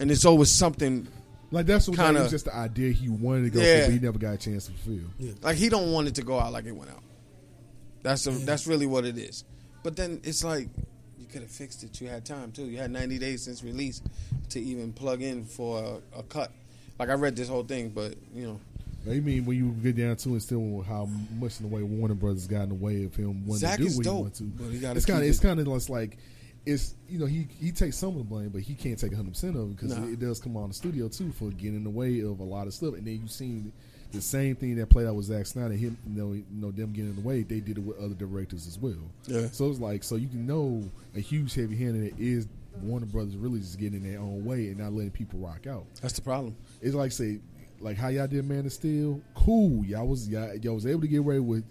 and 0.00 0.10
it's 0.10 0.24
always 0.24 0.50
something 0.50 1.06
like 1.52 1.66
that's 1.66 1.86
what 1.88 1.96
kinda- 1.98 2.20
it 2.20 2.22
was 2.24 2.30
just 2.32 2.46
the 2.46 2.54
idea 2.54 2.92
he 2.92 3.08
wanted 3.08 3.44
to 3.44 3.50
go 3.50 3.60
Yeah. 3.60 3.80
for, 3.82 3.86
but 3.86 3.92
he 3.94 3.98
never 4.00 4.18
got 4.18 4.34
a 4.34 4.38
chance 4.38 4.66
to 4.66 4.72
fulfill. 4.72 5.08
Yeah. 5.18 5.32
Like 5.42 5.56
he 5.56 5.68
don't 5.68 5.92
want 5.92 6.08
it 6.08 6.14
to 6.16 6.22
go 6.22 6.38
out 6.38 6.52
like 6.52 6.64
it 6.66 6.72
went 6.72 6.90
out. 6.90 7.02
That's 8.02 8.26
a, 8.26 8.30
that's 8.30 8.66
really 8.66 8.86
what 8.86 9.04
it 9.04 9.18
is. 9.18 9.44
But 9.82 9.96
then 9.96 10.20
it's 10.24 10.42
like 10.44 10.68
you 11.18 11.26
could 11.26 11.42
have 11.42 11.50
fixed 11.50 11.82
it. 11.84 12.00
You 12.00 12.08
had 12.08 12.24
time 12.24 12.50
too. 12.52 12.64
You 12.64 12.78
had 12.78 12.90
90 12.90 13.18
days 13.18 13.42
since 13.42 13.62
release 13.62 14.00
to 14.50 14.60
even 14.60 14.92
plug 14.92 15.22
in 15.22 15.44
for 15.44 16.00
a, 16.14 16.20
a 16.20 16.22
cut. 16.22 16.50
Like 16.98 17.08
I 17.08 17.14
read 17.14 17.36
this 17.36 17.48
whole 17.48 17.62
thing, 17.64 17.90
but 17.90 18.14
you 18.34 18.46
know, 18.46 18.60
I 19.10 19.20
mean, 19.20 19.46
when 19.46 19.56
you 19.56 19.70
get 19.82 19.96
down 19.96 20.16
to 20.16 20.36
it, 20.36 20.40
still 20.42 20.84
how 20.86 21.08
much 21.38 21.58
in 21.60 21.68
the 21.68 21.74
way 21.74 21.82
Warner 21.82 22.14
Brothers 22.14 22.46
got 22.46 22.64
in 22.64 22.68
the 22.70 22.74
way 22.74 23.04
of 23.04 23.16
him 23.16 23.46
wanting 23.46 23.60
Zack 23.60 23.78
to 23.78 23.88
do 23.88 23.96
what 23.96 24.04
dope, 24.04 24.14
he 24.16 24.20
wanted 24.22 24.34
to. 24.34 24.44
but 24.44 24.64
he 24.70 24.76
it's 24.76 25.06
kind 25.06 25.18
of 25.18 25.22
keep 25.24 25.30
it's 25.30 25.38
kind 25.40 25.58
of 25.60 25.66
just 25.66 25.88
like 25.90 26.18
it's 26.66 26.94
you 27.08 27.18
know 27.18 27.26
he 27.26 27.46
he 27.58 27.72
takes 27.72 27.96
some 27.96 28.10
of 28.10 28.18
the 28.18 28.24
blame, 28.24 28.50
but 28.50 28.60
he 28.62 28.74
can't 28.74 28.98
take 28.98 29.12
100 29.12 29.30
percent 29.32 29.56
of 29.56 29.70
it 29.70 29.76
because 29.76 29.96
Nah. 29.96 30.04
it, 30.06 30.12
it 30.14 30.20
does 30.20 30.40
come 30.40 30.56
on 30.56 30.68
the 30.68 30.74
studio 30.74 31.08
too 31.08 31.32
for 31.32 31.50
getting 31.50 31.76
in 31.76 31.84
the 31.84 31.90
way 31.90 32.20
of 32.20 32.40
a 32.40 32.44
lot 32.44 32.66
of 32.66 32.74
stuff. 32.74 32.94
And 32.94 33.06
then 33.06 33.18
you've 33.20 33.30
seen 33.30 33.72
the 34.12 34.20
same 34.20 34.56
thing 34.56 34.74
that 34.76 34.88
played 34.90 35.06
out 35.06 35.14
with 35.14 35.26
Zack 35.26 35.46
Snyder, 35.46 35.74
him 35.74 35.96
you 36.06 36.20
know 36.22 36.32
you 36.32 36.44
know 36.50 36.70
them 36.70 36.92
getting 36.92 37.10
in 37.10 37.16
the 37.16 37.22
way. 37.22 37.42
They 37.42 37.60
did 37.60 37.78
it 37.78 37.80
with 37.84 37.98
other 37.98 38.14
directors 38.14 38.66
as 38.66 38.78
well. 38.78 38.94
Yeah. 39.26 39.46
So 39.52 39.70
it's 39.70 39.80
like 39.80 40.02
so 40.04 40.16
you 40.16 40.28
can 40.28 40.46
know 40.46 40.82
a 41.16 41.20
huge 41.20 41.54
heavy 41.54 41.76
hand 41.76 41.96
in 41.96 42.06
it 42.06 42.14
is 42.18 42.46
Warner 42.82 43.06
Brothers 43.06 43.36
really 43.36 43.60
just 43.60 43.78
getting 43.78 44.04
in 44.04 44.10
their 44.12 44.20
own 44.20 44.44
way 44.44 44.68
and 44.68 44.78
not 44.78 44.92
letting 44.92 45.10
people 45.10 45.38
rock 45.40 45.66
out. 45.66 45.84
that's 46.02 46.14
the 46.14 46.22
problem. 46.22 46.56
It's 46.82 46.94
like 46.94 47.12
say, 47.12 47.40
like 47.80 47.96
how 47.96 48.08
y'all 48.08 48.26
did 48.26 48.44
Man 48.44 48.66
of 48.66 48.72
Steel. 48.72 49.20
Cool, 49.34 49.84
y'all 49.84 50.06
was 50.06 50.28
y'all, 50.28 50.54
y'all 50.56 50.74
was 50.74 50.86
able 50.86 51.00
to 51.00 51.08
get 51.08 51.18
away 51.20 51.38
with 51.40 51.64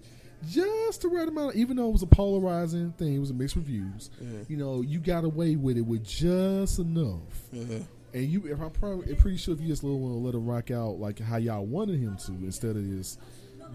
just 0.47 1.01
the 1.01 1.07
right 1.07 1.27
amount. 1.27 1.55
Even 1.55 1.77
though 1.77 1.89
it 1.89 1.93
was 1.93 2.03
a 2.03 2.07
polarizing 2.07 2.91
thing, 2.93 3.15
it 3.15 3.19
was 3.19 3.31
a 3.31 3.33
mixed 3.33 3.55
reviews. 3.55 4.09
You 4.47 4.57
know, 4.57 4.81
you 4.81 4.99
got 4.99 5.23
away 5.23 5.55
with 5.55 5.77
it 5.77 5.81
with 5.81 6.05
just 6.05 6.79
enough. 6.79 7.19
Yeah. 7.51 7.79
And 8.13 8.23
you, 8.23 8.47
if 8.47 8.59
I'm 8.59 8.71
probably 8.71 9.13
pretty 9.15 9.37
sure 9.37 9.53
if 9.53 9.61
you 9.61 9.67
just 9.67 9.83
let 9.83 9.91
him, 9.91 10.23
let 10.23 10.33
him 10.33 10.45
rock 10.45 10.71
out 10.71 10.99
like 10.99 11.19
how 11.19 11.37
y'all 11.37 11.65
wanted 11.65 11.99
him 11.99 12.17
to, 12.25 12.31
instead 12.31 12.75
of 12.75 12.83
just 12.83 13.19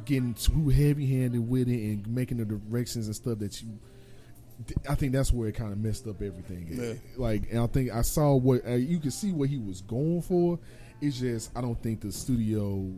getting 0.05 0.35
too 0.35 0.69
heavy 0.69 1.07
handed 1.07 1.49
with 1.49 1.69
it 1.69 1.81
and 1.81 2.07
making 2.09 2.39
the 2.39 2.45
directions 2.45 3.07
and 3.07 3.15
stuff 3.15 3.39
that 3.39 3.63
you. 3.63 3.69
I 4.89 4.95
think 4.95 5.13
that's 5.13 5.33
where 5.33 5.49
it 5.49 5.57
kind 5.57 5.73
of 5.73 5.79
messed 5.79 6.07
up 6.07 6.23
everything. 6.23 6.69
Yeah. 6.71 6.95
Like, 7.17 7.51
and 7.51 7.61
I 7.61 7.67
think 7.67 7.93
I 7.93 8.03
saw 8.03 8.35
what 8.35 8.65
uh, 8.65 8.75
you 8.75 9.01
could 9.01 9.13
see 9.13 9.33
what 9.33 9.49
he 9.49 9.59
was 9.59 9.81
going 9.81 10.23
for. 10.23 10.59
It's 11.01 11.19
just 11.19 11.51
I 11.57 11.61
don't 11.61 11.81
think 11.83 12.01
the 12.01 12.13
studio 12.13 12.89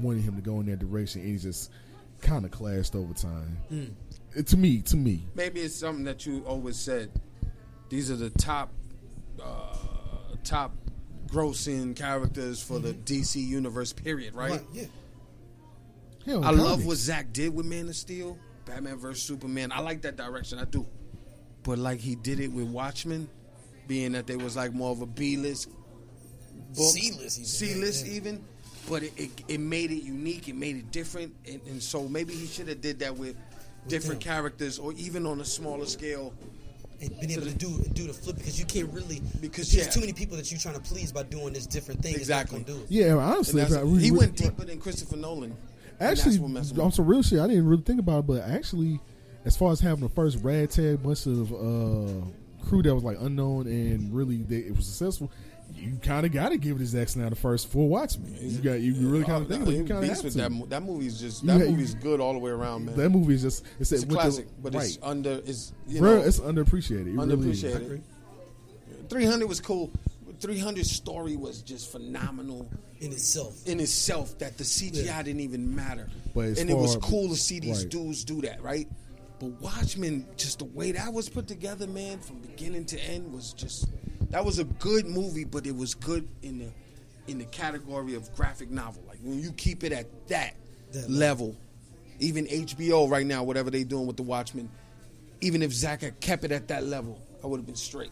wanted 0.00 0.22
him 0.22 0.36
to 0.36 0.42
go 0.42 0.60
in 0.60 0.66
that 0.66 0.78
direction, 0.78 1.20
and 1.20 1.30
he 1.30 1.36
just 1.36 1.70
kind 2.22 2.44
of 2.44 2.50
clashed 2.50 2.94
over 2.94 3.12
time. 3.12 3.58
Uh, 4.36 4.42
To 4.42 4.56
me, 4.56 4.80
to 4.82 4.96
me, 4.96 5.26
Maybe 5.34 5.60
it's 5.60 5.74
something 5.74 6.04
that 6.04 6.24
you 6.24 6.42
always 6.46 6.78
said. 6.78 7.10
These 7.90 8.10
are 8.10 8.16
the 8.16 8.30
top 8.30 8.72
uh, 9.42 9.76
top 10.44 10.74
grossing 11.26 11.94
characters 11.94 12.62
for 12.62 12.78
the 12.78 12.94
DC 12.94 13.36
universe. 13.36 13.92
Period. 13.92 14.34
Right. 14.34 14.52
Right, 14.52 14.62
yeah. 14.72 14.84
Hell, 16.24 16.44
I 16.44 16.50
love 16.50 16.86
what 16.86 16.96
Zack 16.96 17.32
did 17.32 17.54
with 17.54 17.66
Man 17.66 17.88
of 17.88 17.96
Steel. 17.96 18.38
Batman 18.64 18.96
vs 18.96 19.22
Superman. 19.22 19.72
I 19.72 19.80
like 19.80 20.02
that 20.02 20.16
direction. 20.16 20.58
I 20.58 20.64
do. 20.64 20.86
But 21.64 21.78
like 21.78 22.00
he 22.00 22.14
did 22.14 22.40
it 22.40 22.52
with 22.52 22.66
Watchmen, 22.66 23.28
being 23.88 24.12
that 24.12 24.26
they 24.26 24.36
was 24.36 24.56
like 24.56 24.72
more 24.72 24.92
of 24.92 25.00
a 25.02 25.06
B 25.06 25.36
list 25.36 25.68
C-list 26.72 27.38
even, 27.38 27.46
C 27.46 27.74
list 27.74 28.06
even. 28.06 28.44
But 28.88 29.04
it, 29.04 29.12
it, 29.16 29.30
it 29.48 29.60
made 29.60 29.90
it 29.92 30.02
unique. 30.02 30.48
It 30.48 30.56
made 30.56 30.76
it 30.76 30.90
different, 30.90 31.34
and, 31.46 31.60
and 31.68 31.82
so 31.82 32.08
maybe 32.08 32.34
he 32.34 32.46
should 32.46 32.68
have 32.68 32.80
did 32.80 32.98
that 33.00 33.16
with 33.16 33.36
different 33.88 34.20
them. 34.22 34.32
characters, 34.34 34.78
or 34.78 34.92
even 34.94 35.26
on 35.26 35.40
a 35.40 35.44
smaller 35.44 35.86
scale. 35.86 36.32
and 37.00 37.10
been 37.20 37.30
able 37.30 37.46
to 37.46 37.54
do 37.54 37.78
do 37.94 38.06
the 38.06 38.12
flip 38.12 38.36
because 38.36 38.58
you 38.58 38.64
can't 38.66 38.88
really 38.92 39.20
Because, 39.40 39.70
there's 39.72 39.86
yeah. 39.86 39.92
too 39.92 40.00
many 40.00 40.12
people 40.12 40.36
that 40.36 40.50
you're 40.50 40.60
trying 40.60 40.74
to 40.74 40.80
please 40.80 41.10
by 41.12 41.22
doing 41.24 41.52
this 41.52 41.66
different 41.66 42.00
thing. 42.02 42.14
Exactly. 42.14 42.58
Not 42.58 42.66
gonna 42.68 42.78
do 42.78 42.84
it. 42.84 42.90
Yeah, 42.90 43.14
honestly, 43.14 43.62
I- 43.62 43.82
we- 43.84 44.00
he 44.02 44.10
we- 44.10 44.18
went 44.18 44.36
deeper 44.36 44.64
than 44.64 44.78
Christopher 44.80 45.16
Nolan. 45.16 45.54
Actually, 46.00 46.30
that's 46.32 46.38
what 46.38 46.50
messed 46.50 46.72
him 46.72 46.80
on 46.80 46.90
some 46.92 47.06
real 47.06 47.22
shit, 47.22 47.38
I 47.38 47.46
didn't 47.46 47.66
really 47.68 47.82
think 47.82 48.00
about 48.00 48.20
it, 48.20 48.26
but 48.26 48.42
actually, 48.42 49.00
as 49.44 49.56
far 49.56 49.70
as 49.72 49.78
having 49.80 50.00
the 50.02 50.08
first 50.10 50.38
ragtag 50.42 51.02
bunch 51.02 51.26
of 51.26 51.52
uh, 51.52 52.24
crew 52.66 52.82
that 52.82 52.94
was 52.94 53.04
like 53.04 53.18
unknown 53.20 53.66
and 53.66 54.12
really 54.14 54.38
they, 54.38 54.58
it 54.58 54.76
was 54.76 54.86
successful, 54.86 55.30
you 55.82 55.98
kind 56.02 56.24
of 56.24 56.32
got 56.32 56.50
to 56.50 56.56
give 56.58 56.76
it 56.76 56.78
to 56.80 56.86
Zack 56.86 57.08
Snyder 57.08 57.30
the 57.30 57.36
first 57.36 57.68
full 57.68 57.88
Watchmen. 57.88 58.36
You 58.40 58.58
got 58.58 58.80
you 58.80 58.94
really 58.94 59.24
kind 59.24 59.38
Oh, 59.38 59.42
of 59.42 59.48
think 59.48 59.60
no, 59.60 59.64
about 59.64 59.74
it. 59.74 59.76
You 59.78 59.84
kind 59.84 60.04
of 60.04 60.10
have 60.10 60.20
to. 60.20 60.30
that. 60.38 60.52
mo- 60.52 60.66
That 60.66 60.82
movie's 60.82 61.18
just 61.20 61.44
that 61.46 61.52
ha- 61.58 61.64
you- 61.64 61.70
movie's 61.72 61.94
good 61.94 62.20
all 62.20 62.32
the 62.32 62.38
way 62.38 62.50
around, 62.50 62.86
man. 62.86 62.96
That 62.96 63.10
movie 63.10 63.34
is 63.34 63.42
just 63.42 63.64
it's, 63.80 63.92
it's 63.92 64.02
a 64.04 64.06
with 64.06 64.08
the- 64.10 64.14
classic, 64.22 64.46
but 64.62 64.74
right. 64.74 64.84
it's 64.86 64.98
under 65.02 65.40
is 65.44 65.72
you 65.88 66.00
Real- 66.00 66.16
know 66.16 66.22
it's 66.22 66.40
underappreciated. 66.40 67.08
It 67.08 67.16
really 67.16 67.36
underappreciated. 67.36 68.00
Three 69.08 69.24
hundred 69.24 69.46
was 69.48 69.60
cool. 69.60 69.90
Three 70.40 70.58
hundred 70.58 70.86
story 70.86 71.36
was 71.36 71.62
just 71.62 71.92
phenomenal 71.92 72.68
in 73.00 73.12
itself. 73.12 73.66
in 73.66 73.78
itself. 73.80 74.38
That 74.38 74.58
the 74.58 74.64
CGI 74.64 75.04
Yeah. 75.04 75.22
didn't 75.22 75.40
even 75.40 75.74
matter, 75.74 76.08
But 76.34 76.46
as 76.46 76.58
and 76.58 76.70
it 76.70 76.76
was 76.76 76.96
cool 76.96 77.28
to 77.28 77.36
see 77.36 77.60
these 77.60 77.80
right. 77.82 77.88
dudes 77.90 78.24
do 78.24 78.40
that, 78.42 78.62
right? 78.62 78.88
But 79.38 79.60
Watchmen, 79.60 80.26
just 80.36 80.60
the 80.60 80.64
way 80.66 80.92
that 80.92 81.12
was 81.12 81.28
put 81.28 81.46
together, 81.48 81.86
man, 81.86 82.18
from 82.20 82.38
beginning 82.38 82.84
to 82.86 83.00
end 83.00 83.32
was 83.32 83.52
just 83.52 83.86
that 84.32 84.44
was 84.44 84.58
a 84.58 84.64
good 84.64 85.06
movie, 85.06 85.44
but 85.44 85.66
it 85.66 85.76
was 85.76 85.94
good 85.94 86.26
in 86.42 86.58
the 86.58 86.72
in 87.28 87.38
the 87.38 87.44
category 87.44 88.14
of 88.14 88.34
graphic 88.34 88.70
novel. 88.70 89.04
Like 89.06 89.18
when 89.22 89.38
you 89.38 89.52
keep 89.52 89.84
it 89.84 89.92
at 89.92 90.06
that, 90.28 90.56
level, 91.08 91.56
even 92.18 92.46
HBO 92.46 93.08
right 93.08 93.26
now, 93.26 93.44
whatever 93.44 93.70
they 93.70 93.84
doing 93.84 94.06
with 94.06 94.16
the 94.16 94.22
Watchmen, 94.22 94.68
even 95.40 95.62
if 95.62 95.72
Zack 95.72 96.02
had 96.02 96.18
kept 96.20 96.44
it 96.44 96.52
at 96.52 96.68
that 96.68 96.84
level, 96.84 97.20
I 97.44 97.46
would 97.46 97.58
have 97.58 97.66
been 97.66 97.76
straight. 97.76 98.10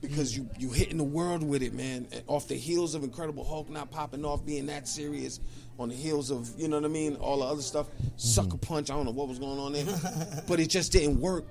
Because 0.00 0.36
you 0.36 0.48
you 0.58 0.70
hitting 0.70 0.96
the 0.96 1.04
world 1.04 1.42
with 1.42 1.60
it, 1.60 1.74
man. 1.74 2.06
And 2.12 2.22
off 2.28 2.46
the 2.46 2.54
heels 2.54 2.94
of 2.94 3.02
Incredible 3.02 3.44
Hulk 3.44 3.68
not 3.68 3.90
popping 3.90 4.24
off, 4.24 4.46
being 4.46 4.66
that 4.66 4.86
serious, 4.86 5.40
on 5.76 5.88
the 5.88 5.96
heels 5.96 6.30
of 6.30 6.48
you 6.56 6.68
know 6.68 6.76
what 6.76 6.84
I 6.84 6.88
mean, 6.88 7.16
all 7.16 7.38
the 7.40 7.46
other 7.46 7.62
stuff, 7.62 7.88
sucker 8.16 8.50
mm-hmm. 8.50 8.58
punch. 8.58 8.90
I 8.92 8.94
don't 8.94 9.06
know 9.06 9.10
what 9.10 9.26
was 9.26 9.40
going 9.40 9.58
on 9.58 9.72
there, 9.72 10.44
but 10.48 10.60
it 10.60 10.68
just 10.68 10.92
didn't 10.92 11.20
work 11.20 11.44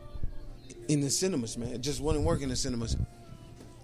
in 0.88 1.02
the 1.02 1.10
cinemas, 1.10 1.58
man. 1.58 1.74
It 1.74 1.82
just 1.82 2.00
wouldn't 2.00 2.24
work 2.24 2.42
in 2.42 2.48
the 2.48 2.56
cinemas. 2.56 2.96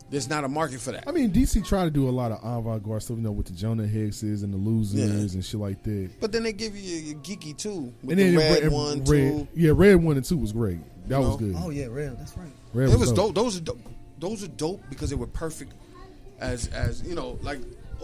There's 0.09 0.29
not 0.29 0.43
a 0.43 0.47
market 0.47 0.79
for 0.79 0.91
that. 0.91 1.05
I 1.07 1.11
mean, 1.11 1.31
DC 1.31 1.65
tried 1.65 1.85
to 1.85 1.89
do 1.91 2.07
a 2.07 2.11
lot 2.11 2.31
of 2.31 2.39
avant-garde 2.43 3.01
stuff, 3.01 3.17
you 3.17 3.23
know, 3.23 3.31
with 3.31 3.47
the 3.47 3.53
Jonah 3.53 3.83
Hexes 3.83 4.43
and 4.43 4.53
the 4.53 4.57
Losers 4.57 4.99
Yeah. 4.99 5.35
and 5.35 5.43
shit 5.43 5.59
like 5.59 5.81
that. 5.83 6.11
But 6.19 6.31
then 6.31 6.43
they 6.43 6.53
give 6.53 6.75
you 6.75 6.81
your, 6.83 7.03
your 7.13 7.19
geeky 7.21 7.57
too, 7.57 7.93
with 8.03 8.11
and 8.11 8.19
the 8.19 8.23
then 8.23 8.35
red 8.37 8.63
Red- 8.63 8.71
one, 8.71 8.97
Red- 8.99 9.05
two. 9.05 9.47
yeah, 9.55 9.71
Red 9.73 9.95
one 10.03 10.17
and 10.17 10.25
two 10.25 10.37
was 10.37 10.51
great. 10.51 10.79
That 11.07 11.19
You 11.19 11.25
was 11.27 11.39
know? 11.41 11.47
good. 11.47 11.55
Oh 11.57 11.69
yeah, 11.71 11.87
red. 11.87 12.19
That's 12.19 12.37
right. 12.37 12.47
Red 12.73 12.89
it 12.89 12.99
was 12.99 13.11
dope. 13.11 13.33
dope. 13.33 13.35
Those 13.43 13.57
are 13.57 13.61
dope. 13.61 13.79
Those 14.19 14.43
are 14.43 14.47
dope 14.49 14.83
because 14.89 15.09
they 15.09 15.15
were 15.15 15.27
perfect. 15.27 15.73
As 16.39 16.67
as 16.67 17.01
you 17.03 17.15
know, 17.15 17.37
like 17.41 17.59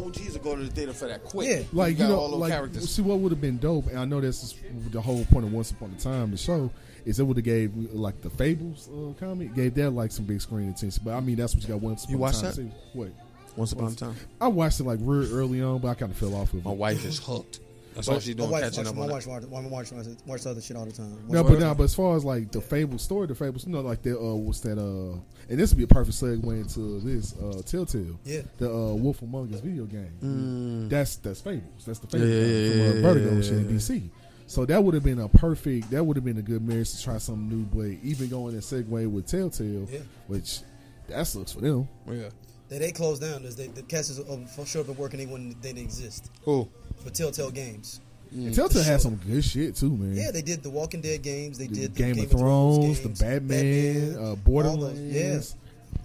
OGs 0.05 0.33
will 0.37 0.43
go 0.43 0.55
to 0.55 0.63
the 0.63 0.69
theater 0.71 0.93
for 0.93 1.07
that 1.07 1.23
quick. 1.23 1.49
Yeah. 1.49 1.63
like 1.73 1.97
got 1.97 2.03
you 2.03 2.09
know, 2.09 2.19
all 2.19 2.31
those 2.31 2.39
like 2.41 2.51
characters. 2.51 2.89
see 2.89 3.01
what 3.01 3.19
would 3.19 3.31
have 3.31 3.41
been 3.41 3.57
dope, 3.57 3.87
and 3.87 3.97
I 3.99 4.05
know 4.05 4.21
this 4.21 4.43
is 4.43 4.55
the 4.91 5.01
whole 5.01 5.25
point 5.25 5.45
of 5.45 5.53
Once 5.53 5.71
Upon 5.71 5.93
a 5.97 5.99
Time, 6.01 6.31
the 6.31 6.37
show, 6.37 6.71
is 7.05 7.19
it 7.19 7.23
would 7.23 7.37
have 7.37 7.43
gave 7.45 7.75
like 7.93 8.21
the 8.21 8.29
Fables 8.29 8.89
uh, 8.89 9.13
comic 9.19 9.53
gave 9.55 9.73
that 9.75 9.91
like 9.91 10.11
some 10.11 10.25
big 10.25 10.41
screen 10.41 10.69
attention. 10.69 11.01
But 11.05 11.13
I 11.15 11.19
mean, 11.19 11.35
that's 11.35 11.53
what 11.55 11.63
you 11.63 11.69
got 11.69 11.81
Once 11.81 12.03
Upon 12.03 12.11
You 12.13 12.17
a 12.17 12.21
watched 12.21 12.41
Time. 12.41 12.45
that? 12.51 12.55
See, 12.55 12.71
What? 12.93 13.09
Once 13.55 13.71
upon 13.73 13.91
a 13.91 13.95
time, 13.95 14.15
I 14.39 14.47
watched 14.47 14.79
it 14.79 14.83
like 14.85 14.99
real 15.01 15.33
early 15.33 15.61
on, 15.61 15.79
but 15.79 15.89
I 15.89 15.93
kind 15.95 16.11
of 16.11 16.17
fell 16.17 16.33
off 16.35 16.53
of 16.53 16.63
my 16.63 16.71
it. 16.71 16.77
wife 16.77 17.03
is 17.03 17.19
hooked. 17.19 17.59
That's 17.95 18.07
But- 18.07 18.13
all 18.13 18.19
she's 18.19 18.35
My 18.35 18.39
doing, 18.41 18.51
wife, 18.51 18.63
catching 18.63 18.77
watch, 18.83 18.87
up 18.87 18.95
my 18.95 19.01
on 19.03 19.09
wife, 19.09 19.25
it. 19.27 19.29
watch, 19.29 19.43
my 19.49 19.67
wife 19.67 19.91
watch, 19.93 20.05
watch 20.25 20.45
other 20.45 20.61
shit 20.61 20.77
all 20.77 20.85
the 20.85 20.91
time. 20.91 21.17
No, 21.27 21.43
but 21.43 21.59
now, 21.59 21.73
but 21.73 21.83
as 21.83 21.95
far 21.95 22.15
as 22.15 22.23
like 22.23 22.51
the 22.51 22.61
Fable 22.61 22.97
story, 22.99 23.27
the 23.27 23.35
Fables, 23.35 23.65
you 23.65 23.71
know, 23.73 23.81
like 23.81 24.01
the 24.03 24.17
uh, 24.17 24.33
what's 24.35 24.59
that? 24.61 24.77
Uh, 24.77 25.17
and 25.49 25.59
this 25.59 25.71
would 25.71 25.77
be 25.77 25.83
a 25.83 25.87
perfect 25.87 26.15
segue 26.17 26.43
into 26.43 26.99
this 27.01 27.33
uh, 27.37 27.61
Telltale. 27.65 28.19
Yeah. 28.23 28.41
the 28.57 28.69
uh, 28.71 28.93
Wolf 28.93 29.21
Among 29.23 29.53
Us 29.53 29.59
video 29.61 29.85
game. 29.85 30.87
That's 30.89 31.15
that's 31.17 31.41
Fables. 31.41 31.85
That's 31.85 31.99
the 31.99 32.07
Fables 32.07 32.29
Mm. 32.29 32.31
Yeah, 32.31 32.43
game 32.43 32.77
yeah, 32.79 32.91
from 32.91 33.01
yeah, 33.01 33.07
uh, 33.09 33.13
Vertigo 33.13 33.25
yeah, 33.29 33.35
and 33.35 33.43
shit 33.45 33.53
in. 33.53 33.67
DC. 33.77 34.09
So 34.47 34.65
that 34.65 34.83
would 34.83 34.93
have 34.93 35.03
been 35.03 35.19
a 35.19 35.27
perfect. 35.27 35.91
That 35.91 36.03
would 36.03 36.15
have 36.17 36.23
been 36.25 36.37
a 36.37 36.41
good 36.43 36.65
marriage 36.67 36.91
to 36.91 37.03
try 37.03 37.17
something 37.17 37.49
new. 37.49 37.65
But 37.65 38.03
even 38.03 38.29
going 38.29 38.53
and 38.53 38.63
segue 38.63 39.07
with 39.11 39.25
Telltale, 39.27 39.87
Yeah. 39.91 39.99
which 40.27 40.61
that 41.07 41.25
sucks 41.27 41.51
for 41.53 41.61
them. 41.61 41.87
Yeah. 42.09 42.29
they, 42.67 42.77
they 42.79 42.91
closed 42.91 43.21
down. 43.21 43.41
There's- 43.41 43.55
They, 43.55 43.67
the 43.67 43.81
cast 43.83 44.09
is 44.11 44.19
um, 44.19 44.45
for 44.47 44.65
sure 44.65 44.83
been 44.83 44.95
working. 44.97 45.19
They 45.19 45.25
wouldn't 45.25 45.61
they 45.61 45.69
didn't 45.73 45.85
exist 45.85 46.29
Who? 46.43 46.67
For 46.99 47.09
Telltale 47.09 47.51
Games. 47.51 48.01
And 48.31 48.53
Telltale 48.53 48.83
for 48.83 48.89
had 48.89 49.01
some 49.01 49.15
good 49.15 49.43
shit 49.43 49.75
too, 49.75 49.89
man. 49.95 50.15
Yeah, 50.15 50.31
they 50.31 50.41
did 50.43 50.61
the 50.61 50.69
Walking 50.69 51.01
Dead 51.01 51.21
games. 51.23 51.57
They 51.57 51.65
The 51.67 51.87
did 51.87 51.95
Game, 51.95 52.19
of 52.19 52.29
Thrones, 52.29 52.99
games, 52.99 53.01
the 53.19 53.25
Batman, 53.25 54.15
uh, 54.15 54.19
all 54.19 54.25
those- 54.27 54.37
Borderlands, 54.43 55.55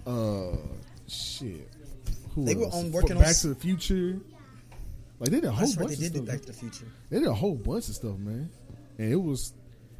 uh, 0.07 0.57
shit. 1.07 1.69
Who 2.33 2.45
They 2.45 2.55
were 2.55 2.65
on- 2.67 2.85
For 2.85 2.91
working 2.91 3.11
on 3.13 3.19
Back 3.19 3.29
s- 3.29 3.41
to 3.43 3.49
the 3.49 3.55
Future. 3.55 4.19
Like 5.19 5.29
they 5.29 5.37
did 5.39 5.45
a 5.45 5.51
whole 5.51 5.59
That's 5.67 5.77
right. 5.77 5.87
bunch 5.87 5.99
They 5.99 6.05
of 6.07 6.13
did 6.13 6.17
stuff. 6.23 6.27
Back 6.27 6.41
to 6.41 6.47
the 6.47 6.53
Future. 6.53 6.85
They 7.09 7.19
did 7.19 7.27
a 7.27 7.33
whole 7.33 7.55
bunch 7.55 7.87
of 7.89 7.95
stuff, 7.95 8.17
man. 8.17 8.49
And 8.97 9.11
it 9.11 9.15
was 9.21 9.53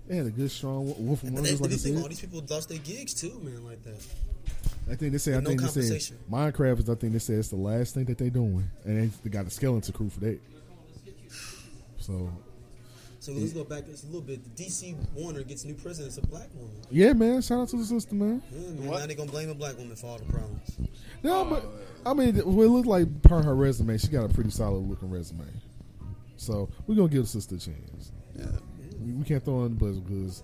they 0.08 0.18
had 0.18 0.26
a 0.26 0.32
good 0.32 0.52
strong 0.52 0.86
Wolf 1.06 1.22
But 1.22 1.30
Among 1.30 1.43
they, 1.43 1.54
Us, 1.54 1.62
like 1.62 1.70
I 1.72 1.74
they 1.74 1.78
think 1.80 1.98
all 2.02 2.10
these 2.10 2.20
people 2.20 2.43
lost 2.50 2.70
their 2.70 2.78
gigs 2.80 3.14
too, 3.14 3.39
man, 3.43 3.64
like 3.66 3.84
that. 3.84 3.96
I 4.91 4.96
think 4.96 5.14
they 5.14 5.18
say 5.18 5.34
I 5.36 5.39
no 5.39 5.50
think 5.50 5.62
they 5.62 5.68
said 5.68 5.74
compensation. 5.84 6.18
Minecraft 6.32 6.80
is 6.80 6.89
I 6.89 6.96
think 6.96 7.14
they 7.14 7.20
said 7.20 7.39
it's 7.39 7.48
the 7.50 7.56
last 7.56 7.93
thing 7.93 8.06
that 8.06 8.18
they're 8.18 8.30
doing, 8.30 8.64
and 8.84 9.00
they, 9.04 9.10
they 9.24 9.30
got 9.30 9.48
a 9.48 9.50
skeleton 9.50 9.93
crew 9.93 10.10
for 10.10 10.20
that. 10.22 10.39
So 12.06 12.30
So 13.20 13.32
let's 13.32 13.53
go 13.53 13.64
back 13.64 13.86
just 13.88 14.03
a 14.03 14.08
little 14.08 14.22
bit. 14.22 14.43
The 14.56 14.64
DC 14.64 14.95
Warner 15.16 15.43
gets 15.43 15.66
new 15.66 15.74
president, 15.74 16.16
it's 16.16 16.24
a 16.24 16.28
black 16.28 16.49
woman. 16.53 16.76
yeah, 16.91 17.14
man. 17.14 17.41
Shout 17.41 17.60
out 17.62 17.70
to 17.70 17.78
the 17.78 17.86
sister, 17.86 18.14
man. 18.14 18.41
Yeah, 18.51 18.60
man. 18.70 18.86
What? 18.86 18.99
Now 18.99 19.06
they 19.08 19.16
gonna 19.16 19.32
blame 19.32 19.49
a 19.49 19.56
black 19.56 19.78
woman 19.78 19.95
for 19.95 20.08
all 20.08 20.18
the 20.20 20.26
problems. 20.32 20.78
No, 21.24 21.43
but 21.45 21.66
I 22.06 22.14
mean, 22.14 22.36
it 22.38 22.45
looked 22.45 22.88
like 22.88 23.22
per 23.24 23.41
her 23.41 23.56
resume, 23.56 23.97
she 23.97 24.08
got 24.10 24.30
a 24.30 24.34
pretty 24.34 24.51
solid 24.51 24.88
looking 24.88 25.10
resume. 25.10 25.45
So 26.38 26.70
we're 26.86 26.95
gonna 26.95 27.08
give 27.10 27.24
the 27.24 27.28
sister 27.30 27.56
a 27.56 27.60
chance. 27.60 28.12
Yeah. 28.38 28.45
We, 29.01 29.14
we 29.14 29.24
can't 29.26 29.43
throw 29.43 29.60
on 29.62 29.76
the 29.76 29.86
buzz 29.86 29.99
because 29.99 30.43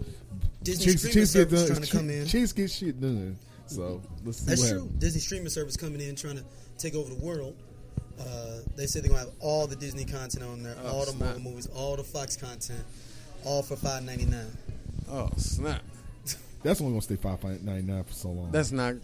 Disney 0.63 0.95
streaming 0.97 1.25
service 1.25 1.67
trying 1.67 1.75
to 1.75 1.81
Chicks- 1.81 1.91
come 1.91 2.09
in. 2.09 2.25
Chicks 2.25 2.53
get 2.53 2.71
shit 2.71 2.99
done. 2.99 3.37
So 3.67 4.01
let's 4.25 4.39
see 4.39 4.45
That's 4.47 4.61
what 4.61 4.69
true. 4.69 4.79
happens. 4.81 4.99
Disney 4.99 5.21
streaming 5.21 5.49
service 5.49 5.77
coming 5.77 6.01
in 6.01 6.15
trying 6.15 6.37
to 6.37 6.43
take 6.77 6.95
over 6.95 7.13
the 7.13 7.23
world. 7.23 7.55
Uh, 8.19 8.59
they 8.75 8.85
said 8.85 9.03
they're 9.03 9.09
gonna 9.09 9.21
have 9.25 9.33
all 9.39 9.65
the 9.67 9.75
Disney 9.75 10.05
content 10.05 10.43
on 10.43 10.61
there, 10.63 10.75
Oh, 10.83 10.87
all 10.91 11.05
the. 11.05 11.13
Marvel 11.13 11.41
movies, 11.41 11.67
all 11.73 11.95
the 11.95 12.03
Fox 12.03 12.35
content, 12.37 12.83
all 13.43 13.63
for 13.63 13.75
five 13.75 14.03
ninety 14.03 14.25
nine. 14.25 14.55
Oh 15.09 15.29
snap! 15.37 15.81
That's 16.63 16.79
only 16.81 16.93
gonna 16.93 17.01
stay 17.01 17.15
five 17.15 17.43
ninety 17.63 17.81
nine 17.91 18.03
for 18.03 18.13
so 18.13 18.29
long. 18.29 18.51
That's 18.51 18.71
not. 18.71 18.95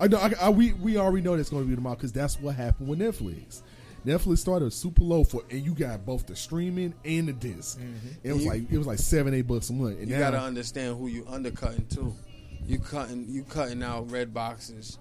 I 0.00 0.08
know. 0.08 0.18
I, 0.18 0.32
I, 0.40 0.48
we 0.50 0.72
we 0.74 0.96
already 0.96 1.22
know 1.24 1.36
that's 1.36 1.48
going 1.50 1.64
to 1.64 1.68
be 1.68 1.74
tomorrow 1.74 1.96
because 1.96 2.12
that's 2.12 2.40
what 2.40 2.54
happened 2.54 2.88
with 2.88 3.00
Netflix. 3.00 3.62
Netflix 4.06 4.38
started 4.38 4.72
super 4.72 5.02
low 5.02 5.24
for, 5.24 5.42
and 5.50 5.60
you 5.64 5.74
got 5.74 6.06
both 6.06 6.24
the 6.26 6.36
streaming 6.36 6.94
and 7.04 7.26
the 7.26 7.32
disc. 7.32 7.80
It 8.22 8.32
was 8.32 8.44
You- 8.44 8.50
like 8.50 8.70
it 8.70 8.78
was 8.78 8.86
like 8.86 8.98
seven 9.00 9.34
eight 9.34 9.48
bucks 9.48 9.70
a 9.70 9.72
month. 9.72 9.98
And 9.98 10.08
You 10.08 10.14
now, 10.16 10.30
gotta 10.30 10.40
understand 10.44 10.98
who 10.98 11.08
you 11.08 11.24
undercutting 11.28 11.86
too. 11.86 12.14
You 12.64 12.78
cutting 12.78 13.26
you 13.28 13.42
cutting 13.44 13.82
out 13.82 14.10
red 14.10 14.32
boxes. 14.32 14.98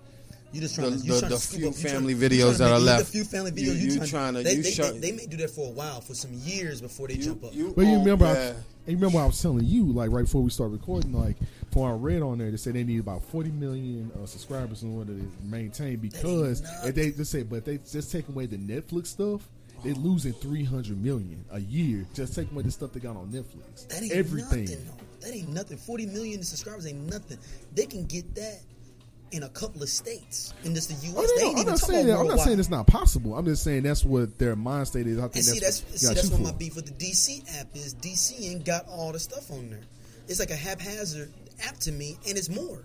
You 0.54 0.62
just 0.62 0.76
The- 0.78 0.84
to 0.84 0.90
you 0.92 0.98
the- 0.98 1.20
trying 1.20 1.30
the 1.32 1.36
to 1.36 1.42
scoop 1.42 1.60
few 1.60 1.70
up- 1.70 1.76
family 1.76 2.14
trying- 2.16 2.32
videos 2.32 2.40
trying 2.40 2.58
that 2.60 2.72
are 2.72 2.80
left. 2.80 3.06
The 3.06 3.12
few 3.12 3.24
family 3.26 3.52
You- 3.62 3.72
videos 3.74 3.82
you 3.82 3.96
trying, 3.98 4.10
trying 4.10 4.34
to- 4.36 4.44
they, 4.44 4.54
you 4.56 4.64
they, 4.64 4.72
shut- 4.72 4.94
they, 4.94 5.00
they 5.00 5.12
may 5.12 5.26
do 5.26 5.38
that 5.38 5.50
for 5.50 5.68
a 5.68 5.72
while, 5.72 6.00
for 6.02 6.14
some 6.16 6.34
years 6.34 6.80
before 6.82 7.08
they 7.10 7.16
You, 7.16 7.24
jump 7.24 7.44
up. 7.44 7.54
you, 7.56 7.74
But 7.76 7.86
you 7.86 7.96
oh, 7.96 8.00
remember, 8.00 8.26
I, 8.26 8.48
you 8.90 8.96
remember 8.96 9.20
I 9.20 9.26
was 9.26 9.42
telling 9.42 9.66
you 9.66 9.92
like 9.92 10.10
right 10.12 10.24
before 10.24 10.42
we 10.42 10.50
start 10.50 10.72
recording, 10.72 11.12
like 11.14 11.36
before 11.70 11.90
I 11.90 11.94
read 11.96 12.22
on 12.22 12.38
there, 12.38 12.50
they 12.50 12.58
said 12.58 12.74
they 12.76 12.84
need 12.86 13.02
about 13.02 13.24
forty 13.26 13.52
million 13.52 14.10
uh, 14.22 14.26
subscribers 14.26 14.84
in 14.84 14.96
order 14.98 15.14
to 15.14 15.32
maintain 15.44 15.98
because 15.98 16.64
if 16.86 16.96
they 16.96 17.12
just 17.12 17.30
say, 17.32 17.44
but 17.44 17.66
they 17.66 17.80
just 17.80 18.12
take 18.12 18.28
away 18.30 18.46
the 18.46 18.58
Netflix 18.58 19.08
stuff. 19.08 19.42
They're 19.84 19.94
losing 19.94 20.34
three 20.34 20.64
hundred 20.64 21.00
million 21.04 21.46
a 21.52 21.60
year 21.60 22.08
just 22.16 22.34
taking 22.34 22.54
away 22.56 22.64
the 22.64 22.72
stuff 22.72 22.94
they 22.94 23.00
got 23.00 23.16
on 23.16 23.28
Netflix. 23.28 23.88
That 23.90 24.02
ain't 24.02 24.12
Everything. 24.12 24.64
nothing. 24.64 24.90
That 25.22 25.36
ain't 25.36 25.50
nothing. 25.50 25.78
Forty 25.78 26.08
million 26.08 26.42
subscribers 26.42 26.88
ain't 26.88 27.08
nothing. 27.08 27.38
They 27.76 27.86
can 27.86 28.06
get 28.06 28.34
that 28.34 28.62
in 29.32 29.44
a 29.44 29.50
couple 29.50 29.84
of 29.84 29.90
states. 29.90 30.54
In 30.64 30.74
just 30.74 30.90
the 30.90 31.08
U.S., 31.08 31.16
Oh, 31.18 31.36
they 31.36 31.42
no, 31.44 31.48
ain't 31.50 31.56
no, 31.56 31.62
I'm 31.62 31.68
not 31.68 31.80
saying 31.80 32.08
that. 32.08 32.20
I'm 32.20 32.28
not 32.28 32.40
saying 32.40 32.60
it's 32.60 32.70
not 32.70 32.88
possible. 32.88 33.38
I'm 33.38 33.46
just 33.46 33.64
saying 33.64 33.84
that's 33.84 34.04
what 34.06 34.38
their 34.40 34.56
mind 34.56 34.88
state 34.88 35.08
is. 35.08 35.18
I 35.18 35.24
think 35.24 35.36
And 35.36 35.46
see, 35.46 35.60
that's 35.60 35.82
that's 35.82 36.22
see, 36.22 36.30
what 36.30 36.40
what 36.42 36.54
my 36.54 36.58
beef 36.58 36.76
with 36.76 36.86
the 36.86 37.06
DC 37.06 37.60
app 37.60 37.68
is. 37.76 37.94
DC 37.96 38.42
ain't 38.50 38.66
got 38.66 38.88
all 38.88 39.12
the 39.12 39.20
stuff 39.20 39.52
on 39.52 39.70
there. 39.70 39.82
It's 40.28 40.40
like 40.40 40.52
a 40.52 40.56
haphazard 40.56 41.32
app 41.64 41.78
to 41.80 41.92
me, 41.92 42.18
and 42.28 42.38
it's 42.38 42.50
more. 42.50 42.82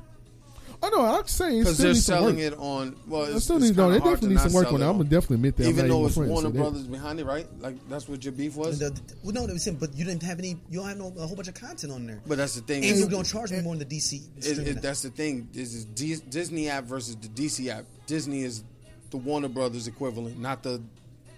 I 0.84 0.90
know. 0.90 1.02
I'm 1.04 1.26
saying 1.28 1.58
it 1.58 1.60
because 1.60 1.74
still 1.76 1.84
they're 1.84 1.92
needs 1.94 2.04
some 2.06 2.14
selling 2.16 2.36
work. 2.36 2.44
it 2.44 2.58
on. 2.58 2.96
Well, 3.06 3.22
It 3.22 3.36
it's, 3.36 3.44
still 3.44 3.56
it's 3.56 3.66
needs 3.66 3.76
no. 3.76 3.90
They 3.90 3.98
hard 4.00 4.14
definitely 4.14 4.36
to 4.36 4.42
need 4.42 4.50
some 4.50 4.52
work 4.52 4.72
on 4.72 4.80
that. 4.80 4.86
it 4.86 4.88
I'm 4.90 4.96
gonna 4.98 5.08
definitely 5.08 5.34
admit 5.36 5.56
that. 5.58 5.68
Even 5.68 5.88
though 5.88 5.94
even 5.98 6.06
it's 6.06 6.14
friends, 6.16 6.30
Warner 6.30 6.46
so 6.48 6.52
that- 6.52 6.58
Brothers 6.58 6.86
behind 6.88 7.20
it, 7.20 7.24
right? 7.24 7.46
Like 7.60 7.88
that's 7.88 8.08
what 8.08 8.24
your 8.24 8.32
beef 8.32 8.56
was. 8.56 8.78
The- 8.80 8.90
the- 8.90 9.00
well, 9.22 9.32
no, 9.32 9.46
that 9.46 9.52
was 9.52 9.64
him, 9.66 9.76
but 9.76 9.94
you 9.96 10.04
didn't 10.04 10.24
have 10.24 10.40
any. 10.40 10.60
You 10.70 10.80
don't 10.80 10.88
have 10.88 10.98
no 10.98 11.12
a 11.18 11.26
whole 11.26 11.36
bunch 11.36 11.46
of 11.48 11.54
content 11.54 11.92
on 11.92 12.04
there. 12.06 12.20
But 12.26 12.38
that's 12.38 12.56
the 12.56 12.62
thing. 12.62 12.84
and 12.84 12.98
you're 12.98 13.08
gonna 13.08 13.22
charge 13.22 13.52
me 13.52 13.60
more 13.60 13.76
than 13.76 13.88
the 13.88 13.96
DC. 13.96 14.22
it- 14.38 14.58
it- 14.58 14.82
that's 14.82 15.02
the 15.02 15.10
thing. 15.10 15.48
This 15.52 15.72
is 15.72 15.84
D- 15.84 16.16
Disney 16.28 16.68
app 16.68 16.84
versus 16.84 17.14
the 17.16 17.28
DC 17.28 17.68
app. 17.70 17.84
Disney 18.06 18.42
is 18.42 18.64
the 19.10 19.18
Warner 19.18 19.48
Brothers 19.48 19.86
equivalent, 19.86 20.40
not 20.40 20.64
the, 20.64 20.82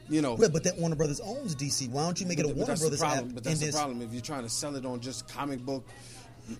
you 0.08 0.22
know. 0.22 0.36
Right, 0.38 0.50
but 0.50 0.64
that 0.64 0.78
Warner 0.78 0.96
Brothers 0.96 1.20
owns 1.20 1.54
DC. 1.54 1.88
Why 1.90 2.04
don't 2.04 2.18
you 2.18 2.26
make 2.26 2.38
it 2.38 2.46
a 2.46 2.48
but 2.48 2.56
Warner 2.56 2.68
that's 2.68 2.80
Brothers 2.80 2.98
the 2.98 3.04
problem. 3.04 3.28
app? 3.28 3.34
But 3.34 3.44
that's 3.44 3.60
the 3.60 3.72
problem. 3.72 4.00
If 4.00 4.12
you're 4.12 4.22
trying 4.22 4.44
to 4.44 4.48
sell 4.48 4.74
it 4.76 4.86
on 4.86 5.00
just 5.00 5.28
comic 5.28 5.60
book, 5.66 5.84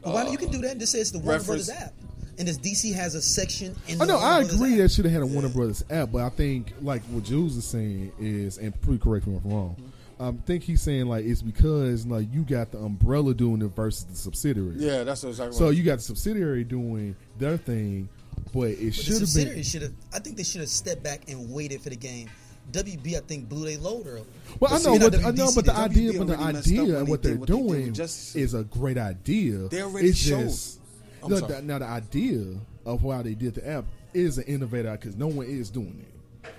Why 0.02 0.12
uh, 0.12 0.24
don't 0.24 0.32
you 0.32 0.38
can 0.38 0.50
do 0.50 0.58
that 0.62 0.72
and 0.72 0.80
just 0.80 0.92
say 0.92 1.00
it's 1.00 1.10
the 1.12 1.18
Warner 1.18 1.42
Brothers 1.44 1.68
app? 1.70 1.92
And 2.38 2.48
this 2.48 2.58
DC 2.58 2.94
has 2.94 3.14
a 3.14 3.22
section 3.22 3.74
in. 3.88 4.00
Oh, 4.00 4.04
I 4.04 4.06
the 4.06 4.12
know. 4.12 4.18
Warner 4.18 4.26
I 4.26 4.38
Brothers 4.40 4.54
agree 4.54 4.74
that 4.76 4.90
should 4.90 5.04
have 5.04 5.14
had 5.14 5.22
a 5.22 5.26
Warner 5.26 5.48
Brothers 5.48 5.84
app, 5.90 6.12
but 6.12 6.22
I 6.22 6.28
think 6.30 6.72
like 6.82 7.02
what 7.04 7.24
Jules 7.24 7.56
is 7.56 7.64
saying 7.64 8.12
is, 8.18 8.58
and 8.58 8.78
please 8.82 9.00
correct 9.00 9.26
me 9.26 9.36
if 9.36 9.44
I'm 9.44 9.50
wrong. 9.52 9.76
I 10.20 10.30
think 10.46 10.62
he's 10.62 10.80
saying 10.80 11.06
like 11.06 11.24
it's 11.24 11.42
because 11.42 12.06
like 12.06 12.32
you 12.32 12.42
got 12.42 12.70
the 12.70 12.78
umbrella 12.78 13.34
doing 13.34 13.62
it 13.62 13.68
versus 13.68 14.04
the 14.04 14.16
subsidiary. 14.16 14.74
yeah, 14.76 15.02
that's 15.04 15.22
what 15.22 15.30
I'm 15.30 15.36
talking 15.36 15.52
So 15.52 15.70
you 15.70 15.82
got 15.82 15.96
the 15.96 16.02
subsidiary 16.02 16.64
doing 16.64 17.16
their 17.38 17.56
thing, 17.56 18.08
but 18.52 18.70
it 18.70 18.94
should 18.94 19.20
have 19.20 19.34
been. 19.34 19.62
should 19.62 19.82
have. 19.82 19.92
I 20.12 20.20
think 20.20 20.36
they 20.36 20.44
should 20.44 20.60
have 20.60 20.70
stepped 20.70 21.02
back 21.02 21.28
and 21.28 21.50
waited 21.52 21.80
for 21.82 21.90
the 21.90 21.96
game. 21.96 22.30
WB, 22.72 23.16
I 23.16 23.20
think, 23.20 23.48
blew 23.48 23.66
their 23.68 23.78
load 23.78 24.06
early. 24.06 24.24
Well, 24.58 24.72
I 24.72 24.78
know, 24.78 24.94
see, 24.94 24.98
but 24.98 25.12
not 25.20 25.24
I 25.24 25.30
know, 25.32 25.46
WBC 25.48 25.54
but 25.54 25.64
the 25.66 25.72
did. 25.72 25.80
idea, 25.80 26.12
WB 26.12 26.18
but 26.18 26.26
the 26.26 26.34
already 26.34 26.52
messed 26.52 26.66
up 26.72 26.78
idea 26.80 26.98
and 26.98 27.08
what 27.08 27.22
they're 27.22 27.34
what 27.36 27.48
they 27.48 27.54
did 27.54 27.64
with 27.64 27.94
doing 27.94 28.42
is 28.42 28.54
a 28.54 28.64
great 28.64 28.98
idea. 28.98 29.68
They 29.68 29.82
already 29.82 30.08
it's 30.08 30.18
showed. 30.18 30.44
Just, 30.44 30.80
I'm 31.24 31.30
no, 31.30 31.38
sorry. 31.38 31.52
the, 31.54 31.62
now 31.62 31.78
the 31.78 31.86
idea 31.86 32.44
of 32.86 33.02
why 33.02 33.22
they 33.22 33.34
did 33.34 33.54
the 33.54 33.68
app 33.68 33.84
is 34.12 34.38
an 34.38 34.44
innovator 34.44 34.92
because 34.92 35.16
no 35.16 35.26
one 35.26 35.46
is 35.46 35.70
doing 35.70 36.04
it. 36.06 36.10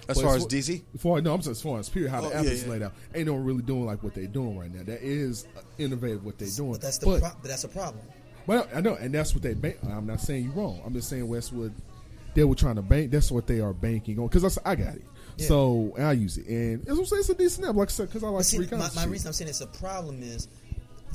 As 0.07 0.17
But 0.17 0.23
far 0.23 0.35
as 0.35 0.37
as 0.37 0.41
far- 0.43 0.49
DC? 0.49 0.81
as 0.95 1.01
far 1.01 1.21
no, 1.21 1.33
I'm 1.33 1.39
just 1.39 1.49
as 1.49 1.61
far 1.61 1.79
as 1.79 1.89
period 1.89 2.09
how 2.11 2.19
Oh, 2.23 2.29
the 2.29 2.35
app 2.35 2.45
yeah, 2.45 2.51
is 2.51 2.63
yeah. 2.63 2.69
laid 2.71 2.81
out. 2.83 2.93
Ain't 3.13 3.27
no 3.27 3.33
one 3.33 3.43
really 3.45 3.61
doing 3.61 3.85
like 3.85 4.01
what 4.03 4.13
they're 4.15 4.25
doing 4.27 4.57
right 4.57 4.73
now. 4.73 4.83
That 4.83 5.01
is 5.03 5.45
uh, 5.57 5.61
innovative 5.77 6.25
what 6.25 6.37
they're 6.39 6.47
doing. 6.49 6.73
But 6.73 6.81
that's 6.81 6.97
the 6.97 7.05
but, 7.05 7.19
pro- 7.21 7.31
but 7.41 7.47
that's 7.47 7.63
a 7.63 7.67
problem. 7.69 8.03
well, 8.47 8.67
I 8.73 8.81
know, 8.81 8.95
and 8.95 9.13
that's 9.13 9.33
what 9.33 9.43
they. 9.43 9.53
Bank, 9.53 9.77
I'm 9.87 10.07
not 10.07 10.21
saying 10.21 10.43
you 10.45 10.51
wrong. 10.51 10.81
I'm 10.85 10.93
just 10.93 11.09
saying 11.09 11.27
Westwood. 11.27 11.73
They 12.33 12.43
were 12.43 12.55
trying 12.55 12.75
to 12.75 12.81
bank. 12.81 13.11
That's 13.11 13.31
what 13.31 13.47
they 13.47 13.61
are 13.61 13.73
banking 13.73 14.19
on. 14.19 14.27
Because 14.27 14.57
I, 14.57 14.71
I 14.71 14.75
got 14.75 14.95
it. 14.95 15.03
Yeah. 15.37 15.47
So 15.47 15.93
and 15.97 16.05
I 16.07 16.13
use 16.13 16.37
it, 16.37 16.47
and 16.47 16.81
it's, 16.81 16.89
I'm 16.89 17.05
saying 17.05 17.19
it's 17.21 17.29
a 17.29 17.35
decent 17.35 17.67
app. 17.67 17.75
Like 17.75 17.89
I 17.89 17.91
said, 17.91 18.07
because 18.07 18.23
I 18.23 18.27
like 18.27 18.39
But 18.39 18.45
see, 18.45 18.57
free 18.57 18.65
my, 18.65 18.71
content. 18.71 18.95
my 18.95 19.05
reason 19.05 19.27
I'm 19.27 19.33
saying 19.33 19.49
it's 19.49 19.61
a 19.61 19.67
problem 19.67 20.21
is 20.23 20.47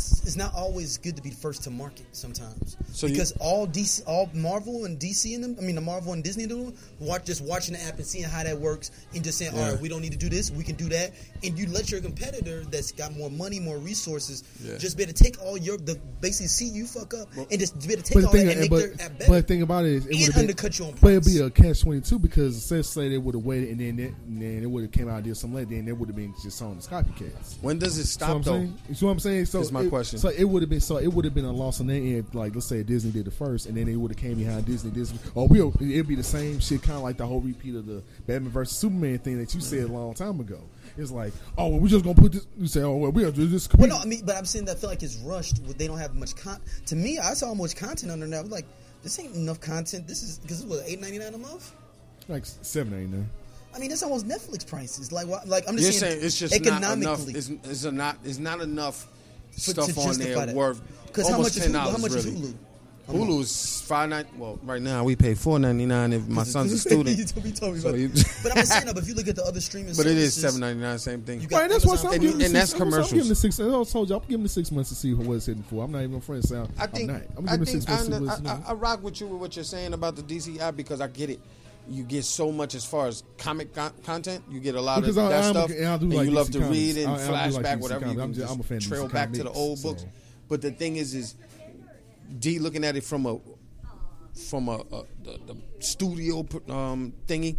it's 0.01 0.23
it's 0.27 0.37
not 0.37 0.55
always 0.55 0.99
good 0.99 1.17
to 1.17 1.23
be 1.23 1.31
first 1.31 1.63
to 1.65 1.71
market 1.71 2.07
sometimes 2.13 2.77
So 2.93 3.07
you- 3.07 3.13
because 3.15 3.33
all 3.41 3.67
DC, 3.67 4.03
all 4.07 4.31
Marvel 4.35 4.85
and 4.85 4.99
DC 4.99 5.35
in 5.35 5.41
them, 5.43 5.57
I 5.59 5.63
mean 5.63 5.75
the 5.75 5.81
Marvel 5.81 6.13
and 6.13 6.23
Disney 6.25 6.47
doing, 6.47 6.75
watch 6.99 7.25
just 7.27 7.43
watching 7.43 7.75
the 7.75 7.83
app 7.83 7.97
and 7.97 8.07
seeing 8.07 8.25
how 8.25 8.43
that 8.43 8.59
works 8.59 8.91
and 9.15 9.23
just 9.23 9.39
saying, 9.39 9.53
all 9.53 9.59
Yeah. 9.59 9.71
right, 9.73 9.81
we 9.81 9.89
don't 9.89 10.01
need 10.03 10.13
to 10.13 10.19
do 10.19 10.29
this, 10.29 10.51
we 10.51 10.65
can 10.65 10.77
do 10.77 10.89
that, 10.91 11.13
and 11.43 11.59
you 11.59 11.67
let 11.67 11.91
your 11.91 12.01
competitor 12.01 12.65
that's 12.71 12.93
got 12.93 13.17
more 13.17 13.31
money, 13.31 13.61
more 13.61 13.79
resources, 13.79 14.43
Yeah. 14.65 14.79
just 14.79 14.97
be 14.97 15.03
able 15.05 15.13
to 15.13 15.23
take 15.25 15.41
all 15.43 15.57
your 15.59 15.77
the 15.77 15.99
basically 16.21 16.49
see 16.49 16.67
you 16.69 16.87
fuck 16.87 17.15
up 17.15 17.29
and 17.37 17.59
just 17.61 17.79
be 17.79 17.93
able 17.93 18.03
to 18.03 18.09
take 18.13 18.21
the 18.21 18.27
all 18.27 18.33
thing, 18.33 18.47
that 18.47 18.53
and 18.53 18.61
make 18.63 18.71
but, 18.71 18.79
their 18.99 19.07
app 19.07 19.19
but 19.19 19.29
the 19.29 19.43
thing 19.43 19.63
about 19.63 19.85
it 19.85 19.93
is, 19.95 20.07
it 20.07 20.11
And 20.11 20.17
would 20.19 20.27
have 20.27 20.35
been 20.35 20.41
undercut 20.43 20.79
you 20.79 20.85
on 20.87 20.95
But 21.01 21.09
it'd 21.13 21.25
be 21.25 21.39
a 21.39 21.51
catch 21.51 21.81
twenty 21.81 22.01
two 22.01 22.19
because 22.19 22.71
let's 22.71 22.89
say 22.89 23.09
they 23.09 23.19
would 23.19 23.35
have 23.35 23.45
waited 23.45 23.71
and 23.71 23.81
then 23.81 23.99
it, 24.07 24.15
and 24.27 24.41
then 24.43 24.63
it 24.63 24.67
would 24.71 24.83
have 24.83 24.93
came 24.93 25.09
out 25.09 25.17
and 25.17 25.25
did 25.25 25.37
something 25.37 25.57
later, 25.57 25.71
then 25.71 25.89
it 25.89 25.97
would 25.97 26.09
have 26.09 26.17
been 26.17 26.35
just 26.43 26.61
on 26.63 26.77
the 26.79 26.83
copycats. 26.83 27.57
When 27.61 27.79
does 27.79 27.99
it 27.99 28.07
stop 28.07 28.37
I'm 28.37 28.43
though? 28.43 28.61
you 28.89 28.95
see 28.95 29.05
what 29.05 29.13
I'm 29.13 29.19
saying? 29.21 29.47
So 29.47 29.61
it, 29.61 29.90
question. 29.91 30.19
So 30.19 30.29
it 30.31 30.45
would 30.45 30.63
have 30.63 30.71
been 30.71 30.81
so 30.81 30.97
it 30.97 31.09
would 31.09 31.25
have 31.25 31.35
been 31.35 31.45
a 31.45 31.53
loss 31.53 31.81
on 31.81 31.87
their 31.87 31.97
end. 31.97 32.35
Like 32.35 32.55
let's 32.55 32.67
say 32.67 32.83
Disney 32.83 33.11
did 33.11 33.27
the 33.27 33.31
first, 33.31 33.67
and 33.67 33.77
then 33.77 33.87
they 33.87 33.97
would 33.97 34.11
have 34.11 34.19
came 34.19 34.37
behind 34.39 34.65
Disney. 34.67 34.91
Disney, 34.91 35.19
or 35.35 35.47
we'll 35.49 35.75
it'd 35.81 36.07
be 36.09 36.15
the 36.15 36.23
same 36.23 36.61
shit, 36.61 36.83
kind 36.83 36.97
of 36.97 37.03
like 37.03 37.17
the 37.19 37.27
whole 37.27 37.41
repeat 37.41 37.75
of 37.75 37.87
the 37.87 38.03
Batman 38.27 38.51
versus 38.51 38.77
Superman 38.77 39.19
thing 39.19 39.39
that 39.39 39.55
you 39.55 39.61
said 39.61 39.85
a 39.85 39.93
long 39.93 40.15
time 40.15 40.41
ago. 40.41 40.61
It's 40.97 41.11
like, 41.11 41.33
oh, 41.57 41.69
well, 41.69 41.81
we're 41.81 41.89
just 41.89 42.05
gonna 42.05 42.15
put 42.15 42.33
this. 42.33 42.47
You 42.59 42.67
say, 42.67 42.83
oh, 42.83 42.97
well, 42.97 43.13
we 43.13 43.23
are 43.25 43.31
just. 43.31 43.37
do 43.37 43.47
this. 43.47 43.69
Well, 43.75 43.89
no, 43.89 43.97
I 43.97 44.05
mean, 44.07 44.23
but 44.25 44.37
I'm 44.37 44.45
saying 44.45 44.65
that 44.67 44.77
I 44.77 44.81
feel 44.81 44.91
like 44.91 45.03
it's 45.03 45.17
rushed. 45.17 45.63
They 45.79 45.87
don't 45.87 45.99
have 45.99 46.15
much 46.15 46.37
con. 46.37 46.61
To 46.87 46.97
me, 46.97 47.19
I 47.19 47.35
saw 47.35 47.55
much 47.55 47.77
content 47.77 48.11
under 48.11 48.27
there. 48.27 48.39
I 48.39 48.43
was 48.43 48.51
like, 48.51 48.67
this 49.03 49.19
ain't 49.19 49.35
enough 49.35 49.61
content. 49.61 50.07
This 50.07 50.23
is 50.23 50.39
because 50.39 50.63
it 50.63 50.69
was 50.69 50.83
eight 50.87 51.01
ninety 51.01 51.19
nine 51.19 51.35
a 51.35 51.39
month. 51.39 51.73
like 52.29 52.45
seven 52.45 52.95
ain't 53.01 53.13
there. 53.13 53.27
I 53.75 53.79
mean, 53.79 53.89
that's 53.91 54.03
almost 54.03 54.27
Netflix 54.27 54.67
prices. 54.67 55.13
Like, 55.13 55.29
why, 55.29 55.43
like 55.47 55.65
I'm 55.69 55.75
You're 55.77 55.87
just 55.87 56.01
saying 56.01 56.19
it's 56.23 56.39
just 56.39 56.53
not 56.53 56.67
enough. 56.67 56.83
economically. 56.93 57.35
It's, 57.35 57.49
it's 57.49 57.85
not. 57.85 58.19
It's 58.25 58.39
not 58.39 58.61
enough 58.61 58.97
for- 59.05 59.09
stuff 59.53 59.97
on 59.99 60.19
there 60.19 60.47
that. 60.47 60.55
worth 60.55 60.81
Because 61.07 61.29
how 61.29 61.35
almost 61.37 61.57
much 61.57 61.67
is 61.67 61.73
ten 61.73 61.73
Hulu? 61.73 61.79
How 61.85 61.87
dollars. 61.97 62.03
much 62.03 62.13
Really, 62.25 62.31
is 62.31 62.53
Hulu? 62.53 62.55
Hulu 63.09 63.41
is 63.41 63.81
five 63.83 64.09
nine. 64.09 64.25
Well, 64.39 64.61
right 64.63 64.81
now 64.81 65.03
we 65.03 65.17
pay 65.17 65.35
four 65.35 65.59
ninety 65.59 65.85
nine 65.85 66.13
if 66.13 66.29
my 66.29 66.45
son's 66.55 66.71
a 66.71 66.75
you 66.75 66.79
student. 66.79 67.29
told 67.35 67.45
me, 67.45 67.51
told 67.51 67.75
me 67.75 67.81
So 67.81 67.89
about 67.89 67.99
you- 67.99 68.09
But 68.43 68.53
I'm 68.53 68.57
just 68.59 68.73
saying, 68.73 68.87
though, 68.87 68.95
but 68.95 69.03
if 69.03 69.09
you 69.09 69.15
look 69.17 69.27
at 69.27 69.35
the 69.35 69.45
other 69.45 69.61
streaming, 69.61 69.95
But 69.97 70.07
it 70.07 70.17
is 70.17 70.33
services, 70.35 70.43
seven 70.43 70.61
ninety 70.61 70.81
nine. 70.81 70.99
Same 71.01 71.23
thing. 71.23 71.41
Right, 71.51 71.69
that's 71.69 71.85
why 71.85 71.95
Amazon 71.95 72.07
I'm 72.07 72.13
And 72.15 72.23
giving 72.23 72.39
the 72.39 72.45
and 72.45 72.53
six. 72.55 72.71
that's 72.71 72.81
I'm, 72.81 72.95
I'm 72.95 73.09
giving 73.11 73.29
the 73.29 73.35
six. 73.35 73.59
I 73.61 73.65
told 73.85 74.09
you, 74.11 74.15
I'm 74.17 74.23
giving 74.29 74.43
the 74.45 74.49
six 74.49 74.71
months 74.71 74.91
to 74.91 74.95
see 74.95 75.13
what 75.15 75.35
it's 75.35 75.47
hitting 75.47 75.65
for. 75.65 75.83
I'm 75.85 75.91
not 75.91 76.03
even 76.03 76.17
a 76.17 76.21
friend. 76.21 76.45
So 76.45 76.69
I 76.79 76.87
think 76.87 77.11
I'm 77.11 77.17
not. 77.17 77.27
I'm 77.37 77.49
I 77.49 77.57
giving 77.57 77.59
the 77.61 77.67
think 77.67 77.83
six 77.83 77.87
I, 77.87 77.91
months 77.91 78.07
to 78.07 78.11
see 78.11 78.15
under- 78.15 78.27
what 78.27 78.59
it's 78.59 78.69
I, 78.69 78.69
I, 78.69 78.71
I 78.71 78.75
rock 78.75 79.03
with 79.03 79.21
you 79.21 79.27
with 79.27 79.41
what 79.41 79.57
you're 79.57 79.65
saying 79.65 79.93
about 79.93 80.15
the 80.15 80.23
DCI 80.23 80.77
because 80.77 81.01
I 81.01 81.09
get 81.09 81.31
it. 81.31 81.41
You 81.89 82.05
get 82.05 82.25
so 82.25 82.53
much 82.53 82.75
as 82.77 82.85
far 82.85 83.09
as 83.09 83.25
comic 83.37 83.75
con- 83.75 83.93
content. 84.05 84.45
You 84.49 84.61
get 84.61 84.75
a 84.77 84.81
lot 84.81 85.01
Because 85.01 85.17
of 85.17 85.25
I- 85.25 85.29
that 85.31 85.45
I'm 85.45 85.51
stuff, 85.53 85.71
and 85.71 85.79
and 85.81 86.15
like 86.15 86.27
you 86.27 86.31
love 86.33 86.51
to 86.53 86.59
comics. 86.61 86.71
read 86.79 86.97
and 86.99 87.09
I- 87.11 87.31
like 87.31 87.53
flashback, 87.53 87.77
DC 87.77 87.81
whatever. 87.81 88.07
You 88.07 88.15
comics. 88.15 88.15
can 88.15 88.21
I'm 88.21 88.33
just- 88.35 88.41
just 88.41 88.53
I'm 88.55 88.61
a 88.61 88.63
fan 88.65 88.81
trail 88.81 89.09
DC 89.09 89.13
back 89.13 89.33
to 89.33 89.39
the 89.39 89.45
comics, 89.45 89.59
old 89.59 89.79
so- 89.79 89.89
books. 89.89 90.05
But 90.49 90.63
the 90.63 90.71
thing 90.71 90.97
is, 90.97 91.15
is 91.15 91.35
D 92.39 92.59
looking 92.59 92.85
at 92.85 92.97
it 92.97 93.05
from 93.05 93.27
a 93.27 93.39
from 94.49 94.69
a, 94.69 94.77
a 94.93 95.05
the, 95.25 95.39
the 95.47 95.57
studio 95.81 96.47
um, 96.69 97.13
thingy. 97.27 97.57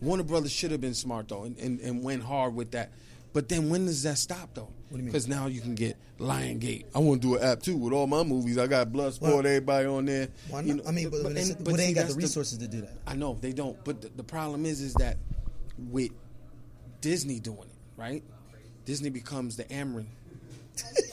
Warner 0.00 0.22
Brothers 0.22 0.52
should 0.52 0.70
have 0.70 0.80
been 0.80 0.94
smart 0.94 1.28
though, 1.28 1.42
and, 1.44 1.56
and, 1.58 1.80
and 1.80 2.02
went 2.02 2.22
hard 2.22 2.54
with 2.54 2.70
that. 2.72 2.92
But 3.38 3.48
then 3.48 3.68
when 3.70 3.86
does 3.86 4.02
that 4.02 4.18
stop 4.18 4.52
though? 4.52 4.66
do 4.90 4.96
you 4.96 4.96
mean? 4.96 5.06
Because 5.06 5.28
now 5.28 5.46
you 5.46 5.60
can 5.60 5.76
get 5.76 5.96
Lion 6.18 6.58
Gate. 6.58 6.86
I 6.92 6.98
want 6.98 7.22
to 7.22 7.28
do 7.28 7.36
an 7.36 7.42
app 7.44 7.62
too 7.62 7.76
with 7.76 7.92
all 7.92 8.08
my 8.08 8.24
movies. 8.24 8.58
I 8.58 8.66
got 8.66 8.88
Bloodsport, 8.88 9.20
Well, 9.20 9.38
everybody 9.38 9.86
on 9.86 10.06
there. 10.06 10.26
Why 10.50 10.62
You 10.62 10.74
know, 10.74 10.82
I 10.84 10.90
mean, 10.90 11.08
but, 11.08 11.32
they, 11.36 11.42
and- 11.42 11.64
but 11.64 11.76
they 11.76 11.84
ain't 11.84 11.94
got 11.94 12.08
the 12.08 12.14
resources 12.14 12.58
to 12.58 12.66
do 12.66 12.80
that. 12.80 12.98
I 13.06 13.14
know 13.14 13.38
they 13.40 13.52
don't, 13.52 13.76
but 13.84 14.00
the, 14.02 14.08
the 14.08 14.24
problem 14.24 14.66
is, 14.66 14.80
is 14.80 14.92
that 14.94 15.18
with 15.78 16.10
Disney 17.00 17.38
doing 17.38 17.60
it, 17.60 17.78
right? 17.96 18.24
Disney 18.84 19.10
becomes 19.10 19.56
the 19.56 19.62
Ameren. 19.66 20.06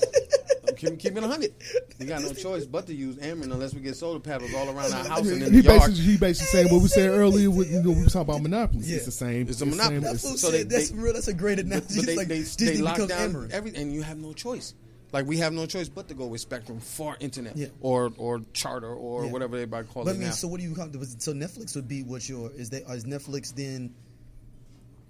keep, 0.91 0.99
keep 0.99 1.17
it 1.17 1.23
hundred. 1.23 1.53
We 1.99 2.05
got 2.05 2.21
no 2.21 2.33
choice 2.33 2.65
but 2.65 2.87
to 2.87 2.93
use 2.93 3.15
Ameren 3.17 3.51
unless 3.51 3.73
we 3.73 3.81
get 3.81 3.95
solar 3.95 4.19
panels 4.19 4.53
all 4.53 4.67
around 4.67 4.93
our 4.93 5.05
house 5.05 5.27
and 5.29 5.41
in 5.43 5.53
He 5.53 5.61
the 5.61 5.67
yard. 5.73 5.79
basically, 5.81 6.03
he 6.11 6.17
basically 6.17 6.47
saying 6.47 6.73
what 6.73 6.81
we 6.81 6.87
said 6.87 7.09
earlier. 7.09 7.49
With, 7.51 7.71
you 7.71 7.81
know, 7.83 7.91
we 7.91 8.03
were 8.03 8.09
talking 8.09 8.21
about 8.21 8.41
monopolies. 8.41 8.89
Yeah. 8.89 8.97
It's 8.97 9.05
the 9.05 9.11
same. 9.11 9.47
It's 9.47 9.61
a 9.61 9.65
monopoly. 9.65 9.95
same- 9.95 10.01
That 10.03 10.15
it's- 10.15 10.39
so 10.41 10.51
they- 10.51 10.63
that's 10.63 10.89
they- 10.89 10.97
real. 10.97 11.13
That's 11.13 11.27
a 11.27 11.33
great 11.33 11.59
analogy. 11.59 11.95
But 11.97 12.05
they, 12.05 12.15
like 12.15 12.27
they, 12.27 12.39
Disney 12.39 12.65
they 12.67 12.77
lock 12.81 12.97
down 12.97 13.09
Ameren. 13.33 13.51
everything, 13.51 13.81
and 13.81 13.93
you 13.93 14.01
have 14.01 14.17
no 14.17 14.33
choice. 14.33 14.73
Like 15.13 15.25
we 15.27 15.37
have 15.37 15.53
no 15.53 15.65
choice 15.65 15.87
but 15.87 16.09
to 16.09 16.13
go 16.13 16.25
with 16.25 16.41
Spectrum 16.41 16.79
for 16.81 17.15
internet 17.21 17.55
Yeah. 17.55 17.67
or 17.79 18.11
or 18.17 18.41
Charter 18.53 18.93
or 18.93 19.25
Yeah. 19.25 19.31
whatever 19.31 19.55
everybody 19.55 19.87
calls 19.87 20.05
But 20.05 20.11
I 20.11 20.15
it 20.15 20.19
mean, 20.19 20.27
now. 20.29 20.33
so 20.33 20.47
what 20.49 20.59
do 20.59 20.65
you 20.67 20.75
come 20.75 20.91
to? 20.91 21.05
So 21.19 21.31
Netflix 21.33 21.73
would 21.75 21.87
be 21.87 22.03
what 22.03 22.27
your 22.27 22.51
is 22.51 22.69
they 22.69 22.79
is 22.79 23.05
Netflix 23.05 23.53
then 23.55 23.93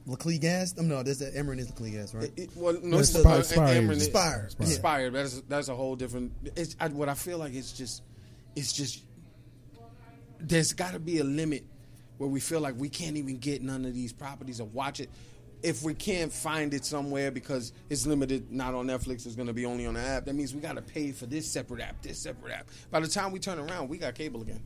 Laclede 0.07 0.41
gas? 0.41 0.75
Um, 0.77 0.87
no, 0.87 1.01
there's 1.03 1.19
that 1.19 1.35
Emery 1.35 1.59
is 1.59 1.71
Laclede 1.71 1.93
gas, 1.93 2.13
right? 2.13 2.25
It- 2.35 2.39
it- 2.43 2.49
well, 2.55 2.73
no, 2.73 2.79
No, 2.81 2.97
it's 2.99 3.09
Spire- 3.09 3.41
Spire 3.43 3.81
Ameren 3.81 3.91
is- 3.91 3.97
is- 4.03 4.05
Spire. 4.05 4.47
Spire. 4.49 4.67
Yeah. 4.67 4.73
Inspired. 4.73 5.13
That's 5.13 5.41
that's 5.49 5.67
a 5.69 5.75
whole 5.75 5.95
different. 5.95 6.31
It's 6.55 6.75
I, 6.79 6.87
what 6.89 7.09
I 7.09 7.13
feel 7.15 7.37
like. 7.39 7.53
It's 7.53 7.71
just, 7.73 8.03
it's 8.55 8.71
just. 8.73 9.01
There's 10.39 10.73
got 10.73 10.93
to 10.93 10.99
be 10.99 11.19
a 11.19 11.23
limit 11.23 11.63
where 12.17 12.29
we 12.29 12.39
feel 12.39 12.59
like 12.59 12.75
we 12.77 12.89
can't 12.89 13.17
even 13.17 13.37
get 13.37 13.61
none 13.63 13.85
of 13.85 13.93
these 13.93 14.13
properties 14.13 14.59
or 14.61 14.65
watch 14.67 14.99
it. 14.99 15.09
If 15.63 15.81
we 15.81 15.95
can't 15.95 16.31
find 16.31 16.73
it 16.73 16.85
somewhere 16.85 17.31
because 17.31 17.73
it's 17.89 18.05
limited, 18.05 18.51
not 18.51 18.75
on 18.75 18.85
Netflix, 18.85 19.25
it's 19.25 19.35
going 19.35 19.47
to 19.47 19.53
be 19.53 19.65
only 19.65 19.85
on 19.87 19.95
the 19.95 20.01
app. 20.01 20.25
That 20.25 20.35
means 20.35 20.53
we 20.53 20.61
got 20.61 20.75
to 20.75 20.81
pay 20.81 21.11
for 21.11 21.25
this 21.25 21.49
separate 21.51 21.81
app, 21.81 22.01
this 22.03 22.19
separate 22.19 22.53
app. 22.53 22.67
By 22.91 22.99
the 22.99 23.07
time 23.07 23.31
we 23.31 23.39
turn 23.39 23.57
around, 23.57 23.89
we 23.89 23.97
got 23.97 24.13
cable 24.13 24.41
again, 24.43 24.61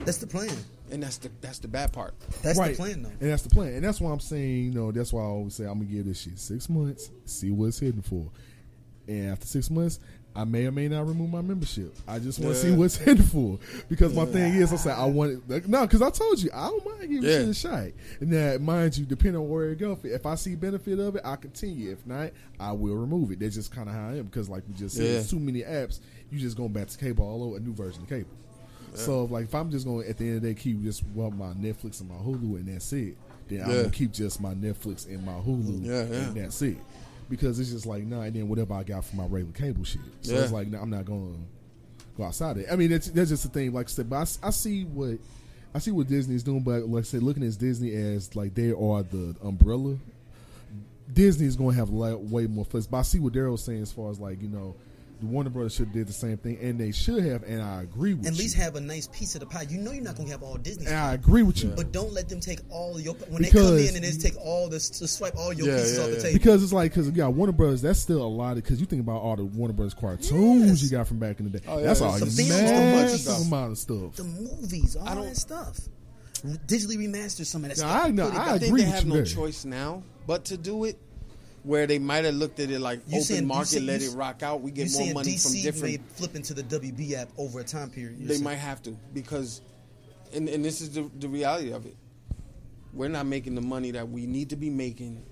That's 0.00 0.18
the 0.18 0.26
plan. 0.26 0.50
and 0.90 1.02
that's 1.02 1.18
the 1.18 1.30
that's 1.40 1.58
the 1.60 1.68
bad 1.68 1.92
part. 1.92 2.14
That's 2.42 2.58
right. 2.58 2.72
the 2.72 2.76
plan, 2.76 3.02
though. 3.02 3.08
And 3.20 3.30
that's 3.30 3.42
the 3.42 3.50
plan. 3.50 3.74
And 3.74 3.84
that's 3.84 4.00
why 4.00 4.10
I'm 4.12 4.20
saying, 4.20 4.64
you 4.64 4.70
know, 4.72 4.92
that's 4.92 5.12
why 5.12 5.22
I 5.22 5.26
always 5.26 5.54
say 5.54 5.64
I'm 5.64 5.74
gonna 5.78 5.84
give 5.86 6.04
this 6.06 6.20
shit 6.22 6.38
six 6.38 6.68
months, 6.68 7.10
see 7.24 7.50
what 7.50 7.66
it's 7.66 7.78
hitting 7.78 8.02
for. 8.02 8.28
And 9.06 9.30
after 9.30 9.46
six 9.46 9.70
months, 9.70 10.00
I 10.36 10.42
may 10.44 10.66
or 10.66 10.72
may 10.72 10.88
not 10.88 11.06
remove 11.06 11.30
my 11.30 11.42
membership. 11.42 11.94
I 12.08 12.18
just 12.18 12.40
want 12.40 12.56
to 12.56 12.60
see 12.60 12.72
what's 12.72 12.96
hitting 13.04 13.22
for. 13.22 13.58
Because 13.88 14.12
my 14.14 14.24
thing 14.24 14.54
is, 14.54 14.72
I 14.72 14.76
say 14.76 14.90
I 14.90 15.04
want 15.04 15.30
it. 15.32 15.40
Like, 15.48 15.68
no, 15.68 15.82
because 15.82 16.02
I 16.02 16.10
told 16.10 16.42
you 16.42 16.50
I 16.52 16.68
don't 16.70 16.84
mind 16.84 17.00
giving 17.02 17.22
Yeah. 17.22 17.38
shit 17.38 17.48
a 17.50 17.54
shot. 17.54 17.86
And 18.20 18.32
that, 18.32 18.60
mind 18.60 18.96
you, 18.98 19.04
depending 19.04 19.40
on 19.40 19.48
where 19.48 19.70
it 19.70 19.78
goes, 19.78 19.98
if 20.02 20.26
I 20.26 20.34
see 20.34 20.56
benefit 20.56 20.98
of 20.98 21.14
it, 21.16 21.22
I 21.24 21.36
continue. 21.36 21.92
If 21.92 22.04
not, 22.04 22.32
I 22.58 22.72
will 22.72 22.96
remove 22.96 23.30
it. 23.30 23.38
That's 23.38 23.54
just 23.54 23.70
kind 23.70 23.88
of 23.88 23.94
how 23.94 24.08
I 24.08 24.16
am. 24.16 24.24
Because 24.24 24.48
like 24.48 24.64
we 24.66 24.74
just 24.74 24.96
said, 24.96 25.04
Yeah. 25.06 25.12
there's 25.12 25.30
too 25.30 25.38
many 25.38 25.60
apps. 25.62 26.00
You 26.30 26.40
just 26.40 26.56
going 26.56 26.72
back 26.72 26.88
to 26.88 26.98
cable 26.98 27.24
all 27.24 27.44
over 27.44 27.58
a 27.58 27.60
new 27.60 27.72
version 27.74 28.02
of 28.02 28.08
cable. 28.08 28.30
So 28.94 29.24
like 29.24 29.44
if 29.44 29.54
I'm 29.54 29.70
just 29.70 29.84
going 29.86 30.04
to 30.04 30.08
at 30.10 30.18
the 30.18 30.24
end 30.26 30.36
of 30.36 30.42
the 30.42 30.48
day 30.48 30.60
keep 30.60 30.82
just 30.82 31.02
well 31.14 31.30
my 31.30 31.52
Netflix 31.54 32.00
and 32.00 32.08
my 32.08 32.16
Hulu 32.16 32.56
and 32.56 32.68
that's 32.68 32.92
it, 32.92 33.16
then 33.48 33.62
I'm 33.62 33.68
gonna 33.70 33.90
keep 33.90 34.12
just 34.12 34.40
my 34.40 34.54
Netflix 34.54 35.06
and 35.06 35.24
my 35.24 35.32
Hulu 35.32 35.84
Yeah, 35.84 36.04
yeah. 36.04 36.26
and 36.28 36.34
that's 36.36 36.60
it. 36.62 36.76
Because 37.28 37.58
it's 37.58 37.70
just 37.70 37.86
like 37.86 38.04
nah, 38.04 38.22
and 38.22 38.34
then 38.36 38.48
whatever 38.48 38.74
I 38.74 38.82
got 38.82 39.04
for 39.04 39.16
my 39.16 39.24
regular 39.26 39.52
cable 39.52 39.84
shit. 39.84 40.00
So 40.22 40.34
Yeah. 40.34 40.40
it's 40.42 40.52
like 40.52 40.68
nah, 40.68 40.80
I'm 40.82 40.90
not 40.90 41.04
gonna 41.06 41.36
go 42.16 42.24
outside 42.24 42.58
it. 42.58 42.66
I 42.70 42.76
mean, 42.76 42.90
that's 42.90 43.08
that's 43.08 43.30
just 43.30 43.42
the 43.42 43.48
thing. 43.48 43.72
Like 43.72 43.86
I 43.88 43.90
said, 43.90 44.08
but 44.10 44.16
I 44.42 44.46
I, 44.46 44.50
see 44.50 44.84
what 44.84 45.18
I 45.74 45.78
see 45.80 45.90
what 45.90 46.06
Disney 46.06 46.34
is 46.36 46.42
doing. 46.42 46.60
But 46.60 46.88
like 46.88 47.00
I 47.00 47.04
said, 47.04 47.22
looking 47.22 47.44
at 47.44 47.58
Disney 47.58 47.92
as 47.94 48.36
like 48.36 48.54
they 48.54 48.70
are 48.70 49.02
the 49.02 49.34
umbrella. 49.42 49.96
Disney 51.12 51.46
is 51.46 51.54
going 51.56 51.70
to 51.74 51.76
have 51.76 51.90
way 51.90 52.46
more 52.46 52.64
flex. 52.64 52.86
But 52.86 52.98
I 52.98 53.02
see 53.02 53.20
what 53.20 53.32
Daryl 53.34 53.52
was 53.52 53.62
saying 53.64 53.82
as 53.82 53.92
far 53.92 54.10
as 54.10 54.18
like 54.18 54.40
you 54.40 54.48
know, 54.48 54.74
the 55.24 55.32
Warner 55.32 55.50
Brothers 55.50 55.74
should 55.74 55.86
have 55.86 55.94
did 55.94 56.06
the 56.06 56.12
same 56.12 56.36
thing, 56.36 56.58
and 56.60 56.78
they 56.78 56.92
should 56.92 57.24
have. 57.24 57.42
And 57.44 57.62
I 57.62 57.82
agree 57.82 58.14
with 58.14 58.26
At 58.26 58.32
you. 58.34 58.38
least 58.38 58.56
have 58.56 58.76
a 58.76 58.80
nice 58.80 59.06
piece 59.08 59.34
of 59.34 59.40
the 59.40 59.46
pie. 59.46 59.62
You 59.68 59.78
know 59.78 59.92
you're 59.92 60.02
not 60.04 60.16
gonna 60.16 60.30
have 60.30 60.42
all 60.42 60.56
Disney. 60.56 60.84
and 60.86 60.88
stuff. 60.88 61.04
I 61.04 61.14
agree 61.14 61.42
with 61.42 61.62
you. 61.64 61.70
But 61.70 61.92
don't 61.92 62.12
let 62.12 62.28
them 62.28 62.40
take 62.40 62.60
all 62.70 63.00
your 63.00 63.14
when 63.28 63.42
they 63.42 63.50
come 63.50 63.78
in 63.78 63.94
and 63.96 64.04
just 64.04 64.20
take 64.20 64.36
all 64.36 64.68
this 64.68 64.90
to 64.90 65.08
swipe 65.08 65.34
all 65.36 65.52
your 65.52 65.66
Yeah, 65.68 65.76
pieces 65.76 65.96
yeah, 65.98 66.04
off 66.04 66.10
the 66.10 66.16
table. 66.22 66.32
Because 66.34 66.62
it's 66.62 66.72
like 66.72 66.92
because 66.94 67.10
yeah, 67.10 67.26
Warner 67.28 67.52
Brothers. 67.52 67.82
That's 67.82 67.98
still 67.98 68.22
a 68.22 68.28
lot 68.28 68.56
because 68.56 68.80
you 68.80 68.86
think 68.86 69.00
about 69.00 69.20
all 69.22 69.36
the 69.36 69.44
Warner 69.44 69.74
Brothers 69.74 69.94
cartoons 69.94 70.66
Yes. 70.66 70.82
you 70.82 70.90
got 70.96 71.08
from 71.08 71.18
back 71.18 71.40
in 71.40 71.50
the 71.50 71.58
day. 71.58 71.64
Oh, 71.68 71.78
yeah, 71.78 71.86
that's 71.86 72.00
there's 72.00 72.12
all 72.12 72.18
some 72.18 72.28
films, 72.30 72.48
massive 72.50 73.20
so 73.20 73.32
much 73.38 73.46
amount 73.46 73.72
of 73.72 73.78
stuff. 73.78 74.16
the 74.16 74.24
movies, 74.24 74.96
all 74.96 75.08
I 75.08 75.14
don't- 75.14 75.24
that 75.24 75.36
stuff, 75.36 75.78
digitally 76.66 76.96
remaster 76.98 77.46
some 77.46 77.64
of 77.64 77.70
that 77.70 77.78
No, 77.82 77.88
stuff. 77.88 78.04
I 78.04 78.10
know. 78.10 78.30
Put 78.30 78.34
I 78.34 78.36
back. 78.38 78.46
I 78.48 78.58
think 78.58 78.62
agree 78.68 78.80
they 78.82 78.86
with 78.86 78.94
have 78.94 79.04
you 79.04 79.08
no 79.10 79.14
there. 79.16 79.24
choice 79.24 79.64
now 79.64 80.02
but 80.26 80.44
to 80.46 80.56
do 80.56 80.84
it. 80.84 80.98
Where 81.64 81.86
they 81.86 81.98
might 81.98 82.24
have 82.26 82.34
looked 82.34 82.60
at 82.60 82.70
it 82.70 82.78
like 82.78 83.00
You 83.08 83.20
open 83.20 83.46
market, 83.46 83.68
say- 83.68 83.80
let 83.80 84.00
you- 84.02 84.10
it 84.12 84.14
rock 84.14 84.42
out. 84.42 84.60
We 84.62 84.70
get 84.70 84.92
more 84.92 85.14
money 85.14 85.32
DC 85.32 85.42
from 85.42 85.62
different. 85.62 85.94
may 86.00 86.00
flip 86.14 86.36
into 86.36 86.52
the 86.54 86.62
WB 86.62 87.14
app 87.14 87.30
over 87.38 87.60
a 87.60 87.64
time 87.64 87.90
period? 87.90 88.18
They 88.20 88.34
saying- 88.34 88.44
might 88.44 88.56
have 88.56 88.82
to 88.82 88.90
because, 89.14 89.62
and, 90.34 90.48
and 90.48 90.62
this 90.64 90.80
is 90.82 90.90
the, 90.90 91.10
the 91.18 91.28
reality 91.28 91.72
of 91.72 91.86
it. 91.86 91.96
We're 92.92 93.08
not 93.08 93.26
making 93.26 93.54
the 93.54 93.60
money 93.62 93.90
that 93.92 94.08
we 94.08 94.26
need 94.26 94.50
to 94.50 94.56
be 94.56 94.70
making 94.70 95.24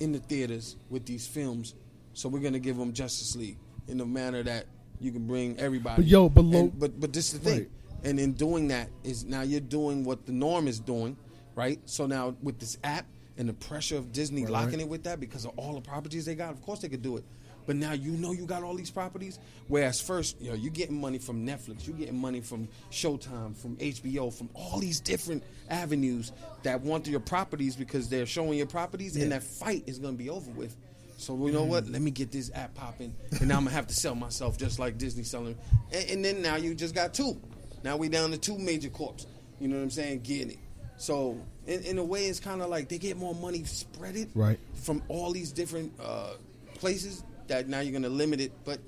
in 0.00 0.12
the 0.12 0.18
theaters 0.20 0.76
with 0.90 1.04
these 1.06 1.26
films, 1.26 1.74
so 2.14 2.28
we're 2.28 2.40
gonna 2.40 2.58
give 2.58 2.76
them 2.78 2.92
Justice 2.92 3.36
League 3.36 3.58
in 3.88 4.00
a 4.00 4.06
manner 4.06 4.42
that 4.42 4.66
you 5.00 5.12
can 5.12 5.26
bring 5.26 5.56
everybody. 5.58 6.02
But 6.02 6.06
yo, 6.10 6.28
but 6.28 6.44
lo- 6.46 6.60
And- 6.60 6.78
but 6.78 6.98
but 6.98 7.12
this 7.12 7.32
is 7.34 7.40
the 7.40 7.44
thing, 7.50 7.58
Right. 7.58 7.70
and 8.04 8.18
in 8.18 8.32
doing 8.32 8.68
that 8.68 8.88
is 9.04 9.24
now 9.24 9.42
you're 9.42 9.60
doing 9.60 10.02
what 10.04 10.24
the 10.24 10.32
norm 10.32 10.66
is 10.66 10.80
doing, 10.80 11.16
right? 11.54 11.78
So 11.84 12.06
now 12.06 12.34
with 12.42 12.58
this 12.58 12.78
app 12.82 13.06
and 13.38 13.48
the 13.48 13.54
pressure 13.54 13.96
of 13.96 14.12
Disney 14.12 14.42
Right, 14.42 14.50
locking 14.50 14.72
right. 14.72 14.80
it 14.80 14.88
with 14.88 15.04
that 15.04 15.20
because 15.20 15.44
of 15.44 15.52
all 15.56 15.74
the 15.74 15.80
properties 15.80 16.26
they 16.26 16.34
got, 16.34 16.50
of 16.50 16.60
course 16.62 16.80
they 16.80 16.88
could 16.88 17.02
do 17.02 17.16
it. 17.16 17.24
But 17.66 17.76
now 17.76 17.92
you 17.92 18.12
know 18.12 18.32
you 18.32 18.46
got 18.46 18.62
all 18.62 18.74
these 18.74 18.90
properties. 18.90 19.38
Whereas 19.66 20.00
first, 20.00 20.40
you 20.40 20.48
know, 20.48 20.56
you're 20.56 20.72
getting 20.72 20.98
money 20.98 21.18
from 21.18 21.46
Netflix, 21.46 21.86
you're 21.86 21.96
getting 21.96 22.18
money 22.18 22.40
from 22.40 22.66
Showtime, 22.90 23.54
from 23.54 23.76
HBO, 23.76 24.32
from 24.32 24.48
all 24.54 24.78
these 24.78 25.00
different 25.00 25.42
avenues 25.68 26.32
that 26.62 26.80
want 26.80 27.06
your 27.06 27.20
properties 27.20 27.76
because 27.76 28.08
they're 28.08 28.24
showing 28.26 28.56
your 28.56 28.66
properties, 28.66 29.16
and 29.16 29.32
that 29.32 29.42
fight 29.42 29.84
is 29.86 29.98
going 29.98 30.14
to 30.14 30.18
be 30.18 30.30
over 30.30 30.50
with. 30.52 30.74
So 31.18 31.34
you 31.34 31.52
know 31.52 31.62
mm-hmm. 31.62 31.70
what? 31.70 31.88
Let 31.88 32.00
me 32.00 32.10
get 32.10 32.30
this 32.30 32.50
app 32.54 32.74
popping, 32.74 33.14
and 33.32 33.48
now 33.48 33.56
I'm 33.56 33.64
gonna 33.64 33.74
have 33.74 33.88
to 33.88 33.94
sell 33.94 34.14
myself 34.14 34.56
just 34.56 34.78
like 34.78 34.98
Disney 34.98 35.24
selling. 35.24 35.56
And, 35.92 36.10
and 36.10 36.24
then 36.24 36.42
now 36.42 36.54
you 36.56 36.76
just 36.76 36.94
got 36.94 37.12
two. 37.12 37.40
Now 37.82 37.96
we 37.96 38.08
down 38.08 38.30
to 38.30 38.38
two 38.38 38.56
major 38.56 38.88
corps. 38.88 39.26
You 39.60 39.66
know 39.66 39.76
what 39.76 39.82
I'm 39.82 39.90
saying? 39.90 40.20
Getting 40.20 40.52
it. 40.52 40.58
So 40.98 41.40
in, 41.66 41.82
in 41.84 41.98
a 41.98 42.04
way, 42.04 42.26
it's 42.26 42.40
kind 42.40 42.60
of 42.60 42.68
like 42.68 42.88
they 42.88 42.98
get 42.98 43.16
more 43.16 43.34
money 43.34 43.64
spread 43.64 44.16
it 44.16 44.28
Right. 44.34 44.58
from 44.74 45.02
all 45.08 45.32
these 45.32 45.52
different 45.52 45.92
uh, 46.02 46.34
places 46.74 47.22
that 47.46 47.68
now 47.68 47.80
you're 47.80 47.92
gonna 47.92 48.08
limit 48.08 48.40
it. 48.40 48.52
But 48.64 48.80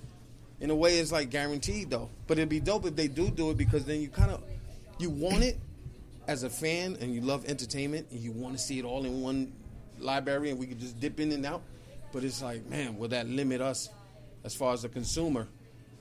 in 0.61 0.70
a 0.70 0.74
way, 0.74 0.98
it's 0.98 1.12
like 1.12 1.30
guaranteed 1.30 1.88
though. 1.90 2.11
But 2.26 2.38
it'd 2.38 2.48
be 2.48 2.61
dope 2.61 2.84
if 2.86 2.96
they 2.96 3.08
do 3.08 3.30
do 3.30 3.50
it 3.50 3.56
because 3.56 3.84
then 3.84 4.00
you 4.02 4.08
kind 4.08 4.30
of 4.30 4.42
you 4.98 5.08
want 5.08 5.42
it 5.44 5.58
as 6.26 6.42
a 6.42 6.50
fan 6.50 6.96
and 7.00 7.14
you 7.14 7.20
love 7.22 7.44
entertainment 7.46 8.06
and 8.11 8.20
you 8.20 8.32
want 8.32 8.54
to 8.56 8.62
see 8.62 8.78
it 8.78 8.84
all 8.84 9.04
in 9.06 9.22
one 9.22 9.52
library 9.98 10.50
and 10.50 10.58
we 10.58 10.66
could 10.66 10.78
just 10.78 11.00
dip 11.00 11.18
in 11.20 11.32
and 11.32 11.46
out. 11.46 11.62
But 12.12 12.24
it's 12.24 12.42
like, 12.42 12.68
man, 12.68 12.98
will 12.98 13.08
that 13.08 13.28
limit 13.28 13.61
us 13.61 13.88
as 14.44 14.54
far 14.54 14.74
as 14.74 14.82
the 14.82 14.88
consumer 14.88 15.46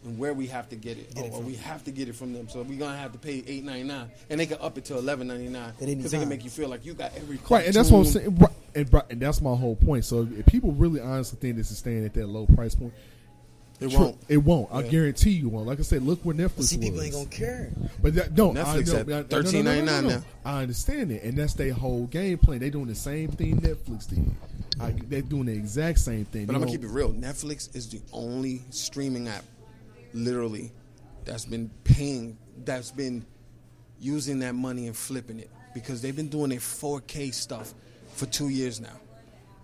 and 0.06 0.18
where 0.18 0.34
we 0.34 0.48
have 0.48 0.70
to 0.70 0.76
get 0.76 0.98
it? 0.98 1.14
Get 1.14 1.26
it 1.26 1.32
oh, 1.34 1.38
from. 1.38 1.46
we 1.46 1.56
have 1.56 1.84
to 1.84 1.92
get 1.92 2.08
it 2.08 2.16
from 2.16 2.34
them. 2.34 2.48
So 2.50 2.62
we're 2.62 2.80
gonna 2.80 2.98
have 2.98 3.12
to 3.12 3.18
pay 3.20 3.44
eight 3.48 3.64
ninety 3.64 3.84
nine, 3.84 4.10
and 4.30 4.40
they 4.40 4.46
can 4.46 4.58
up 4.62 4.78
it 4.78 4.86
to 4.86 4.98
eleven 4.98 5.28
ninety 5.28 5.50
nine 5.50 5.74
At 5.78 5.84
any 5.84 5.96
because 5.96 6.12
they 6.12 6.20
can 6.20 6.30
make 6.30 6.44
you 6.44 6.50
feel 6.50 6.70
like 6.70 6.86
you 6.86 6.94
got 6.94 7.16
every 7.16 7.40
Right, 7.50 7.66
and 7.66 7.74
that's 7.74 7.92
what 7.92 8.00
I'm 8.00 8.06
saying. 8.06 8.36
Right, 8.38 8.52
and, 8.76 8.94
right, 8.94 9.04
and 9.10 9.20
that's 9.20 9.42
my 9.42 9.56
whole 9.56 9.76
point. 9.76 10.06
So 10.06 10.28
if 10.38 10.46
people 10.46 10.72
really 10.72 11.02
honestly 11.02 11.38
think 11.40 11.58
this 11.58 11.72
is 11.72 11.78
staying 11.78 12.06
at 12.06 12.14
that 12.14 12.28
low 12.28 12.46
price 12.46 12.76
point, 12.76 12.94
It 13.80 13.94
won't. 13.94 14.18
It 14.28 14.38
won't. 14.38 14.70
I 14.74 14.82
guarantee 14.84 15.32
you 15.32 15.50
won't. 15.50 15.66
Like 15.66 15.80
I 15.80 15.84
said, 15.84 16.04
look 16.04 16.24
where 16.24 16.36
Netflix 16.36 16.58
But 16.58 16.66
see, 16.66 16.78
people 16.78 16.98
was. 16.98 17.06
ain't 17.06 17.14
gonna 17.14 17.26
care. 17.28 17.72
But 18.02 18.16
that, 18.16 18.38
no, 18.38 18.52
Netflix 18.52 18.90
I 18.90 19.04
know, 19.04 19.20
at 19.20 19.34
I- 19.34 19.40
no, 19.40 19.42
no, 19.42 19.52
no, 19.52 19.62
no, 19.62 19.62
no, 19.62 19.82
no, 19.86 20.02
no. 20.02 20.10
now. 20.10 20.24
I 20.46 20.62
understand 20.62 21.12
it, 21.12 21.24
and 21.24 21.38
that's 21.38 21.54
their 21.54 21.74
whole 21.74 22.06
game 22.08 22.38
plan. 22.38 22.60
They 22.60 22.70
doing 22.70 22.88
the 22.88 22.96
same 22.96 23.30
thing 23.30 23.60
Netflix 23.62 24.08
did. 24.10 24.30
I, 24.82 24.92
they're 24.92 25.22
doing 25.22 25.46
the 25.46 25.54
exact 25.54 26.00
same 26.00 26.26
thing. 26.26 26.46
But 26.46 26.54
They 26.54 26.56
I'm 26.56 26.62
gonna 26.62 26.72
keep 26.72 26.84
it 26.84 26.90
real. 26.90 27.12
Netflix 27.14 27.74
is 27.76 27.90
the 27.90 28.02
only 28.14 28.62
streaming 28.70 29.28
app, 29.28 29.44
literally, 30.14 30.72
that's 31.26 31.46
been 31.46 31.70
paying, 31.84 32.38
that's 32.64 32.92
been 32.92 33.26
using 34.00 34.40
that 34.40 34.56
money 34.56 34.88
and 34.88 34.96
flipping 34.96 35.40
it 35.40 35.50
because 35.74 36.02
they've 36.02 36.16
been 36.16 36.30
doing 36.30 36.50
their 36.50 36.60
4K 36.60 37.34
stuff 37.34 37.74
for 38.14 38.26
two 38.26 38.50
years 38.50 38.80
now, 38.80 38.98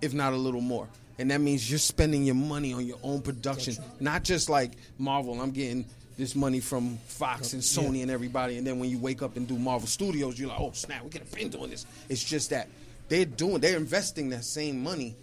if 0.02 0.14
not 0.14 0.34
a 0.34 0.38
little 0.38 0.62
more. 0.62 0.88
And 1.18 1.32
that 1.32 1.40
means 1.40 1.70
you're 1.70 1.80
spending 1.80 2.26
your 2.26 2.36
money 2.36 2.74
on 2.74 2.86
your 2.86 2.98
own 3.02 3.22
production, 3.22 3.76
not 4.00 4.24
just 4.24 4.50
like 4.50 4.74
Marvel. 4.98 5.40
I'm 5.42 5.52
getting 5.52 5.86
this 6.18 6.36
money 6.36 6.60
from 6.60 6.98
Fox 7.08 7.54
and 7.54 7.62
Sony 7.62 8.02
and 8.02 8.12
everybody, 8.12 8.58
and 8.58 8.66
then 8.66 8.80
when 8.80 8.90
you 8.90 9.00
wake 9.00 9.22
up 9.22 9.36
and 9.36 9.48
do 9.48 9.58
Marvel 9.58 9.88
Studios, 9.88 10.40
you're 10.40 10.50
like, 10.50 10.60
oh 10.60 10.72
snap, 10.74 11.04
we 11.04 11.10
could 11.10 11.22
have 11.22 11.34
been 11.34 11.50
doing 11.50 11.70
this. 11.70 11.86
It's 12.10 12.24
just 12.24 12.50
that 12.52 12.68
they're 13.08 13.26
doing, 13.26 13.60
they're 13.60 13.78
investing 13.78 14.30
that 14.30 14.44
same 14.44 14.84
money 14.84 15.16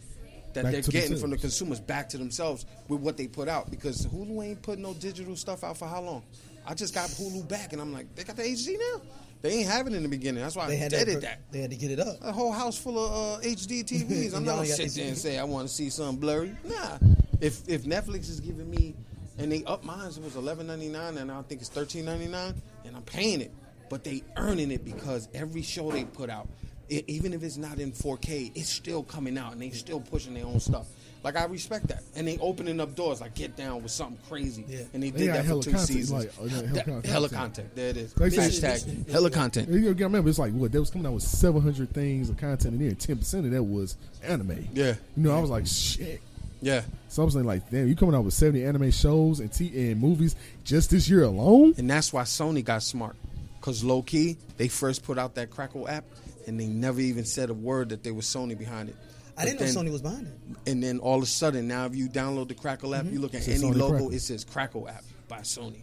that 0.54 0.64
Back 0.64 0.72
they're 0.72 0.82
getting 0.82 1.16
from 1.16 1.30
the 1.30 1.36
consumers 1.36 1.80
back 1.80 2.08
to 2.10 2.18
themselves 2.18 2.66
with 2.88 3.00
what 3.00 3.16
they 3.16 3.26
put 3.26 3.48
out 3.48 3.70
because 3.70 4.06
Hulu 4.06 4.44
ain't 4.44 4.62
putting 4.62 4.82
no 4.82 4.94
digital 4.94 5.36
stuff 5.36 5.64
out 5.64 5.76
for 5.76 5.86
how 5.88 6.00
long? 6.00 6.22
I 6.66 6.74
just 6.74 6.94
got 6.94 7.08
Hulu 7.08 7.48
back 7.48 7.72
and 7.72 7.82
I'm 7.82 7.92
like, 7.92 8.14
they 8.14 8.24
got 8.24 8.36
the 8.36 8.42
HD 8.42 8.76
now. 8.78 9.02
They 9.42 9.54
ain't 9.54 9.68
have 9.68 9.88
it 9.88 9.92
in 9.92 10.04
the 10.04 10.08
beginning. 10.08 10.40
That's 10.42 10.54
why 10.54 10.68
They 10.68 10.74
I 10.74 10.76
had 10.76 10.92
that, 10.92 11.20
that. 11.20 11.40
They 11.50 11.60
had 11.60 11.70
to 11.70 11.76
get 11.76 11.90
it 11.90 11.98
up. 11.98 12.18
A 12.22 12.30
whole 12.30 12.52
house 12.52 12.78
full 12.78 12.96
of 12.96 13.40
uh, 13.40 13.42
HD 13.42 13.82
TVs. 13.84 14.34
I'm 14.36 14.44
not 14.44 14.56
gonna 14.56 14.66
sit 14.66 14.94
there 14.94 15.08
and 15.08 15.18
say 15.18 15.38
I 15.38 15.44
want 15.44 15.68
to 15.68 15.74
see 15.74 15.90
something 15.90 16.20
blurry. 16.20 16.54
Nah. 16.64 16.98
If 17.40 17.68
if 17.68 17.82
Netflix 17.82 18.30
is 18.30 18.38
giving 18.38 18.70
me 18.70 18.94
and 19.38 19.50
they 19.50 19.64
up 19.64 19.82
mine, 19.82 20.10
it 20.10 20.22
was 20.22 20.36
eleven 20.36 20.68
ninety 20.68 20.88
nine, 20.88 21.18
and 21.18 21.30
I 21.32 21.42
think 21.42 21.60
it's 21.60 21.70
thirteen 21.70 22.04
ninety 22.04 22.28
nine, 22.28 22.54
and 22.84 22.94
I'm 22.94 23.02
paying 23.02 23.40
it, 23.40 23.50
but 23.90 24.04
they 24.04 24.22
earning 24.36 24.70
it 24.70 24.84
because 24.84 25.28
every 25.34 25.62
show 25.62 25.90
they 25.90 26.04
put 26.04 26.30
out, 26.30 26.46
i 26.90 27.04
even 27.06 27.32
if 27.32 27.42
it's 27.42 27.56
not 27.56 27.78
in 27.78 27.92
4K, 27.92 28.52
it's 28.54 28.68
still 28.68 29.02
coming 29.02 29.38
out, 29.38 29.52
and 29.52 29.62
they 29.62 29.70
still 29.70 30.00
pushing 30.00 30.34
their 30.34 30.46
own 30.46 30.60
stuff. 30.60 30.86
Like 31.24 31.36
I 31.36 31.44
respect 31.44 31.86
that, 31.88 32.02
and 32.16 32.26
they 32.26 32.36
opening 32.38 32.80
up 32.80 32.96
doors. 32.96 33.20
Like 33.20 33.34
get 33.36 33.56
down 33.56 33.82
with 33.82 33.92
something 33.92 34.18
crazy, 34.28 34.64
Yeah. 34.68 34.80
and 34.92 35.00
they 35.02 35.10
They 35.10 35.18
did 35.26 35.28
that 35.34 35.42
for 35.42 35.46
hella 35.46 35.62
two 35.62 35.70
content, 35.70 35.88
seasons. 35.88 36.10
like, 36.10 36.32
uh, 36.40 36.48
hella 36.48 36.66
That- 36.72 36.84
content. 36.84 37.06
hella 37.06 37.28
content. 37.28 37.74
There 37.76 37.88
it 37.90 37.96
is. 37.96 38.18
Like 38.18 38.32
I 38.36 38.48
said- 38.50 38.80
Hashtag 38.80 39.08
hella 39.10 39.30
content. 39.30 39.68
You 39.68 39.80
gotta 39.94 40.04
remember, 40.04 40.28
it's 40.30 40.38
like 40.40 40.52
what 40.52 40.72
they 40.72 40.80
was 40.80 40.90
coming 40.90 41.06
out 41.06 41.14
with 41.14 41.22
seven 41.22 41.62
hundred 41.62 41.92
things 41.94 42.28
of 42.28 42.38
content 42.38 42.74
in 42.80 42.86
there, 42.88 42.94
ten 42.96 43.18
percent 43.18 43.46
of 43.46 43.52
that 43.52 43.62
was 43.62 43.96
anime. 44.24 44.68
Yeah. 44.74 44.94
you 45.16 45.22
know, 45.22 45.36
I 45.36 45.40
was 45.40 45.50
like, 45.50 45.66
shit. 45.66 46.20
Yeah. 46.60 46.82
So 47.08 47.22
I 47.22 47.24
was 47.24 47.34
saying, 47.34 47.46
like, 47.46 47.70
damn, 47.70 47.86
you 47.88 47.94
coming 47.96 48.14
out 48.16 48.24
with 48.24 48.34
seventy 48.34 48.64
anime 48.64 48.90
shows 48.90 49.38
and 49.40 49.52
t 49.52 49.90
and 49.90 50.00
movies 50.00 50.34
just 50.64 50.90
this 50.90 51.08
year 51.08 51.22
alone? 51.22 51.74
And 51.78 51.88
that's 51.88 52.12
why 52.12 52.22
Sony 52.22 52.64
got 52.64 52.82
smart. 52.82 53.14
Because 53.60 53.84
low 53.84 54.02
key, 54.02 54.38
they 54.56 54.66
first 54.66 55.04
put 55.04 55.18
out 55.18 55.36
that 55.36 55.50
Crackle 55.50 55.88
app 55.88 56.04
and 56.46 56.58
they 56.58 56.66
never 56.66 57.00
even 57.00 57.24
said 57.24 57.50
a 57.50 57.54
word 57.54 57.90
that 57.90 58.02
there 58.02 58.14
was 58.14 58.26
Sony 58.26 58.56
behind 58.58 58.88
it. 58.88 58.96
I 59.36 59.44
didn't 59.44 59.60
But 59.60 59.72
know 59.74 59.82
Sony 59.82 59.92
was 59.92 60.02
behind 60.02 60.26
it. 60.26 60.70
And 60.70 60.82
then 60.82 60.98
all 60.98 61.16
of 61.16 61.22
a 61.22 61.26
sudden, 61.26 61.66
now 61.66 61.86
if 61.86 61.96
you 61.96 62.08
download 62.08 62.48
the 62.48 62.54
Crackle 62.54 62.94
app, 62.94 63.06
you 63.06 63.18
look 63.18 63.34
at 63.34 63.46
any 63.48 63.58
Sony 63.60 63.74
logo, 63.76 63.90
Crackle. 63.90 64.12
it 64.12 64.20
says 64.20 64.44
Crackle 64.44 64.88
app 64.88 65.04
by 65.28 65.38
Sony. 65.40 65.80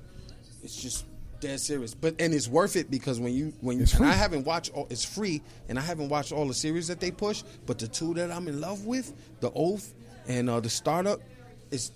It's 0.63 0.79
just 0.81 1.05
dead 1.39 1.59
serious. 1.59 1.93
But 1.95 2.15
and 2.19 2.33
it's 2.33 2.47
worth 2.47 2.75
it 2.75 2.91
because 2.91 3.19
when 3.19 3.33
you 3.33 3.53
when 3.61 3.77
you, 3.77 3.83
It's 3.83 3.93
and 3.95 4.05
I 4.05 4.11
haven't 4.11 4.45
watched 4.45 4.71
all, 4.73 4.87
it's 4.89 5.03
free 5.05 5.41
and 5.67 5.79
I 5.79 5.81
haven't 5.81 6.09
watched 6.09 6.31
all 6.31 6.47
the 6.47 6.53
series 6.53 6.87
that 6.89 6.99
they 6.99 7.11
push, 7.11 7.43
but 7.65 7.79
the 7.79 7.87
two 7.87 8.13
that 8.15 8.29
I'm 8.31 8.47
in 8.47 8.61
love 8.61 8.85
with, 8.85 9.13
The 9.39 9.51
Oath 9.55 9.93
and 10.27 10.49
uh, 10.49 10.59
the 10.59 10.69
Startup, 10.69 11.19
it's 11.71 11.91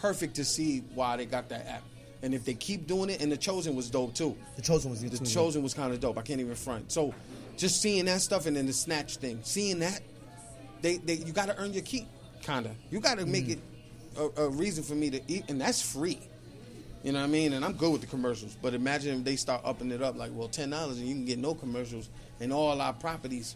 perfect 0.00 0.34
to 0.36 0.44
see 0.44 0.80
why 0.94 1.16
they 1.16 1.26
got 1.26 1.48
that 1.50 1.66
app. 1.68 1.82
And 2.24 2.34
if 2.34 2.44
they 2.44 2.54
keep 2.54 2.86
doing 2.86 3.10
it, 3.10 3.20
and 3.20 3.30
The 3.32 3.36
Chosen 3.36 3.74
was 3.76 3.90
dope 3.90 4.14
too. 4.14 4.36
The 4.56 4.62
Chosen 4.62 4.90
was 4.90 5.00
good 5.02 5.10
The 5.12 5.18
too. 5.18 5.24
Chosen 5.26 5.62
was 5.62 5.74
kind 5.74 5.92
of 5.92 6.00
dope. 6.00 6.16
I 6.18 6.22
can't 6.22 6.40
even 6.40 6.54
front. 6.54 6.90
So, 6.92 7.12
just 7.62 7.80
seeing 7.80 8.06
that 8.06 8.20
stuff 8.20 8.46
and 8.46 8.56
then 8.56 8.66
the 8.66 8.72
snatch 8.72 9.16
thing, 9.18 9.38
seeing 9.44 9.78
that, 9.78 10.00
they, 10.82 10.96
they 10.96 11.14
you 11.14 11.32
got 11.32 11.46
to 11.46 11.56
earn 11.58 11.72
your 11.72 11.84
keep, 11.84 12.08
kind 12.42 12.66
of. 12.66 12.72
You 12.90 12.98
got 12.98 13.18
to 13.18 13.24
make 13.24 13.46
mm. 13.46 13.52
it 13.52 13.58
a, 14.18 14.42
a 14.42 14.48
reason 14.48 14.82
for 14.82 14.96
me 14.96 15.10
to 15.10 15.20
eat, 15.28 15.44
and 15.48 15.60
that's 15.60 15.80
free. 15.80 16.18
You 17.04 17.12
know 17.12 17.20
what 17.20 17.26
I 17.26 17.28
mean? 17.28 17.52
And 17.52 17.64
I'm 17.64 17.74
good 17.74 17.92
with 17.92 18.00
the 18.00 18.08
commercials, 18.08 18.56
but 18.60 18.74
imagine 18.74 19.18
if 19.18 19.24
they 19.24 19.36
start 19.36 19.62
upping 19.64 19.92
it 19.92 20.02
up, 20.02 20.16
like, 20.16 20.32
well, 20.34 20.48
ten 20.48 20.70
dollars 20.70 20.98
and 20.98 21.06
you 21.06 21.14
can 21.14 21.24
get 21.24 21.38
no 21.38 21.54
commercials 21.54 22.10
and 22.40 22.52
all 22.52 22.80
our 22.80 22.92
properties, 22.92 23.54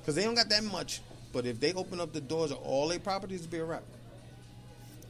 because 0.00 0.16
they 0.16 0.24
don't 0.24 0.34
got 0.34 0.48
that 0.48 0.64
much. 0.64 1.00
But 1.32 1.46
if 1.46 1.60
they 1.60 1.72
open 1.74 2.00
up 2.00 2.12
the 2.12 2.20
doors 2.20 2.50
of 2.50 2.58
all 2.58 2.88
their 2.88 2.98
properties, 2.98 3.40
it'd 3.40 3.52
be 3.52 3.58
a 3.58 3.64
wrap. 3.64 3.84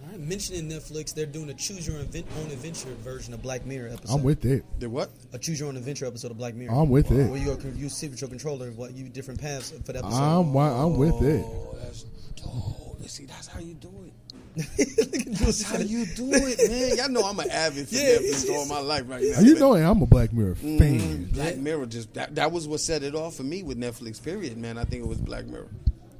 All 0.02 0.08
right, 0.10 0.20
mentioning 0.20 0.70
Netflix, 0.70 1.12
they're 1.12 1.26
doing 1.26 1.50
a 1.50 1.54
choose 1.54 1.86
your 1.86 1.98
invent- 1.98 2.26
own 2.38 2.50
adventure 2.50 2.88
version 3.02 3.34
of 3.34 3.42
Black 3.42 3.66
Mirror 3.66 3.90
episode. 3.94 4.14
I'm 4.14 4.22
with 4.22 4.44
it. 4.44 4.64
The 4.78 4.88
what? 4.88 5.10
a 5.32 5.38
choose 5.38 5.58
your 5.60 5.68
own 5.68 5.76
adventure 5.76 6.06
episode 6.06 6.30
of 6.30 6.38
Black 6.38 6.54
Mirror. 6.54 6.72
I'm 6.74 6.88
with 6.88 7.10
it. 7.10 7.28
Where 7.28 7.38
you 7.38 7.52
are, 7.52 7.58
you 7.76 7.88
sit 7.88 8.10
with 8.10 8.20
your 8.20 8.30
controller, 8.30 8.70
what 8.70 8.94
you 8.94 9.08
different 9.08 9.40
paths 9.40 9.70
for 9.70 9.92
that 9.92 10.04
episode. 10.04 10.16
I'm 10.16 10.46
wi- 10.52 10.70
I'm 10.84 10.96
with 10.96 11.22
it. 11.22 11.44
Oh, 11.44 11.76
that's 11.82 12.02
dope. 12.36 13.08
see, 13.08 13.24
that's 13.26 13.48
how 13.48 13.60
you 13.60 13.74
do 13.74 13.88
it. 14.06 14.12
Look 14.58 15.20
at 15.20 15.26
That's 15.26 15.38
Jules. 15.40 15.62
how 15.62 15.78
you 15.78 16.04
do 16.06 16.30
it, 16.32 16.70
man. 16.70 16.96
Y'all 16.96 17.08
know 17.10 17.28
I'm 17.28 17.38
an 17.38 17.50
avid 17.50 17.88
for 17.88 17.94
Yeah, 17.94 18.16
Netflix 18.18 18.50
all 18.50 18.66
my 18.66 18.80
life 18.80 19.04
right 19.06 19.22
now. 19.22 19.40
you 19.40 19.52
man. 19.54 19.60
know, 19.60 19.74
I'm 19.74 20.02
a 20.02 20.06
Black 20.06 20.32
Mirror 20.32 20.54
Mhm. 20.56 20.78
fan. 20.78 21.24
Black 21.32 21.56
Mirror 21.58 21.86
just 21.86 22.12
that, 22.14 22.34
that 22.36 22.50
was 22.50 22.66
what 22.66 22.80
set 22.80 23.02
it 23.02 23.14
off 23.14 23.36
for 23.36 23.44
me 23.44 23.62
with 23.62 23.78
Netflix. 23.78 24.22
Period, 24.22 24.56
man. 24.56 24.76
I 24.78 24.84
think 24.84 25.02
it 25.04 25.08
was 25.08 25.18
Black 25.18 25.46
Mirror. 25.46 25.68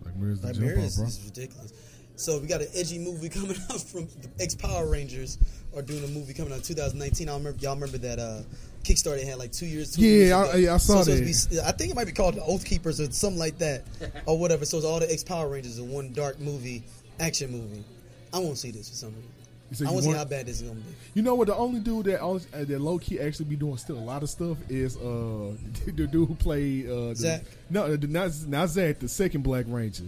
Black 0.03 0.16
Mirror's 0.16 0.39
the 0.41 0.43
Black 0.49 0.55
jump 0.55 0.66
Mirror 0.66 0.79
off, 0.79 0.85
is, 0.85 0.97
bro. 0.97 1.07
is 1.07 1.24
ridiculous. 1.24 1.72
So 2.18 2.38
we 2.38 2.46
got 2.48 2.60
an 2.60 2.68
edgy 2.74 2.98
movie 2.98 3.28
coming 3.38 3.56
out 3.70 3.80
from 3.80 4.06
the 4.06 4.28
ex 4.42 4.54
Power 4.54 4.86
Rangers 4.88 5.38
are 5.74 5.82
doing 5.82 6.02
a 6.04 6.08
movie 6.08 6.34
coming 6.34 6.52
out 6.52 6.56
in 6.58 6.62
2019. 6.64 7.28
I 7.28 7.32
remember 7.36 7.58
y'all 7.60 7.74
remember 7.74 7.98
that 7.98 8.18
uh, 8.18 8.42
Kickstarter 8.82 9.24
had 9.24 9.38
like 9.38 9.52
two 9.52 9.66
years. 9.66 9.94
Two 9.94 10.02
Yeah, 10.04 10.36
I- 10.52 10.56
yeah, 10.56 10.74
I 10.74 10.78
saw 10.78 11.02
so 11.02 11.14
that. 11.14 11.18
to 11.18 11.24
be- 11.50 11.60
I 11.60 11.72
think 11.72 11.90
it 11.92 11.94
might 11.96 12.06
be 12.06 12.12
called 12.12 12.34
the 12.34 12.42
Oath 12.42 12.64
Keepers 12.64 13.00
or 13.00 13.10
something 13.12 13.38
like 13.38 13.58
that, 13.58 13.84
or 14.26 14.38
whatever. 14.38 14.64
So 14.64 14.76
it's 14.78 14.86
all 14.86 14.98
the 15.00 15.10
ex 15.10 15.22
Power 15.22 15.48
Rangers 15.48 15.78
in 15.78 15.90
one 15.90 16.12
dark 16.12 16.40
movie, 16.40 16.82
action 17.20 17.50
movie. 17.50 17.84
I 18.32 18.38
won't 18.40 18.58
see 18.58 18.70
this 18.70 18.88
for 18.90 18.96
some 18.96 19.10
reason. 19.10 19.24
Said 19.70 19.86
I 19.86 19.90
want 19.90 20.04
to 20.04 20.10
see 20.12 20.16
how 20.16 20.24
bad 20.24 20.46
this 20.46 20.62
is 20.62 20.68
gonna 20.68 20.80
be. 20.80 20.94
You 21.12 21.20
know 21.22 21.34
what? 21.34 21.46
The 21.48 21.54
only 21.54 21.80
dude 21.80 22.06
that 22.06 22.22
uh, 22.24 22.38
that 22.52 22.80
low 22.80 22.98
key 22.98 23.20
actually 23.20 23.44
be 23.44 23.56
doing 23.56 23.76
still 23.76 23.98
a 23.98 24.00
lot 24.00 24.22
of 24.22 24.30
stuff 24.30 24.56
is 24.70 24.96
uh 24.96 25.52
the 25.84 25.92
dude 26.06 26.10
who 26.26 26.34
played 26.34 26.88
uh 26.88 27.08
the, 27.10 27.14
Zach? 27.14 27.42
No, 27.68 27.94
the, 27.94 28.06
not 28.06 28.30
not 28.46 28.70
Zach, 28.70 28.98
the 28.98 29.08
second 29.08 29.42
Black 29.42 29.66
Ranger, 29.68 30.04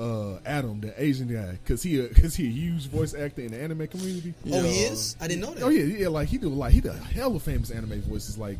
uh 0.00 0.38
Adam, 0.46 0.80
the 0.80 0.94
Asian 1.02 1.28
guy, 1.28 1.52
because 1.62 1.82
he 1.82 2.00
because 2.00 2.34
he 2.34 2.46
a 2.46 2.50
huge 2.50 2.88
voice 2.88 3.14
actor 3.14 3.42
in 3.42 3.52
the 3.52 3.60
anime 3.60 3.86
community. 3.86 4.34
Oh, 4.50 4.62
he 4.62 4.84
is? 4.84 5.16
I 5.20 5.28
didn't 5.28 5.42
know 5.42 5.54
that. 5.54 5.62
Oh 5.62 5.68
yeah, 5.68 5.84
yeah, 5.84 6.08
like 6.08 6.28
he 6.28 6.38
do 6.38 6.48
like 6.48 6.72
he 6.72 6.80
did 6.80 6.94
hella 6.94 7.38
famous 7.38 7.70
anime 7.70 8.00
voices 8.02 8.38
like 8.38 8.58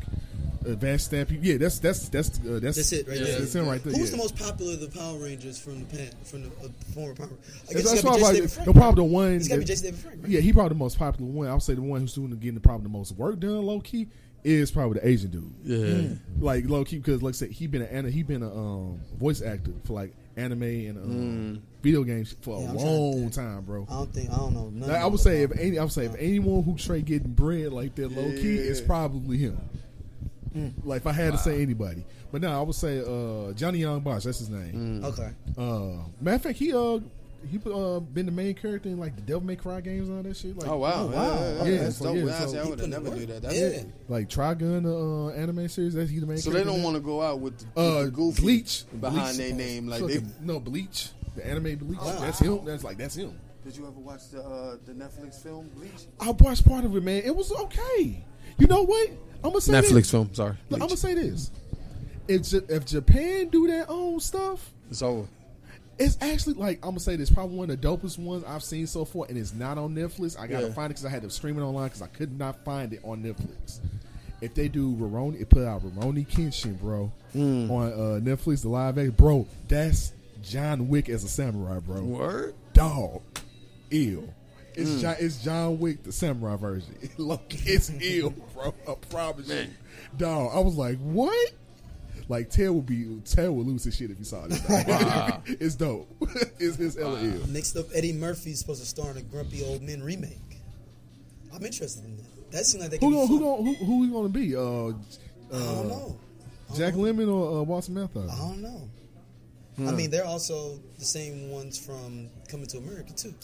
Advanced 0.67 0.83
Vash 0.83 1.03
Stampede. 1.05 1.43
Yeah, 1.43 1.57
that's 1.57 1.79
that's 1.79 2.09
that's 2.11 2.39
uh, 2.41 2.61
that's 2.61 2.77
That's 2.77 2.93
it 2.93 3.09
right 3.09 3.19
there. 3.19 3.39
That's 3.39 3.55
him 3.55 3.67
right 3.67 3.83
there. 3.83 3.93
Who's 3.95 4.11
yeah. 4.11 4.17
the 4.17 4.23
most 4.23 4.37
popular 4.37 4.75
of 4.75 4.81
the 4.81 4.89
Power 4.89 5.17
Rangers 5.17 5.59
from 5.59 5.81
the 5.81 5.87
pan, 5.87 6.11
from 6.25 6.43
the 6.43 6.49
uh, 6.49 6.69
former 6.93 7.15
Power? 7.15 7.29
I 7.29 7.31
That's, 7.31 7.73
guess 7.73 7.85
that's 7.85 7.93
it's 7.93 8.03
probably 8.03 8.41
like, 8.41 8.51
Frank. 8.51 8.67
no 8.67 8.73
probably 8.75 9.05
the 9.05 9.11
one. 9.11 9.33
It's 9.33 9.49
gotta 9.49 9.61
be 9.61 9.65
Jason 9.65 9.87
David 9.87 10.01
Frank. 10.01 10.23
Right? 10.23 10.31
Yeah, 10.31 10.41
he 10.41 10.53
probably 10.53 10.69
the 10.71 10.75
most 10.75 10.99
popular 10.99 11.31
one. 11.31 11.49
I 11.49 11.55
would 11.55 11.63
say 11.63 11.75
the 11.75 11.81
one 11.81 12.03
who's 12.03 12.15
doing 12.15 12.31
getting 12.33 12.55
the 12.55 12.61
probably 12.61 12.83
the 12.83 12.91
most 12.91 13.13
work 13.13 13.41
done 13.41 13.65
low 13.65 13.81
key 13.81 14.09
is 14.45 14.71
probably 14.71 15.01
the 15.01 15.09
Asian 15.09 15.31
dude. 15.31 15.55
Yeah. 15.65 16.17
Like 16.39 16.69
low 16.69 16.85
key 16.85 16.99
because 16.99 17.23
like 17.23 17.35
I 17.35 17.37
said, 17.37 17.51
he 17.53 17.67
been 17.67 17.83
an 17.83 18.11
he 18.13 18.23
been 18.23 18.43
a 18.43 18.55
um, 18.55 19.01
voice 19.19 19.41
actor 19.41 19.73
for 19.85 19.95
like 19.95 20.15
anime 20.37 20.63
and 20.63 20.97
um, 20.99 21.63
video 21.83 22.03
games 22.05 22.37
for 22.41 22.59
a 22.59 22.63
Yeah, 22.63 22.71
I'm 22.71 22.77
long 22.77 23.31
time, 23.31 23.63
bro. 23.63 23.87
I 23.91 23.95
don't 23.95 24.13
think 24.15 24.31
I 24.31 24.37
don't 24.37 24.55
know. 24.55 24.69
None 24.71 24.89
Like, 24.89 24.97
of 24.99 25.03
I 25.03 25.07
would 25.07 25.21
say 25.21 25.43
if 25.43 25.53
any, 25.59 25.79
I 25.79 25.83
would 25.83 25.93
say 25.93 26.07
if 26.07 26.15
anyone 26.19 26.63
who 26.63 26.79
straight 26.79 27.05
getting 27.05 27.33
bread 27.33 27.73
like 27.73 27.95
that 27.97 28.09
low 28.13 28.31
key, 28.31 28.57
Yeah. 28.57 28.71
it's 28.71 28.81
probably 28.81 29.37
him. 29.39 29.59
Like 30.83 31.03
if 31.03 31.07
I 31.07 31.13
had 31.13 31.33
to 31.33 31.39
say 31.39 31.63
anybody, 31.63 32.05
but 32.33 32.41
no, 32.43 32.51
I 32.59 32.63
would 32.63 32.75
say 32.75 32.99
uh, 33.01 33.53
Johnny 33.53 33.79
Yong 33.81 34.01
Bosch. 34.01 34.25
That's 34.25 34.41
his 34.41 34.51
name. 34.51 35.05
Okay. 35.05 35.31
Uh, 35.57 36.05
matter 36.21 36.35
of 36.37 36.43
fact, 36.43 36.59
he 36.59 36.73
uh 36.73 36.99
he 37.49 37.59
uh 37.73 38.01
been 38.01 38.27
the 38.27 38.33
main 38.33 38.55
character 38.55 38.89
in 38.89 38.99
like 38.99 39.15
the 39.17 39.23
Devil 39.23 39.43
May 39.43 39.57
Cry 39.57 39.81
games 39.81 40.09
and 40.09 40.17
all 40.19 40.23
that 40.23 40.37
shit. 40.37 40.57
Like, 40.57 40.69
Oh 40.69 40.77
wow! 40.79 40.93
Oh, 40.95 41.07
wow. 41.07 41.15
Yeah, 41.15 41.65
Yeah, 41.71 41.83
that's 41.85 41.97
so, 41.99 42.05
dope. 42.15 42.17
yeah, 42.29 42.47
so- 42.47 42.59
I 42.61 42.65
would 42.69 42.79
have 42.81 42.89
never 42.89 43.11
the 43.11 43.17
do 43.17 43.27
that. 43.27 43.43
That's 43.43 43.55
Yeah. 43.55 43.67
it. 43.67 43.87
like 44.09 44.29
Trigun, 44.29 44.83
the 44.83 44.95
uh, 44.95 45.41
anime 45.41 45.69
series. 45.69 45.95
That's 45.95 46.11
he 46.11 46.19
the 46.19 46.27
main. 46.27 46.39
So 46.39 46.51
they 46.51 46.65
don't 46.65 46.83
want 46.83 46.97
to 46.97 47.01
go 47.01 47.23
out 47.23 47.41
with 47.41 47.59
the, 47.59 47.67
with 47.67 47.77
uh 47.79 48.03
the 48.05 48.11
goofy 48.11 48.43
Bleach 48.43 48.85
behind 49.01 49.37
Bleach. 49.37 49.37
their 49.39 49.55
name. 49.57 49.87
Like 49.89 50.01
they. 50.07 50.15
Fucking- 50.17 50.35
no 50.43 50.61
Bleach, 50.61 51.11
the 51.37 51.47
anime 51.47 51.77
Bleach. 51.77 51.99
Wow. 52.01 52.19
That's 52.21 52.39
him. 52.39 52.65
That's 52.65 52.85
like 52.85 52.99
that's 52.99 53.15
him. 53.15 53.39
Did 53.65 53.77
you 53.77 53.85
ever 53.87 54.01
watch 54.01 54.29
the 54.31 54.43
uh, 54.43 54.77
the 54.87 54.93
Netflix 54.93 55.43
film 55.43 55.69
Bleach? 55.77 56.07
I 56.21 56.31
watched 56.31 56.67
part 56.67 56.85
of 56.85 56.97
it, 56.97 57.03
man. 57.03 57.23
It 57.25 57.35
was 57.37 57.53
okay. 57.53 58.25
You 58.59 58.67
know 58.67 58.83
what? 58.85 59.11
I'm 59.45 59.51
gonna 59.51 59.61
say 59.61 59.73
Netflix 59.73 59.93
this. 59.93 60.11
film. 60.11 60.35
Sorry, 60.35 60.57
Look, 60.71 60.81
I'm 60.81 60.87
gonna 60.89 60.97
say 60.97 61.15
this. 61.15 61.51
If 62.29 62.43
J- 62.49 62.61
if 62.75 62.85
Japan 62.87 63.49
do 63.49 63.67
their 63.67 63.87
own 63.91 64.21
stuff, 64.21 64.73
It's 64.91 65.03
over. 65.03 65.27
It's 66.01 66.17
actually 66.23 66.55
like 66.55 66.79
I'm 66.83 66.91
gonna 66.93 67.01
say 67.01 67.15
this 67.17 67.31
probably 67.31 67.57
one 67.59 67.71
of 67.71 67.81
the 67.81 67.87
dopest 67.87 68.19
ones 68.19 68.43
I've 68.47 68.65
seen 68.65 68.87
so 68.87 69.05
far, 69.05 69.27
and 69.29 69.37
it's 69.39 69.53
not 69.53 69.77
on 69.79 69.95
Netflix. 69.95 70.39
I 70.39 70.47
gotta 70.47 70.69
Yeah. 70.69 70.73
find 70.73 70.87
it 70.87 70.95
because 70.95 71.05
I 71.05 71.11
had 71.11 71.23
to 71.23 71.31
stream 71.31 71.59
it 71.59 71.63
online 71.63 71.89
because 71.89 72.03
I 72.03 72.07
could 72.09 72.37
not 72.39 72.65
find 72.65 72.93
it 72.95 73.01
on 73.05 73.23
Netflix. 73.23 73.81
If 74.41 74.55
they 74.55 74.69
do 74.69 74.95
Rurouni, 74.97 75.43
it 75.43 75.51
put 75.51 75.65
out 75.67 75.83
Rurouni 75.85 76.27
Kenshin, 76.27 76.81
bro, 76.81 77.13
Mm. 77.35 77.71
on 77.71 77.93
uh, 77.93 78.21
Netflix, 78.21 78.63
the 78.63 78.71
live 78.71 78.97
action, 78.97 79.11
bro. 79.17 79.47
That's 79.69 80.13
John 80.43 80.89
Wick 80.89 81.11
as 81.11 81.23
a 81.23 81.29
samurai, 81.29 81.79
bro. 81.81 82.03
Word. 82.03 82.55
Dog, 82.73 83.21
ill. 83.91 84.25
It's 84.75 84.89
Mm. 84.89 85.01
John, 85.01 85.17
it's 85.19 85.43
John 85.45 85.79
Wick, 85.81 86.03
the 86.05 86.13
samurai 86.13 86.57
version. 86.57 86.95
Look, 87.19 87.43
it's 87.67 87.91
ill, 88.01 88.33
bro. 88.55 88.73
I 88.89 88.95
promise 89.11 89.49
you, 89.49 89.67
dog. 90.17 90.53
I 90.55 90.61
was 90.61 90.77
like, 90.77 90.99
what? 91.01 91.51
Like 92.31 92.49
Ted 92.49 92.71
would 92.71 92.87
be 92.87 93.21
Ted 93.25 93.51
would 93.51 93.67
lose 93.67 93.83
his 93.83 93.97
shit 93.97 94.09
if 94.13 94.17
he 94.17 94.23
saw 94.23 94.47
this. 94.47 94.63
Wow. 94.87 95.43
it's 95.47 95.75
dope. 95.75 96.09
it's 96.61 96.79
it's 96.79 96.97
hella 96.97 97.21
ill. 97.21 97.45
Next 97.49 97.77
up, 97.77 97.87
Eddie 97.93 98.13
Murphy's 98.13 98.61
supposed 98.61 98.81
to 98.81 98.87
star 98.87 99.11
in 99.11 99.17
a 99.17 99.23
Grumpy 99.23 99.65
Old 99.65 99.83
Men 99.83 100.01
remake. 100.01 100.39
I'm 101.53 101.65
interested 101.65 102.05
in 102.05 102.17
that. 102.19 102.53
That 102.53 102.67
seems 102.67 102.85
like 102.85 102.93
they 102.93 102.99
Who 102.99 103.11
can 103.11 103.15
gonna 103.15 103.27
who 103.27 103.39
fun. 103.41 103.49
gonna 103.65 103.79
who, 103.79 103.85
who 103.85 104.05
he 104.05 104.11
gonna 104.13 104.29
be? 104.29 104.55
Uh, 104.55 104.61
I 104.61 104.63
don't 104.63 104.93
uh, 105.53 105.83
know. 105.89 106.21
I 106.73 106.77
Jack 106.77 106.95
don't 106.95 107.03
know. 107.03 107.13
Lemmon 107.13 107.33
or 107.33 107.59
uh, 107.59 107.63
Walter 107.65 107.91
Matthau? 107.91 108.31
I 108.31 108.39
don't 108.39 108.63
know. 108.63 108.89
Hmm. 109.75 109.89
I 109.89 109.91
mean, 109.91 110.11
they're 110.13 110.25
also 110.25 110.79
the 111.01 111.05
same 111.05 111.51
ones 111.51 111.85
from 111.85 112.29
Coming 112.49 112.67
to 112.69 112.79
America 112.79 113.13
too. 113.13 113.35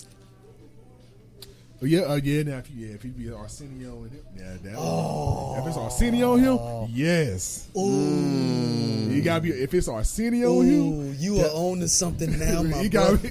Oh, 1.83 1.85
yeah, 1.85 2.01
uh, 2.03 2.15
yeah. 2.23 2.43
Now 2.43 2.59
if 2.59 2.71
you, 2.71 2.87
yeah, 2.87 2.95
if 2.95 3.03
he 3.03 3.11
be 3.11 3.31
Arsenio 3.31 4.03
and 4.05 4.13
him, 4.13 4.21
yeah, 4.37 4.57
that. 4.63 4.75
Oh. 4.79 5.57
If 5.61 5.67
it's 5.67 5.77
Arsenio 5.77 6.35
and 6.35 6.43
him, 6.45 6.59
yes. 6.91 7.69
Ooh, 7.77 9.11
You 9.11 9.23
gotta 9.23 9.41
be 9.43 9.51
if 9.51 9.75
it's 9.75 9.89
Arsenio 9.89 10.53
Ooh, 10.55 10.61
him. 10.63 11.17
you 11.19 11.41
are 11.41 11.51
owning 11.53 11.89
something 11.89 12.39
now, 12.39 12.63
my 12.65 12.81
you 12.83 12.91
brother. 12.91 13.17
gotta 13.19 13.29
be 13.29 13.31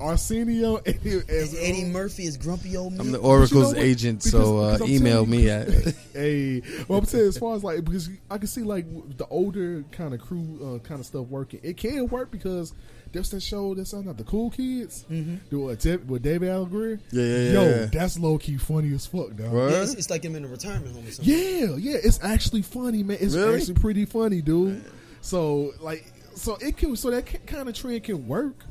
Arsenio 0.00 0.78
and 0.86 1.06
as 1.30 1.54
Eddie 1.54 1.84
Murphy 1.84 2.24
is 2.24 2.36
Grumpy 2.36 2.76
Old 2.76 2.92
I'm 2.98 3.12
the 3.12 3.18
Man. 3.18 3.20
Oracle's 3.20 3.74
what? 3.74 3.76
agent, 3.78 4.20
Because- 4.24 4.32
so 4.32 4.58
uh, 4.58 4.72
because 4.78 4.90
email 4.90 5.26
me 5.26 5.48
at. 5.50 5.68
Hey, 6.12 6.60
well, 6.88 6.98
I'm 6.98 7.04
saying 7.06 7.28
as 7.28 7.38
far 7.38 7.54
as 7.56 7.64
like 7.64 7.84
because 7.84 8.10
I 8.30 8.36
can 8.38 8.46
see 8.46 8.62
like 8.62 8.84
the 9.16 9.26
older 9.28 9.82
kind 9.92 10.12
of 10.12 10.20
crew 10.20 10.58
uh, 10.62 10.86
kind 10.86 11.00
of 11.00 11.06
stuff 11.06 11.26
working. 11.28 11.60
It 11.62 11.76
can 11.78 12.06
work 12.08 12.30
because 12.30 12.74
there's 13.12 13.30
that 13.30 13.42
show 13.42 13.74
that's 13.74 13.92
on 13.94 14.04
the 14.04 14.24
Cool 14.24 14.50
Kids 14.50 15.04
mm-hmm. 15.10 15.56
with, 15.64 15.80
Dav- 15.80 16.04
with 16.08 16.22
David 16.22 16.48
Alan 16.48 16.68
Grier. 16.68 17.00
Yeah, 17.10 17.22
yeah, 17.22 17.36
yeah, 17.36 17.52
Yo, 17.52 17.62
yeah. 17.62 17.84
that's 17.86 18.18
low 18.18 18.38
key 18.38 18.56
funny 18.56 18.92
as 18.94 19.06
fuck, 19.06 19.36
dog. 19.36 19.52
Word? 19.52 19.72
Yeah, 19.72 19.82
it's, 19.82 19.94
it's 19.94 20.10
like 20.10 20.24
him 20.24 20.34
in 20.34 20.44
a 20.44 20.48
retirement 20.48 20.94
home 20.94 21.06
or 21.06 21.10
something. 21.10 21.34
Yeah, 21.34 21.76
yeah, 21.76 21.98
it's 22.02 22.22
actually 22.22 22.62
funny, 22.62 23.02
man. 23.02 23.18
It's 23.20 23.34
Really? 23.34 23.56
actually 23.58 23.74
pretty 23.74 24.04
funny, 24.06 24.40
dude. 24.40 24.84
So 25.20 25.72
like, 25.80 26.10
so 26.34 26.56
it 26.60 26.76
can, 26.76 26.96
so 26.96 27.10
that 27.10 27.46
kind 27.46 27.68
of 27.68 27.74
trend 27.74 28.02
can 28.04 28.26
work. 28.26 28.64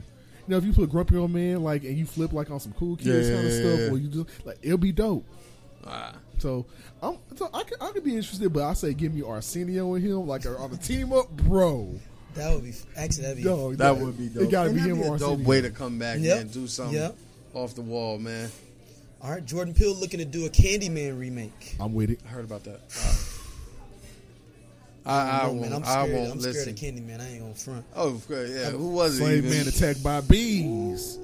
You 0.48 0.54
know, 0.54 0.58
if 0.58 0.66
you 0.66 0.74
put 0.74 0.90
Grumpy 0.90 1.16
Old 1.18 1.32
Man 1.32 1.64
like 1.64 1.84
and 1.84 1.96
you 1.96 2.06
flip 2.06 2.34
like 2.34 2.50
on 2.50 2.60
some 2.60 2.74
cool 2.74 2.98
kids 2.98 3.30
Yeah, 3.30 3.36
kind 3.36 3.48
of 3.48 3.54
yeah, 3.54 3.60
stuff, 3.60 3.80
yeah. 3.80 3.92
or 3.92 3.98
you 3.98 4.08
just 4.10 4.46
like 4.46 4.58
it'll 4.62 4.78
be 4.78 4.92
dope. 4.92 5.26
Ah. 5.86 6.14
So 6.40 6.66
I'm, 7.02 7.18
so 7.36 7.50
I 7.54 7.64
could, 7.64 7.78
I 7.80 7.92
could 7.92 8.04
be 8.04 8.16
interested, 8.16 8.52
but 8.52 8.64
I 8.64 8.74
say 8.74 8.94
give 8.94 9.14
me 9.14 9.22
Arsenio 9.22 9.94
and 9.94 10.04
him 10.04 10.28
like 10.28 10.46
on 10.46 10.72
a 10.74 10.78
team 10.78 11.14
up, 11.14 11.30
bro. 11.30 12.00
That 12.36 12.54
would 12.54 12.64
be 12.64 12.74
actually 12.96 13.24
that'd 13.24 13.38
be. 13.38 13.44
Yo, 13.44 13.74
That 13.76 13.98
would 13.98 14.18
be 14.18 14.28
dope. 14.28 14.44
It 14.44 14.52
gotta 14.52 14.70
And 14.70 14.76
be 14.76 14.82
that'd 14.82 14.96
him 14.96 15.02
be 15.02 15.08
or 15.10 15.16
a 15.16 15.20
dope 15.20 15.30
Arsenio. 15.32 15.48
way 15.50 15.62
to 15.62 15.70
come 15.70 16.00
back 16.00 16.20
Yep. 16.20 16.40
and 16.42 16.52
do 16.54 16.68
something 16.68 16.96
Yep. 16.96 17.16
off 17.54 17.76
the 17.76 17.82
wall, 17.82 18.18
man. 18.18 18.50
All 19.22 19.30
right, 19.32 19.46
Jordan 19.46 19.74
Peele 19.74 19.94
looking 19.96 20.20
to 20.20 20.26
do 20.26 20.46
a 20.46 20.50
Candyman 20.50 21.20
remake. 21.20 21.76
I'm 21.80 21.94
with 21.94 22.10
it. 22.10 22.20
I 22.26 22.30
heard 22.30 22.46
about 22.46 22.64
that. 22.64 22.80
I, 25.06 25.14
I, 25.14 25.42
Oh, 25.44 25.48
won't. 25.50 25.62
man, 25.62 25.74
I'm 25.74 25.84
I 25.84 25.86
scared. 26.06 26.12
won't 26.14 26.32
I'm 26.34 26.38
listen. 26.40 26.76
scared 26.78 26.98
of 26.98 27.06
Candyman. 27.06 27.20
I 27.22 27.28
ain't 27.30 27.42
gonna 27.42 27.54
front. 27.56 27.86
Oh, 27.96 28.10
of 28.10 28.28
course, 28.28 28.50
yeah. 28.52 28.70
Who 28.70 28.90
was 28.90 29.16
it? 29.16 29.18
Slave 29.24 29.44
man 29.46 29.68
attacked 29.68 30.04
by 30.04 30.22
bees. 30.22 31.18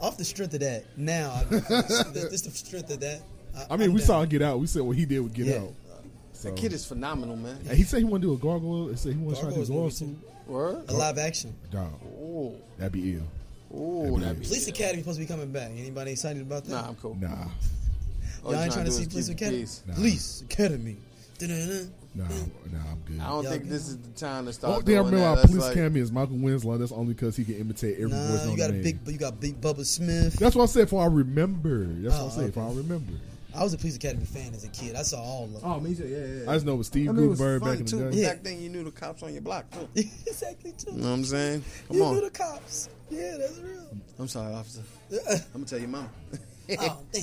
Off 0.00 0.16
the 0.16 0.24
strength 0.24 0.54
of 0.54 0.60
that, 0.60 0.84
now 0.96 1.32
I, 1.32 1.44
this, 1.50 2.02
this 2.12 2.42
the 2.42 2.50
strength 2.50 2.90
of 2.90 3.00
that. 3.00 3.22
I 3.70 3.76
mean, 3.76 3.88
I'm 3.88 3.94
we 3.94 3.98
down. 4.00 4.06
saw 4.06 4.24
Get 4.24 4.42
Out. 4.42 4.58
We 4.60 4.66
said 4.66 4.82
what 4.82 4.96
he 4.96 5.04
did 5.06 5.20
with 5.20 5.32
Get 5.32 5.46
Yeah. 5.46 5.58
Out. 5.58 5.72
So. 6.44 6.50
That 6.50 6.56
kid 6.56 6.72
is 6.72 6.84
phenomenal, 6.86 7.36
man. 7.36 7.58
And 7.68 7.76
he 7.76 7.82
said 7.84 7.98
he 7.98 8.04
want 8.04 8.22
to 8.22 8.28
do 8.28 8.34
a 8.34 8.38
gargoyle. 8.38 8.88
He 8.88 8.96
said 8.96 9.12
he 9.14 9.18
want 9.18 9.36
to 9.36 9.42
try 9.42 9.50
to 9.50 9.56
do 9.56 9.64
Gargoyles 9.66 10.00
gargoyle 10.00 10.76
movie, 10.76 10.84
a 10.88 10.92
live 10.94 11.18
action. 11.18 11.54
Dog, 11.70 11.92
Oh, 12.20 12.54
that'd 12.78 12.92
be 12.92 13.14
ill. 13.14 13.22
oh, 13.74 14.18
that'd 14.18 14.40
be. 14.40 14.46
Police 14.46 14.68
Academy 14.68 15.02
supposed 15.02 15.18
to 15.18 15.24
be 15.24 15.28
coming 15.28 15.50
back. 15.50 15.70
Anybody 15.70 16.12
excited 16.12 16.42
about 16.42 16.64
that? 16.64 16.70
Nah, 16.70 16.88
I'm 16.88 16.94
cool. 16.96 17.16
Nah, 17.20 17.28
All 18.44 18.52
Y'all 18.52 18.62
ain't 18.62 18.72
trying 18.72 18.84
to 18.84 18.90
see 18.90 19.06
Police 19.06 19.28
Academy. 19.30 19.66
Nah. 19.86 19.94
Police 19.94 20.42
Academy. 20.42 20.96
Da-da-da. 21.38 21.84
nah, 22.14 22.24
nah. 22.24 22.78
I'm 22.92 23.00
good. 23.06 23.20
I 23.20 23.26
don't 23.28 23.42
Y'all 23.42 23.50
think 23.52 23.62
good? 23.64 23.72
this 23.72 23.88
is 23.88 23.98
the 23.98 24.10
time 24.10 24.44
to 24.44 24.50
Oh, 24.50 24.52
start 24.52 24.84
damn, 24.84 24.84
doing 24.84 24.96
remember 25.06 25.18
that. 25.18 25.38
our 25.40 25.46
police 25.46 25.62
like, 25.62 25.74
cameo 25.74 26.02
is 26.02 26.12
Michael 26.12 26.36
Winslow. 26.36 26.76
That's 26.78 26.92
only 26.92 27.14
because 27.14 27.36
he 27.36 27.44
can 27.44 27.54
imitate 27.56 27.94
every 27.98 28.10
voice 28.10 28.18
Nah, 28.20 28.42
on 28.44 28.50
you 28.52 28.56
got 28.56 28.66
the 28.68 28.78
a 28.78 28.82
name. 28.82 29.00
big, 29.04 29.12
you 29.14 29.18
got 29.18 29.40
big 29.40 29.60
Bubba 29.60 29.84
Smith. 29.84 30.34
That's 30.34 30.54
what 30.54 30.62
I 30.64 30.66
said. 30.66 30.82
If 30.82 30.92
I 30.94 31.06
remember, 31.06 31.86
that's 31.86 32.14
Oh, 32.14 32.24
what 32.26 32.32
I 32.32 32.34
oh, 32.36 32.38
said. 32.40 32.48
If 32.50 32.56
okay. 32.58 32.66
I 32.66 32.76
remember, 32.76 33.12
I 33.54 33.62
was 33.62 33.72
a 33.72 33.78
Police 33.78 33.96
Academy 33.96 34.24
fan 34.24 34.52
as 34.52 34.64
a 34.64 34.68
kid. 34.68 34.96
I 34.96 35.02
saw 35.02 35.22
all 35.22 35.44
of 35.44 35.52
them. 35.52 35.60
Oh, 35.64 35.78
me 35.80 35.94
too. 35.94 36.06
Yeah, 36.08 36.42
yeah. 36.44 36.50
I 36.50 36.54
just 36.54 36.66
know 36.66 36.74
it 36.74 36.78
was 36.78 36.86
Steve 36.88 37.08
I 37.08 37.12
mean, 37.12 37.28
was 37.30 37.38
Guttenberg 37.38 37.62
fun 37.62 37.70
back 37.70 37.78
in 37.80 37.86
the 37.86 38.04
but 38.04 38.10
day. 38.12 38.16
Yeah. 38.22 38.28
Back 38.34 38.42
then, 38.42 38.60
you 38.60 38.68
knew 38.68 38.84
the 38.84 38.90
cops 38.90 39.22
on 39.22 39.32
your 39.32 39.42
block 39.42 39.70
too. 39.70 39.88
exactly 39.94 40.72
too. 40.72 40.90
You 40.92 40.96
know 40.98 41.08
what 41.10 41.14
I'm 41.14 41.24
saying? 41.24 41.64
Come 41.88 41.96
you 41.96 42.04
on. 42.04 42.14
knew 42.14 42.20
the 42.22 42.30
cops. 42.30 42.88
Yeah, 43.10 43.36
that's 43.38 43.58
real. 43.60 43.86
I'm 44.18 44.28
sorry, 44.28 44.52
officer. 44.54 44.82
Uh-uh. 45.12 45.34
I'm 45.34 45.40
gonna 45.52 45.64
tell 45.66 45.78
your 45.78 45.88
mom. 45.88 46.08
oh 46.80 47.00
damn. 47.12 47.22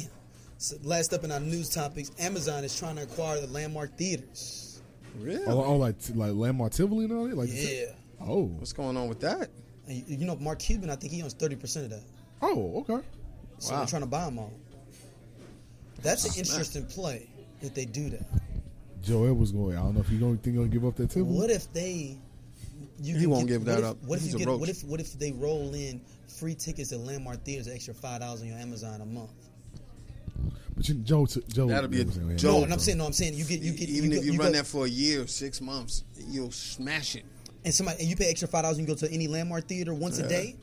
So 0.57 0.77
last 0.83 1.11
up 1.13 1.23
in 1.23 1.31
our 1.31 1.39
news 1.39 1.69
topics, 1.69 2.11
Amazon 2.19 2.63
is 2.63 2.77
trying 2.77 2.95
to 2.97 3.03
acquire 3.03 3.41
the 3.41 3.47
landmark 3.47 3.97
theaters. 3.97 4.81
really? 5.19 5.43
Oh, 5.47 5.63
oh, 5.63 5.75
like 5.77 5.95
like 6.15 6.31
Landmark 6.33 6.71
Tivoli 6.71 7.05
and 7.05 7.13
all 7.13 7.27
that. 7.27 7.35
Like, 7.35 7.49
Yeah. 7.51 7.85
oh, 8.21 8.43
What's 8.43 8.71
going 8.73 8.95
on 8.95 9.09
with 9.09 9.19
that? 9.21 9.49
And 9.87 9.97
you, 10.07 10.17
you 10.19 10.25
know, 10.25 10.35
Mark 10.35 10.59
Cuban, 10.59 10.89
I 10.91 10.95
think 10.95 11.11
he 11.11 11.21
owns 11.23 11.33
thirty 11.33 11.55
percent 11.55 11.85
of 11.85 11.91
that. 11.91 12.03
Oh, 12.41 12.85
okay. 12.87 13.05
So 13.57 13.71
Wow. 13.73 13.79
they're 13.79 13.87
trying 13.87 14.01
to 14.03 14.07
buy 14.07 14.25
them 14.25 14.39
all. 14.39 14.53
That's 16.01 16.25
an 16.25 16.31
oh, 16.35 16.39
interesting 16.39 16.85
play 16.85 17.27
if 17.61 17.73
they 17.73 17.85
do 17.85 18.09
that. 18.09 18.25
Joe 19.01 19.31
was 19.33 19.51
going. 19.51 19.77
I 19.77 19.81
don't 19.81 19.95
know 19.95 20.01
if 20.01 20.09
you 20.09 20.19
don't 20.19 20.37
think 20.37 20.55
he'll 20.55 20.65
give 20.65 20.85
up 20.85 20.95
that 20.97 21.09
tip. 21.09 21.23
What 21.25 21.49
if 21.49 21.71
they? 21.73 22.17
You 23.01 23.17
he 23.17 23.25
won't 23.27 23.47
get- 23.47 23.53
give 23.53 23.61
what 23.67 23.67
that 23.67 23.79
if- 23.79 23.85
up. 23.85 24.03
What 24.03 24.17
if 24.17 24.23
He's 24.23 24.31
you 24.33 24.37
a 24.37 24.39
get? 24.39 24.47
roach. 24.47 24.59
What 24.59 24.69
if? 24.69 24.83
What 24.83 24.99
if 24.99 25.13
they 25.19 25.31
roll 25.31 25.73
in 25.73 26.01
free 26.27 26.53
tickets 26.55 26.91
at 26.91 26.99
Landmark 26.99 27.43
Theaters, 27.43 27.67
an 27.67 27.73
extra 27.73 27.93
five 27.93 28.21
dollars 28.21 28.41
on 28.41 28.47
your 28.47 28.57
Amazon 28.57 29.01
a 29.01 29.05
month? 29.05 29.31
But 30.75 30.87
you, 30.87 30.95
Joe, 30.95 31.25
t- 31.25 31.41
Joe, 31.47 31.67
That'll 31.67 31.89
be 31.89 32.01
a- 32.01 32.05
Joe- 32.35 32.59
No, 32.59 32.63
and 32.63 32.73
I'm 32.73 32.79
saying 32.79 32.97
no. 32.97 33.05
I'm 33.05 33.13
saying 33.13 33.33
you 33.35 33.43
get 33.45 33.59
you 33.61 33.73
get 33.73 33.89
Even 33.89 34.11
you 34.11 34.17
if 34.17 34.23
go- 34.23 34.25
you, 34.25 34.31
you 34.33 34.39
run 34.39 34.51
go- 34.51 34.57
that 34.59 34.67
for 34.67 34.85
a 34.85 34.89
year, 34.89 35.27
six 35.27 35.61
months, 35.61 36.03
you'll 36.29 36.51
smash 36.51 37.15
it. 37.15 37.25
and 37.65 37.73
somebody 37.73 37.99
and 38.01 38.09
you 38.09 38.15
pay 38.15 38.29
extra 38.29 38.47
five 38.47 38.63
dollars 38.63 38.77
and 38.77 38.87
you 38.87 38.93
go 38.93 38.99
to 38.99 39.11
any 39.11 39.27
Landmark 39.27 39.67
Theater 39.67 39.93
once 39.93 40.17
a 40.19 40.27
day. 40.27 40.55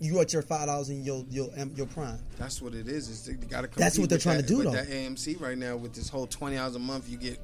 You 0.00 0.14
got 0.14 0.32
your 0.32 0.42
five 0.42 0.66
dollars 0.66 0.88
in 0.88 1.04
your 1.04 1.24
your 1.28 1.50
your 1.76 1.86
Prime. 1.86 2.18
That's 2.38 2.62
what 2.62 2.74
it 2.74 2.88
is. 2.88 3.08
Is 3.08 3.26
they 3.26 3.34
got 3.34 3.70
to. 3.70 3.78
That's 3.78 3.98
what 3.98 4.08
they're 4.08 4.18
trying 4.18 4.40
to 4.40 4.46
do, 4.46 4.56
with 4.58 4.66
though. 4.66 4.72
That 4.72 4.88
AMC 4.88 5.38
right 5.40 5.58
now 5.58 5.76
with 5.76 5.92
this 5.92 6.08
whole 6.08 6.26
twenty 6.26 6.56
hours 6.56 6.74
a 6.74 6.78
month, 6.78 7.08
you 7.08 7.18
get 7.18 7.38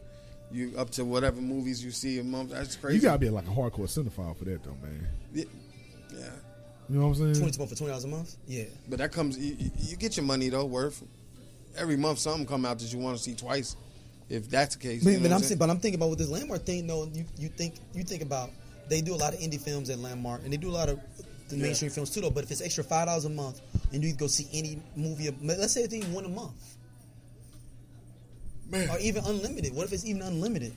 you 0.50 0.72
up 0.78 0.90
to 0.90 1.04
whatever 1.04 1.40
movies 1.40 1.84
you 1.84 1.90
see 1.90 2.18
a 2.18 2.24
month. 2.24 2.50
That's 2.50 2.76
crazy. 2.76 2.96
You 2.96 3.02
gotta 3.02 3.18
be 3.18 3.28
like 3.28 3.46
a 3.46 3.50
hardcore 3.50 3.80
cinephile 3.80 4.36
for 4.36 4.44
that, 4.46 4.62
though, 4.64 4.76
man. 4.82 5.06
yeah. 5.34 5.44
yeah. 6.12 6.18
You 6.88 7.00
know 7.00 7.08
what 7.08 7.18
I'm 7.18 7.34
saying? 7.34 7.34
Twenty 7.52 7.66
for 7.68 7.74
twenty 7.76 7.90
dollars 7.90 8.04
a 8.04 8.08
month. 8.08 8.36
Yeah. 8.46 8.64
But 8.88 9.00
that 9.00 9.12
comes. 9.12 9.36
You, 9.38 9.54
you- 9.58 9.70
you 9.78 9.96
get 9.96 10.16
your 10.16 10.24
money 10.24 10.48
though. 10.48 10.64
Worth 10.64 11.02
every 11.76 11.96
month 11.96 12.20
something 12.20 12.46
come 12.46 12.64
out 12.64 12.78
that 12.78 12.90
you 12.92 12.98
want 12.98 13.18
to 13.18 13.22
see 13.22 13.34
twice. 13.34 13.76
If 14.28 14.48
that's 14.50 14.74
the 14.76 14.82
case, 14.82 15.04
But, 15.04 15.10
you 15.10 15.16
know 15.18 15.22
but 15.24 15.28
what 15.30 15.34
I'm 15.34 15.38
saying? 15.40 15.48
saying, 15.50 15.58
but 15.58 15.70
I'm 15.70 15.78
thinking 15.78 16.00
about 16.00 16.10
with 16.10 16.18
this 16.18 16.28
Landmark 16.28 16.64
thing. 16.64 16.86
though. 16.86 17.04
you 17.12 17.24
you 17.38 17.48
think 17.48 17.74
you 17.92 18.02
think 18.02 18.22
about 18.22 18.50
they 18.88 19.00
do 19.00 19.14
a 19.14 19.16
lot 19.16 19.34
of 19.34 19.40
indie 19.40 19.60
films 19.60 19.90
at 19.90 19.98
Landmark, 19.98 20.42
and 20.42 20.52
they 20.52 20.56
do 20.56 20.70
a 20.70 20.72
lot 20.72 20.88
of 20.88 20.98
the 21.48 21.56
mainstream 21.56 21.90
films 21.90 22.10
too. 22.10 22.20
Though, 22.20 22.30
but 22.30 22.44
if 22.44 22.50
it's 22.50 22.60
extra 22.60 22.84
five 22.84 23.06
dollars 23.06 23.24
a 23.24 23.30
month, 23.30 23.60
and 23.92 24.02
you 24.02 24.10
can 24.10 24.18
go 24.18 24.26
see 24.26 24.48
any 24.52 24.80
movie, 24.96 25.34
let's 25.42 25.72
say 25.72 25.82
it's 25.82 25.94
even 25.94 26.12
one 26.12 26.24
a 26.24 26.28
month, 26.28 26.76
Man. 28.70 28.88
or 28.90 28.98
even 28.98 29.24
unlimited. 29.24 29.74
What 29.74 29.86
if 29.86 29.92
it's 29.92 30.04
even 30.04 30.22
unlimited? 30.22 30.74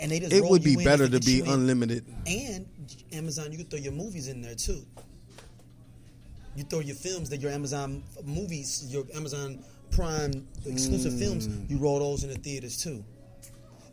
And 0.00 0.12
they 0.12 0.20
just 0.20 0.32
it 0.32 0.44
would 0.44 0.62
be 0.62 0.76
better 0.76 1.08
to 1.08 1.20
be 1.20 1.32
you 1.32 1.44
in. 1.44 1.50
unlimited. 1.50 2.04
And 2.26 2.66
Amazon, 3.12 3.50
you 3.50 3.58
can 3.58 3.66
throw 3.66 3.80
your 3.80 3.92
movies 3.92 4.28
in 4.28 4.40
there 4.40 4.54
too. 4.54 4.84
You 6.54 6.64
throw 6.64 6.80
your 6.80 6.96
films 6.96 7.30
that 7.30 7.40
your 7.40 7.50
Amazon 7.50 8.02
movies, 8.24 8.86
your 8.92 9.04
Amazon 9.14 9.62
Prime 9.90 10.46
exclusive 10.66 11.14
mm. 11.14 11.18
films, 11.18 11.48
you 11.70 11.78
roll 11.78 11.98
those 11.98 12.24
in 12.24 12.30
the 12.30 12.36
theaters 12.36 12.76
too. 12.76 13.04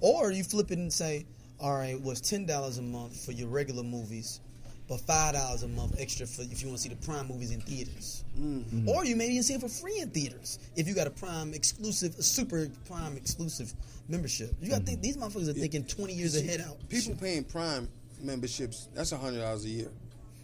Or 0.01 0.31
you 0.31 0.43
flip 0.43 0.71
it 0.71 0.77
and 0.77 0.91
say, 0.91 1.25
all 1.59 1.73
right, 1.73 1.99
well, 1.99 2.11
it's 2.11 2.21
ten 2.21 2.45
dollars 2.45 2.77
a 2.77 2.81
month 2.81 3.25
for 3.25 3.31
your 3.31 3.47
regular 3.47 3.83
movies, 3.83 4.41
but 4.87 4.99
five 5.01 5.33
dollars 5.33 5.63
a 5.63 5.67
month 5.67 5.95
extra 5.99 6.25
for 6.25 6.43
if 6.43 6.61
you 6.61 6.67
want 6.67 6.77
to 6.77 6.83
see 6.83 6.89
the 6.89 7.05
Prime 7.05 7.27
movies 7.27 7.51
in 7.51 7.61
theaters. 7.61 8.23
Mm-hmm. 8.39 8.87
Or 8.89 9.05
you 9.05 9.15
may 9.15 9.27
even 9.29 9.43
see 9.43 9.55
it 9.55 9.61
for 9.61 9.69
free 9.69 9.99
in 9.99 10.09
theaters 10.09 10.59
if 10.75 10.87
you 10.87 10.93
got 10.93 11.07
a 11.07 11.11
Prime 11.11 11.53
exclusive, 11.53 12.15
a 12.17 12.23
super 12.23 12.67
Prime 12.87 13.17
exclusive 13.17 13.73
membership. 14.09 14.51
You 14.61 14.69
got 14.69 14.77
mm-hmm. 14.77 14.85
to 14.85 14.91
think 14.91 15.01
these 15.01 15.17
motherfuckers 15.17 15.49
are 15.49 15.53
thinking 15.53 15.85
twenty 15.85 16.13
years 16.13 16.35
ahead 16.35 16.61
out. 16.61 16.77
People 16.89 17.15
paying 17.15 17.43
Prime 17.43 17.89
memberships. 18.21 18.89
That's 18.93 19.11
a 19.11 19.17
hundred 19.17 19.39
dollars 19.41 19.65
a 19.65 19.69
year. 19.69 19.89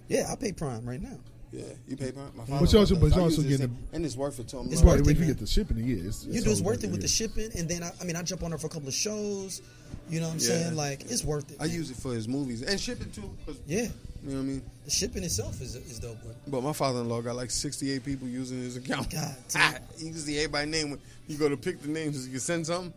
Yeah, 0.08 0.32
I 0.32 0.36
pay 0.36 0.52
Prime 0.52 0.86
right 0.86 1.02
now. 1.02 1.18
Yeah, 1.52 1.64
you 1.88 1.98
pay 1.98 2.12
Prime. 2.14 2.32
My 2.36 2.46
But 2.46 2.72
you 2.72 2.80
also- 2.80 2.96
but 2.96 3.14
you 3.14 3.22
also 3.22 3.42
getting 3.42 3.78
and 3.92 4.06
it's 4.06 4.16
worth 4.16 4.40
it 4.40 4.48
to 4.50 4.60
him. 4.60 4.68
It's 4.72 4.82
worth 4.82 5.02
it 5.02 5.08
if 5.08 5.20
you 5.20 5.26
get 5.26 5.38
the 5.38 5.46
shipping, 5.46 5.78
yeah, 5.80 6.08
it's, 6.08 6.26
You 6.26 6.42
do 6.42 6.50
it's 6.50 6.62
worth 6.62 6.84
it 6.84 6.92
with 6.92 7.02
the 7.02 7.10
shipping, 7.10 7.52
and 7.58 7.68
then 7.68 7.84
I, 7.84 7.92
I 8.00 8.06
mean 8.06 8.16
I 8.16 8.22
jump 8.22 8.44
on 8.44 8.52
there 8.52 8.58
for 8.58 8.68
a 8.68 8.70
couple 8.70 8.88
of 8.88 8.94
shows. 8.94 9.62
You 10.10 10.22
know 10.22 10.28
what 10.28 10.34
I'm 10.36 10.40
Yeah. 10.40 10.46
saying? 10.48 10.76
Like 10.76 11.02
it's 11.12 11.26
worth 11.26 11.52
it. 11.52 11.58
I 11.60 11.66
use 11.66 11.92
it 11.92 11.98
for 11.98 12.14
his 12.14 12.28
movies 12.28 12.62
and 12.62 12.80
ship 12.80 13.02
it 13.02 13.14
too. 13.14 13.36
'cause- 13.46 13.58
yeah, 13.68 13.88
You 14.24 14.30
know 14.32 14.36
what 14.38 14.42
I 14.42 14.46
mean? 14.46 14.62
the 14.86 14.92
shipping 14.92 15.24
itself 15.24 15.62
is 15.62 15.76
is 15.76 16.00
dope. 16.00 16.18
But 16.24 16.52
But 16.52 16.64
my 16.64 16.74
father-in-law 16.74 17.22
got 17.22 17.36
like 17.36 17.50
68 17.52 18.04
people 18.06 18.28
using 18.28 18.60
his 18.60 18.78
account. 18.78 19.10
God 19.12 19.36
Ah, 19.56 19.74
damn. 19.98 20.06
you 20.06 20.12
can 20.12 20.20
see 20.20 20.38
everybody 20.38 20.70
name 20.70 20.92
when 20.92 21.00
you 21.28 21.38
go 21.38 21.50
to 21.50 21.58
pick 21.58 21.82
the 21.82 21.88
names. 21.88 22.26
You 22.26 22.32
can 22.34 22.40
send 22.40 22.68
something. 22.68 22.94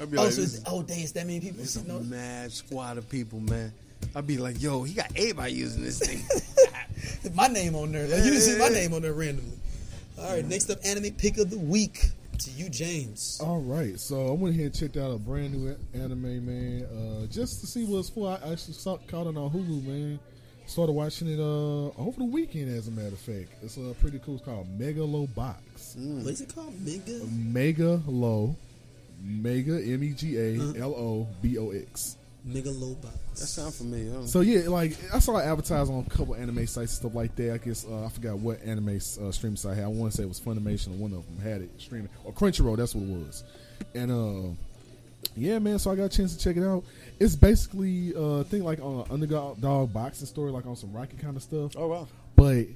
I'd 0.00 0.10
be 0.10 0.16
oh, 0.16 0.22
like, 0.24 0.32
so 0.32 0.42
it's, 0.42 0.60
oh, 0.66 0.82
dang, 0.82 1.00
it's 1.00 1.12
that 1.12 1.26
many 1.26 1.40
people. 1.40 1.60
It's 1.60 1.72
sitting 1.72 1.90
a 1.90 1.96
on- 1.96 2.08
mad 2.08 2.52
squad 2.52 2.98
of 2.98 3.08
people, 3.08 3.40
man. 3.40 3.72
I'd 4.14 4.26
be 4.26 4.38
like, 4.38 4.60
yo, 4.62 4.82
he 4.82 4.94
got 4.94 5.10
everybody 5.14 5.52
using 5.52 5.82
this 5.82 5.98
thing. 5.98 6.22
my 7.34 7.48
name 7.48 7.74
on 7.74 7.92
there. 7.92 8.06
Like, 8.06 8.18
you 8.24 8.30
didn't 8.30 8.40
see 8.40 8.58
my 8.58 8.68
name 8.68 8.94
on 8.94 9.02
there 9.02 9.12
randomly. 9.12 9.58
All 10.18 10.32
right, 10.32 10.44
next 10.46 10.70
up, 10.70 10.78
anime 10.84 11.12
pick 11.12 11.36
of 11.38 11.50
the 11.50 11.58
week 11.58 12.06
to 12.38 12.50
you, 12.52 12.68
James. 12.70 13.38
All 13.42 13.60
right, 13.60 13.98
so 14.00 14.28
I 14.28 14.30
went 14.32 14.54
ahead 14.54 14.66
and 14.66 14.74
checked 14.74 14.96
out 14.96 15.10
a 15.12 15.18
brand 15.18 15.52
new 15.52 15.76
anime, 15.94 16.46
man, 16.46 16.84
uh, 16.84 17.26
just 17.26 17.60
to 17.60 17.66
see 17.66 17.84
what 17.84 17.98
it's 17.98 18.08
for. 18.08 18.30
I 18.30 18.52
actually 18.52 18.74
saw, 18.74 18.96
caught 19.06 19.26
it 19.26 19.36
on 19.36 19.50
Hulu, 19.50 19.84
man. 19.84 20.18
Started 20.70 20.92
watching 20.92 21.26
it 21.26 21.40
uh, 21.40 21.88
over 22.00 22.12
the 22.18 22.24
weekend, 22.24 22.68
as 22.76 22.86
a 22.86 22.92
matter 22.92 23.08
of 23.08 23.18
fact. 23.18 23.48
It's 23.60 23.76
uh, 23.76 23.92
pretty 24.00 24.20
cool. 24.20 24.36
It's 24.36 24.44
called 24.44 24.68
Megalobox. 24.78 25.96
What 25.96 26.32
is 26.32 26.42
it 26.42 26.54
called? 26.54 26.72
Mega. 26.86 27.18
Megalo, 27.26 28.54
Mega 29.20 29.82
M 29.82 30.04
E 30.04 30.10
G 30.12 30.38
A 30.38 30.80
L 30.80 30.94
O 30.94 31.26
B 31.42 31.58
O 31.58 31.70
X. 31.72 32.18
Megalobox. 32.46 33.02
that 33.34 33.46
sounds 33.48 33.78
familiar. 33.78 34.12
huh? 34.12 34.26
So 34.26 34.42
yeah, 34.42 34.68
like 34.68 34.96
I 35.12 35.18
saw 35.18 35.38
it 35.38 35.42
advertised 35.42 35.90
on 35.90 36.06
a 36.06 36.08
couple 36.08 36.36
anime 36.36 36.64
sites 36.68 36.76
and 36.76 36.88
stuff 36.90 37.14
like 37.16 37.34
that. 37.34 37.52
I 37.52 37.58
guess 37.58 37.84
uh, 37.84 38.04
I 38.06 38.08
forgot 38.08 38.38
what 38.38 38.62
anime 38.62 38.90
uh, 38.96 39.32
stream 39.32 39.56
site 39.56 39.72
I 39.72 39.74
had. 39.74 39.84
I 39.86 39.88
want 39.88 40.12
to 40.12 40.18
say 40.18 40.22
it 40.22 40.28
was 40.28 40.38
Funimation 40.40 40.88
or 40.94 40.98
one 41.02 41.12
of 41.14 41.26
them 41.26 41.40
had 41.42 41.62
it 41.62 41.70
streaming 41.78 42.10
or 42.22 42.32
Crunchyroll. 42.32 42.76
That's 42.76 42.94
what 42.94 43.02
it 43.02 43.26
was. 43.26 43.42
And 43.96 44.12
uh, 44.12 44.54
yeah, 45.36 45.58
man. 45.58 45.80
So 45.80 45.90
I 45.90 45.96
got 45.96 46.04
a 46.04 46.08
chance 46.08 46.36
to 46.36 46.42
check 46.42 46.56
it 46.56 46.64
out. 46.64 46.84
It's 47.20 47.36
basically 47.36 48.14
uh, 48.16 48.44
thing 48.44 48.64
like 48.64 48.80
on 48.80 49.04
an 49.04 49.12
underdog 49.12 49.92
boxing 49.92 50.26
story, 50.26 50.50
like 50.50 50.66
on 50.66 50.74
some 50.74 50.92
Rocky 50.92 51.16
kind 51.18 51.36
of 51.36 51.42
stuff. 51.42 51.72
oh 51.76 51.86
wow. 51.88 52.08
But 52.34 52.66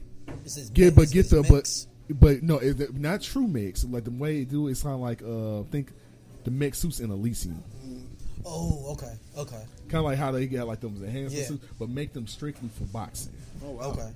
This 0.43 0.59
is 0.59 0.71
get 0.71 0.95
mix- 0.95 0.97
but 0.97 1.11
get 1.13 1.21
it's 1.21 1.31
the 1.31 1.43
mix. 1.51 1.87
but 2.11 2.21
but 2.21 2.43
no, 2.43 2.59
it, 2.59 2.95
not 2.95 3.23
true 3.23 3.47
mix. 3.49 3.85
Like 3.85 4.05
the 4.05 4.11
way 4.11 4.39
they 4.41 4.45
do 4.45 4.69
it 4.69 4.77
sound 4.77 5.01
like 5.01 5.23
uh, 5.23 5.63
think 5.71 5.93
the 6.45 6.51
mix 6.51 6.79
suits 6.79 7.01
in 7.01 7.11
Elysium. 7.11 7.63
Oh, 8.47 8.93
okay, 8.93 9.15
okay, 9.39 9.63
Kind 9.89 10.01
of 10.01 10.05
like 10.05 10.19
how 10.19 10.31
they 10.31 10.47
got 10.47 10.67
like 10.67 10.81
them 10.81 10.95
enhancement 11.03 11.33
Yeah. 11.33 11.47
suits, 11.47 11.65
but 11.79 11.89
make 11.89 12.13
them 12.13 12.27
strictly 12.27 12.69
for 12.69 12.85
boxing. 12.85 13.33
Oh 13.65 13.71
wow. 13.71 13.93
okay. 13.93 14.11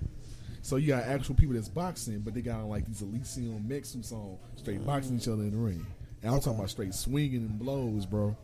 So 0.61 0.77
you 0.77 0.89
got 0.89 1.05
actual 1.05 1.35
people 1.37 1.55
that's 1.55 1.69
boxing, 1.71 2.19
but 2.21 2.35
they 2.35 2.43
got 2.43 2.65
like 2.67 2.85
these 2.85 3.01
Elysium 3.01 3.67
mech 3.67 3.87
suits 3.87 4.13
on, 4.13 4.37
straight 4.57 4.85
boxing 4.85 5.17
each 5.17 5.29
other 5.29 5.45
in 5.45 5.53
the 5.53 5.57
ring. 5.57 5.87
And 6.23 6.35
I'm 6.35 6.41
talking 6.41 6.59
about 6.59 6.69
straight 6.69 6.93
swinging 6.93 7.37
and 7.37 7.59
blows, 7.59 8.05
bro. 8.05 8.37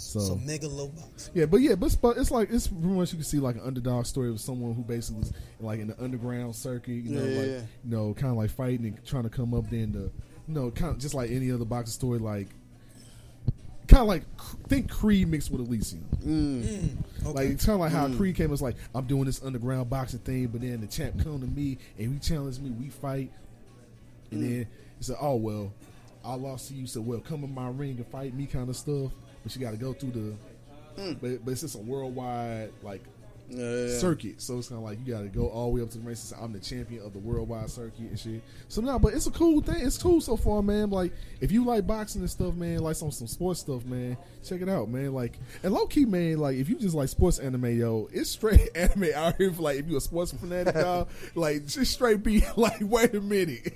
So, 0.00 0.20
So 0.20 0.36
Megalobox. 0.36 1.30
yeah, 1.34 1.46
but 1.46 1.58
yeah, 1.58 1.74
but 1.74 1.86
it's, 1.86 1.96
but 1.96 2.16
it's 2.16 2.30
like 2.30 2.50
it's 2.50 2.68
pretty 2.68 2.86
much 2.86 3.12
you 3.12 3.18
can 3.18 3.24
see 3.24 3.38
like 3.38 3.56
an 3.56 3.62
underdog 3.64 4.06
story 4.06 4.30
of 4.30 4.40
someone 4.40 4.74
who 4.74 4.82
basically 4.82 5.20
was 5.20 5.32
like 5.60 5.80
in 5.80 5.88
the 5.88 6.02
underground 6.02 6.56
circuit, 6.56 6.92
you 6.92 7.10
know, 7.10 7.22
Yeah, 7.24 7.30
yeah, 7.30 7.38
like 7.38 7.48
yeah. 7.48 7.60
you 7.84 7.90
know, 7.90 8.14
kind 8.14 8.30
of 8.32 8.36
like 8.36 8.50
fighting 8.50 8.86
and 8.86 9.04
trying 9.06 9.24
to 9.24 9.28
come 9.30 9.54
up. 9.54 9.68
Then 9.70 9.92
the, 9.92 10.10
you 10.48 10.54
know, 10.54 10.70
kind 10.70 10.92
of 10.92 10.98
just 10.98 11.14
like 11.14 11.30
any 11.30 11.50
other 11.52 11.64
boxing 11.64 11.92
story, 11.92 12.18
like 12.18 12.48
kind 13.90 14.02
of 14.02 14.08
like 14.08 14.22
think 14.68 14.90
Creed 14.90 15.28
mixed 15.28 15.50
with 15.50 15.60
Elysium. 15.60 16.04
Mm. 16.24 16.62
Mm, 16.62 17.26
okay. 17.26 17.30
Like 17.30 17.48
it's 17.50 17.66
kind 17.66 17.74
of 17.74 17.80
like 17.80 17.92
how 17.92 18.06
mm. 18.06 18.16
Creed 18.16 18.36
came. 18.36 18.52
It's 18.52 18.62
like 18.62 18.76
I'm 18.94 19.06
doing 19.06 19.24
this 19.24 19.42
underground 19.42 19.90
boxing 19.90 20.20
thing, 20.20 20.46
but 20.46 20.60
then 20.60 20.80
the 20.80 20.86
champ 20.86 21.22
come 21.22 21.40
to 21.40 21.46
me 21.46 21.78
and 21.98 22.14
he 22.14 22.18
challenged 22.20 22.62
me. 22.62 22.70
We 22.70 22.88
fight, 22.88 23.32
and 24.30 24.42
then 24.42 24.66
he 24.98 25.04
said, 25.04 25.16
"Oh 25.20 25.36
well, 25.36 25.72
I 26.24 26.34
lost 26.34 26.68
to 26.68 26.74
you." 26.74 26.86
So 26.86 27.00
well, 27.00 27.20
come 27.20 27.42
in 27.44 27.52
my 27.52 27.68
ring 27.68 27.96
and 27.96 28.06
fight 28.06 28.32
me, 28.32 28.46
kind 28.46 28.68
of 28.68 28.76
stuff. 28.76 29.10
But 29.42 29.54
you 29.54 29.60
got 29.60 29.72
to 29.72 29.76
go 29.76 29.92
through 29.92 30.10
the, 30.10 31.00
hmm. 31.00 31.12
but 31.20 31.44
but 31.44 31.52
it's 31.52 31.62
just 31.62 31.76
a 31.76 31.78
worldwide 31.78 32.72
like 32.82 33.02
Yeah, 33.48 33.58
yeah, 33.58 33.86
yeah. 33.86 33.98
circuit. 33.98 34.40
So 34.40 34.58
it's 34.58 34.68
kind 34.68 34.78
of 34.78 34.84
like 34.84 34.98
you 35.04 35.12
got 35.12 35.22
to 35.22 35.28
go 35.28 35.48
all 35.48 35.70
the 35.70 35.76
way 35.76 35.82
up 35.82 35.90
to 35.90 35.98
the 35.98 36.06
races. 36.06 36.32
I'm 36.38 36.52
the 36.52 36.60
champion 36.60 37.04
of 37.04 37.12
the 37.12 37.18
worldwide 37.18 37.68
circuit 37.70 37.98
and 37.98 38.18
shit. 38.18 38.42
So 38.68 38.80
now, 38.80 38.98
but 38.98 39.14
it's 39.14 39.26
a 39.26 39.30
cool 39.30 39.60
thing. 39.60 39.84
It's 39.84 39.98
cool 39.98 40.20
so 40.20 40.36
far, 40.36 40.62
man. 40.62 40.90
Like 40.90 41.12
if 41.40 41.50
you 41.50 41.64
like 41.64 41.86
boxing 41.86 42.20
and 42.20 42.30
stuff, 42.30 42.54
man, 42.54 42.78
like 42.78 42.96
some 42.96 43.10
some 43.10 43.26
sports 43.26 43.60
stuff, 43.60 43.84
man, 43.84 44.16
check 44.44 44.60
it 44.60 44.68
out, 44.68 44.88
man. 44.88 45.12
Like 45.12 45.38
and 45.62 45.72
low 45.72 45.86
key, 45.86 46.04
man. 46.04 46.38
Like 46.38 46.56
if 46.56 46.68
you 46.68 46.78
just 46.78 46.94
like 46.94 47.08
sports 47.08 47.38
anime, 47.38 47.78
yo, 47.78 48.08
it's 48.12 48.30
straight 48.30 48.68
anime 48.76 49.08
out 49.14 49.36
here. 49.36 49.52
For, 49.52 49.62
like 49.62 49.78
if 49.78 49.88
you 49.88 49.96
a 49.96 50.00
sports 50.00 50.32
fanatic, 50.32 50.74
y'all, 50.76 51.08
like 51.34 51.66
just 51.66 51.92
straight 51.92 52.22
be 52.22 52.44
like, 52.56 52.80
wait 52.82 53.14
a 53.14 53.20
minute. 53.20 53.72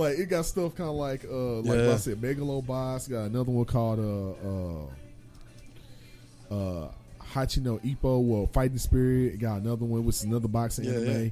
Like 0.00 0.18
it 0.18 0.26
got 0.26 0.44
stuff 0.46 0.74
kind 0.74 0.90
of 0.90 0.96
like 0.96 1.24
uh 1.24 1.60
like 1.60 1.78
Yeah. 1.78 1.92
I 1.92 1.96
said, 1.96 2.20
Megalobox. 2.20 3.08
Got 3.10 3.24
another 3.30 3.50
one 3.52 3.64
called 3.66 4.00
uh 4.00 4.32
uh 6.52 6.54
uh 6.54 6.88
Hajime 7.32 7.62
no 7.62 7.78
Ippo, 7.78 8.20
well 8.22 8.46
Fighting 8.52 8.78
Spirit. 8.78 9.38
Got 9.38 9.60
another 9.62 9.84
one 9.84 10.04
which 10.04 10.16
is 10.16 10.24
another 10.24 10.48
boxing 10.48 10.84
Yeah, 10.86 10.92
anime. 10.92 11.24
yeah. 11.24 11.30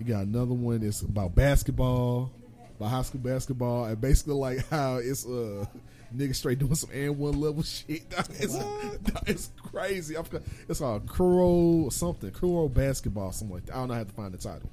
You 0.00 0.06
got 0.06 0.26
another 0.26 0.54
one 0.54 0.80
that's 0.80 1.02
about 1.02 1.34
basketball, 1.34 2.30
about 2.78 2.88
high 2.90 3.02
school 3.02 3.20
basketball, 3.20 3.86
and 3.86 4.00
basically 4.00 4.34
like 4.34 4.68
how 4.70 4.96
it's 4.96 5.26
uh 5.26 5.64
nigga 6.16 6.34
straight 6.34 6.58
doing 6.58 6.74
some 6.74 6.90
and 6.92 7.18
one 7.18 7.40
level 7.40 7.62
shit. 7.62 8.02
It's, 8.40 8.56
it's 9.26 9.50
crazy. 9.62 10.16
I 10.16 10.22
forgot, 10.22 10.42
it's 10.68 10.78
called 10.80 11.06
Kuro 11.08 11.88
something, 11.90 12.30
Kuro 12.30 12.68
basketball, 12.68 13.32
something 13.32 13.56
like 13.56 13.66
that. 13.66 13.74
I 13.74 13.78
don't 13.78 13.88
know. 13.88 13.94
I 13.94 13.98
have 13.98 14.08
to 14.08 14.14
find 14.14 14.32
the 14.32 14.38
title. 14.38 14.68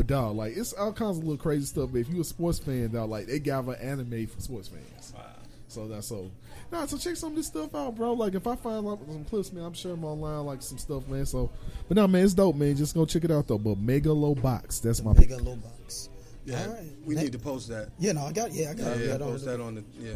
But 0.00 0.06
dog, 0.06 0.36
like 0.36 0.56
it's 0.56 0.72
all 0.72 0.94
kinds 0.94 1.18
of 1.18 1.24
little 1.24 1.36
crazy 1.36 1.66
stuff. 1.66 1.90
But 1.92 1.98
if 1.98 2.08
you 2.08 2.22
a 2.22 2.24
sports 2.24 2.58
fan, 2.58 2.90
dog, 2.90 3.10
like 3.10 3.26
they 3.26 3.38
got 3.38 3.66
an 3.66 3.74
anime 3.74 4.26
for 4.28 4.40
sports 4.40 4.68
fans. 4.68 5.12
Wow. 5.14 5.26
So 5.68 5.88
that's 5.88 6.06
so. 6.06 6.30
Nah, 6.72 6.86
so 6.86 6.96
check 6.96 7.16
some 7.16 7.32
of 7.32 7.36
this 7.36 7.48
stuff 7.48 7.74
out, 7.74 7.96
bro. 7.96 8.14
Like 8.14 8.34
if 8.34 8.46
I 8.46 8.56
find 8.56 8.86
like, 8.86 8.98
some 9.06 9.26
clips, 9.26 9.52
man, 9.52 9.62
I'm 9.62 9.74
sure 9.74 9.92
I'm 9.92 10.02
online 10.02 10.46
like 10.46 10.62
some 10.62 10.78
stuff, 10.78 11.06
man. 11.06 11.26
So, 11.26 11.50
but 11.86 11.98
no, 11.98 12.08
man, 12.08 12.24
it's 12.24 12.32
dope, 12.32 12.56
man. 12.56 12.76
Just 12.76 12.94
go 12.94 13.04
check 13.04 13.24
it 13.24 13.30
out 13.30 13.46
though. 13.46 13.58
But 13.58 13.76
Megalobox, 13.76 14.80
that's 14.80 15.02
my 15.04 15.12
Mega 15.12 15.36
low 15.36 15.56
box. 15.56 16.08
Yeah, 16.46 16.62
All 16.64 16.72
right. 16.72 16.92
we 17.04 17.14
Ne- 17.14 17.24
need 17.24 17.32
to 17.32 17.38
post 17.38 17.68
that. 17.68 17.90
Yeah, 17.98 18.12
no, 18.12 18.22
I 18.24 18.32
got. 18.32 18.52
Yeah, 18.52 18.70
I 18.70 18.72
got. 18.72 18.96
Yeah, 18.96 19.02
it. 19.02 19.06
yeah, 19.06 19.18
post 19.18 19.44
that 19.44 19.60
on 19.60 19.74
the 19.74 19.84
yeah. 19.98 20.12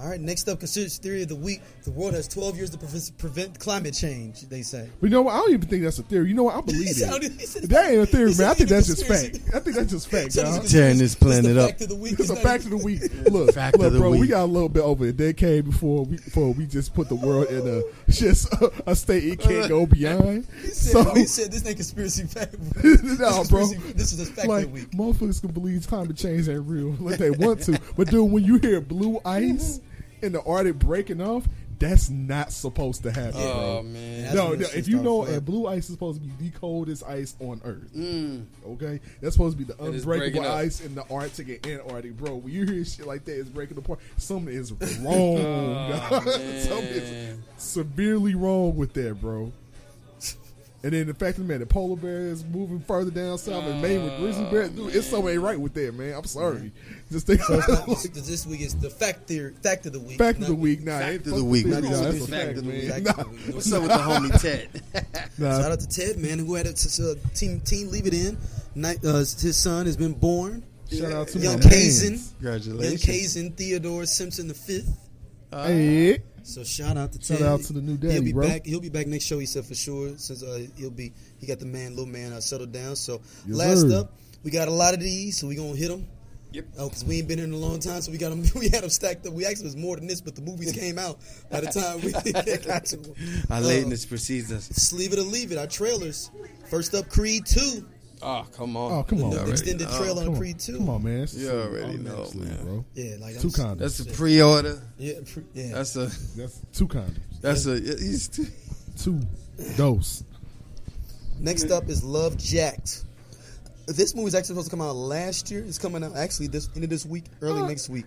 All 0.00 0.08
right. 0.08 0.20
Next 0.20 0.48
up, 0.48 0.58
considers 0.60 0.96
theory 0.96 1.22
of 1.24 1.28
the 1.28 1.36
week. 1.36 1.60
The 1.84 1.90
world 1.90 2.14
has 2.14 2.26
12 2.26 2.56
years 2.56 2.70
to 2.70 2.78
prevent, 2.78 3.18
prevent 3.18 3.58
climate 3.58 3.92
change. 3.92 4.40
They 4.48 4.62
say. 4.62 4.88
But 4.98 5.10
you 5.10 5.12
know 5.12 5.20
what? 5.22 5.34
I 5.34 5.38
don't 5.40 5.52
even 5.52 5.68
think 5.68 5.82
that's 5.82 5.98
a 5.98 6.02
theory. 6.02 6.28
You 6.30 6.34
know 6.34 6.44
what? 6.44 6.54
I 6.56 6.60
believe 6.62 6.86
He 6.88 6.92
that. 6.94 7.46
said- 7.46 7.64
that 7.64 7.90
ain't 7.90 8.00
a 8.02 8.06
theory, 8.06 8.32
man. 8.38 8.46
I 8.48 8.54
think 8.54 8.70
that's 8.70 8.86
just 8.86 9.06
fact. 9.06 9.40
I 9.54 9.58
think 9.60 9.76
that's 9.76 9.90
just 9.90 10.08
fact, 10.08 10.32
So 10.32 10.42
dog. 10.42 10.54
this 10.62 10.64
is- 10.64 10.72
Tearing 10.72 10.90
this 10.98 11.00
this 11.00 11.10
is 11.12 11.16
planet 11.16 11.54
the 11.54 11.60
up. 11.62 11.68
fact 11.70 11.82
of 11.82 11.88
the 11.90 11.94
week. 11.96 12.18
It's 12.18 12.30
a 12.30 12.36
fact 12.36 12.64
of 12.64 12.70
the 12.70 12.76
week. 12.78 13.02
Look, 13.30 13.52
Fact 13.52 13.76
look, 13.76 13.88
of 13.88 13.92
the 13.92 13.98
bro, 13.98 14.10
we 14.12 14.26
got 14.26 14.44
a 14.44 14.46
little 14.46 14.68
bit 14.70 14.82
over 14.82 15.04
a 15.06 15.12
decade 15.12 15.66
before 15.66 16.04
we 16.06 16.16
before 16.16 16.52
we 16.54 16.64
just 16.66 16.94
put 16.94 17.08
the 17.10 17.14
world 17.16 17.48
in 17.48 17.66
a 17.68 17.82
just 18.10 18.50
a, 18.54 18.72
a 18.86 18.96
state 18.96 19.24
it 19.24 19.38
can't 19.40 19.68
go 19.68 19.84
beyond. 19.84 20.46
He 20.62 20.68
said, 20.68 21.04
So, 21.04 21.14
he 21.14 21.24
said 21.26 21.52
this 21.52 21.66
ain't 21.66 21.76
conspiracy 21.76 22.24
fact. 22.24 22.54
no, 22.82 23.44
bro. 23.50 23.66
This 23.94 24.12
is 24.12 24.20
a 24.20 24.26
fact 24.32 24.48
like 24.48 24.64
of 24.64 24.72
the 24.72 24.80
week. 24.80 24.90
motherfuckers 24.92 25.40
can 25.42 25.50
believe 25.50 25.86
climate 25.86 26.16
change 26.16 26.48
ain't 26.48 26.66
real 26.66 26.96
like 27.00 27.18
they 27.18 27.30
want 27.30 27.60
to, 27.64 27.78
but 27.96 28.08
dude, 28.08 28.30
when 28.30 28.44
you 28.44 28.56
hear 28.56 28.80
blue 28.80 29.20
ice 29.26 29.80
in 30.22 30.32
the 30.32 30.42
Arctic 30.42 30.78
breaking 30.78 31.20
off, 31.20 31.46
that's 31.78 32.10
not 32.10 32.52
supposed 32.52 33.02
to 33.04 33.10
happen, 33.10 33.40
Oh 33.40 33.80
bro. 33.80 33.82
man. 33.84 34.22
That's 34.24 34.34
No, 34.34 34.52
no, 34.52 34.66
if 34.74 34.86
you 34.86 35.00
know, 35.00 35.18
flooding. 35.20 35.34
and 35.36 35.44
blue 35.46 35.66
ice 35.66 35.84
is 35.84 35.92
supposed 35.94 36.20
to 36.22 36.28
be 36.28 36.50
the 36.50 36.58
coldest 36.58 37.02
ice 37.06 37.34
on 37.40 37.60
Earth. 37.64 37.90
Mm. 37.96 38.44
Okay, 38.66 39.00
that's 39.22 39.34
supposed 39.34 39.58
to 39.58 39.64
be 39.64 39.72
the 39.72 39.82
And 39.82 39.94
it's 39.94 40.04
unbreakable 40.04 40.44
up. 40.46 40.56
ice 40.58 40.82
in 40.84 40.94
the 40.94 41.04
Arctic 41.10 41.66
and 41.66 41.80
Antarctic, 41.80 42.18
bro. 42.18 42.34
When 42.36 42.52
you 42.52 42.66
hear 42.66 42.84
shit 42.84 43.06
like 43.06 43.24
that, 43.24 43.40
it's 43.40 43.48
breaking 43.48 43.78
apart. 43.78 44.00
Something 44.18 44.52
is 44.54 44.72
wrong. 44.72 45.36
dog. 45.90 46.22
Something 46.28 46.84
is 46.86 47.38
severely 47.56 48.34
wrong 48.34 48.76
with 48.76 48.92
that, 48.92 49.18
bro. 49.18 49.50
And 50.82 50.92
then 50.94 51.06
the 51.08 51.14
fact 51.14 51.36
that 51.36 51.44
man, 51.44 51.60
the 51.60 51.66
polar 51.66 51.94
bear 51.96 52.20
is 52.28 52.42
moving 52.42 52.80
further 52.80 53.10
down 53.10 53.36
south 53.36 53.64
and 53.64 53.82
Maine 53.82 54.02
with 54.02 54.16
grizzly 54.18 54.44
bears, 54.50 54.70
dude, 54.70 54.94
it's 54.96 55.06
something 55.08 55.28
ain't 55.34 55.42
right 55.42 55.60
with 55.60 55.74
that, 55.74 55.92
man. 55.94 56.14
I'm 56.14 56.24
sorry. 56.24 56.72
Just 57.12 57.26
think 57.26 57.42
So 57.42 57.58
it's 57.58 57.68
not, 57.68 57.86
like, 57.86 58.00
this, 58.14 58.26
this 58.28 58.46
week 58.46 58.62
is 58.62 58.74
the 58.76 58.88
fact 58.88 59.26
theory, 59.28 59.52
fact 59.62 59.84
of 59.84 59.92
the 59.92 60.00
week. 60.00 60.16
fact 60.16 60.38
of 60.40 60.46
the 60.46 60.54
week, 60.54 60.82
nah, 60.82 60.98
Fact 61.00 61.12
ain't 61.12 61.26
of 61.26 61.34
the 61.36 61.44
week. 61.44 61.66
theory, 61.66 61.82
nah, 61.82 61.90
that's 61.90 62.02
a 62.02 62.26
fact 62.26 62.30
fact, 62.30 62.48
of 62.50 62.56
the 62.56 62.62
man. 62.62 62.80
week. 62.80 62.90
Fact 62.90 63.04
Nah, 63.04 63.10
of 63.10 63.16
the 63.30 63.36
week. 63.46 63.54
What's 63.56 63.72
up 63.74 63.82
with 63.82 63.90
the 63.90 63.96
homie 63.98 64.40
Ted? 65.02 65.28
nah. 65.38 65.58
Shout 65.60 65.72
out 65.72 65.80
to 65.80 65.88
Ted, 65.88 66.16
man, 66.18 66.38
who 66.38 66.54
had 66.54 66.64
it 66.66 66.76
to, 66.76 67.10
uh, 67.10 67.14
team 67.34 67.60
team 67.60 67.90
leave 67.90 68.06
it 68.06 68.14
in. 68.14 68.38
Night, 68.74 69.04
uh, 69.04 69.18
his 69.18 69.56
son 69.58 69.84
has 69.84 69.98
been 69.98 70.14
born. 70.14 70.62
Shout 70.90 71.12
out 71.12 71.28
to 71.28 71.38
Young 71.38 71.56
my 71.56 71.60
Kazin, 71.60 72.10
mans. 72.10 72.34
young 72.40 72.52
Congratulations. 72.60 73.04
Kazin 73.04 73.54
Theodore 73.54 74.06
Simpson 74.06 74.48
the 74.48 74.54
fifth. 74.54 74.96
Hey, 75.52 76.20
So 76.42 76.64
shout 76.64 76.96
out 76.96 77.12
to 77.12 77.22
Shout 77.22 77.38
Ted. 77.38 77.46
out 77.46 77.60
to 77.62 77.72
the 77.72 77.80
new 77.82 77.96
daddy, 77.96 78.14
He'll 78.14 78.22
be 78.24 78.32
bro. 78.32 78.46
back. 78.48 78.66
He'll 78.66 78.80
be 78.80 78.88
back 78.88 79.06
next 79.06 79.24
show. 79.24 79.38
He 79.38 79.46
said 79.46 79.64
for 79.64 79.74
sure 79.74 80.16
since 80.16 80.42
uh, 80.42 80.66
he'll 80.76 80.90
be 80.90 81.12
he 81.38 81.46
got 81.46 81.58
the 81.58 81.66
man, 81.66 81.90
little 81.90 82.06
man, 82.10 82.32
uh, 82.32 82.40
settled 82.40 82.72
down. 82.72 82.96
So 82.96 83.20
Yes, 83.46 83.56
last 83.56 83.80
sir. 83.90 84.00
up, 84.00 84.12
we 84.42 84.50
got 84.50 84.68
a 84.68 84.72
lot 84.72 84.94
of 84.94 85.00
these, 85.00 85.38
so 85.38 85.46
we 85.48 85.54
gonna 85.54 85.74
hit 85.76 85.88
them. 85.88 86.06
Yep. 86.52 86.64
Oh, 86.78 86.88
because 86.88 87.04
we 87.04 87.18
ain't 87.18 87.28
been 87.28 87.38
here 87.38 87.46
in 87.46 87.52
a 87.52 87.56
long 87.56 87.78
time, 87.78 88.00
so 88.02 88.10
we 88.10 88.18
got 88.18 88.30
them. 88.30 88.42
We 88.58 88.68
had 88.68 88.82
them 88.82 88.90
stacked 88.90 89.24
up. 89.26 89.32
We 89.34 89.46
actually 89.46 89.66
was 89.66 89.76
more 89.76 89.94
than 89.96 90.08
this, 90.08 90.20
but 90.20 90.34
the 90.34 90.42
movies 90.42 90.72
came 90.72 90.98
out 90.98 91.20
by 91.50 91.60
the 91.60 91.68
time 91.68 92.00
we 92.00 92.10
got 92.66 92.86
to 92.86 92.96
them. 92.96 93.14
Our 93.50 93.58
Uh, 93.58 93.60
lateness 93.60 94.04
precedes 94.04 94.50
us. 94.50 94.64
Sleeve 94.70 95.12
it 95.12 95.18
or 95.20 95.22
leave 95.22 95.52
it. 95.52 95.58
Our 95.58 95.68
trailers. 95.68 96.30
First 96.68 96.94
up, 96.94 97.08
Creed 97.08 97.46
two. 97.46 97.86
Oh, 98.22 98.46
come 98.54 98.76
on. 98.76 98.92
Oh, 98.92 99.02
come 99.02 99.22
on, 99.24 99.30
The 99.30 99.50
extended 99.50 99.88
know. 99.88 99.98
trailer 99.98 100.22
on 100.22 100.28
on, 100.28 100.36
Creed 100.36 100.58
two. 100.58 100.76
come 100.76 100.88
on, 100.90 101.02
man. 101.04 101.22
It's 101.22 101.34
You 101.34 101.50
already 101.50 101.96
know, 101.98 102.18
next 102.18 102.34
league, 102.34 102.60
bro. 102.62 102.84
Yeah, 102.94 103.16
like 103.20 103.40
Two 103.40 103.48
condoms. 103.48 103.78
That's 103.78 104.00
a 104.00 104.04
pre-order. 104.06 104.82
Yeah, 104.98 105.14
pre- 105.32 105.44
yeah. 105.54 105.72
That's 105.74 105.96
a 105.96 106.06
That's 106.36 106.60
two 106.72 106.86
condoms. 106.88 107.18
that's 107.40 107.66
a 107.66 107.74
he's 107.80 108.28
Two 108.98 109.20
dose. 109.76 110.22
Next 111.38 111.70
up 111.70 111.88
is 111.88 112.04
Love 112.04 112.36
Jacked. 112.36 113.04
This 113.86 114.14
movie's 114.14 114.34
actually 114.34 114.48
supposed 114.48 114.70
to 114.70 114.76
come 114.76 114.82
out 114.86 114.94
last 114.94 115.50
year. 115.50 115.64
It's 115.64 115.78
coming 115.78 116.04
out 116.04 116.14
actually 116.14 116.48
this 116.48 116.68
end 116.74 116.84
of 116.84 116.90
this 116.90 117.06
week, 117.06 117.24
early 117.40 117.62
Uh, 117.62 117.66
next 117.66 117.88
week. 117.88 118.04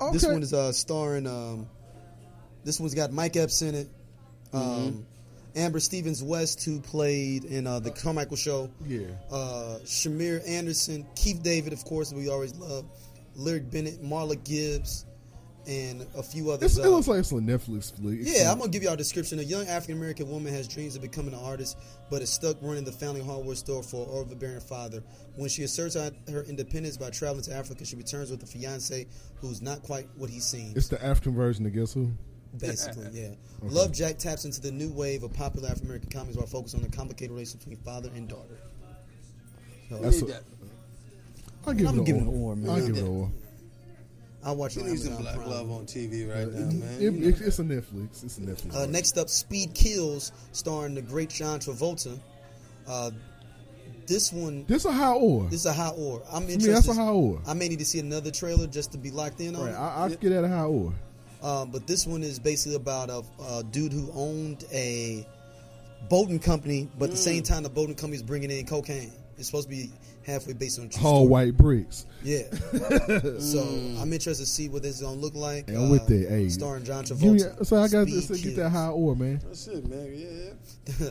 okay. 0.00 0.12
This 0.12 0.24
one 0.24 0.42
is 0.42 0.54
uh, 0.54 0.70
starring. 0.72 1.26
Um, 1.26 1.66
this 2.64 2.78
one's 2.80 2.94
got 2.94 3.12
Mike 3.12 3.36
Epps 3.36 3.62
in 3.62 3.74
it. 3.74 3.88
Um, 4.52 4.62
Mm-hmm. 4.62 5.00
Amber 5.56 5.80
Stevens 5.80 6.22
West, 6.22 6.62
who 6.64 6.80
played 6.80 7.44
in 7.44 7.66
uh, 7.66 7.80
the 7.80 7.90
Carmichael 7.90 8.36
Show. 8.36 8.70
Yeah. 8.86 9.06
Uh, 9.30 9.78
Shamier 9.84 10.46
Anderson, 10.46 11.06
Keith 11.16 11.42
David, 11.42 11.72
of 11.72 11.82
course, 11.84 12.12
we 12.12 12.28
always 12.28 12.54
love. 12.56 12.84
Lyric 13.34 13.70
Bennett, 13.70 14.02
Marla 14.02 14.42
Gibbs, 14.44 15.04
and 15.66 16.06
a 16.16 16.22
few 16.22 16.50
others. 16.50 16.76
It's, 16.76 16.78
it 16.78 16.86
Uh, 16.86 16.90
looks 16.90 17.08
like 17.08 17.18
it's 17.20 17.32
on 17.32 17.40
Netflix 17.42 17.92
flick. 17.94 18.18
yeah, 18.22 18.52
I'm 18.52 18.58
gonna 18.58 18.70
give 18.70 18.82
you 18.82 18.88
our 18.88 18.96
description. 18.96 19.38
A 19.40 19.42
young 19.42 19.66
African 19.66 19.96
American 19.96 20.30
woman 20.30 20.52
has 20.54 20.68
dreams 20.68 20.94
of 20.94 21.02
becoming 21.02 21.34
an 21.34 21.40
artist, 21.40 21.76
but 22.10 22.22
is 22.22 22.30
stuck 22.30 22.56
running 22.62 22.84
the 22.84 22.92
family 22.92 23.20
hardware 23.20 23.56
store 23.56 23.82
for 23.82 24.06
her 24.06 24.12
overbearing 24.12 24.60
father. 24.60 25.02
When 25.34 25.48
she 25.48 25.64
asserts 25.64 25.94
her 25.96 26.12
her 26.30 26.44
independence 26.44 26.96
by 26.96 27.10
traveling 27.10 27.42
to 27.44 27.54
Africa, 27.54 27.84
she 27.84 27.96
returns 27.96 28.30
with 28.30 28.42
a 28.42 28.46
fiance 28.46 29.06
who's 29.40 29.60
not 29.60 29.82
quite 29.82 30.06
what 30.16 30.30
he 30.30 30.38
seems. 30.38 30.76
It's 30.76 30.88
the 30.88 31.04
African 31.04 31.34
version 31.34 31.66
of 31.66 31.72
Guess 31.74 31.94
Who? 31.94 32.12
Basically, 32.58 33.08
yeah. 33.12 33.28
Love 33.62 33.92
Jack 33.92 34.18
taps 34.18 34.44
into 34.44 34.60
the 34.60 34.70
new 34.70 34.90
wave 34.92 35.22
of 35.22 35.32
popular 35.32 35.68
African 35.68 35.86
American 35.88 36.10
comedies 36.10 36.36
while 36.36 36.46
focusing 36.46 36.80
on 36.82 36.88
the 36.90 36.96
complicated 36.96 37.30
relationship 37.32 37.60
between 37.68 37.78
father 37.84 38.10
and 38.14 38.28
daughter. 38.28 38.58
So, 39.88 39.98
That's 39.98 40.22
a, 40.22 40.40
I'll 41.66 41.72
give 41.74 41.86
I'm 41.88 42.00
it 42.00 42.06
giving 42.06 42.22
an 42.22 42.28
it 42.28 42.30
or. 42.30 42.34
a 42.34 42.38
war, 42.38 42.56
man. 42.56 42.70
I'll 42.70 42.86
give 42.86 42.96
it 42.96 43.02
a 43.02 43.06
or. 43.06 43.30
I'll 44.44 44.56
watch 44.56 44.76
it 44.76 44.84
We 44.84 44.90
need 44.90 45.00
some 45.00 45.16
black 45.16 45.34
Prime. 45.36 45.48
love 45.50 45.70
on 45.70 45.86
TV 45.86 46.28
right 46.32 46.46
now, 46.52 46.66
man. 46.70 47.00
It, 47.00 47.14
it, 47.14 47.40
it's 47.40 47.58
a 47.58 47.62
Netflix. 47.64 48.22
It's 48.24 48.38
a 48.38 48.42
Netflix. 48.42 48.76
Uh, 48.76 48.86
next 48.86 49.18
up, 49.18 49.28
Speed 49.28 49.74
Kills, 49.74 50.30
starring 50.52 50.94
the 50.94 51.02
great 51.02 51.30
John 51.30 51.58
Travolta. 51.58 52.18
Uh, 52.86 53.10
this 54.06 54.32
one, 54.32 54.64
this 54.68 54.84
is 54.84 54.86
a 54.86 54.92
high 54.92 55.12
or. 55.14 55.44
this 55.44 55.60
is 55.60 55.66
a 55.66 55.72
high 55.72 55.88
or. 55.88 56.22
I'm 56.30 56.44
I 56.44 56.50
interested. 56.50 56.62
mean, 56.66 56.74
that's 56.74 56.88
a 56.88 56.94
high 56.94 57.08
or. 57.08 57.40
I 57.46 57.54
may 57.54 57.68
need 57.68 57.80
to 57.80 57.84
see 57.84 57.98
another 57.98 58.30
trailer 58.30 58.68
just 58.68 58.92
to 58.92 58.98
be 58.98 59.10
locked 59.10 59.40
in 59.40 59.56
on 59.56 59.62
Right, 59.66 59.72
it. 59.72 59.76
I, 59.76 59.94
I'll 59.96 60.08
get 60.08 60.20
that 60.20 60.44
a 60.44 60.48
high 60.48 60.62
or. 60.62 60.92
Um, 61.46 61.70
but 61.70 61.86
this 61.86 62.06
one 62.06 62.22
is 62.22 62.38
basically 62.40 62.74
about 62.76 63.08
a, 63.08 63.22
a 63.58 63.62
dude 63.62 63.92
who 63.92 64.10
owned 64.14 64.64
a 64.72 65.26
boating 66.08 66.38
company, 66.40 66.88
but 66.98 67.04
at 67.06 67.10
the 67.12 67.16
Mm. 67.16 67.24
same 67.24 67.42
time, 67.42 67.62
the 67.62 67.68
boating 67.68 67.94
company 67.94 68.16
is 68.16 68.22
bringing 68.22 68.50
in 68.50 68.66
cocaine. 68.66 69.12
It's 69.38 69.46
supposed 69.46 69.68
to 69.68 69.74
be 69.76 69.90
halfway 70.24 70.54
based 70.54 70.78
on 70.80 70.86
a 70.86 70.88
true 70.88 71.06
All 71.06 71.14
story. 71.18 71.28
white 71.28 71.56
bricks. 71.56 72.06
Yeah. 72.24 72.42
so 73.38 73.60
I'm 74.00 74.12
interested 74.12 74.44
to 74.44 74.50
see 74.50 74.68
what 74.68 74.82
this 74.82 74.96
is 74.96 75.02
gonna 75.02 75.20
look 75.20 75.34
like. 75.34 75.68
And 75.68 75.90
with 75.90 76.10
it, 76.10 76.28
hey, 76.28 76.48
starring 76.48 76.84
John 76.84 77.04
Give 77.04 77.20
me, 77.22 77.38
Travolta. 77.38 77.66
so 77.66 77.76
I 77.76 77.88
got 77.88 78.08
Speed 78.08 78.36
to 78.36 78.42
get 78.42 78.56
that 78.56 78.70
high 78.70 78.88
or, 78.88 79.14
man. 79.14 79.40
That's 79.44 79.66
it, 79.68 79.86
man. 79.86 80.12
Yeah, 80.14 81.04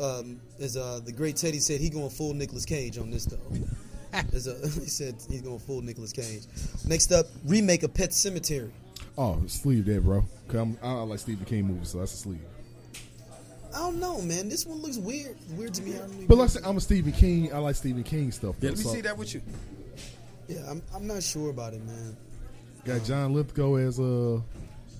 um, 0.04 0.40
as 0.60 0.76
uh, 0.76 1.00
the 1.04 1.12
great 1.12 1.36
Teddy 1.36 1.58
said, 1.58 1.80
he 1.80 1.88
going 1.90 2.10
full 2.10 2.34
Nicolas 2.34 2.64
Cage 2.66 2.98
on 2.98 3.10
this 3.10 3.24
though. 3.24 3.40
As, 4.34 4.46
uh, 4.46 4.58
he 4.74 4.86
said 4.90 5.14
he's 5.30 5.40
going 5.40 5.58
full 5.58 5.80
Nicolas 5.80 6.12
Cage. 6.12 6.42
Next 6.86 7.10
up, 7.12 7.26
remake 7.46 7.82
of 7.82 7.94
Pet 7.94 8.12
Cemetery. 8.12 8.70
Oh, 9.18 9.42
sleeve 9.46 9.84
that, 9.86 10.02
bro. 10.02 10.24
Cause 10.48 10.60
I'm, 10.60 10.78
I 10.82 10.92
like 11.02 11.18
Stephen 11.18 11.44
King 11.44 11.66
movies, 11.66 11.90
so 11.90 11.98
that's 11.98 12.14
a 12.14 12.16
sleeve. 12.16 12.40
I 13.74 13.78
don't 13.78 14.00
know, 14.00 14.20
man. 14.20 14.48
This 14.48 14.66
one 14.66 14.82
looks 14.82 14.98
weird. 14.98 15.36
Weird 15.52 15.74
to 15.74 15.82
me. 15.82 15.94
I 15.94 15.98
don't 15.98 16.12
even- 16.14 16.26
But 16.26 16.38
like 16.38 16.44
I 16.44 16.48
said, 16.48 16.62
I'm 16.64 16.76
a 16.76 16.80
Stephen 16.80 17.12
King. 17.12 17.52
I 17.54 17.58
like 17.58 17.74
Stephen 17.76 18.02
King 18.02 18.30
stuff. 18.32 18.56
Yeah, 18.60 18.70
let 18.70 18.78
me 18.78 18.84
so- 18.84 18.92
see 18.92 19.00
that 19.02 19.16
with 19.16 19.34
you. 19.34 19.42
yeah, 20.48 20.58
I'm, 20.68 20.82
I'm 20.94 21.06
not 21.06 21.22
sure 21.22 21.50
about 21.50 21.72
it, 21.74 21.84
man. 21.84 22.16
Got 22.84 23.04
John 23.04 23.32
Lithgow 23.32 23.76
as 23.76 23.98
a 24.00 24.42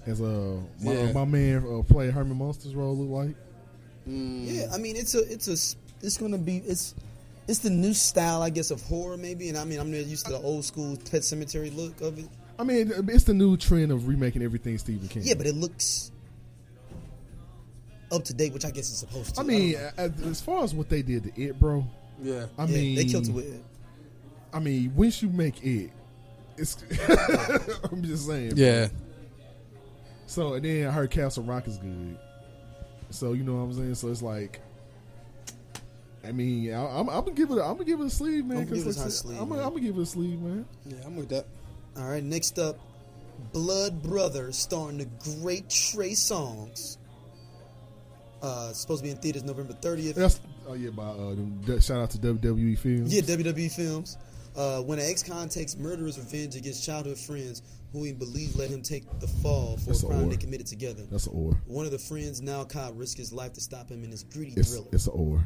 as 0.06 0.20
a 0.20 0.60
my, 0.80 0.92
Yeah. 0.92 1.12
my 1.12 1.24
man 1.24 1.64
uh, 1.68 1.82
play 1.82 2.10
Herman 2.10 2.36
Munster's 2.38 2.74
role 2.76 2.96
look 2.96 3.26
like. 3.26 3.36
Mm. 4.08 4.44
Yeah, 4.46 4.66
I 4.72 4.78
mean 4.78 4.94
it's 4.96 5.14
a 5.16 5.20
it's 5.32 5.48
a 5.48 5.52
it's 6.06 6.16
gonna 6.16 6.38
be 6.38 6.58
it's 6.58 6.94
it's 7.48 7.58
the 7.58 7.70
new 7.70 7.92
style, 7.92 8.40
I 8.40 8.50
guess, 8.50 8.70
of 8.70 8.80
horror 8.82 9.16
maybe. 9.16 9.48
And 9.48 9.58
I 9.58 9.64
mean 9.64 9.80
I'm 9.80 9.90
not 9.90 10.06
used 10.06 10.26
to 10.26 10.32
the 10.32 10.38
old 10.38 10.64
school 10.64 10.96
Pet 11.10 11.24
Cemetery 11.24 11.70
look 11.70 12.00
of 12.00 12.18
it. 12.20 12.28
I 12.62 12.64
mean, 12.64 12.92
it's 13.08 13.24
the 13.24 13.34
new 13.34 13.56
trend 13.56 13.90
of 13.90 14.06
remaking 14.06 14.40
everything 14.44 14.78
Stephen 14.78 15.08
King. 15.08 15.22
Yeah, 15.24 15.34
but 15.34 15.46
it 15.46 15.56
looks 15.56 16.12
up 18.12 18.22
to 18.24 18.32
date, 18.34 18.52
which 18.52 18.64
I 18.64 18.70
guess 18.70 18.88
it's 18.88 18.98
supposed 19.00 19.34
to. 19.34 19.40
I 19.40 19.44
mean, 19.44 19.72
don't 19.72 19.98
as, 19.98 20.22
as 20.26 20.40
far 20.40 20.62
as 20.62 20.72
what 20.72 20.88
they 20.88 21.02
did 21.02 21.24
to 21.24 21.42
it, 21.42 21.58
bro. 21.58 21.84
Yeah. 22.22 22.46
I 22.56 22.66
Yeah, 22.66 22.76
mean, 22.76 22.94
they 22.94 23.04
killed 23.06 23.26
it 23.28 23.32
with 23.34 23.52
it. 23.52 23.64
I 24.52 24.60
mean, 24.60 24.94
once 24.94 25.20
you 25.22 25.28
make 25.30 25.60
it, 25.64 25.90
it's. 26.56 26.76
I'm 27.90 28.04
just 28.04 28.28
saying. 28.28 28.52
Yeah. 28.54 28.88
So 30.26 30.54
and 30.54 30.64
then 30.64 30.86
I 30.86 30.92
heard 30.92 31.10
Castle 31.10 31.42
Rock 31.42 31.66
is 31.66 31.78
good. 31.78 32.16
So 33.10 33.32
you 33.32 33.42
know 33.42 33.54
what 33.56 33.62
I'm 33.62 33.72
saying. 33.74 33.94
So 33.96 34.06
it's 34.08 34.22
like, 34.22 34.60
I 36.24 36.30
mean, 36.30 36.72
I, 36.72 36.80
I'm, 37.00 37.08
I'm 37.08 37.24
gonna 37.24 37.32
give 37.32 37.50
it. 37.50 37.58
A, 37.58 37.64
I'm 37.64 37.72
gonna 37.72 37.84
give 37.86 38.00
it 38.00 38.06
a 38.06 38.10
sleeve, 38.10 38.46
man. 38.46 38.58
I'm 38.58 38.64
gonna 38.66 38.76
give 38.76 38.84
'cause 38.84 39.00
it 39.00 39.06
a 39.06 39.10
sleeve, 39.10 39.34
man. 39.40 39.58
I'm 39.58 39.70
gonna 39.70 39.80
give 39.80 39.98
it 39.98 40.02
a 40.02 40.06
sleeve, 40.06 40.40
man. 40.40 40.64
Yeah, 40.86 40.96
I'm 41.04 41.16
with 41.16 41.28
that. 41.30 41.46
All 41.96 42.04
right, 42.08 42.22
next 42.22 42.58
up, 42.58 42.78
Blood 43.52 44.02
Brothers, 44.02 44.56
starring 44.56 44.98
the 44.98 45.06
great 45.40 45.68
Trey 45.68 46.12
Songz. 46.12 46.96
Uh, 48.40 48.72
supposed 48.72 49.00
to 49.02 49.04
be 49.04 49.10
in 49.10 49.18
theaters 49.18 49.44
November 49.44 49.72
30th. 49.74 50.14
That's 50.14 50.40
oh 50.66 50.74
yeah. 50.74 50.90
By 50.90 51.04
uh, 51.04 51.30
them- 51.30 51.80
shout 51.80 52.00
out 52.00 52.10
to 52.10 52.18
WWE 52.18 52.76
Films. 52.78 53.14
Yeah, 53.14 53.22
WWE 53.22 53.70
Films. 53.70 54.18
Uh, 54.56 54.80
when 54.82 54.98
an 54.98 55.06
ex-con 55.08 55.48
takes 55.48 55.76
murderous 55.76 56.18
revenge 56.18 56.56
against 56.56 56.84
childhood 56.84 57.16
friends 57.18 57.62
who 57.92 58.04
he 58.04 58.12
believes 58.12 58.54
let 58.56 58.68
him 58.68 58.82
take 58.82 59.04
the 59.20 59.26
fall 59.26 59.76
for 59.78 59.86
That's 59.86 60.02
a 60.02 60.06
crime 60.06 60.28
they 60.28 60.36
committed 60.36 60.66
together. 60.66 61.04
That's 61.10 61.26
an 61.26 61.32
or. 61.34 61.52
One 61.66 61.86
of 61.86 61.92
the 61.92 61.98
friends 61.98 62.42
now 62.42 62.64
caught 62.64 62.96
risk 62.96 63.16
his 63.16 63.32
life 63.32 63.52
to 63.54 63.60
stop 63.60 63.88
him 63.90 64.02
in 64.04 64.10
this 64.10 64.22
gritty 64.24 64.52
It's 64.56 64.70
thriller. 64.72 64.88
it's 64.92 65.06
an 65.06 65.12
or. 65.14 65.44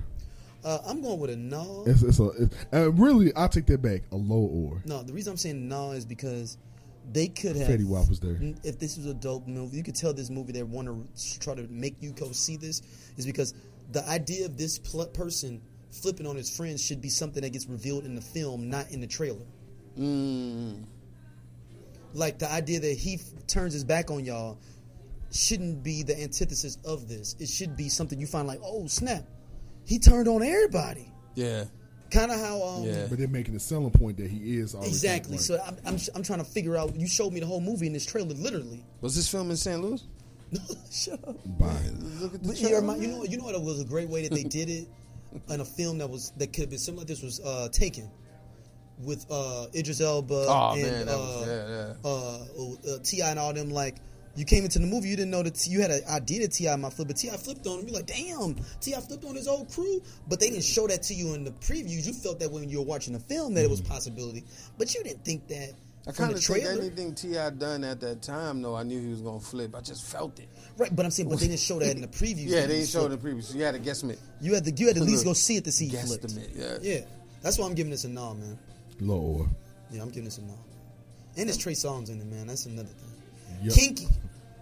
Uh, 0.66 0.82
I'm 0.84 1.00
going 1.00 1.20
with 1.20 1.30
a 1.30 1.36
no. 1.36 1.84
It's 1.86 2.02
it's 2.02 2.18
a 2.18 2.28
it, 2.30 2.52
uh, 2.72 2.90
really. 2.90 3.32
I 3.36 3.46
take 3.46 3.66
that 3.66 3.80
back. 3.80 4.02
A 4.10 4.16
low 4.16 4.48
or. 4.52 4.82
No, 4.84 5.04
the 5.04 5.12
reason 5.12 5.30
I'm 5.30 5.36
saying 5.36 5.68
no 5.68 5.92
is 5.92 6.04
because 6.04 6.58
they 7.12 7.28
could 7.28 7.54
have. 7.54 7.68
Fetty 7.68 7.86
Wap 7.86 8.08
was 8.08 8.18
there. 8.18 8.36
If 8.64 8.80
this 8.80 8.96
was 8.96 9.06
a 9.06 9.14
dope 9.14 9.46
movie, 9.46 9.76
you 9.76 9.84
could 9.84 9.94
tell 9.94 10.12
this 10.12 10.28
movie 10.28 10.52
they 10.52 10.64
want 10.64 10.88
to 10.88 11.38
try 11.38 11.54
to 11.54 11.68
make 11.68 12.02
you 12.02 12.10
go 12.10 12.32
see 12.32 12.56
this 12.56 12.82
is 13.16 13.24
because 13.24 13.54
the 13.92 14.06
idea 14.08 14.44
of 14.44 14.58
this 14.58 14.80
pl- 14.80 15.06
person 15.06 15.62
flipping 15.92 16.26
on 16.26 16.34
his 16.34 16.54
friends 16.54 16.84
should 16.84 17.00
be 17.00 17.10
something 17.10 17.42
that 17.44 17.50
gets 17.50 17.66
revealed 17.66 18.04
in 18.04 18.16
the 18.16 18.20
film, 18.20 18.68
not 18.68 18.90
in 18.90 19.00
the 19.00 19.06
trailer. 19.06 19.46
Mm. 19.96 20.84
Like 22.12 22.40
the 22.40 22.50
idea 22.50 22.80
that 22.80 22.96
he 22.96 23.14
f- 23.14 23.46
turns 23.46 23.72
his 23.72 23.84
back 23.84 24.10
on 24.10 24.24
y'all 24.24 24.58
shouldn't 25.30 25.84
be 25.84 26.02
the 26.02 26.20
antithesis 26.20 26.76
of 26.84 27.08
this. 27.08 27.36
It 27.38 27.48
should 27.48 27.76
be 27.76 27.88
something 27.88 28.18
you 28.18 28.26
find 28.26 28.48
like, 28.48 28.60
oh 28.64 28.88
snap, 28.88 29.24
he 29.86 29.98
turned 29.98 30.28
on 30.28 30.42
everybody. 30.42 31.10
Yeah. 31.34 31.64
Kind 32.10 32.30
of 32.30 32.38
how 32.38 32.62
um, 32.62 32.82
Yeah. 32.84 33.06
But 33.08 33.18
they're 33.18 33.26
making 33.28 33.54
the 33.54 33.60
selling 33.60 33.90
point 33.90 34.18
that 34.18 34.30
he 34.30 34.58
is 34.58 34.74
exactly. 34.74 35.38
So 35.38 35.58
I'm, 35.66 35.76
I'm 35.86 35.96
I'm 36.14 36.22
trying 36.22 36.38
to 36.40 36.44
figure 36.44 36.76
out. 36.76 36.94
You 36.94 37.06
showed 37.08 37.32
me 37.32 37.40
the 37.40 37.46
whole 37.46 37.60
movie 37.60 37.86
in 37.86 37.92
this 37.92 38.06
trailer, 38.06 38.34
literally. 38.34 38.84
Was 39.00 39.16
this 39.16 39.28
film 39.28 39.50
in 39.50 39.56
St. 39.56 39.80
Louis? 39.80 40.02
Shut 40.92 41.14
up. 41.26 41.36
bye. 41.58 41.66
Look 42.20 42.34
at 42.34 42.42
the 42.42 42.48
But 42.48 42.60
you, 42.60 42.68
trailer. 42.68 42.86
remi- 42.86 43.00
you 43.02 43.08
know, 43.08 43.24
you 43.24 43.38
know 43.38 43.44
what 43.44 43.60
was 43.62 43.80
a 43.80 43.84
great 43.84 44.08
way 44.08 44.22
that 44.28 44.32
they 44.34 44.44
did 44.44 44.70
it 44.70 44.88
in 45.48 45.60
a 45.60 45.64
film 45.64 45.98
that 45.98 46.08
was 46.08 46.30
that 46.36 46.52
could 46.52 46.62
have 46.62 46.70
been 46.70 46.78
similar. 46.78 47.04
This 47.04 47.22
was 47.22 47.40
uh, 47.40 47.68
Takers 47.72 48.04
with 49.02 49.26
uh, 49.28 49.66
Idris 49.74 50.00
Elba 50.00 50.46
Oh 50.48 50.74
and 50.74 50.82
man, 50.82 51.08
uh, 51.08 51.18
was 51.18 51.46
yeah, 51.48 51.68
yeah. 51.68 52.92
uh, 52.92 52.94
uh, 52.94 52.98
T.I. 53.02 53.30
and 53.30 53.38
all 53.38 53.52
them. 53.52 53.70
Like 53.70 53.96
you 54.36 54.44
came 54.44 54.64
into 54.64 54.78
the 54.78 54.86
movie, 54.86 55.08
you 55.08 55.16
didn't 55.16 55.30
know 55.30 55.42
that 55.42 55.66
you 55.66 55.80
had 55.80 55.90
an 55.90 56.02
idea 56.10 56.42
that 56.42 56.52
T.I. 56.52 56.76
might 56.76 56.92
flip, 56.92 57.08
but 57.08 57.16
T.I. 57.16 57.36
flipped 57.36 57.66
on 57.66 57.80
him. 57.80 57.86
You're 57.88 57.96
like, 57.96 58.06
damn, 58.06 58.54
T.I. 58.80 59.00
flipped 59.00 59.24
on 59.24 59.34
his 59.34 59.48
old 59.48 59.70
crew, 59.72 60.02
but 60.28 60.40
they 60.40 60.50
didn't 60.50 60.64
show 60.64 60.86
that 60.86 61.02
to 61.04 61.14
you 61.14 61.34
in 61.34 61.44
the 61.44 61.52
previews. 61.52 62.06
You 62.06 62.12
felt 62.12 62.38
that 62.40 62.52
when 62.52 62.68
you 62.68 62.78
were 62.78 62.84
watching 62.84 63.14
the 63.14 63.20
film 63.20 63.54
that 63.54 63.64
it 63.64 63.70
was 63.70 63.80
mm-hmm. 63.80 63.92
possibility, 63.92 64.44
but 64.76 64.94
you 64.94 65.02
didn't 65.02 65.24
think 65.24 65.48
that 65.48 65.72
I 66.08 66.12
kind 66.12 66.32
of 66.32 66.40
think 66.40 66.64
anything 66.64 67.14
T.I. 67.14 67.50
done 67.50 67.82
at 67.82 68.00
that 68.00 68.22
time, 68.22 68.62
though, 68.62 68.76
I 68.76 68.84
knew 68.84 69.00
he 69.00 69.08
was 69.08 69.22
gonna 69.22 69.40
flip. 69.40 69.74
I 69.74 69.80
just 69.80 70.04
felt 70.04 70.38
it. 70.38 70.48
Right, 70.76 70.94
but 70.94 71.04
I'm 71.04 71.10
saying, 71.10 71.28
but 71.28 71.40
they 71.40 71.48
didn't 71.48 71.58
show 71.58 71.80
that 71.80 71.96
in 71.96 72.02
the 72.02 72.06
previews. 72.06 72.46
Yeah, 72.46 72.60
that 72.60 72.68
they 72.68 72.74
he 72.74 72.80
ain't 72.80 72.80
was 72.82 72.90
showed 72.90 73.02
the 73.04 73.18
flipping. 73.18 73.22
previous. 73.22 73.54
You 73.54 73.64
had 73.64 73.74
to 73.74 73.80
guesstimate. 73.80 74.18
You 74.40 74.54
had 74.54 74.64
to, 74.66 74.70
you 74.70 74.86
had 74.86 74.96
to 74.96 75.02
at 75.02 75.06
least 75.06 75.24
go 75.24 75.32
see 75.32 75.56
it 75.56 75.64
to 75.64 75.72
see 75.72 75.88
he 75.88 75.96
flipped. 75.96 76.26
Guesstimate. 76.26 76.50
Yeah. 76.54 76.78
Yeah, 76.80 77.00
that's 77.42 77.58
why 77.58 77.66
I'm 77.66 77.74
giving 77.74 77.90
this 77.90 78.04
a 78.04 78.08
no, 78.08 78.34
man. 78.34 78.58
Lower. 79.00 79.48
Yeah, 79.90 80.02
I'm 80.02 80.08
giving 80.10 80.24
this 80.24 80.38
a 80.38 80.42
no. 80.42 80.54
And 81.36 81.48
there's 81.48 81.58
Trey 81.58 81.72
Songz 81.72 82.08
in 82.08 82.20
it, 82.20 82.26
man. 82.26 82.46
That's 82.46 82.66
another 82.66 82.88
thing. 82.88 83.10
Yep. 83.62 83.74
Kinky 83.74 84.08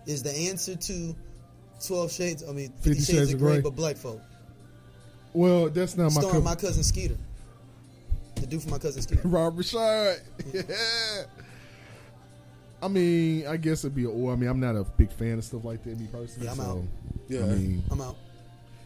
is 0.07 0.23
the 0.23 0.33
answer 0.33 0.77
to 0.77 1.17
Twelve 1.85 2.13
Shades. 2.13 2.45
I 2.49 2.53
mean, 2.53 2.73
Fifty, 2.81 3.03
Shades, 3.03 3.33
of 3.33 3.39
Grey, 3.41 3.61
but 3.61 3.75
black 3.75 3.97
folk. 3.97 4.21
Well, 5.33 5.69
that's 5.69 5.97
not 5.97 6.05
my 6.15 6.21
Starring 6.21 6.37
cup. 6.37 6.45
my 6.45 6.55
cousin 6.55 6.85
Skeeter. 6.85 7.17
The 8.37 8.47
dude 8.47 8.63
from 8.63 8.71
my 8.73 8.79
cousin 8.79 9.03
Skeeter. 9.03 9.23
Rob 9.29 9.57
Ri'chard. 9.57 10.21
Yeah. 10.53 11.25
I 12.83 12.89
mean, 12.89 13.47
I 13.47 13.57
guess 13.57 13.85
it'd 13.85 13.95
be 13.95 14.05
a 14.05 14.11
or. 14.11 14.33
I 14.33 14.37
mean, 14.37 14.49
I'm 14.49 14.61
not 14.61 14.77
a 14.77 14.85
big 14.85 15.11
fan 15.11 15.39
of 15.39 15.45
stuff 15.45 15.65
like 15.65 15.83
that, 15.85 15.99
me 15.99 16.07
personally. 16.07 16.47
Yeah, 16.47 16.53
I'm 16.53 16.59
so, 16.59 16.63
out. 16.63 16.83
Yeah. 17.29 17.41
I 17.41 17.47
mean, 17.47 17.85
I'm 17.91 18.01
out. 18.01 18.17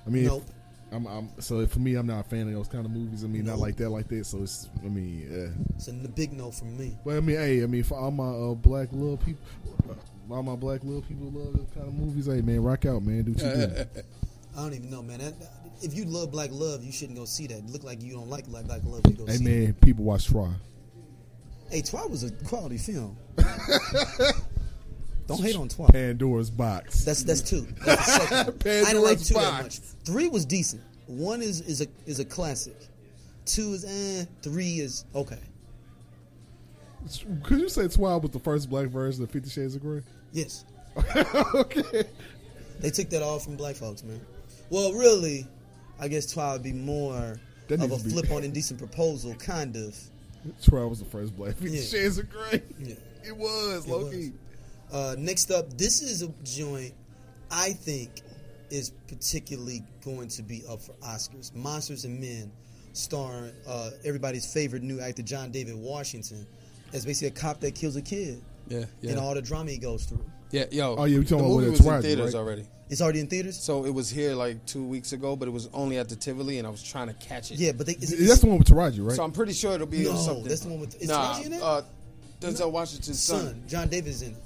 I 0.07 0.11
mean, 0.11 0.27
Nope. 0.27 0.45
I'm, 0.91 1.07
I'm 1.07 1.29
so 1.41 1.67
for 1.67 1.81
me, 1.81 1.97
I'm 1.97 2.07
not 2.07 2.21
a 2.25 2.29
fan 2.29 2.49
of 2.49 2.55
those 2.55 2.69
kind 2.69 2.87
of 2.87 2.93
movies. 2.93 3.25
I 3.25 3.27
mean, 3.27 3.45
not 3.45 3.59
like 3.59 3.77
that, 3.77 3.91
like 3.91 4.09
that. 4.09 4.25
So 4.25 4.43
it's, 4.43 4.69
I 4.85 4.89
mean, 4.89 5.29
yeah. 5.31 5.75
It's 5.77 5.89
a 5.89 5.93
big 5.93 6.33
no 6.33 6.51
from 6.51 6.79
me. 6.79 6.97
But 7.05 7.17
I 7.17 7.21
mean, 7.21 7.37
hey, 7.37 7.63
I 7.63 7.67
mean, 7.67 7.83
for 7.83 7.99
all 7.99 8.11
my 8.11 8.29
uh, 8.29 8.55
black 8.55 8.89
love 8.93 9.21
people, 9.25 9.43
all 10.31 10.43
my 10.43 10.57
black 10.57 10.81
love 10.85 11.07
people 11.09 11.31
love 11.31 11.57
those 11.57 11.69
kind 11.75 11.89
of 11.89 11.95
movies. 11.95 12.27
Hey, 12.27 12.41
man, 12.43 12.63
rock 12.63 12.85
out, 12.87 13.03
man. 13.03 13.23
Do 13.23 13.33
what 13.33 13.43
you 13.43 13.67
do. 13.67 13.85
I 14.57 14.63
don't 14.63 14.75
even 14.75 14.91
know, 14.91 15.03
man. 15.03 15.19
That, 15.21 15.35
if 15.83 15.95
you 15.95 16.05
love 16.05 16.33
black 16.33 16.51
love, 16.53 16.83
you 16.83 16.93
shouldn't 16.93 17.19
go 17.19 17.25
see 17.25 17.47
that. 17.47 17.59
It 17.59 17.71
look 17.71 17.85
like 17.85 18.03
you 18.03 18.13
don't 18.13 18.29
like 18.29 18.47
black 18.47 18.65
black 18.65 18.81
love. 18.85 19.03
You 19.07 19.13
go 19.15 19.27
hey, 19.27 19.37
see. 19.37 19.45
it. 19.45 19.65
man, 19.65 19.75
people 19.75 20.05
watch 20.05 20.27
Trois. 20.27 20.51
Hey, 21.71 21.83
Trois 21.83 22.07
was 22.07 22.25
a 22.25 22.31
quality 22.45 22.79
film. 22.79 23.17
don't 25.27 25.41
hate 25.41 25.57
on 25.57 25.69
Trois. 25.69 25.89
Pandora's 25.89 26.51
Box. 26.51 27.05
That's 27.05 27.23
that's 27.23 27.41
two. 27.41 27.67
That's 27.85 28.07
the 28.07 28.27
second. 28.27 28.39
I 28.67 28.93
didn't 28.93 29.03
like 29.03 29.19
Pandora's 29.19 29.29
two 29.29 29.35
that 29.35 29.51
Box. 29.51 29.63
much. 29.63 29.79
Three 30.05 30.29
was 30.29 30.45
decent. 30.45 30.83
One 31.07 31.41
is 31.41 31.61
is 31.63 31.81
a 31.81 31.87
is 32.07 32.19
a 32.19 32.25
classic. 32.25 32.77
Two 33.45 33.73
is 33.75 33.85
eh. 33.85 34.25
Three 34.43 34.81
is 34.81 35.05
okay. 35.15 35.39
Could 37.45 37.61
you 37.61 37.69
say 37.69 37.89
Trois 37.89 38.19
was 38.19 38.33
the 38.33 38.41
first 38.41 38.69
black 38.69 38.89
version 38.89 39.23
of 39.23 39.31
Fifty 39.31 39.49
Shades 39.49 39.77
of 39.77 39.83
Grey? 39.83 40.03
Yes, 40.33 40.65
okay. 41.55 42.05
they 42.81 42.91
took 42.91 43.11
that 43.11 43.23
all 43.23 43.39
from 43.39 43.57
black 43.57 43.77
folks, 43.77 44.03
man. 44.05 44.21
Well, 44.71 44.93
really, 44.93 45.47
I 45.99 46.09
guess 46.09 46.31
Trois 46.33 46.53
would 46.55 46.63
be 46.63 46.73
more 46.73 47.39
That 47.69 47.83
of 47.83 47.93
a 47.93 47.99
flip 47.99 48.31
on 48.31 48.45
indecent 48.45 48.79
proposal, 48.79 49.35
kind 49.37 49.75
of. 49.77 49.97
Trois 50.63 50.87
was 50.87 50.99
the 50.99 51.05
first 51.07 51.37
black 51.37 51.55
Yeah. 51.61 51.81
Shades 51.81 52.19
of 52.19 52.31
Grey. 52.31 52.63
Yeah. 52.79 52.95
It 53.27 53.37
was, 53.37 53.87
It 53.87 53.91
Loki. 53.91 54.33
was. 54.91 54.93
Uh, 54.93 55.17
next 55.19 55.51
up, 55.51 55.77
this 55.77 56.01
is 56.03 56.23
a 56.23 56.29
joint 56.45 56.95
I 57.51 57.71
think 57.73 58.23
is 58.71 58.91
particularly 59.09 59.83
going 60.05 60.29
to 60.29 60.43
be 60.43 60.63
up 60.69 60.81
for 60.83 60.93
Oscars. 61.05 61.55
Monsters 61.55 62.05
and 62.05 62.21
Men, 62.21 62.51
starring 62.93 63.53
uh, 63.67 63.91
everybody's 64.05 64.51
favorite 64.53 64.83
new 64.83 65.01
actor 65.01 65.23
John 65.23 65.51
David 65.51 65.75
Washington, 65.77 66.47
as 66.93 67.05
basically 67.05 67.29
a 67.29 67.41
cop 67.41 67.61
that 67.61 67.75
kills 67.75 67.97
a 67.97 68.03
kid 68.03 68.41
Yeah. 68.69 68.85
Yeah. 69.01 69.11
and 69.13 69.21
all 69.21 69.35
the 69.35 69.43
drama 69.43 69.71
he 69.71 69.79
goes 69.79 70.05
through. 70.05 70.25
yeah. 70.51 70.65
Yo. 70.71 70.97
Oh, 70.97 71.05
yeah, 71.05 71.19
we 71.19 71.25
talking 71.25 71.39
the 71.39 71.45
about 71.45 71.49
movie 71.49 71.63
when 71.63 71.71
was 71.71 71.81
it's 71.81 71.81
in 71.81 71.93
Friday, 71.93 72.07
theaters 72.09 72.35
right? 72.35 72.41
already. 72.41 72.67
It's 72.91 73.03
already 73.03 73.21
in 73.21 73.27
theaters. 73.27 73.59
So 73.59 73.85
it 73.85 73.91
was 73.93 74.09
here 74.09 74.35
like 74.35 74.65
two 74.65 74.83
weeks 74.85 75.13
ago, 75.13 75.37
but 75.37 75.47
it 75.47 75.51
was 75.51 75.69
only 75.75 75.99
at 75.99 76.09
the 76.09 76.17
Tivoli, 76.17 76.57
and 76.59 76.67
I 76.67 76.71
was 76.71 76.83
trying 76.83 77.09
to 77.09 77.15
catch 77.15 77.51
it. 77.51 77.59
Yeah, 77.59 77.73
but 77.73 77.87
they, 77.87 77.93
is 77.93 78.13
it, 78.13 78.27
That's 78.27 78.41
the 78.41 78.47
one 78.47 78.59
with 78.59 78.69
Taraji, 78.69 79.05
right? 79.07 79.15
So 79.15 79.23
I'm 79.23 79.33
pretty 79.33 79.53
sure 79.53 79.73
it'll 79.75 79.87
be 79.87 80.05
No, 80.05 80.15
something. 80.17 80.45
that's 80.45 80.61
the 80.63 80.69
one 80.71 80.81
with- 80.81 81.01
is 81.03 81.09
nah, 81.09 81.35
Taraji 81.35 81.47
in 81.47 81.53
it? 81.53 81.63
Uh, 81.63 81.83
Denzel 82.41 82.71
Washington's 82.71 83.21
son. 83.23 83.41
son 83.47 83.63
John 83.67 83.89
David's 83.89 84.23
in 84.23 84.31
it. 84.33 84.43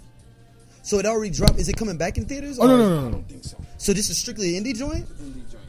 So 0.82 0.98
it 0.98 1.06
already 1.06 1.30
dropped. 1.30 1.58
Is 1.60 1.68
it 1.68 1.76
coming 1.76 1.96
back 1.96 2.18
in 2.18 2.24
theaters? 2.24 2.58
oh 2.58 2.66
no, 2.66 2.74
or- 2.74 2.78
no, 2.78 2.88
no, 2.88 2.98
I 2.98 3.02
no. 3.04 3.10
don't 3.12 3.28
think 3.28 3.44
so. 3.44 3.56
So 3.78 3.92
this 3.92 4.10
is 4.10 4.18
strictly 4.18 4.56
an 4.56 4.64
indie 4.64 4.74
joint. 4.74 5.06
Indie 5.08 5.48
joint. 5.48 5.62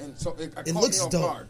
And 0.00 0.18
so 0.18 0.32
it, 0.32 0.40
It 0.46 0.54
caught 0.54 0.74
looks 0.74 0.98
me 0.98 1.04
off 1.04 1.10
dope. 1.12 1.22
guard. 1.22 1.46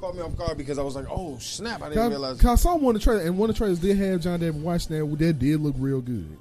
Caught 0.00 0.14
me 0.14 0.22
off 0.22 0.36
guard 0.36 0.56
because 0.56 0.78
I 0.78 0.82
was 0.82 0.94
like, 0.94 1.06
"Oh 1.10 1.38
snap!" 1.38 1.82
I 1.82 1.88
didn't 1.88 2.10
realize. 2.10 2.10
Cause, 2.10 2.10
realize. 2.10 2.40
'cause 2.40 2.50
I 2.50 2.70
saw 2.70 2.76
one 2.76 2.94
of 2.94 3.00
the 3.00 3.04
trailers, 3.04 3.26
and 3.26 3.36
one 3.36 3.50
of 3.50 3.56
the 3.56 3.58
trailers 3.58 3.78
did 3.80 3.96
have 3.96 4.20
John 4.20 4.38
David 4.38 4.62
Washington. 4.62 5.16
That 5.16 5.38
did 5.40 5.60
look 5.60 5.74
real 5.78 6.00
good. 6.00 6.36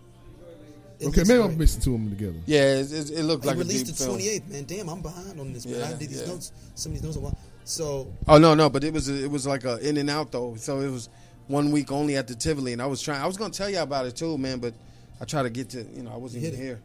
It 0.99 1.05
okay, 1.07 1.17
looks 1.17 1.17
maybe 1.29 1.41
great. 1.41 1.51
I'm 1.51 1.57
mixing 1.57 1.81
two 1.81 1.95
of 1.95 1.99
them 2.01 2.09
together. 2.11 2.37
Yeah, 2.45 2.61
it, 2.75 2.91
it, 2.91 3.09
it 3.11 3.23
looked 3.23 3.43
They 3.43 3.49
like 3.49 3.55
a 3.57 3.59
released 3.59 3.85
deep 3.87 3.95
the 3.95 4.03
film. 4.03 4.17
28th, 4.19 4.47
man. 4.49 4.63
Damn, 4.65 4.89
I'm 4.89 5.01
behind 5.01 5.39
on 5.39 5.53
this, 5.53 5.65
man. 5.65 5.79
Yeah, 5.79 5.85
I 5.87 5.89
did 5.93 6.09
these 6.09 6.21
yeah. 6.21 6.27
notes, 6.27 6.51
some 6.75 6.91
of 6.91 6.97
these 6.97 7.03
notes 7.03 7.17
a 7.17 7.19
while. 7.19 7.37
So 7.65 8.07
Oh 8.27 8.37
no, 8.37 8.53
no, 8.55 8.69
but 8.69 8.83
it 8.83 8.93
was 8.93 9.07
it 9.09 9.29
was 9.29 9.45
like 9.47 9.63
a 9.65 9.77
in 9.87 9.97
and 9.97 10.09
out 10.09 10.31
though. 10.31 10.55
So 10.55 10.79
it 10.81 10.89
was 10.89 11.09
one 11.47 11.71
week 11.71 11.91
only 11.91 12.15
at 12.15 12.27
the 12.27 12.35
Tivoli, 12.35 12.73
and 12.73 12.81
I 12.81 12.85
was 12.85 13.01
trying. 13.01 13.21
I 13.21 13.27
was 13.27 13.37
gonna 13.37 13.53
tell 13.53 13.69
you 13.69 13.79
about 13.79 14.05
it 14.05 14.15
too, 14.15 14.37
man, 14.37 14.59
but 14.59 14.73
I 15.21 15.25
tried 15.25 15.43
to 15.43 15.49
get 15.49 15.69
to 15.71 15.83
you 15.83 16.03
know 16.03 16.11
I 16.11 16.17
wasn't 16.17 16.43
even 16.45 16.59
it. 16.59 16.63
here. 16.63 16.79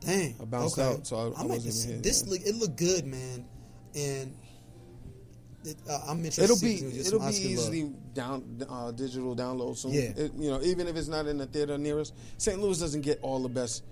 Dang, 0.00 0.34
I 0.40 0.44
bounced 0.44 0.78
okay. 0.78 0.94
out, 0.98 1.06
so 1.06 1.16
I- 1.16 1.40
I 1.40 1.42
might 1.42 1.48
wasn't 1.60 1.64
be 1.64 1.70
see- 1.70 1.88
here, 1.88 1.98
This 1.98 2.22
yeah. 2.24 2.30
look 2.30 2.40
it 2.42 2.54
looked 2.56 2.76
good, 2.76 3.06
man, 3.06 3.44
and 3.94 4.34
it, 5.66 5.76
uh, 5.88 6.00
I'm 6.08 6.18
interested. 6.18 6.44
It'll 6.44 6.56
be 6.60 6.76
see 6.76 6.84
if 6.86 6.92
we 6.92 6.98
get 6.98 7.06
it'll 7.06 7.18
be 7.18 7.24
love. 7.24 7.34
easily 7.34 7.92
down 8.14 8.62
uh, 8.68 8.90
digital 8.92 9.34
download 9.36 9.76
soon. 9.76 9.92
Yeah. 9.92 10.00
It, 10.16 10.32
you 10.34 10.50
know, 10.50 10.60
even 10.62 10.86
if 10.88 10.96
it's 10.96 11.08
not 11.08 11.26
in 11.26 11.38
the 11.38 11.46
theater 11.46 11.76
near 11.78 12.00
us, 12.00 12.12
St. 12.38 12.58
Louis 12.60 12.78
doesn't 12.78 13.02
get 13.02 13.18
all 13.22 13.40
the 13.42 13.48
best 13.48 13.82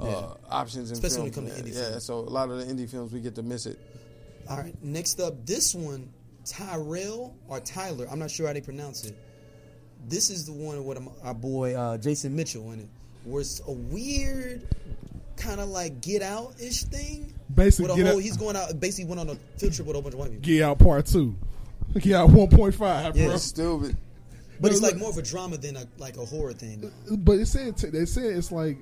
uh, 0.00 0.06
Yeah. 0.06 0.26
options 0.50 0.90
in 0.90 0.94
Especially 0.94 1.22
when 1.24 1.32
films. 1.32 1.48
it 1.48 1.52
comes 1.54 1.62
to 1.62 1.70
indie 1.72 1.76
yeah, 1.82 1.88
films. 1.90 2.04
so 2.04 2.18
a 2.18 2.30
lot 2.30 2.50
of 2.50 2.58
the 2.58 2.64
indie 2.72 2.88
films 2.88 3.12
we 3.12 3.20
get 3.20 3.34
to 3.36 3.42
miss 3.42 3.66
it. 3.66 3.78
All 4.48 4.56
right, 4.58 4.74
next 4.82 5.20
up, 5.20 5.44
this 5.46 5.74
one, 5.74 6.10
Tyrell 6.44 7.34
or 7.48 7.60
Tyler. 7.60 8.06
I'm 8.10 8.18
not 8.18 8.30
sure 8.30 8.46
how 8.46 8.52
they 8.52 8.60
pronounce 8.60 9.04
it. 9.04 9.16
This 10.08 10.30
is 10.30 10.44
the 10.46 10.52
one 10.52 10.84
with 10.84 10.98
our 11.22 11.34
boy 11.34 11.74
uh, 11.74 11.98
Jason 11.98 12.36
Mitchell 12.36 12.70
in 12.72 12.80
it, 12.80 12.88
where 13.24 13.40
it's 13.40 13.60
a 13.66 13.72
weird 13.72 14.66
kind 15.36 15.60
of 15.60 15.68
like 15.68 16.00
Get 16.00 16.22
Out 16.22 16.54
ish 16.60 16.84
thing. 16.84 17.32
Basically, 17.54 17.84
with 17.90 17.92
a 17.94 17.96
Get 17.96 18.06
whole, 18.06 18.16
Out- 18.18 18.22
he's 18.22 18.36
going 18.36 18.56
out. 18.56 18.80
Basically, 18.80 19.04
went 19.04 19.20
on 19.20 19.28
a 19.30 19.34
field 19.58 19.72
trip 19.74 19.86
with 19.86 19.96
a 19.96 20.02
bunch 20.02 20.14
of 20.14 20.20
white 20.20 20.30
people. 20.30 20.42
Get 20.44 20.62
out 20.62 20.78
part 20.78 21.06
two. 21.06 21.34
Get 21.98 22.14
out 22.14 22.30
one 22.30 22.48
point 22.48 22.74
five, 22.74 23.16
Yeah. 23.16 23.26
bro. 23.28 23.36
Stupid. 23.36 23.96
But 24.60 24.72
it's 24.72 24.80
No, 24.80 24.88
like 24.88 24.96
more 24.96 25.10
of 25.10 25.18
a 25.18 25.22
drama 25.22 25.56
than 25.58 25.76
a 25.76 25.86
like 25.98 26.16
a 26.16 26.24
horror 26.24 26.52
thing. 26.52 26.90
But 27.10 27.38
it 27.38 27.46
said 27.46 27.76
they 27.76 28.04
said 28.06 28.24
it's 28.36 28.50
like 28.52 28.78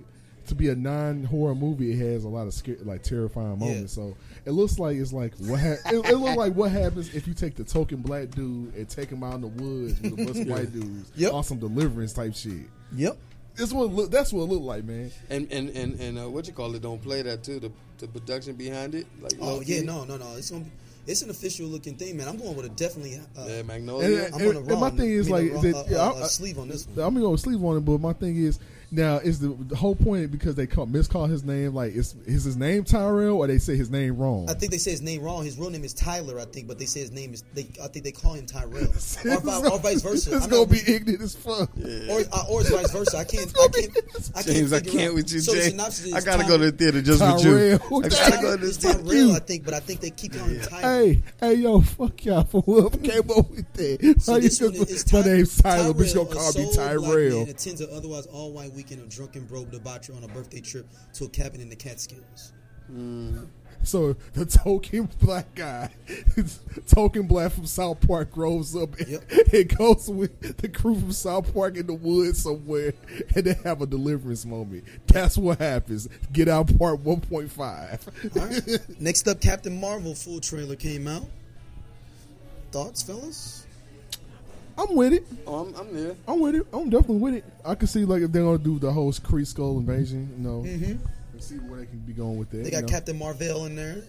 to 0.47 0.55
be 0.55 0.69
a 0.71 0.75
non 0.75 1.25
horror 1.25 1.55
movie. 1.55 1.93
It 1.93 1.99
has 2.13 2.25
a 2.25 2.29
lot 2.29 2.47
of 2.47 2.55
scare, 2.55 2.77
like 2.83 3.03
terrifying 3.03 3.59
moments. 3.59 3.93
So 3.93 4.17
it 4.45 4.51
looks 4.53 4.79
like 4.79 4.97
it's 4.97 5.13
like 5.13 5.35
what 5.39 5.61
ha- 5.61 5.77
it, 5.87 6.07
it 6.11 6.17
looks 6.17 6.37
like 6.37 6.55
what 6.55 6.71
happens 6.71 7.15
if 7.15 7.27
you 7.27 7.35
take 7.35 7.55
the 7.57 7.65
token 7.65 7.99
black 8.03 8.31
dude 8.31 8.75
and 8.75 8.89
take 8.89 9.09
him 9.11 9.23
out 9.25 9.35
in 9.37 9.41
the 9.43 9.47
woods 9.49 10.01
with 10.01 10.13
a 10.13 10.17
bunch 10.17 10.39
of 10.39 10.47
white 10.49 10.73
dudes. 10.73 11.11
Yep. 11.17 11.33
On 11.33 11.45
some 11.45 11.59
deliverance 11.59 12.13
type 12.13 12.35
shit. 12.35 12.67
Yep. 12.97 13.17
This 13.55 13.73
what 13.73 13.91
look. 13.93 14.11
That's 14.11 14.33
what 14.33 14.43
it 14.45 14.49
looked 14.51 14.65
like, 14.65 14.85
man. 14.85 15.11
And 15.31 15.51
and 15.53 15.69
and, 15.71 16.01
and 16.01 16.19
uh, 16.19 16.29
what 16.31 16.47
you 16.47 16.53
call 16.55 16.75
it? 16.75 16.83
Don't 16.83 17.01
play 17.03 17.21
that 17.23 17.43
too. 17.45 17.61
The 17.61 17.71
the 18.03 18.09
production 18.09 18.55
behind 18.57 18.95
it. 18.95 19.07
Like 19.23 19.33
Oh 19.41 19.55
low-key. 19.55 19.77
yeah, 19.77 19.83
no, 19.83 20.05
no, 20.05 20.17
no. 20.19 20.35
It's 20.37 20.51
gonna 20.51 20.65
be 20.65 20.71
It's 21.07 21.23
an 21.23 21.31
official 21.31 21.67
looking 21.67 21.97
thing, 21.97 22.17
man. 22.17 22.29
I'm 22.29 22.37
going 22.37 22.55
with 22.55 22.67
a 22.67 22.69
definitely. 22.69 23.17
Uh, 23.37 23.45
Yeah, 23.47 23.53
And, 23.55 23.67
Magnolia. 23.69 24.27
I'm 24.33 24.41
and- 24.41 24.57
on 24.59 24.71
and 24.71 24.81
my 24.81 24.91
thing 24.91 25.11
is 25.11 25.27
I 25.33 25.41
mean, 25.43 25.55
like, 25.55 25.65
a 25.65 25.67
is 25.69 25.75
raw- 25.75 25.81
it- 25.81 25.87
a- 25.89 25.91
yeah, 25.91 25.97
a 25.97 26.15
I- 26.15 26.21
uh, 26.21 26.27
sleeve 26.29 26.59
on 26.59 26.69
this 26.69 26.87
one. 26.87 26.99
I'm 27.07 27.15
gonna 27.15 27.27
go 27.27 27.37
sleep 27.37 27.61
on 27.63 27.77
it, 27.79 27.81
but 27.81 27.99
my 27.99 28.13
thing 28.13 28.37
is 28.37 28.59
now 28.93 29.17
is 29.17 29.41
the, 29.41 29.49
the 29.69 29.75
whole 29.77 29.97
point 29.97 30.31
because 30.31 30.55
they 30.55 30.67
call 30.67 30.87
miscall 30.87 31.27
his 31.27 31.43
name 31.45 31.75
like 31.75 31.93
is 31.95 32.15
is 32.27 32.45
his 32.45 32.57
name 32.57 32.85
Tyrell 32.85 33.39
or 33.39 33.47
they 33.47 33.59
say 33.59 33.75
his 33.77 33.91
name 33.91 34.17
wrong? 34.17 34.49
I 34.51 34.55
think 34.55 34.71
they 34.71 34.79
say 34.79 34.91
his 34.93 35.03
name 35.03 35.23
wrong. 35.23 35.45
His 35.45 35.59
real 35.59 35.71
name 35.71 35.85
is 35.85 35.95
Tyler, 35.95 36.39
I 36.39 36.45
think, 36.45 36.69
but 36.69 36.79
they 36.79 36.85
say 36.85 37.01
his 37.01 37.11
name 37.11 37.33
is. 37.35 37.43
They, 37.55 37.67
I 37.83 37.89
think 37.89 38.05
they 38.05 38.13
call 38.13 38.35
him 38.35 38.47
Tyrell, 38.47 38.85
or, 38.85 39.41
vi- 39.41 39.69
or 39.69 39.79
vice 39.79 40.03
versa. 40.03 40.37
It's 40.37 40.45
I'm 40.45 40.51
gonna 40.51 40.63
not- 40.63 40.71
be 40.71 40.81
ignorant 40.87 41.23
as 41.23 41.35
fuck. 41.35 41.71
or, 41.77 42.21
uh, 42.33 42.45
or 42.51 42.61
it's 42.61 42.71
vice 42.71 42.91
versa. 42.93 43.17
I 43.19 43.25
can't. 43.25 43.53
I 43.59 43.69
can't. 43.69 43.97
I 44.37 44.43
can't 44.43 44.47
James, 44.47 44.73
I 44.73 44.81
can't 44.81 45.15
with 45.15 45.33
you, 45.33 45.41
So 45.41 45.53
the 45.55 45.71
James. 45.71 46.01
is 46.05 46.15
I 46.15 46.21
gotta 46.21 46.43
Ty- 46.43 46.49
go 46.49 46.59
to 46.59 46.71
the 46.71 46.77
theater 46.77 47.01
just 47.03 47.21
with 47.23 47.45
you. 47.45 47.75
I 47.75 48.09
gotta 48.09 48.43
go 48.43 48.57
to 48.57 48.67
the 48.67 48.73
theater. 48.73 48.99
Tyrell. 49.03 49.33
I 49.33 49.39
think, 49.39 49.65
but 49.65 49.75
I 49.75 49.81
think 49.81 50.01
they 50.01 50.11
keep 50.11 50.35
calling 50.35 50.55
him 50.57 50.61
Tyler. 50.63 50.83
Hey, 50.83 51.23
hey, 51.41 51.55
yo, 51.55 51.81
fuck 51.81 52.25
y'all 52.25 52.45
for 52.45 52.61
whoever 52.63 52.97
came 52.99 53.21
up 53.31 53.51
with 53.51 53.73
that. 53.73 54.17
So 54.21 54.33
Why 54.33 54.37
you 54.39 54.43
this 54.45 54.61
one 54.61 54.75
just- 54.75 54.91
is 54.91 55.13
my 55.13 55.23
name's 55.23 55.57
Tyler, 55.57 55.95
but 55.95 56.07
you 56.07 56.13
Tyrell, 56.13 56.25
gonna 56.27 56.35
call 56.37 56.47
me 56.47 56.53
sole 56.53 56.73
black 56.75 56.87
Tyrell. 56.89 57.39
man 57.41 57.49
attends 57.49 57.81
an 57.81 57.89
otherwise 57.93 58.27
all-white 58.27 58.73
weekend 58.83 59.01
of 59.01 59.09
drunken 59.09 59.45
bro 59.45 59.65
debauchery 59.65 60.17
on 60.17 60.25
a 60.25 60.29
birthday 60.29 60.61
trip 60.61 60.87
to 61.15 61.25
a 61.25 61.29
cabin 61.29 61.61
in 61.61 61.69
the 61.69 61.77
Catskills. 61.77 62.53
Mm. 62.93 63.47
So 63.85 64.15
the 64.33 64.45
token 64.45 65.09
black 65.21 65.55
guy, 65.55 65.91
token 66.89 67.27
black 67.29 67.53
from 67.53 67.67
South 67.67 68.05
Park, 68.07 68.33
grows 68.33 68.75
up 68.77 68.97
and, 68.99 69.09
Yep. 69.31 69.53
and 69.53 69.77
goes 69.77 70.09
with 70.09 70.57
the 70.59 70.69
crew 70.69 70.99
from 70.99 71.13
South 71.13 71.53
Park 71.55 71.77
in 71.77 71.87
the 71.87 71.95
woods 71.95 72.43
somewhere, 72.43 72.93
and 73.37 73.45
they 73.45 73.55
have 73.65 73.83
a 73.83 73.87
deliverance 73.87 74.45
moment. 74.45 74.85
That's 75.07 75.39
what 75.39 75.59
happens. 75.59 76.09
Get 76.33 76.49
out 76.49 76.77
part 76.79 77.01
one 77.01 77.21
point 77.21 77.51
five. 77.53 78.05
Right. 78.35 78.79
Next 79.01 79.27
up, 79.29 79.41
Captain 79.41 79.79
Marvel 79.81 80.15
full 80.15 80.41
trailer 80.41 80.77
came 80.77 81.07
out. 81.09 81.27
Thoughts, 82.73 83.03
fellas? 83.03 83.62
I'm 84.79 84.95
with 84.95 85.13
it. 85.13 85.25
Oh, 85.47 85.67
I'm, 85.67 85.75
I'm 85.75 85.95
there. 85.95 86.15
I'm 86.27 86.41
with 86.41 86.55
it. 86.55 86.67
I'm 86.73 86.89
definitely 86.91 87.19
with 87.19 87.35
it. 87.35 87.45
I 87.65 87.75
can 87.75 87.87
see 87.89 88.05
like 88.05 88.23
if 88.23 88.33
they're 88.33 88.43
gonna 88.45 88.59
do 88.59 88.79
the 88.79 88.91
whole 88.93 89.13
Kree 89.13 89.43
Skrull 89.47 89.79
invasion, 89.79 90.33
you 90.37 90.43
know, 90.45 90.63
Mm-hmm. 90.63 90.93
and 91.35 91.43
see 91.43 91.57
where 91.57 91.81
they 91.81 91.87
can 91.87 91.99
be 92.01 92.13
going 92.13 92.39
with 92.39 92.51
that. 92.51 92.59
They 92.59 92.65
you 92.65 92.71
got 92.71 92.83
know. 92.83 92.89
Captain 92.89 93.19
Marvel 93.19 93.67
in 93.67 93.77
there. 93.77 94.03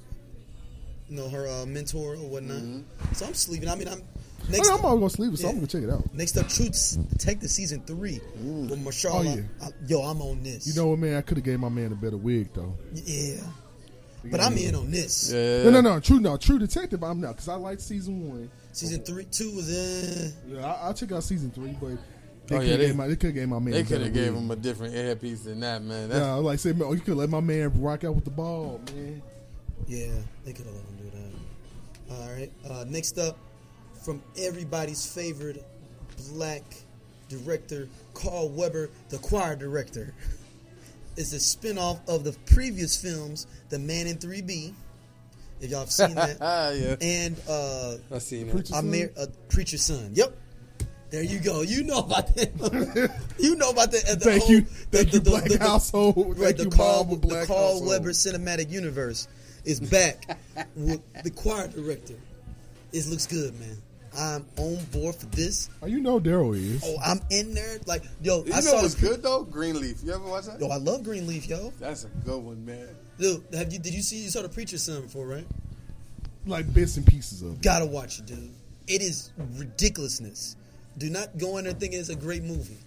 You 1.09 1.17
know 1.17 1.29
her 1.29 1.47
uh, 1.47 1.65
mentor 1.65 2.13
or 2.13 2.17
whatnot. 2.17 2.57
Mm-hmm. 2.57 3.13
So 3.13 3.25
I'm 3.25 3.33
sleeping. 3.33 3.67
I 3.69 3.75
mean, 3.75 3.87
I'm 3.89 4.01
I 4.47 4.51
next. 4.51 4.69
mean, 4.69 4.79
I'm 4.79 4.85
always 4.85 4.99
gonna 4.99 5.09
sleep 5.09 5.33
it, 5.33 5.37
so 5.37 5.49
I'm 5.49 5.55
gonna 5.55 5.67
check 5.67 5.83
it 5.83 5.89
out. 5.89 6.13
Next 6.13 6.37
up, 6.37 6.47
True 6.47 6.69
Detective 7.09 7.49
season 7.49 7.81
three 7.85 8.19
with 8.35 8.83
Mahershala. 8.83 9.11
Oh, 9.13 9.21
yeah. 9.21 9.41
I- 9.61 9.71
yo, 9.87 10.01
I'm 10.01 10.21
on 10.21 10.43
this. 10.43 10.65
You 10.67 10.81
know 10.81 10.87
what, 10.89 10.99
man? 10.99 11.17
I 11.17 11.21
could 11.21 11.37
have 11.37 11.43
gave 11.45 11.59
my 11.59 11.69
man 11.69 11.91
a 11.91 11.95
better 11.95 12.17
wig 12.17 12.49
though. 12.53 12.73
yeah. 12.93 13.41
But 14.25 14.39
I'm 14.39 14.57
in 14.57 14.73
on 14.73 14.89
this. 14.89 15.33
Yeah. 15.33 15.63
No, 15.65 15.69
no, 15.71 15.81
no. 15.81 15.99
True, 15.99 16.21
no. 16.21 16.37
True 16.37 16.57
Detective. 16.57 17.03
I'm 17.03 17.19
not 17.19 17.31
because 17.31 17.49
I 17.49 17.55
like 17.55 17.81
season 17.81 18.29
one. 18.29 18.49
Season 18.73 19.01
three, 19.03 19.25
two 19.25 19.55
was 19.55 19.69
in. 19.69 20.33
Yeah, 20.47 20.65
I, 20.65 20.87
I'll 20.87 20.93
check 20.93 21.11
out 21.11 21.23
season 21.23 21.51
three, 21.51 21.77
but 21.79 21.89
they 22.47 22.55
Oh, 22.55 22.59
could 22.59 22.65
yeah, 22.65 22.71
have 22.71 22.79
they- 22.79 22.85
gave 22.87 22.95
my 22.95 23.07
they 23.07 23.15
could 23.15 23.25
have 23.27 23.35
gave 23.35 23.47
my 23.49 23.59
man. 23.59 23.71
They 23.73 23.83
could 23.83 24.01
have 24.01 24.13
gave 24.13 24.33
him 24.33 24.51
a 24.51 24.55
different 24.55 24.95
earpiece 24.95 25.41
than 25.43 25.59
that, 25.61 25.81
man. 25.83 26.09
That's, 26.09 26.19
Yeah, 26.19 26.33
like 26.33 26.59
say, 26.59 26.73
man, 26.73 26.83
oh, 26.87 26.93
you 26.93 26.99
could 27.01 27.15
let 27.17 27.29
my 27.29 27.39
man 27.39 27.71
rock 27.81 28.03
out 28.03 28.15
with 28.15 28.25
the 28.25 28.31
ball, 28.31 28.81
man. 28.93 29.21
Yeah, 29.87 30.07
they 30.43 30.53
could 30.53 30.65
have 30.65 30.75
let 30.75 30.83
him 30.85 30.97
do 30.97 31.11
that. 31.17 32.15
All 32.15 32.29
right. 32.31 32.51
Uh, 32.69 32.85
next 32.87 33.17
up, 33.19 33.37
from 34.03 34.21
everybody's 34.37 35.05
favorite 35.05 35.63
black 36.31 36.63
director, 37.29 37.87
Carl 38.13 38.49
Weber, 38.49 38.89
the 39.09 39.17
choir 39.19 39.55
director, 39.55 40.13
is 41.15 41.31
a 41.33 41.39
spin-off 41.39 41.99
of 42.07 42.23
the 42.23 42.33
previous 42.53 42.99
films, 42.99 43.45
The 43.69 43.77
Man 43.79 44.07
in 44.07 44.17
3B. 44.17 44.73
If 45.63 45.71
y'all 45.71 45.79
have 45.79 45.91
seen 45.91 46.13
that, 46.15 46.37
Ah, 46.41 46.71
yeah. 46.71 46.95
and 47.01 47.39
uh, 47.47 47.95
I 48.13 48.17
seen 48.19 48.49
it. 48.49 48.51
Preacher- 48.51 48.75
Amir, 48.75 49.11
uh, 49.17 49.27
Preacher's 49.49 49.81
Son. 49.83 50.11
Yep. 50.13 50.35
There 51.09 51.23
you 51.23 51.39
go. 51.39 51.61
You 51.61 51.83
know 51.83 51.99
about 51.99 52.35
that. 52.35 53.11
you 53.39 53.55
know 53.55 53.69
about 53.69 53.91
that. 53.91 54.03
The 54.05 54.15
Thank 54.17 54.41
whole, 54.43 54.51
you, 54.51 54.61
the- 54.61 54.67
thank 54.97 55.11
the- 55.11 55.17
you, 55.17 55.19
the- 55.19 55.29
Black 55.29 55.43
the- 55.45 55.59
household. 55.59 56.37
Right, 56.37 56.37
Thank 56.37 56.57
the 56.57 56.63
you, 56.65 56.69
Carl, 56.71 56.95
Marvel 57.05 57.15
the 57.15 57.27
Black 57.27 57.47
Carl 57.47 57.59
household. 57.79 57.87
Weber 57.87 58.09
cinematic 58.09 58.69
universe 58.69 59.27
is 59.63 59.79
back 59.79 60.37
with 60.75 61.01
the 61.23 61.29
choir 61.31 61.67
director. 61.69 62.15
It 62.91 63.07
looks 63.07 63.25
good, 63.27 63.57
man. 63.59 63.77
I'm 64.17 64.45
on 64.57 64.83
board 64.91 65.15
for 65.15 65.25
this. 65.27 65.69
Oh, 65.81 65.87
you 65.87 65.99
know 66.01 66.19
Daryl 66.19 66.55
is. 66.55 66.83
Oh, 66.85 66.97
I'm 67.03 67.19
in 67.31 67.53
there. 67.53 67.79
Like, 67.87 68.03
yo, 68.21 68.43
You 68.43 68.51
I 68.53 68.57
know 68.57 68.61
saw 68.61 68.81
what's 68.81 68.93
good 68.95 69.23
though? 69.23 69.43
Greenleaf. 69.43 70.03
You 70.03 70.13
ever 70.13 70.25
watch 70.25 70.45
that? 70.45 70.59
Yo, 70.59 70.67
I 70.67 70.75
love 70.75 71.03
Greenleaf, 71.03 71.47
yo. 71.47 71.71
That's 71.79 72.03
a 72.03 72.09
good 72.25 72.43
one, 72.43 72.63
man. 72.65 72.89
Dude, 73.17 73.43
have 73.53 73.71
you? 73.71 73.79
Did 73.79 73.93
you 73.93 74.01
see? 74.01 74.17
You 74.23 74.29
saw 74.29 74.41
the 74.41 74.49
Preacher's 74.49 74.83
Son 74.83 75.01
before, 75.01 75.27
right? 75.27 75.45
Like 76.45 76.71
bits 76.73 76.97
and 76.97 77.05
pieces 77.05 77.41
of 77.41 77.53
it. 77.53 77.61
Gotta 77.61 77.85
watch 77.85 78.19
it, 78.19 78.25
dude. 78.25 78.51
It 78.87 79.01
is 79.01 79.31
ridiculousness. 79.57 80.55
Do 80.97 81.09
not 81.09 81.37
go 81.37 81.57
in 81.57 81.65
there 81.65 81.73
thinking 81.73 81.99
it's 81.99 82.09
a 82.09 82.15
great 82.15 82.43
movie, 82.43 82.77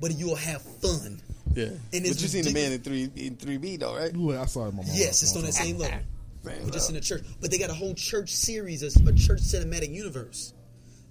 but 0.00 0.12
you 0.12 0.26
will 0.28 0.36
have 0.36 0.62
fun. 0.62 1.20
Yeah. 1.54 1.64
And 1.64 1.80
but 1.92 2.04
it's 2.04 2.22
you 2.22 2.28
seen 2.28 2.44
the 2.44 2.52
man 2.52 2.72
in 2.72 2.80
three 2.80 3.10
in 3.16 3.36
three 3.36 3.56
B 3.56 3.76
though, 3.76 3.96
right? 3.96 4.14
Look, 4.14 4.36
I 4.36 4.46
saw 4.46 4.68
it 4.68 4.74
my 4.74 4.82
mom. 4.82 4.86
Yes, 4.92 5.22
it's 5.22 5.34
on 5.36 5.42
that 5.42 5.54
same 5.54 5.78
level. 5.78 5.98
Same 6.42 6.64
We're 6.64 6.70
just 6.70 6.88
in 6.88 6.94
level. 6.94 7.04
a 7.04 7.18
church, 7.18 7.24
but 7.42 7.50
they 7.50 7.58
got 7.58 7.68
a 7.68 7.74
whole 7.74 7.92
church 7.92 8.30
series, 8.30 8.82
a, 8.82 8.86
a 8.86 9.12
church 9.12 9.40
cinematic 9.40 9.92
universe. 9.94 10.54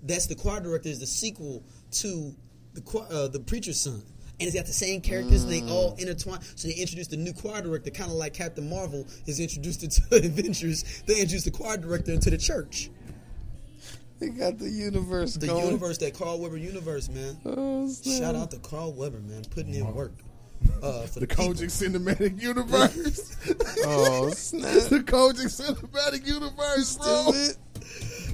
That's 0.01 0.25
the 0.25 0.33
choir 0.33 0.59
director 0.59 0.89
is 0.89 0.99
the 0.99 1.05
sequel 1.05 1.63
to 1.91 2.33
the 2.73 2.99
uh, 3.11 3.27
the 3.27 3.39
preacher's 3.39 3.79
son, 3.79 4.01
and 4.39 4.47
it's 4.47 4.55
got 4.55 4.65
the 4.65 4.73
same 4.73 5.01
characters. 5.01 5.43
and 5.43 5.51
They 5.51 5.61
all 5.71 5.95
intertwine. 5.97 6.39
So 6.55 6.67
they 6.67 6.75
introduced 6.75 7.11
the 7.11 7.17
new 7.17 7.33
choir 7.33 7.61
director, 7.61 7.89
kind 7.91 8.09
of 8.09 8.17
like 8.17 8.33
Captain 8.33 8.69
Marvel 8.69 9.05
is 9.25 9.39
introduced 9.39 9.83
into 9.83 10.01
Avengers. 10.25 11.03
They 11.05 11.15
introduced 11.15 11.45
the 11.45 11.51
choir 11.51 11.77
director 11.77 12.11
into 12.11 12.29
the 12.29 12.37
church, 12.37 12.89
They 14.19 14.29
got 14.29 14.57
the 14.57 14.69
universe 14.69 15.35
the 15.35 15.47
going. 15.47 15.65
universe, 15.65 15.97
that 15.99 16.13
Carl 16.13 16.39
Weber 16.39 16.57
universe, 16.57 17.09
man. 17.09 17.37
Oh. 17.45 17.91
Shout 17.91 18.35
out 18.35 18.51
to 18.51 18.59
Carl 18.59 18.93
Weber, 18.93 19.19
man, 19.19 19.43
putting 19.49 19.73
in 19.75 19.93
work. 19.93 20.13
Uh, 20.83 21.03
for 21.03 21.21
The 21.21 21.25
the. 21.25 21.27
Kojic 21.27 21.71
Cinematic 21.71 22.41
Universe. 22.41 23.37
Oh 23.85 24.29
snap! 24.31 24.89
the 24.89 24.99
Kojic 24.99 25.47
Cinematic 25.47 26.27
Universe, 26.27 26.97
bro. 26.97 27.31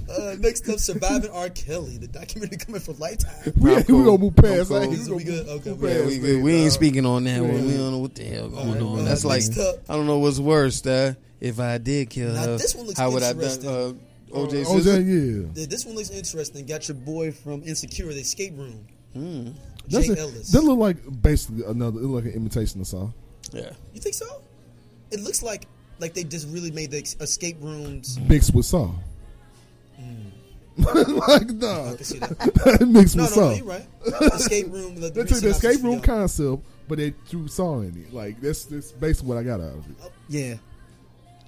Stupid. 0.08 0.22
Uh, 0.22 0.36
next 0.40 0.70
up, 0.70 0.80
surviving 0.80 1.32
R. 1.32 1.50
Kelly, 1.50 1.98
the 1.98 2.08
documentary 2.08 2.58
coming 2.58 2.82
for 2.82 2.94
Lifetime. 2.94 3.54
We, 3.58 3.72
I'm 3.72 3.78
we 3.78 3.84
gonna 3.84 4.18
move 4.18 4.36
past. 4.36 4.72
I'm 4.72 4.92
that. 4.92 5.06
cool. 5.08 5.16
We 5.18 5.24
We 5.24 5.24
good? 5.24 5.48
Okay, 5.48 5.72
we 5.74 5.90
Yeah, 5.90 6.06
we, 6.06 6.18
that, 6.18 6.22
we, 6.36 6.42
we 6.42 6.54
ain't 6.56 6.72
speaking 6.74 7.06
on 7.06 7.24
that 7.26 7.42
one. 7.42 7.66
We 7.66 7.74
don't 7.78 7.92
know 7.92 7.98
what 8.00 8.16
the 8.16 8.24
hell 8.24 8.50
going 8.50 8.68
Alright, 8.68 8.82
on. 8.82 9.00
uh, 9.00 9.04
That's 9.04 9.26
like 9.26 9.44
up- 9.58 9.76
I 9.90 9.96
don't 9.96 10.06
know 10.08 10.20
what's 10.20 10.40
worse. 10.40 10.82
That 10.82 11.18
if 11.42 11.60
I 11.60 11.78
did 11.78 12.10
kill 12.10 12.34
Now, 12.34 12.42
her, 12.44 12.58
this 12.58 12.76
one 12.76 12.88
looks 12.88 13.00
how 13.00 13.12
would 13.12 13.24
I 13.24 13.34
done? 13.34 13.42
interesting. 13.42 13.70
Uh, 13.70 13.94
OJ 14.36 14.66
OJ, 14.66 14.86
yeah. 14.86 15.52
Yeah, 15.62 15.66
This 15.68 15.86
one 15.86 15.96
looks 15.96 16.10
interesting. 16.10 16.66
Got 16.66 16.88
your 16.88 16.96
boy 16.98 17.32
from 17.32 17.64
Insecure, 17.64 18.12
the 18.14 18.20
escape 18.20 18.54
room. 18.58 19.56
That's 19.88 20.10
a- 20.10 20.20
Ellis. 20.20 20.52
That 20.52 20.62
look 20.62 20.78
like 20.80 20.98
basically 21.22 21.64
another. 21.66 22.00
It 22.00 22.04
look 22.04 22.24
like 22.26 22.34
an 22.34 22.38
imitation 22.40 22.82
of 22.82 22.88
Saw. 22.88 23.10
Yeah. 23.54 23.72
you 23.94 24.02
think 24.02 24.16
so? 24.16 24.42
It 25.12 25.20
looks 25.22 25.42
like 25.44 25.68
like 26.00 26.14
they 26.14 26.24
just 26.24 26.48
really 26.50 26.72
made 26.72 26.92
the 26.92 26.98
escape 27.22 27.58
rooms. 27.62 28.20
mixed 28.20 28.54
with 28.54 28.66
Saw. 28.66 28.92
like 30.78 30.98
I 31.50 31.54
no, 31.54 31.96
can 31.96 32.04
see 32.04 32.20
that. 32.20 32.86
makes 32.90 33.16
No, 33.16 33.24
with 33.24 33.36
no, 33.38 33.42
Saw. 33.42 33.50
no, 33.50 33.56
you're 33.56 33.66
right. 33.66 33.86
Escape 34.34 34.68
room. 34.68 34.96
The, 34.96 35.10
They 35.10 35.22
the 35.24 35.26
took 35.26 35.40
the 35.40 35.50
escape 35.50 35.82
room 35.84 35.94
y'all. 35.94 36.02
concept, 36.02 36.64
but 36.90 36.98
they 36.98 37.12
threw 37.28 37.48
Saw 37.48 37.80
in 37.80 37.96
it. 37.98 38.14
Like 38.14 38.42
that's 38.42 38.66
that's 38.66 38.92
basically 38.92 39.30
what 39.30 39.38
I 39.38 39.44
got 39.44 39.62
out 39.62 39.74
of 39.74 39.90
it. 39.90 39.96
Oh, 40.04 40.12
yeah, 40.28 40.56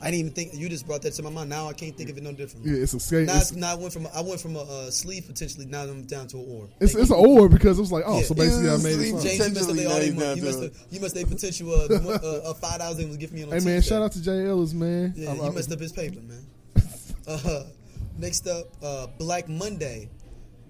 I 0.01 0.05
didn't 0.11 0.19
even 0.21 0.31
think 0.31 0.53
you 0.53 0.69
just 0.69 0.87
brought 0.87 1.01
that 1.01 1.11
to 1.15 1.23
my 1.23 1.29
mind. 1.29 1.49
Now 1.49 1.67
I 1.67 1.73
can't 1.73 1.93
think 1.97 2.09
of 2.09 2.17
it 2.17 2.23
no 2.23 2.31
different. 2.31 2.65
Yeah, 2.67 2.75
it's 2.77 2.93
escape. 2.93 3.27
Now, 3.27 3.35
It's, 3.35 3.51
it's, 3.51 3.59
now 3.59 3.73
I 3.73 3.75
went 3.75 3.91
from 3.91 4.05
a, 4.05 4.09
I 4.15 4.21
went 4.21 4.39
from 4.39 4.55
a 4.55 4.61
uh, 4.61 4.91
sleeve 4.91 5.27
potentially. 5.27 5.65
Now 5.65 5.81
I'm 5.83 6.03
down 6.05 6.27
to 6.27 6.37
an 6.37 6.45
or. 6.47 6.69
it's, 6.79 6.95
it's 6.95 7.09
an 7.09 7.17
or 7.17 7.49
because 7.49 7.77
it 7.77 7.81
was 7.81 7.91
like, 7.91 8.05
oh, 8.07 8.19
Yeah. 8.19 8.23
so 8.23 8.33
basically 8.33 8.69
I 8.69 8.77
made 8.77 8.93
it. 8.93 9.21
James, 9.21 9.25
you 9.25 9.29
must 9.29 9.39
have 9.41 9.53
Potentially, 9.55 9.85
all 9.87 9.91
now 9.91 9.99
they 9.99 10.05
he's 10.05 10.13
mon- 10.13 10.23
down 10.23 10.37
you 10.37 10.41
to 10.43 10.47
must 10.47 10.61
have 10.63 10.73
you 10.89 10.99
must 11.01 11.17
have 11.17 11.29
potential 11.29 11.73
uh, 11.73 11.87
the 11.89 12.41
uh, 12.45 12.49
uh, 12.49 12.53
five 12.53 12.79
dollars 12.79 12.95
they 12.95 13.05
was 13.05 13.17
giving 13.17 13.35
me 13.35 13.43
on. 13.43 13.51
a 13.51 13.59
Hey 13.59 13.65
man, 13.65 13.81
shout 13.81 14.01
out 14.03 14.13
to 14.13 14.21
Jay 14.23 14.45
Ellis, 14.47 14.71
man. 14.73 15.13
Yeah, 15.17 15.27
I'm- 15.31 15.37
you 15.37 15.43
I'm- 15.43 15.53
messed 15.55 15.69
up 15.73 15.79
his 15.81 15.91
paper, 15.91 16.21
man. 16.21 16.45
Next 18.17 18.47
up, 18.47 18.67
uh, 18.81 19.07
Black 19.19 19.47
Monday. 19.47 20.09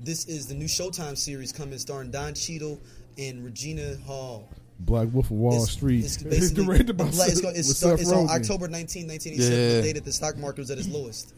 This 0.04 0.26
is 0.26 0.48
the 0.48 0.54
new 0.54 0.66
Showtime 0.66 1.18
series 1.18 1.52
coming, 1.52 1.80
starring 1.80 2.12
Don 2.12 2.34
Cheadle 2.34 2.80
and 3.18 3.44
Regina 3.44 3.96
Hall. 4.06 4.48
Black 4.80 5.08
Wolf 5.12 5.26
of 5.26 5.32
Wall 5.32 5.54
It's- 5.54 5.72
Street. 5.72 6.04
It's 6.06 6.16
It's 6.22 6.24
basically 6.24 6.66
directed 6.66 6.98
by 6.98 7.06
black- 7.06 7.30
it's, 7.30 7.42
Seth- 7.42 7.56
it's, 7.56 7.84
with 7.84 8.02
it's 8.02 8.12
on 8.12 8.30
October 8.30 8.68
19, 8.68 9.08
1987, 9.08 9.52
Yeah. 9.52 9.76
the 9.78 9.82
day 9.82 9.94
that 9.94 10.06
the 10.06 10.12
stock 10.12 10.38
market 10.38 10.60
was 10.60 10.72
at 10.72 10.78
its 10.78 10.88
lowest. 10.88 11.34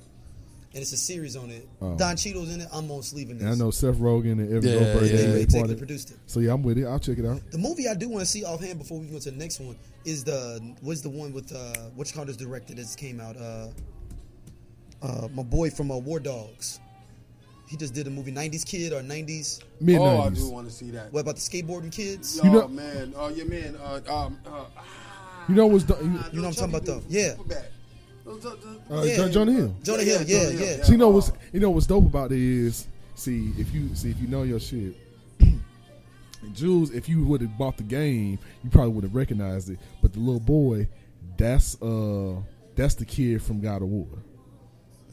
And 0.74 0.82
it's 0.82 0.92
a 0.92 0.98
series 0.98 1.36
on 1.36 1.50
it. 1.50 1.68
Oh. 1.82 1.96
Don 1.96 2.16
Cheadle's 2.18 2.54
in 2.54 2.62
it. 2.62 2.68
I'm 2.72 2.92
on 2.92 3.02
sleeving 3.02 3.38
this. 3.38 3.46
And 3.46 3.54
I 3.54 3.56
know 3.56 3.72
Seth 3.72 3.96
Rogen 3.96 4.34
and 4.34 4.54
Evan 4.54 4.70
Yeah, 4.70 4.80
Goldberg. 4.80 5.10
yeah, 5.10 5.18
they 5.18 5.26
They 5.26 5.34
made 5.40 5.50
part 5.50 5.66
of 5.66 5.72
it. 5.72 5.78
produced 5.78 6.12
it. 6.12 6.18
So 6.28 6.42
yeah, 6.42 6.54
I'm 6.54 6.62
with 6.64 6.78
it. 6.78 6.86
I'll 6.86 7.00
check 7.00 7.18
it 7.18 7.26
out. 7.26 7.40
The 7.52 7.58
movie 7.58 7.88
I 7.88 7.94
do 7.96 8.10
want 8.10 8.20
to 8.22 8.26
see 8.30 8.44
offhand 8.44 8.78
before 8.78 9.00
we 9.00 9.08
go 9.08 9.18
to 9.20 9.32
the 9.32 9.38
next 9.38 9.60
one 9.62 9.78
is 10.06 10.24
the 10.26 10.76
what's 10.82 11.02
the 11.02 11.10
one 11.10 11.34
with 11.34 11.56
uh 11.56 11.74
which 11.96 12.14
Carter's 12.14 12.38
directed 12.38 12.78
that 12.78 12.96
came 12.98 13.20
out 13.20 13.36
uh 13.38 13.70
uh 15.02 15.28
my 15.34 15.44
boy 15.44 15.70
from 15.70 15.92
uh, 15.92 15.98
War 15.98 16.20
Dogs. 16.20 16.80
He 17.68 17.78
just 17.78 17.94
did 17.94 18.08
a 18.08 18.10
movie 18.10 18.32
90s 18.32 18.66
Kid 18.66 18.94
or 18.94 19.02
90s 19.02 19.62
Mid 19.80 20.00
Oh, 20.00 20.04
I 20.04 20.12
do 20.12 20.18
nineties. 20.24 20.44
want 20.46 20.68
to 20.68 20.74
see 20.74 20.90
that. 20.92 21.14
what 21.14 21.22
about 21.22 21.36
the 21.36 21.42
skateboarding 21.42 21.92
kids? 21.92 22.40
Oh 22.42 22.46
You 22.46 22.52
know- 22.52 22.68
man, 22.68 23.14
oh 23.16 23.28
yeah, 23.30 23.44
man. 23.44 23.76
Uh, 23.76 24.02
um, 24.12 24.40
uh, 24.48 24.66
you 25.48 25.54
know 25.56 25.68
what's 25.68 25.84
done? 25.84 26.04
You 26.34 26.42
know 26.42 26.48
what 26.48 26.60
I'm 26.60 26.70
talking 26.70 26.70
about 26.76 26.86
though. 26.86 27.04
Yeah. 27.08 27.36
Uh, 28.28 29.02
Yeah. 29.04 29.16
Jo- 29.18 29.30
Jonah 29.30 29.52
Hill. 29.52 29.76
Jonah 29.84 30.04
Hill, 30.04 30.22
yeah, 30.24 30.38
yeah, 30.38 30.44
Jonah 30.46 30.58
Hill, 30.58 30.78
yeah. 30.78 30.84
So 30.84 30.92
you 30.92 30.98
know 30.98 31.10
what's 31.10 31.32
you 31.54 31.60
know 31.60 31.70
what's 31.72 31.88
dope 31.88 32.06
about 32.06 32.32
it 32.32 32.40
is 32.40 32.88
see 33.16 33.52
if 33.58 33.74
you 33.74 33.90
see 33.96 34.10
if 34.12 34.20
you 34.20 34.28
know 34.28 34.44
your 34.44 34.60
shit. 34.60 34.96
Jules, 36.54 36.92
if 36.92 37.10
you 37.10 37.24
would 37.26 37.42
have 37.42 37.58
bought 37.58 37.78
the 37.78 37.84
game, 37.84 38.40
you 38.64 38.70
probably 38.70 38.92
would 38.94 39.04
have 39.04 39.16
recognized 39.16 39.70
it. 39.70 39.80
But 40.02 40.14
the 40.14 40.20
little 40.20 40.40
boy, 40.40 40.88
that's 41.38 41.80
uh 41.82 42.36
that's 42.76 42.96
the 42.96 43.06
kid 43.06 43.42
from 43.44 43.60
God 43.62 43.82
of 43.82 43.90
War. 43.90 44.08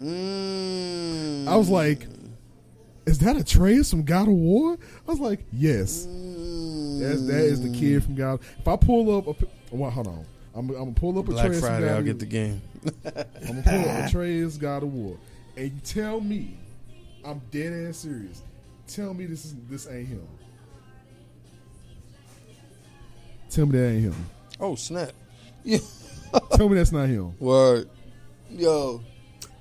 Mm. 0.00 1.48
I 1.48 1.56
was 1.56 1.68
like, 1.68 2.06
is 3.06 3.18
that 3.20 3.36
Atreus 3.36 3.90
from 3.90 4.04
God 4.04 4.28
of 4.28 4.34
War? 4.34 4.76
I 5.06 5.10
was 5.10 5.20
like, 5.20 5.44
yes. 5.52 6.06
Mm. 6.06 7.00
That's, 7.00 7.26
that 7.26 7.40
is 7.40 7.62
the 7.62 7.78
kid 7.78 8.04
from 8.04 8.14
God. 8.14 8.40
If 8.58 8.66
I 8.66 8.76
pull 8.76 9.16
up, 9.16 9.28
a, 9.28 9.46
well, 9.70 9.90
hold 9.90 10.08
on, 10.08 10.26
I'm, 10.54 10.70
I'm 10.70 10.76
gonna 10.76 10.92
pull 10.92 11.18
up 11.18 11.26
Black 11.26 11.46
Atreus. 11.46 11.60
Friday, 11.60 11.92
I'll 11.92 12.02
get 12.02 12.18
the 12.18 12.26
game. 12.26 12.60
I'm 13.04 13.62
gonna 13.62 13.62
pull 13.62 13.90
up 13.90 14.04
Atreus 14.08 14.56
God 14.56 14.82
of 14.82 14.92
War, 14.92 15.16
and 15.56 15.66
you 15.66 15.80
tell 15.84 16.20
me, 16.20 16.56
I'm 17.24 17.40
dead 17.50 17.88
ass 17.88 17.98
serious. 17.98 18.42
Tell 18.86 19.12
me 19.14 19.26
this 19.26 19.44
is 19.44 19.54
this 19.68 19.88
ain't 19.88 20.08
him. 20.08 20.26
Tell 23.50 23.66
me 23.66 23.78
that 23.78 23.88
ain't 23.88 24.02
him. 24.04 24.26
Oh 24.58 24.74
snap! 24.74 25.12
Yeah. 25.64 25.78
Tell 26.52 26.68
me 26.68 26.76
that's 26.76 26.92
not 26.92 27.08
him. 27.08 27.36
Word. 27.40 27.88
Yo. 28.50 29.02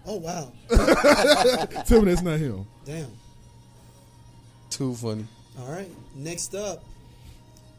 Oh 0.08 0.18
wow, 0.18 0.52
Tell 1.88 2.02
me 2.02 2.12
that's 2.14 2.22
not 2.22 2.40
him. 2.40 2.66
damn. 2.86 3.08
Too 4.70 4.94
funny. 4.94 5.26
All 5.60 5.72
right, 5.72 5.90
next 6.16 6.54
up, 6.54 6.84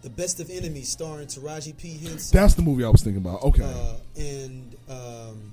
the 0.03 0.11
best 0.11 0.41
of 0.41 0.51
enemies, 0.51 0.89
starring 0.89 1.27
Taraji 1.27 1.77
P 1.77 1.99
Henson 1.99 2.37
That's 2.39 2.55
the 2.55 2.63
movie 2.63 2.85
I 2.85 2.89
was 2.89 3.03
thinking 3.03 3.23
about. 3.23 3.43
Okay, 3.43 3.63
uh, 3.63 3.97
and 4.17 4.75
um, 4.89 5.53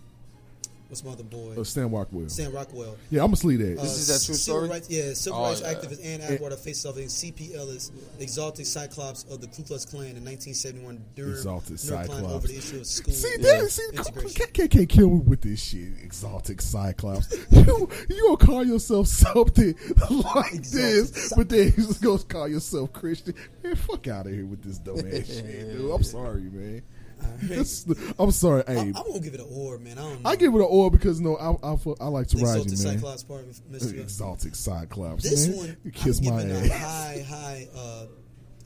what's 0.94 1.04
my 1.04 1.12
other 1.12 1.24
boy? 1.24 1.56
uh, 1.60 1.64
Stan 1.64 1.90
Rockwell. 1.92 2.30
Sam 2.30 2.52
Rockwell. 2.54 2.96
Yeah, 3.10 3.22
I'm 3.22 3.28
gonna 3.28 3.38
sleep 3.38 3.60
that. 3.60 3.80
Uh, 3.80 3.84
This 3.84 3.98
is 3.98 4.08
that 4.08 4.26
true 4.26 4.36
civil 4.36 4.60
story? 4.60 4.70
Rights, 4.70 4.90
yeah, 4.90 5.14
civil 5.14 5.40
Oh, 5.40 5.44
rights 5.50 5.62
yeah. 5.62 5.74
activist 5.74 6.06
Ann 6.06 6.22
Atwater 6.22 6.56
faces 6.58 6.86
off 6.86 6.96
against 6.98 7.18
C.P. 7.18 7.56
Ellis, 7.56 7.92
exalted 8.20 8.68
Cyclops 8.68 9.24
of 9.26 9.42
the 9.42 9.48
Ku 9.48 9.64
Klux 9.64 9.86
Klan 9.86 10.16
in 10.16 10.24
1971 10.24 11.04
during 11.16 11.32
Exalted 11.32 11.78
Nerdplan 11.78 12.08
Cyclops. 12.08 12.34
over 12.34 12.48
the 12.48 12.58
issue 12.58 12.78
of 12.80 12.86
school 12.88 13.14
See 13.14 13.36
yeah, 13.40 13.62
that? 13.62 13.70
See, 13.72 13.84
integration. 13.94 14.46
KKK 14.48 14.90
kill 14.90 15.10
me 15.10 15.20
with 15.20 15.42
this 15.42 15.62
shit. 15.64 15.94
Exotic 16.04 16.62
Cyclops. 16.62 17.36
you 17.52 17.90
you 18.10 18.22
gonna 18.24 18.38
call 18.38 18.64
yourself 18.66 19.08
something 19.08 19.74
like 20.10 20.54
Exalted 20.54 20.64
this, 20.64 21.30
Cy- 21.30 21.36
but 21.36 21.50
then 21.50 21.66
you 21.68 21.72
just 21.88 22.02
gonna 22.02 22.20
call 22.24 22.48
yourself 22.48 22.94
Christian? 22.94 23.34
Man, 23.64 23.76
fuck 23.76 24.08
out 24.08 24.28
of 24.28 24.34
here 24.34 24.46
with 24.46 24.62
this 24.62 24.78
dumb 24.80 25.00
ass 25.00 25.28
shit, 25.28 25.72
dude. 25.78 25.92
I'm 25.92 26.04
sorry, 26.04 26.42
man. 26.42 26.82
All 27.24 27.30
right. 27.32 27.40
This- 27.50 27.86
I'm 28.20 28.32
sorry. 28.32 28.64
I, 28.68 28.74
Hey, 28.74 28.92
I 28.96 29.02
won't 29.08 29.24
give 29.24 29.34
it 29.34 29.40
an 29.40 29.48
or, 29.52 29.78
man. 29.80 29.98
I 29.98 30.02
don't 30.02 30.24
know. 30.24 30.30
I 30.30 30.36
give 30.36 30.54
it 30.54 30.58
an 30.58 30.68
or 30.70 30.90
because 30.92 31.20
no, 31.20 31.36
I 31.38 31.52
I, 31.68 31.78
I 32.02 32.08
like 32.08 32.28
to 32.28 32.38
ride 32.38 32.58
Exalted 32.62 32.74
Taraji, 32.74 32.84
man. 32.86 32.94
Cyclops 32.96 33.24
part 33.24 33.42
of 33.42 33.72
Mystery. 33.72 34.00
Exotic 34.02 34.56
Cyclops. 34.56 35.24
This 35.30 35.48
man. 35.48 35.58
one, 35.58 35.78
you 35.84 35.92
kiss 35.92 36.20
I'm 36.20 36.26
my 36.36 36.42
giving 36.44 36.56
ass. 36.56 36.70
a 36.70 36.74
high, 36.74 37.26
high 37.28 37.68
uh, 37.76 38.06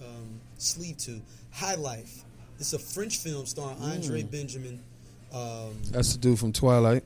um, 0.04 0.40
sleeve 0.58 0.98
to 0.98 1.22
High 1.52 1.76
Life. 1.76 2.24
It's 2.60 2.74
a 2.74 2.80
French 2.80 3.18
film 3.20 3.46
starring 3.46 3.78
Andre 3.82 4.24
Mm. 4.24 4.32
Benjamin. 4.32 4.84
Um, 5.34 5.72
That's 5.92 6.14
the 6.14 6.20
dude 6.20 6.40
from 6.40 6.54
Twilight. 6.54 7.04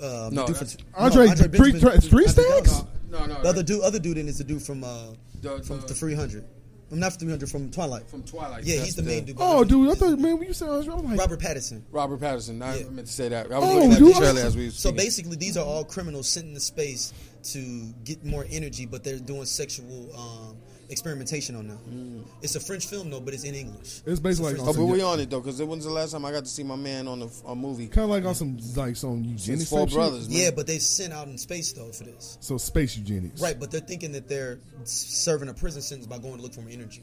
uh, 0.00 0.30
No, 0.32 0.46
dude 0.46 0.56
that's- 0.56 0.74
from- 0.76 0.84
Andre, 0.94 1.26
no, 1.26 1.34
three, 1.34 1.48
Benjamin- 1.48 1.80
three, 1.80 1.90
three 2.08 2.26
Andre 2.26 2.42
stacks. 2.44 2.70
Dawson. 2.70 2.88
No, 3.10 3.26
no. 3.26 3.42
The 3.42 3.48
other 3.48 3.62
dude, 3.62 3.80
other 3.82 3.98
dude 3.98 4.18
in 4.18 4.28
is 4.28 4.38
the 4.38 4.44
dude 4.44 4.62
from 4.62 4.84
uh, 4.84 5.08
The- 5.40 5.62
from 5.62 5.80
the- 5.80 5.86
the 5.88 5.94
300. 5.94 6.44
I'm 6.90 6.98
not 7.00 7.12
300 7.18 7.50
from 7.50 7.70
Twilight. 7.70 8.08
From 8.08 8.22
Twilight. 8.22 8.64
Yeah, 8.64 8.76
he's 8.82 8.94
the 8.96 9.02
main 9.02 9.24
dude. 9.24 9.36
Oh, 9.38 9.62
dude, 9.64 9.90
I 9.90 9.94
thought 9.94 10.18
man, 10.18 10.38
when 10.38 10.48
you 10.48 10.54
said 10.54 10.68
I'm 10.70 10.86
like, 11.04 11.18
Robert 11.18 11.38
Pattinson. 11.40 11.82
Robert 11.90 12.18
Patterson. 12.20 12.62
I 12.62 12.78
Yeah. 12.78 12.88
meant 12.88 13.06
to 13.08 13.12
say 13.12 13.28
that. 13.28 13.52
I 13.52 13.58
was 13.58 13.68
Oh, 13.68 13.74
looking 13.74 13.92
at 13.92 13.98
dude. 13.98 14.08
the 14.14 14.18
trailer 14.18 14.40
as 14.40 14.56
we 14.56 14.64
were 14.66 14.70
So 14.70 14.88
speaking. 14.90 14.96
basically, 14.96 15.36
these 15.36 15.56
are 15.56 15.64
all 15.66 15.84
criminals 15.84 16.28
sent 16.28 16.46
into 16.48 16.60
space 16.60 17.12
to 17.52 17.92
get 18.04 18.24
more 18.24 18.46
energy, 18.50 18.86
but 18.86 19.04
they're 19.04 19.18
doing 19.18 19.44
sexual 19.44 20.08
um, 20.18 20.56
experimentation 20.90 21.54
on 21.56 21.68
them. 21.68 21.78
Mm. 21.90 22.42
It's 22.42 22.56
a 22.56 22.60
French 22.60 22.86
film, 22.86 23.10
though, 23.10 23.20
but 23.20 23.34
it's 23.34 23.44
in 23.44 23.54
English. 23.54 24.02
it's 24.06 24.20
basically 24.20 24.54
like 24.54 24.62
Oh, 24.62 24.72
but 24.72 24.84
we 24.84 25.00
some, 25.00 25.08
on 25.08 25.20
it 25.20 25.30
though, 25.30 25.40
because 25.40 25.62
when's 25.62 25.84
the 25.84 25.90
last 25.90 26.12
time 26.12 26.24
I 26.24 26.32
got 26.32 26.44
to 26.44 26.50
see 26.50 26.62
my 26.62 26.76
man 26.76 27.06
on 27.08 27.22
a, 27.22 27.28
a 27.48 27.54
movie? 27.54 27.88
kind 27.88 28.04
of 28.04 28.10
like 28.10 28.24
on 28.24 28.34
some 28.34 28.58
like 28.76 28.96
some 28.96 29.22
Since 29.24 29.46
eugenics. 29.46 29.70
Four. 29.70 29.86
Brothers, 29.86 30.28
man. 30.28 30.38
Yeah, 30.38 30.50
but 30.50 30.66
they've 30.66 30.82
sent 30.82 31.12
out 31.12 31.28
in 31.28 31.36
space 31.38 31.72
though 31.72 31.90
for 31.92 32.04
this. 32.04 32.38
So 32.40 32.58
space 32.58 32.96
eugenics, 32.96 33.40
Right, 33.40 33.58
but 33.58 33.70
they're 33.70 33.80
thinking 33.80 34.12
that 34.12 34.28
they're 34.28 34.58
serving 34.84 35.48
a 35.48 35.54
prison 35.54 35.82
sentence 35.82 36.06
by 36.06 36.18
going 36.18 36.36
to 36.36 36.42
look 36.42 36.54
for 36.54 36.60
more 36.62 36.70
energy. 36.70 37.02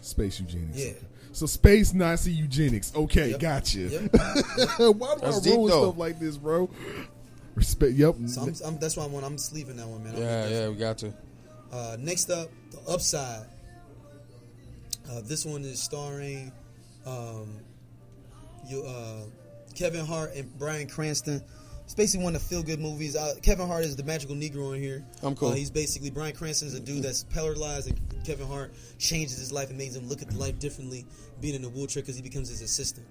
Space 0.00 0.40
eugenics. 0.40 0.78
Yeah. 0.78 0.92
So 1.32 1.44
space 1.46 1.92
Nazi 1.92 2.32
eugenics. 2.32 2.92
Okay, 2.94 3.30
Yep. 3.32 3.40
gotcha. 3.40 3.78
Yep. 3.80 4.02
Why 4.14 5.14
do 5.14 5.20
That's 5.20 5.38
I 5.38 5.40
deep, 5.42 5.54
roll 5.56 5.68
stuff 5.68 5.98
like 5.98 6.18
this, 6.18 6.36
bro? 6.38 6.70
Respect. 7.54 7.92
Yep. 7.92 8.14
So 8.26 8.42
I'm, 8.42 8.54
I'm, 8.64 8.78
that's 8.78 8.96
why 8.96 9.04
I'm, 9.04 9.14
I'm 9.14 9.38
sleeving 9.38 9.76
that 9.76 9.86
one, 9.88 10.04
man. 10.04 10.14
I'm 10.14 10.20
Yeah, 10.22 10.48
yeah, 10.48 10.68
we 10.68 10.76
got 10.76 10.98
to. 10.98 11.12
Uh, 11.72 11.96
next 11.98 12.30
up, 12.30 12.48
the 12.70 12.92
upside. 12.92 13.46
Uh, 15.10 15.20
this 15.24 15.44
one 15.44 15.62
is 15.62 15.80
starring 15.80 16.52
um, 17.06 17.60
you, 18.68 18.82
uh, 18.82 19.22
Kevin 19.74 20.04
Hart 20.04 20.34
and 20.34 20.58
Bryan 20.58 20.88
Cranston. 20.88 21.42
It's 21.84 21.94
basically 21.94 22.24
one 22.24 22.34
of 22.34 22.42
the 22.42 22.48
feel 22.48 22.64
good 22.64 22.80
movies. 22.80 23.14
Uh, 23.14 23.34
Kevin 23.42 23.68
Hart 23.68 23.84
is 23.84 23.94
the 23.94 24.02
magical 24.02 24.34
Negro 24.34 24.74
in 24.74 24.82
here. 24.82 25.04
I'm 25.22 25.36
cool. 25.36 25.50
Uh, 25.50 25.54
he's 25.54 25.70
basically 25.70 26.10
Bryan 26.10 26.34
Cranston 26.34 26.66
is 26.66 26.74
a 26.74 26.80
dude 26.80 27.04
that's 27.04 27.22
paralyzed, 27.22 27.88
and 27.88 28.24
Kevin 28.24 28.48
Hart 28.48 28.72
changes 28.98 29.38
his 29.38 29.52
life 29.52 29.68
and 29.68 29.78
makes 29.78 29.94
him 29.94 30.08
look 30.08 30.20
at 30.20 30.32
life 30.34 30.58
differently, 30.58 31.06
being 31.40 31.54
in 31.54 31.64
a 31.64 31.68
wheelchair 31.68 32.02
because 32.02 32.16
he 32.16 32.22
becomes 32.22 32.48
his 32.48 32.60
assistant. 32.60 33.06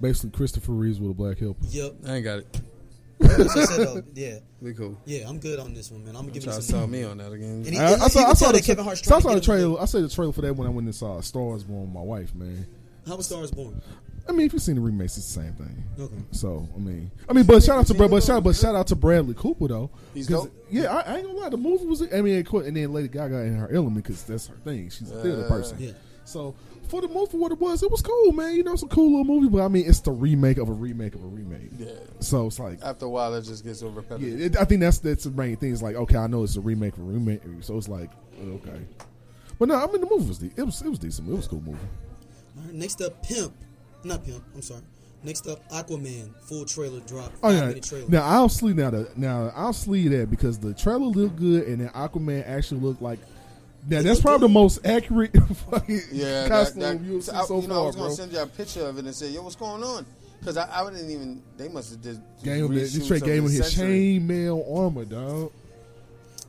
Basically, 0.00 0.30
Christopher 0.30 0.72
Reeves 0.72 1.00
with 1.00 1.10
a 1.10 1.14
black 1.14 1.38
helper. 1.38 1.58
Yep. 1.68 1.94
I 2.06 2.14
ain't 2.14 2.24
got 2.24 2.38
it. 2.38 2.60
That's 3.22 3.56
I 3.56 3.64
said, 3.64 3.86
though. 3.86 3.92
Um, 3.98 4.04
yeah, 4.14 4.38
We 4.60 4.74
cool. 4.74 4.98
yeah, 5.04 5.28
I'm 5.28 5.38
good 5.38 5.58
on 5.58 5.74
this 5.74 5.90
one, 5.90 6.04
man. 6.04 6.16
I'm 6.16 6.22
gonna 6.22 6.32
give 6.32 6.44
Try 6.44 6.52
you 6.54 6.58
to 6.58 6.64
some. 6.64 6.78
sell 6.80 6.86
me 6.86 7.04
on 7.04 7.18
that 7.18 7.32
again. 7.32 7.62
And 7.64 7.66
he, 7.66 7.78
I, 7.78 7.92
I 7.92 8.04
you 8.04 8.08
saw, 8.08 8.30
I 8.30 8.32
saw 8.34 8.46
the, 8.48 8.52
that 8.54 8.64
Kevin 8.64 8.84
Hart's 8.84 9.04
so 9.04 9.14
I 9.16 9.20
saw 9.20 9.28
the 9.28 9.34
get 9.34 9.38
him 9.48 9.54
trailer. 9.54 9.80
I 9.80 9.84
saw 9.86 10.00
the 10.00 10.08
trailer 10.08 10.32
for 10.32 10.40
that 10.42 10.54
when 10.56 10.66
I 10.66 10.70
went 10.70 10.86
and 10.86 10.94
saw 10.94 11.20
Star 11.20 11.42
Wars 11.42 11.64
Born 11.64 11.82
with 11.82 11.90
my 11.94 12.00
wife, 12.02 12.34
man. 12.34 12.66
How 13.06 13.16
was 13.16 13.26
Stars 13.26 13.50
Born? 13.50 13.80
I 14.28 14.30
mean, 14.30 14.46
if 14.46 14.52
you've 14.52 14.62
seen 14.62 14.76
the 14.76 14.80
remakes, 14.80 15.16
it's 15.18 15.26
the 15.34 15.40
same 15.42 15.52
thing. 15.54 15.82
Okay. 15.98 16.14
So 16.30 16.68
I 16.76 16.78
mean, 16.78 17.10
I 17.28 17.32
mean, 17.32 17.44
but 17.44 17.60
shout 17.62 17.78
out 17.78 17.86
to 17.88 17.94
Brad, 17.94 18.10
but 18.10 18.22
shout, 18.22 18.44
but 18.44 18.54
shout 18.54 18.76
out 18.76 18.86
to 18.88 18.96
Bradley 18.96 19.34
Cooper 19.34 19.66
though. 19.66 19.90
He's 20.14 20.28
'Cause, 20.28 20.44
dope. 20.44 20.66
Yeah, 20.70 20.94
I, 20.96 21.00
I 21.00 21.16
ain't 21.16 21.26
gonna 21.26 21.38
lie. 21.40 21.48
The 21.48 21.56
movie 21.56 21.86
was. 21.86 22.02
I 22.02 22.20
mean, 22.22 22.36
and 22.52 22.76
then 22.76 22.92
Lady 22.92 23.08
Gaga 23.08 23.40
in 23.40 23.56
her 23.56 23.68
element 23.74 24.04
because 24.04 24.22
that's 24.22 24.46
her 24.46 24.54
thing. 24.64 24.88
She's 24.90 25.10
a 25.10 25.20
theater 25.20 25.40
Yeah. 25.42 25.48
person. 25.48 25.76
Yeah. 25.80 25.90
So 26.24 26.54
for 26.88 27.00
the 27.00 27.08
movie, 27.08 27.30
for 27.32 27.36
what 27.38 27.52
it 27.52 27.58
was, 27.60 27.82
it 27.82 27.90
was 27.90 28.02
cool, 28.02 28.32
man. 28.32 28.54
You 28.54 28.62
know, 28.64 28.72
it's 28.72 28.82
a 28.82 28.86
cool 28.86 29.10
little 29.18 29.24
movie, 29.24 29.48
but 29.48 29.62
I 29.62 29.68
mean, 29.68 29.84
it's 29.88 30.00
the 30.00 30.12
remake 30.12 30.58
of 30.58 30.68
a 30.68 30.72
remake 30.72 31.14
of 31.14 31.22
a 31.24 31.26
remake. 31.26 31.70
Yeah. 31.78 31.88
So 32.20 32.46
it's 32.46 32.58
like, 32.58 32.78
After 32.82 33.06
a 33.06 33.08
while, 33.08 33.34
it 33.34 33.42
just 33.42 33.64
gets 33.64 33.80
so 33.80 33.88
repetitive. 33.88 34.40
yeah, 34.40 34.46
it, 34.46 34.56
I 34.58 34.64
think 34.64 34.80
that's 34.80 34.98
that's 34.98 35.24
the 35.24 35.30
main 35.30 35.56
thing. 35.56 35.72
It's 35.72 35.82
like, 35.82 35.96
okay, 35.96 36.16
I 36.18 36.26
know 36.26 36.42
it's 36.42 36.56
a 36.56 36.60
remake 36.60 36.94
of 36.94 37.00
a 37.00 37.04
remake, 37.04 37.40
so 37.60 37.76
it's 37.76 37.88
like, 37.88 38.10
okay. 38.40 38.80
But 39.58 39.68
no, 39.68 39.74
I 39.76 39.86
mean, 39.86 40.00
the 40.00 40.08
movie 40.10 40.26
was 40.28 40.38
de- 40.38 40.52
it 40.56 40.62
was 40.64 40.82
it 40.82 40.88
was 40.88 40.98
decent. 40.98 41.28
It 41.28 41.34
was 41.34 41.46
a 41.46 41.50
cool 41.50 41.60
movie. 41.62 41.78
All 42.58 42.64
right, 42.64 42.74
next 42.74 43.00
up, 43.00 43.22
Pimp. 43.22 43.54
Not 44.04 44.24
Pimp. 44.24 44.42
I'm 44.54 44.62
sorry. 44.62 44.82
Next 45.24 45.46
up, 45.46 45.66
Aquaman. 45.70 46.34
Full 46.48 46.64
trailer 46.64 46.98
drop. 47.00 47.30
Oh 47.44 47.50
Five 47.52 47.76
yeah. 47.76 47.80
trailer. 47.80 48.08
Now 48.08 48.22
I'll 48.24 48.48
sleep 48.48 48.76
now. 48.76 48.90
The, 48.90 49.08
now 49.14 49.52
I'll 49.54 49.72
sleep 49.72 50.10
that 50.10 50.30
because 50.30 50.58
the 50.58 50.74
trailer 50.74 51.06
looked 51.06 51.36
good 51.36 51.68
and 51.68 51.80
then 51.80 51.88
Aquaman 51.90 52.46
actually 52.46 52.80
looked 52.80 53.00
like. 53.00 53.20
Now 53.88 53.98
It 53.98 54.02
that's 54.04 54.20
probably 54.20 54.46
the 54.48 54.52
most 54.52 54.86
accurate 54.86 55.36
fucking 55.70 56.00
Yeah, 56.12 56.48
costume 56.48 56.80
that, 56.82 57.00
you've 57.00 57.24
seen 57.24 57.34
I, 57.34 57.44
so 57.44 57.60
you 57.60 57.68
know, 57.68 57.74
I 57.74 57.76
far, 57.78 57.86
was 57.86 57.96
gonna 57.96 58.10
send 58.12 58.32
you 58.32 58.38
a 58.40 58.46
picture 58.46 58.86
of 58.86 58.98
it 58.98 59.04
and 59.04 59.14
say, 59.14 59.30
"Yo, 59.30 59.42
what's 59.42 59.56
going 59.56 59.82
on?" 59.82 60.06
Because 60.38 60.56
I, 60.56 60.68
I 60.72 60.90
didn't 60.90 61.10
even. 61.10 61.42
They 61.56 61.68
must 61.68 61.90
have 61.92 62.00
just 62.02 62.20
Gave 62.42 62.64
him, 62.64 62.70
reshoots 62.70 62.92
this 62.94 63.04
straight 63.04 63.22
of 63.22 63.28
gave 63.28 63.42
him 63.44 63.50
his 63.50 63.74
chainmail 63.74 64.78
armor, 64.78 65.04
dog. 65.04 65.52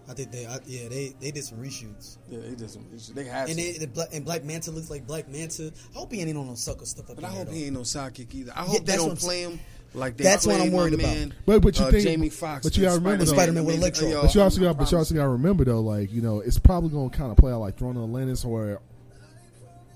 I 0.10 0.14
think 0.14 0.32
they, 0.32 0.46
I, 0.46 0.60
yeah, 0.66 0.90
they 0.90 1.16
they 1.20 1.32
did 1.32 1.44
some 1.44 1.60
reshoots. 1.60 2.18
Yeah, 2.30 2.40
they 2.40 2.56
did 2.56 2.70
some. 2.70 2.86
They 3.14 3.24
had. 3.24 3.50
And 3.50 3.58
some. 3.58 3.58
they, 3.58 3.72
the 3.78 3.88
Black, 3.88 4.10
and 4.14 4.26
Black 4.26 4.44
Manta 4.44 4.72
looks 4.72 4.90
like 4.90 5.08
Black 5.08 5.30
Manta. 5.30 5.72
I 5.96 5.98
hope 5.98 6.12
he 6.12 6.22
ain't 6.22 6.38
on 6.38 6.48
no 6.48 6.56
sucker 6.56 6.86
stuff 6.86 7.10
up 7.10 7.16
but 7.16 7.26
I 7.26 7.30
hope 7.30 7.50
he 7.50 7.66
ain't 7.66 7.74
no 7.74 7.82
sidekick 7.82 8.34
either. 8.34 8.52
I 8.56 8.62
Yeah, 8.62 8.68
hope 8.68 8.86
they 8.86 8.96
don't 8.96 9.18
play 9.18 9.42
him 9.44 9.60
like 9.94 10.18
they 10.18 10.24
That's 10.24 10.46
what 10.48 10.60
I'm 10.60 10.72
my 10.72 10.78
worried 10.78 10.94
about. 10.96 11.04
man, 11.16 11.34
But 11.46 11.62
but 11.62 11.78
you 11.80 11.86
uh, 11.86 11.92
think 11.92 12.04
Jamie 12.04 12.30
Foxx, 12.30 12.66
but 12.66 12.76
you 12.78 12.84
gotta 12.84 13.00
remember 13.00 13.26
Spider-Man 13.26 13.66
with 13.66 13.76
Amazing- 13.76 13.82
Electro. 14.08 14.08
yo, 14.10 14.22
But 14.24 14.36
you 14.36 14.42
also 14.42 14.62
got, 14.62 14.78
but 14.78 14.92
you 14.92 14.98
also 14.98 15.14
got 15.16 15.24
to 15.24 15.30
remember 15.30 15.64
though, 15.66 15.82
like 15.82 16.12
you 16.12 16.22
know, 16.22 16.40
it's 16.40 16.58
probably 16.60 16.90
gonna 16.90 17.10
kind 17.10 17.32
of 17.32 17.38
play 17.38 17.52
out 17.52 17.60
like 17.60 17.78
Throne 17.78 17.96
of 17.98 18.04
Atlantis 18.04 18.44
or 18.46 18.80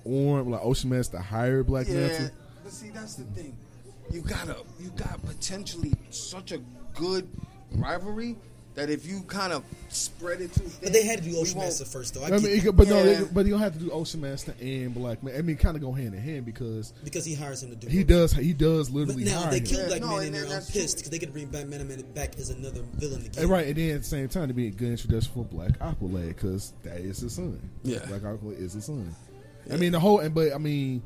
Orange, 0.05 0.47
like 0.49 0.61
Ocean 0.63 0.89
Man's 0.89 1.07
to 1.09 1.19
hire 1.19 1.63
Black 1.63 1.87
Yeah, 1.87 1.95
Manta. 2.07 2.31
but 2.63 2.71
see, 2.71 2.89
that's 2.89 3.15
the 3.15 3.23
thing. 3.25 3.57
You 4.11 4.21
gotta, 4.21 4.55
you 4.79 4.89
got 4.91 5.21
potentially 5.25 5.93
such 6.11 6.51
a 6.53 6.59
good 6.95 7.27
rivalry 7.73 8.37
that 8.77 8.89
if 8.89 9.05
you 9.05 9.21
kind 9.23 9.51
of 9.51 9.63
spread 9.89 10.39
it 10.39 10.53
too 10.53 10.61
thin, 10.61 10.79
But 10.83 10.93
they 10.93 11.03
had 11.05 11.21
to 11.23 11.29
do 11.29 11.37
Ocean 11.37 11.59
Master 11.59 11.83
first, 11.83 12.13
though. 12.13 12.21
I 12.21 12.27
I 12.27 12.29
get 12.29 12.43
mean, 12.43 12.51
it 12.51 12.55
that. 12.57 12.63
could- 12.67 12.77
but 12.77 12.87
no, 12.87 12.97
Yeah. 13.03 13.19
they, 13.21 13.25
but 13.25 13.45
you 13.45 13.51
don't 13.51 13.59
have 13.59 13.73
to 13.73 13.79
do 13.79 13.91
Ocean 13.91 14.21
Master 14.21 14.53
and 14.61 14.93
Black 14.93 15.21
Manta. 15.23 15.39
I 15.39 15.41
mean, 15.41 15.57
kind 15.57 15.75
of 15.75 15.81
go 15.81 15.91
hand 15.91 16.13
in 16.15 16.21
hand 16.21 16.45
because 16.45 16.93
because 17.03 17.25
he 17.25 17.33
hires 17.35 17.61
him 17.63 17.71
to 17.71 17.75
do 17.75 17.87
it. 17.87 17.91
he 17.91 18.01
it. 18.01 18.07
does, 18.07 18.31
he 18.33 18.53
does 18.53 18.89
But 18.89 18.95
literally 18.99 19.23
now 19.25 19.41
hire 19.41 19.51
they 19.51 19.57
him. 19.59 19.65
killed 19.65 19.81
Yeah, 19.81 19.87
Black 19.87 20.01
no, 20.01 20.07
Man 20.07 20.17
and 20.17 20.25
in 20.27 20.33
there. 20.33 20.45
then 20.45 20.51
I'm 20.57 20.63
pissed 20.65 20.97
because 20.97 21.09
they 21.09 21.19
could 21.19 21.33
bring 21.33 21.47
Black 21.47 21.67
Manta 21.67 22.03
back 22.03 22.37
as 22.39 22.49
another 22.49 22.81
villain 22.95 23.25
again. 23.25 23.41
And 23.43 23.49
right, 23.49 23.67
and 23.67 23.75
then 23.75 23.89
at 23.95 24.01
the 24.03 24.07
same 24.07 24.27
time 24.29 24.47
to 24.47 24.53
be 24.53 24.67
a 24.67 24.71
good 24.71 24.89
introduction 24.89 25.31
for 25.33 25.43
Black 25.43 25.77
Aqualad 25.79 26.27
because 26.29 26.73
that 26.83 26.97
is 27.01 27.19
his 27.19 27.33
son. 27.33 27.59
Yeah. 27.83 28.05
Black 28.07 28.21
Aqualad 28.21 28.59
is 28.59 28.73
his 28.73 28.85
son. 28.85 29.13
I 29.71 29.75
mean 29.75 29.91
the 29.91 29.99
whole, 29.99 30.19
and 30.19 30.33
but 30.33 30.53
I 30.53 30.57
mean, 30.59 31.01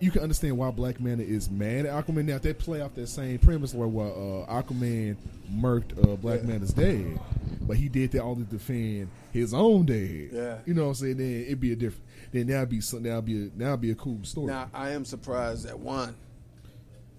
you 0.00 0.10
can 0.10 0.22
understand 0.22 0.58
why 0.58 0.70
Black 0.70 1.00
Manta 1.00 1.24
is 1.24 1.50
mad 1.50 1.86
at 1.86 2.06
Aquaman. 2.06 2.26
Now, 2.26 2.36
if 2.36 2.42
they 2.42 2.52
play 2.52 2.80
off 2.80 2.94
that 2.94 3.06
same 3.08 3.38
premise 3.38 3.72
where, 3.74 3.88
where 3.88 4.08
uh, 4.08 4.62
Aquaman 4.62 5.16
murked 5.50 5.96
uh, 6.02 6.16
Black 6.16 6.40
Yeah. 6.42 6.46
Manta's 6.48 6.72
dad, 6.74 7.18
but 7.62 7.76
he 7.76 7.88
did 7.88 8.12
that 8.12 8.22
only 8.22 8.44
to 8.44 8.50
defend 8.50 9.08
his 9.32 9.54
own 9.54 9.86
dad. 9.86 10.28
Yeah. 10.32 10.58
you 10.66 10.74
know 10.74 10.82
what 10.84 10.88
I'm 10.88 10.94
saying? 10.96 11.16
Then 11.16 11.42
it'd 11.46 11.60
be 11.60 11.72
a 11.72 11.76
different. 11.76 12.04
Then 12.32 12.46
that'd 12.48 12.68
be 12.68 12.80
some. 12.80 13.02
That'd 13.04 13.24
be 13.24 13.46
a 13.46 13.48
that'd 13.56 13.80
be 13.80 13.90
a 13.90 13.94
cool 13.94 14.18
story. 14.24 14.48
Now 14.48 14.68
I 14.74 14.90
am 14.90 15.04
surprised 15.04 15.66
at 15.66 15.78
one, 15.78 16.14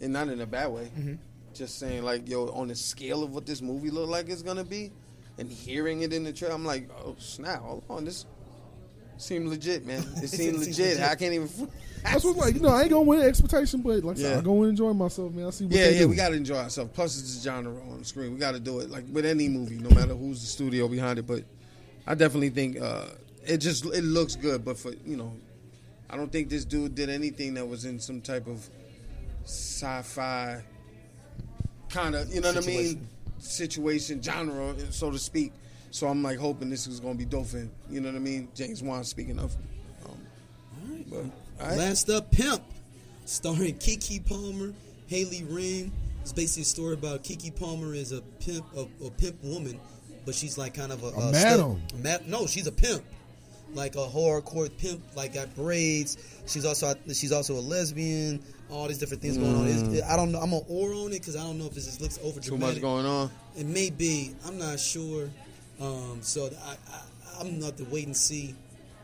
and 0.01 0.13
not 0.13 0.27
in 0.29 0.41
a 0.41 0.45
bad 0.45 0.67
way. 0.67 0.91
Mm-hmm. 0.97 1.13
Just 1.53 1.79
saying, 1.79 2.03
like, 2.03 2.29
yo, 2.29 2.49
on 2.49 2.67
the 2.67 2.75
scale 2.75 3.23
of 3.23 3.33
what 3.33 3.45
this 3.47 3.61
movie 3.63 3.89
look 3.89 4.09
like 4.09 4.29
it's 4.29 4.43
gonna 4.43 4.63
be, 4.63 4.91
and 5.39 5.49
hearing 5.51 6.01
it 6.01 6.13
in 6.13 6.23
the 6.23 6.31
trailer, 6.33 6.53
I'm 6.53 6.65
like, 6.65 6.89
oh 7.03 7.15
snap! 7.17 7.61
Hold 7.61 7.83
on, 7.89 8.05
this 8.05 8.25
seemed 9.17 9.47
legit, 9.49 9.85
man. 9.85 9.99
It 10.21 10.27
seemed 10.29 10.61
seems 10.63 10.67
legit. 10.79 10.97
legit. 10.97 11.03
I 11.03 11.15
can't 11.15 11.33
even. 11.33 11.49
That's 12.03 12.23
what's 12.23 12.37
like. 12.37 12.53
You 12.55 12.61
know, 12.61 12.69
I 12.69 12.81
ain't 12.81 12.89
gonna 12.91 13.01
win 13.01 13.21
expectation, 13.21 13.81
but 13.81 14.03
like 14.03 14.17
I 14.17 14.19
said, 14.19 14.31
Yeah. 14.31 14.37
I'm 14.37 14.43
gonna 14.43 14.63
enjoy 14.63 14.93
myself, 14.93 15.33
man. 15.33 15.47
I 15.47 15.49
see 15.49 15.65
what 15.65 15.73
Yeah, 15.73 15.89
yeah, 15.89 15.99
do. 15.99 16.07
we 16.09 16.15
gotta 16.15 16.35
enjoy 16.35 16.57
ourselves. 16.57 16.91
Plus, 16.93 17.19
it's 17.19 17.37
a 17.39 17.41
genre 17.41 17.73
on 17.91 17.99
the 17.99 18.05
screen. 18.05 18.33
We 18.33 18.37
gotta 18.39 18.59
do 18.59 18.79
it 18.79 18.89
like 18.89 19.03
with 19.11 19.25
any 19.25 19.49
movie, 19.49 19.77
no 19.77 19.89
matter 19.89 20.13
who's 20.15 20.41
the 20.41 20.47
studio 20.47 20.87
behind 20.87 21.19
it. 21.19 21.27
But 21.27 21.43
I 22.05 22.13
definitely 22.15 22.49
think 22.51 22.79
uh, 22.79 23.07
it 23.45 23.57
just 23.57 23.85
it 23.85 24.03
looks 24.03 24.35
good. 24.35 24.63
But 24.63 24.77
for 24.77 24.93
you 25.05 25.17
know, 25.17 25.33
I 26.09 26.15
don't 26.17 26.31
think 26.31 26.49
this 26.49 26.63
dude 26.65 26.95
did 26.95 27.09
anything 27.09 27.55
that 27.55 27.65
was 27.67 27.83
in 27.85 27.99
some 27.99 28.21
type 28.21 28.47
of 28.47 28.69
sci-fi 29.43 30.61
kind 31.89 32.15
of 32.15 32.33
you 32.33 32.41
know 32.41 32.53
what 32.53 32.63
I 32.63 32.67
mean 32.67 33.07
situation 33.39 34.21
genre, 34.21 34.75
so 34.91 35.11
to 35.11 35.19
speak. 35.19 35.51
So 35.91 36.07
I'm 36.07 36.21
like 36.23 36.37
hoping 36.37 36.69
this 36.69 36.87
is 36.87 36.99
gonna 36.99 37.15
be 37.15 37.25
dope 37.25 37.47
for 37.47 37.57
him. 37.57 37.71
You 37.89 38.01
know 38.01 38.09
what 38.09 38.15
I 38.15 38.19
mean? 38.19 38.49
James 38.53 38.83
Wan 38.83 39.03
speaking 39.03 39.39
of. 39.39 39.55
Um, 40.05 41.05
but, 41.09 41.17
all 41.63 41.69
right. 41.69 41.77
Last 41.77 42.09
up, 42.09 42.31
Pimp, 42.31 42.61
starring 43.25 43.75
Keke 43.75 44.25
Palmer, 44.27 44.73
Haley 45.07 45.43
Ring. 45.43 45.91
It's 46.21 46.33
basically 46.33 46.63
a 46.63 46.65
story 46.65 46.93
about 46.93 47.23
Keke 47.23 47.57
Palmer 47.57 47.93
is 47.93 48.11
a 48.11 48.21
pimp, 48.39 48.65
a, 48.75 48.81
a 49.05 49.09
pimp 49.11 49.41
woman, 49.43 49.79
but 50.25 50.35
she's 50.35 50.57
like 50.57 50.73
kind 50.73 50.91
of 50.91 51.03
a, 51.03 51.07
A 51.07 51.29
a 51.29 51.31
madam. 51.31 51.81
a 51.93 51.97
ma- 52.03 52.17
no, 52.27 52.47
she's 52.47 52.67
a 52.67 52.71
pimp, 52.71 53.01
like 53.73 53.95
a 53.95 53.99
hardcore 54.05 54.69
pimp, 54.77 55.01
like 55.15 55.33
got 55.33 55.55
braids. 55.55 56.17
She's 56.45 56.65
also 56.65 56.93
she's 57.13 57.31
also 57.31 57.53
a 57.55 57.61
lesbian. 57.61 58.43
All 58.69 58.89
these 58.89 58.97
different 58.97 59.21
things 59.23 59.37
going 59.37 59.55
on. 59.55 59.67
It's, 59.67 60.03
I 60.03 60.17
don't 60.17 60.33
know. 60.33 60.39
I'm 60.41 60.51
an 60.51 60.61
or 60.67 60.93
on 60.93 61.07
it 61.13 61.19
because 61.19 61.37
I 61.37 61.43
don't 61.43 61.57
know 61.57 61.67
if 61.67 61.71
it 61.71 61.75
just 61.75 62.01
looks 62.01 62.19
over 62.21 62.41
Too 62.41 62.57
much 62.57 62.81
going 62.81 63.05
on. 63.05 63.31
It 63.57 63.65
may 63.65 63.89
be. 63.89 64.35
I'm 64.45 64.57
not 64.57 64.77
sure. 64.81 65.29
Um, 65.79 66.19
so 66.21 66.49
I, 66.65 66.71
I, 66.91 67.01
I'm 67.41 67.59
not 67.59 67.77
to 67.77 67.83
wait 67.85 68.05
and 68.07 68.15
see. 68.17 68.55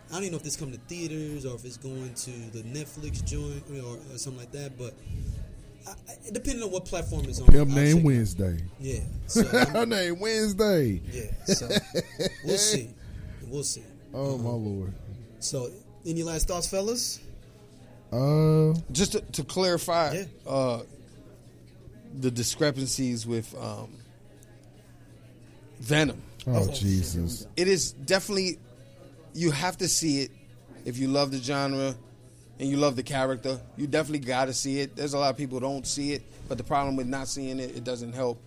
I 0.09 0.13
don't 0.15 0.23
even 0.23 0.31
know 0.33 0.37
if 0.37 0.43
this 0.43 0.55
coming 0.55 0.73
to 0.75 0.79
theaters 0.81 1.45
or 1.45 1.55
if 1.55 1.65
it's 1.65 1.77
going 1.77 2.13
to 2.13 2.31
the 2.51 2.61
Netflix 2.63 3.23
joint 3.25 3.63
or, 3.83 3.97
or 4.13 4.17
something 4.17 4.39
like 4.39 4.51
that. 4.51 4.77
But 4.77 4.93
I, 5.87 5.91
I, 5.91 6.31
depending 6.31 6.63
on 6.63 6.71
what 6.71 6.85
platform 6.85 7.25
it's 7.27 7.39
on, 7.41 7.47
Pimp 7.47 7.69
I'll 7.69 7.75
name 7.75 7.95
check 7.97 8.03
it. 8.03 8.05
Wednesday. 8.05 8.57
Yeah. 8.79 8.99
So 9.27 9.43
Her 9.43 9.85
name 9.85 10.19
Wednesday. 10.19 11.01
yeah. 11.11 11.45
So 11.45 11.69
we'll 12.45 12.57
see. 12.57 12.89
We'll 13.47 13.63
see. 13.63 13.83
Oh 14.13 14.37
my 14.37 14.49
lord. 14.49 14.93
So 15.39 15.69
any 16.05 16.21
last 16.23 16.47
thoughts, 16.47 16.67
fellas? 16.67 17.19
Uh, 18.11 18.73
just 18.91 19.13
to, 19.13 19.21
to 19.21 19.43
clarify 19.43 20.13
Yeah. 20.13 20.25
uh, 20.51 20.81
the 22.19 22.29
discrepancies 22.29 23.25
with 23.25 23.55
um, 23.59 23.89
Venom. 25.79 26.21
Oh 26.47 26.71
Jesus. 26.71 27.47
It 27.55 27.67
is 27.67 27.91
definitely 27.93 28.57
you 29.33 29.51
have 29.51 29.77
to 29.77 29.87
see 29.87 30.21
it 30.21 30.31
if 30.85 30.97
you 30.97 31.07
love 31.07 31.31
the 31.31 31.37
genre 31.37 31.95
and 32.59 32.69
you 32.69 32.77
love 32.77 32.95
the 32.95 33.03
character. 33.03 33.59
You 33.77 33.87
definitely 33.87 34.25
got 34.27 34.45
to 34.45 34.53
see 34.53 34.79
it. 34.79 34.95
There's 34.95 35.13
a 35.13 35.19
lot 35.19 35.31
of 35.31 35.37
people 35.37 35.59
who 35.59 35.65
don't 35.65 35.87
see 35.87 36.13
it, 36.13 36.21
but 36.47 36.57
the 36.57 36.63
problem 36.63 36.95
with 36.95 37.07
not 37.07 37.27
seeing 37.27 37.59
it, 37.59 37.75
it 37.75 37.83
doesn't 37.83 38.13
help 38.13 38.39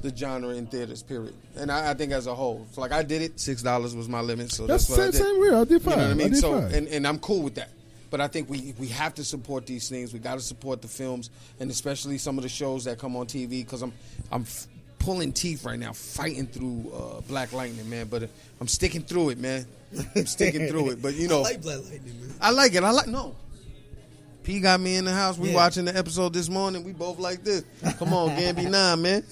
the 0.00 0.14
genre 0.14 0.50
in 0.50 0.66
theaters. 0.66 1.02
Period. 1.02 1.34
And 1.56 1.70
I, 1.70 1.90
I 1.90 1.94
think 1.94 2.12
as 2.12 2.26
a 2.26 2.34
whole, 2.34 2.66
so 2.72 2.80
like 2.80 2.92
I 2.92 3.02
did 3.02 3.22
it. 3.22 3.38
Six 3.40 3.62
dollars 3.62 3.94
was 3.94 4.08
my 4.08 4.20
limit, 4.20 4.50
so 4.50 4.66
That's 4.66 4.86
that's, 4.86 4.96
the 4.96 5.04
what 5.06 5.14
same, 5.14 5.22
I 5.22 5.28
did. 5.30 5.34
same 5.34 5.42
here. 5.44 5.54
I 5.56 5.64
did 5.64 5.70
You 5.70 5.78
fine. 5.80 5.98
know 5.98 6.04
what 6.04 6.10
I 6.10 6.14
mean? 6.14 6.30
did 6.30 6.40
so, 6.40 6.54
and, 6.56 6.88
and 6.88 7.06
I'm 7.06 7.18
cool 7.18 7.42
with 7.42 7.54
that. 7.56 7.70
But 8.10 8.20
I 8.20 8.28
think 8.28 8.48
we 8.48 8.74
we 8.78 8.88
have 8.88 9.14
to 9.14 9.24
support 9.24 9.66
these 9.66 9.88
things. 9.88 10.12
We 10.12 10.18
got 10.20 10.34
to 10.34 10.40
support 10.40 10.82
the 10.82 10.88
films, 10.88 11.30
and 11.58 11.70
especially 11.70 12.18
some 12.18 12.36
of 12.38 12.42
the 12.42 12.48
shows 12.48 12.84
that 12.84 12.98
come 12.98 13.16
on 13.16 13.26
TV. 13.26 13.48
Because 13.64 13.82
I'm 13.82 13.92
I'm 14.30 14.42
f- 14.42 14.66
pulling 15.04 15.32
teeth 15.32 15.64
right 15.64 15.78
now, 15.78 15.92
fighting 15.92 16.46
through 16.46 16.90
uh, 16.94 17.20
Black 17.22 17.52
Lightning, 17.52 17.88
man. 17.90 18.06
But 18.08 18.24
uh, 18.24 18.26
I'm 18.60 18.68
sticking 18.68 19.02
through 19.02 19.30
it, 19.30 19.38
man. 19.38 19.66
I'm 20.16 20.26
sticking 20.26 20.66
through 20.68 20.90
it. 20.90 21.02
But 21.02 21.14
you 21.14 21.28
know, 21.28 21.38
I 21.40 21.42
like 21.42 21.62
Black 21.62 21.78
Lightning, 21.90 22.20
man. 22.20 22.34
I 22.40 22.50
like 22.50 22.74
it. 22.74 22.82
I 22.82 22.90
like 22.90 23.06
no. 23.06 23.36
P 24.42 24.60
got 24.60 24.78
me 24.80 24.96
in 24.96 25.04
the 25.06 25.12
house. 25.12 25.38
We 25.38 25.50
Yeah. 25.50 25.54
watching 25.56 25.84
the 25.86 25.96
episode 25.96 26.32
this 26.34 26.48
morning. 26.50 26.84
We 26.84 26.92
both 26.92 27.18
like 27.18 27.42
this. 27.44 27.64
Come 27.98 28.12
on, 28.12 28.30
Gambi 28.30 28.70
Nine, 28.70 29.00
man. 29.00 29.24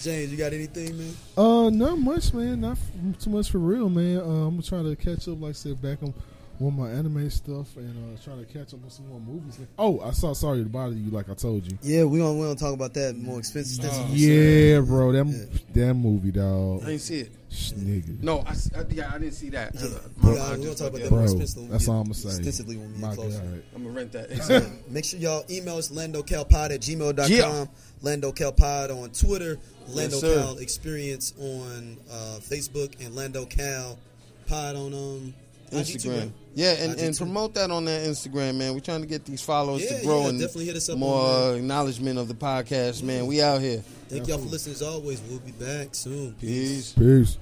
James, 0.00 0.30
you 0.30 0.36
got 0.38 0.52
anything, 0.52 0.96
man? 0.96 1.14
Uh, 1.36 1.68
not 1.70 1.98
much, 1.98 2.32
man. 2.32 2.60
Not 2.60 2.72
f- 2.78 3.18
too 3.18 3.30
much 3.30 3.50
for 3.50 3.58
real, 3.58 3.88
man. 3.88 4.18
Uh, 4.20 4.46
I'm 4.46 4.62
trying 4.62 4.84
to 4.84 4.94
catch 4.96 5.26
up, 5.28 5.40
like 5.40 5.50
I 5.50 5.52
said, 5.52 5.82
back 5.82 6.02
on 6.02 6.14
on 6.60 6.76
my 6.76 6.90
anime 6.90 7.28
stuff 7.30 7.76
and 7.76 8.16
uh, 8.16 8.22
trying 8.24 8.44
to 8.44 8.52
catch 8.52 8.72
up 8.74 8.82
on 8.84 8.90
some 8.90 9.08
more 9.08 9.20
movies. 9.20 9.58
Oh, 9.78 10.00
I 10.00 10.10
saw. 10.12 10.32
Sorry 10.32 10.62
to 10.62 10.68
bother 10.68 10.94
you, 10.94 11.10
like 11.10 11.28
I 11.30 11.34
told 11.34 11.70
you. 11.70 11.78
Yeah, 11.82 12.04
we 12.04 12.18
gonna 12.18 12.34
we 12.34 12.42
gonna 12.46 12.54
talk 12.56 12.74
about 12.74 12.94
that 12.94 13.16
more 13.16 13.38
expensive. 13.38 13.84
Oh, 13.88 14.08
Yeah, 14.12 14.80
bro, 14.80 15.12
that 15.12 15.48
that 15.74 15.94
movie, 15.94 16.30
dog. 16.32 16.82
I 16.82 16.86
didn't 16.86 17.00
see 17.00 17.20
it. 17.20 17.32
Sh- 17.48 17.72
nigga, 17.72 18.22
No, 18.22 18.40
I, 18.40 18.50
s- 18.50 18.70
uh, 18.74 18.84
yeah, 18.90 19.10
I 19.14 19.18
didn't 19.18 19.34
see 19.34 19.50
that. 19.50 19.74
Yeah, 19.74 19.82
Uh, 19.86 19.88
we 20.22 20.28
my- 20.30 20.34
gotta- 20.36 20.52
I 20.52 20.56
we'll 20.56 20.62
just 20.64 20.78
talk 20.78 20.88
about 20.88 20.98
that 20.98 21.06
at 21.06 21.10
more 21.12 21.22
expensive 21.22 21.62
when 21.62 21.70
That's 21.70 21.88
all 21.88 21.96
I'm 22.00 22.02
gonna 22.04 22.14
say. 22.14 22.28
extensively 22.28 22.76
when 22.76 22.88
we 22.88 22.98
get 22.98 23.08
My 23.08 23.14
closer. 23.14 23.38
God. 23.38 23.62
I'm 23.74 23.82
gonna 23.84 23.94
rent 23.94 24.12
that. 24.12 24.42
So 24.42 24.66
make 24.90 25.04
sure 25.04 25.20
y'all 25.20 25.44
email 25.48 25.76
us 25.76 25.88
landocalpod 25.90 26.70
at 26.70 26.80
gmail.com, 26.80 27.30
Yeah. 27.30 27.66
landocalpod 28.02 28.90
on 29.02 29.10
Twitter, 29.10 29.58
Yes, 29.88 30.20
sir. 30.20 30.26
landocal 30.28 30.58
experience 30.58 31.32
on 31.38 31.96
uh, 32.10 32.38
Facebook, 32.40 32.94
and 33.04 33.14
landocal 33.14 33.98
pod 34.48 34.76
on 34.76 34.92
um, 34.94 35.34
IG 35.34 35.34
too, 35.34 35.45
Instagram. 35.70 36.20
right? 36.20 36.32
Yeah, 36.54 36.72
and, 36.72 36.98
and 36.98 37.16
promote 37.16 37.54
that 37.54 37.70
on 37.70 37.84
that 37.84 38.06
Instagram, 38.06 38.56
man. 38.56 38.72
We're 38.72 38.80
trying 38.80 39.02
to 39.02 39.06
get 39.06 39.24
these 39.24 39.42
followers 39.42 39.82
Yeah, 39.84 39.98
to 39.98 40.04
grow 40.04 40.22
yeah, 40.22 40.28
and 40.28 40.40
definitely 40.40 40.66
hit 40.66 40.76
us 40.76 40.88
up 40.88 40.98
more 40.98 41.20
on 41.26 41.50
uh, 41.52 41.56
acknowledgement 41.56 42.18
of 42.18 42.28
the 42.28 42.34
podcast, 42.34 43.02
man. 43.02 43.26
We 43.26 43.42
out 43.42 43.60
here. 43.60 43.82
Thank 44.08 44.28
y'all 44.28 44.38
for 44.38 44.46
listening 44.46 44.76
as 44.76 44.82
always. 44.82 45.20
We'll 45.22 45.40
be 45.40 45.52
back 45.52 45.94
soon. 45.94 46.32
Peace. 46.34 46.92
Peace. 46.92 47.38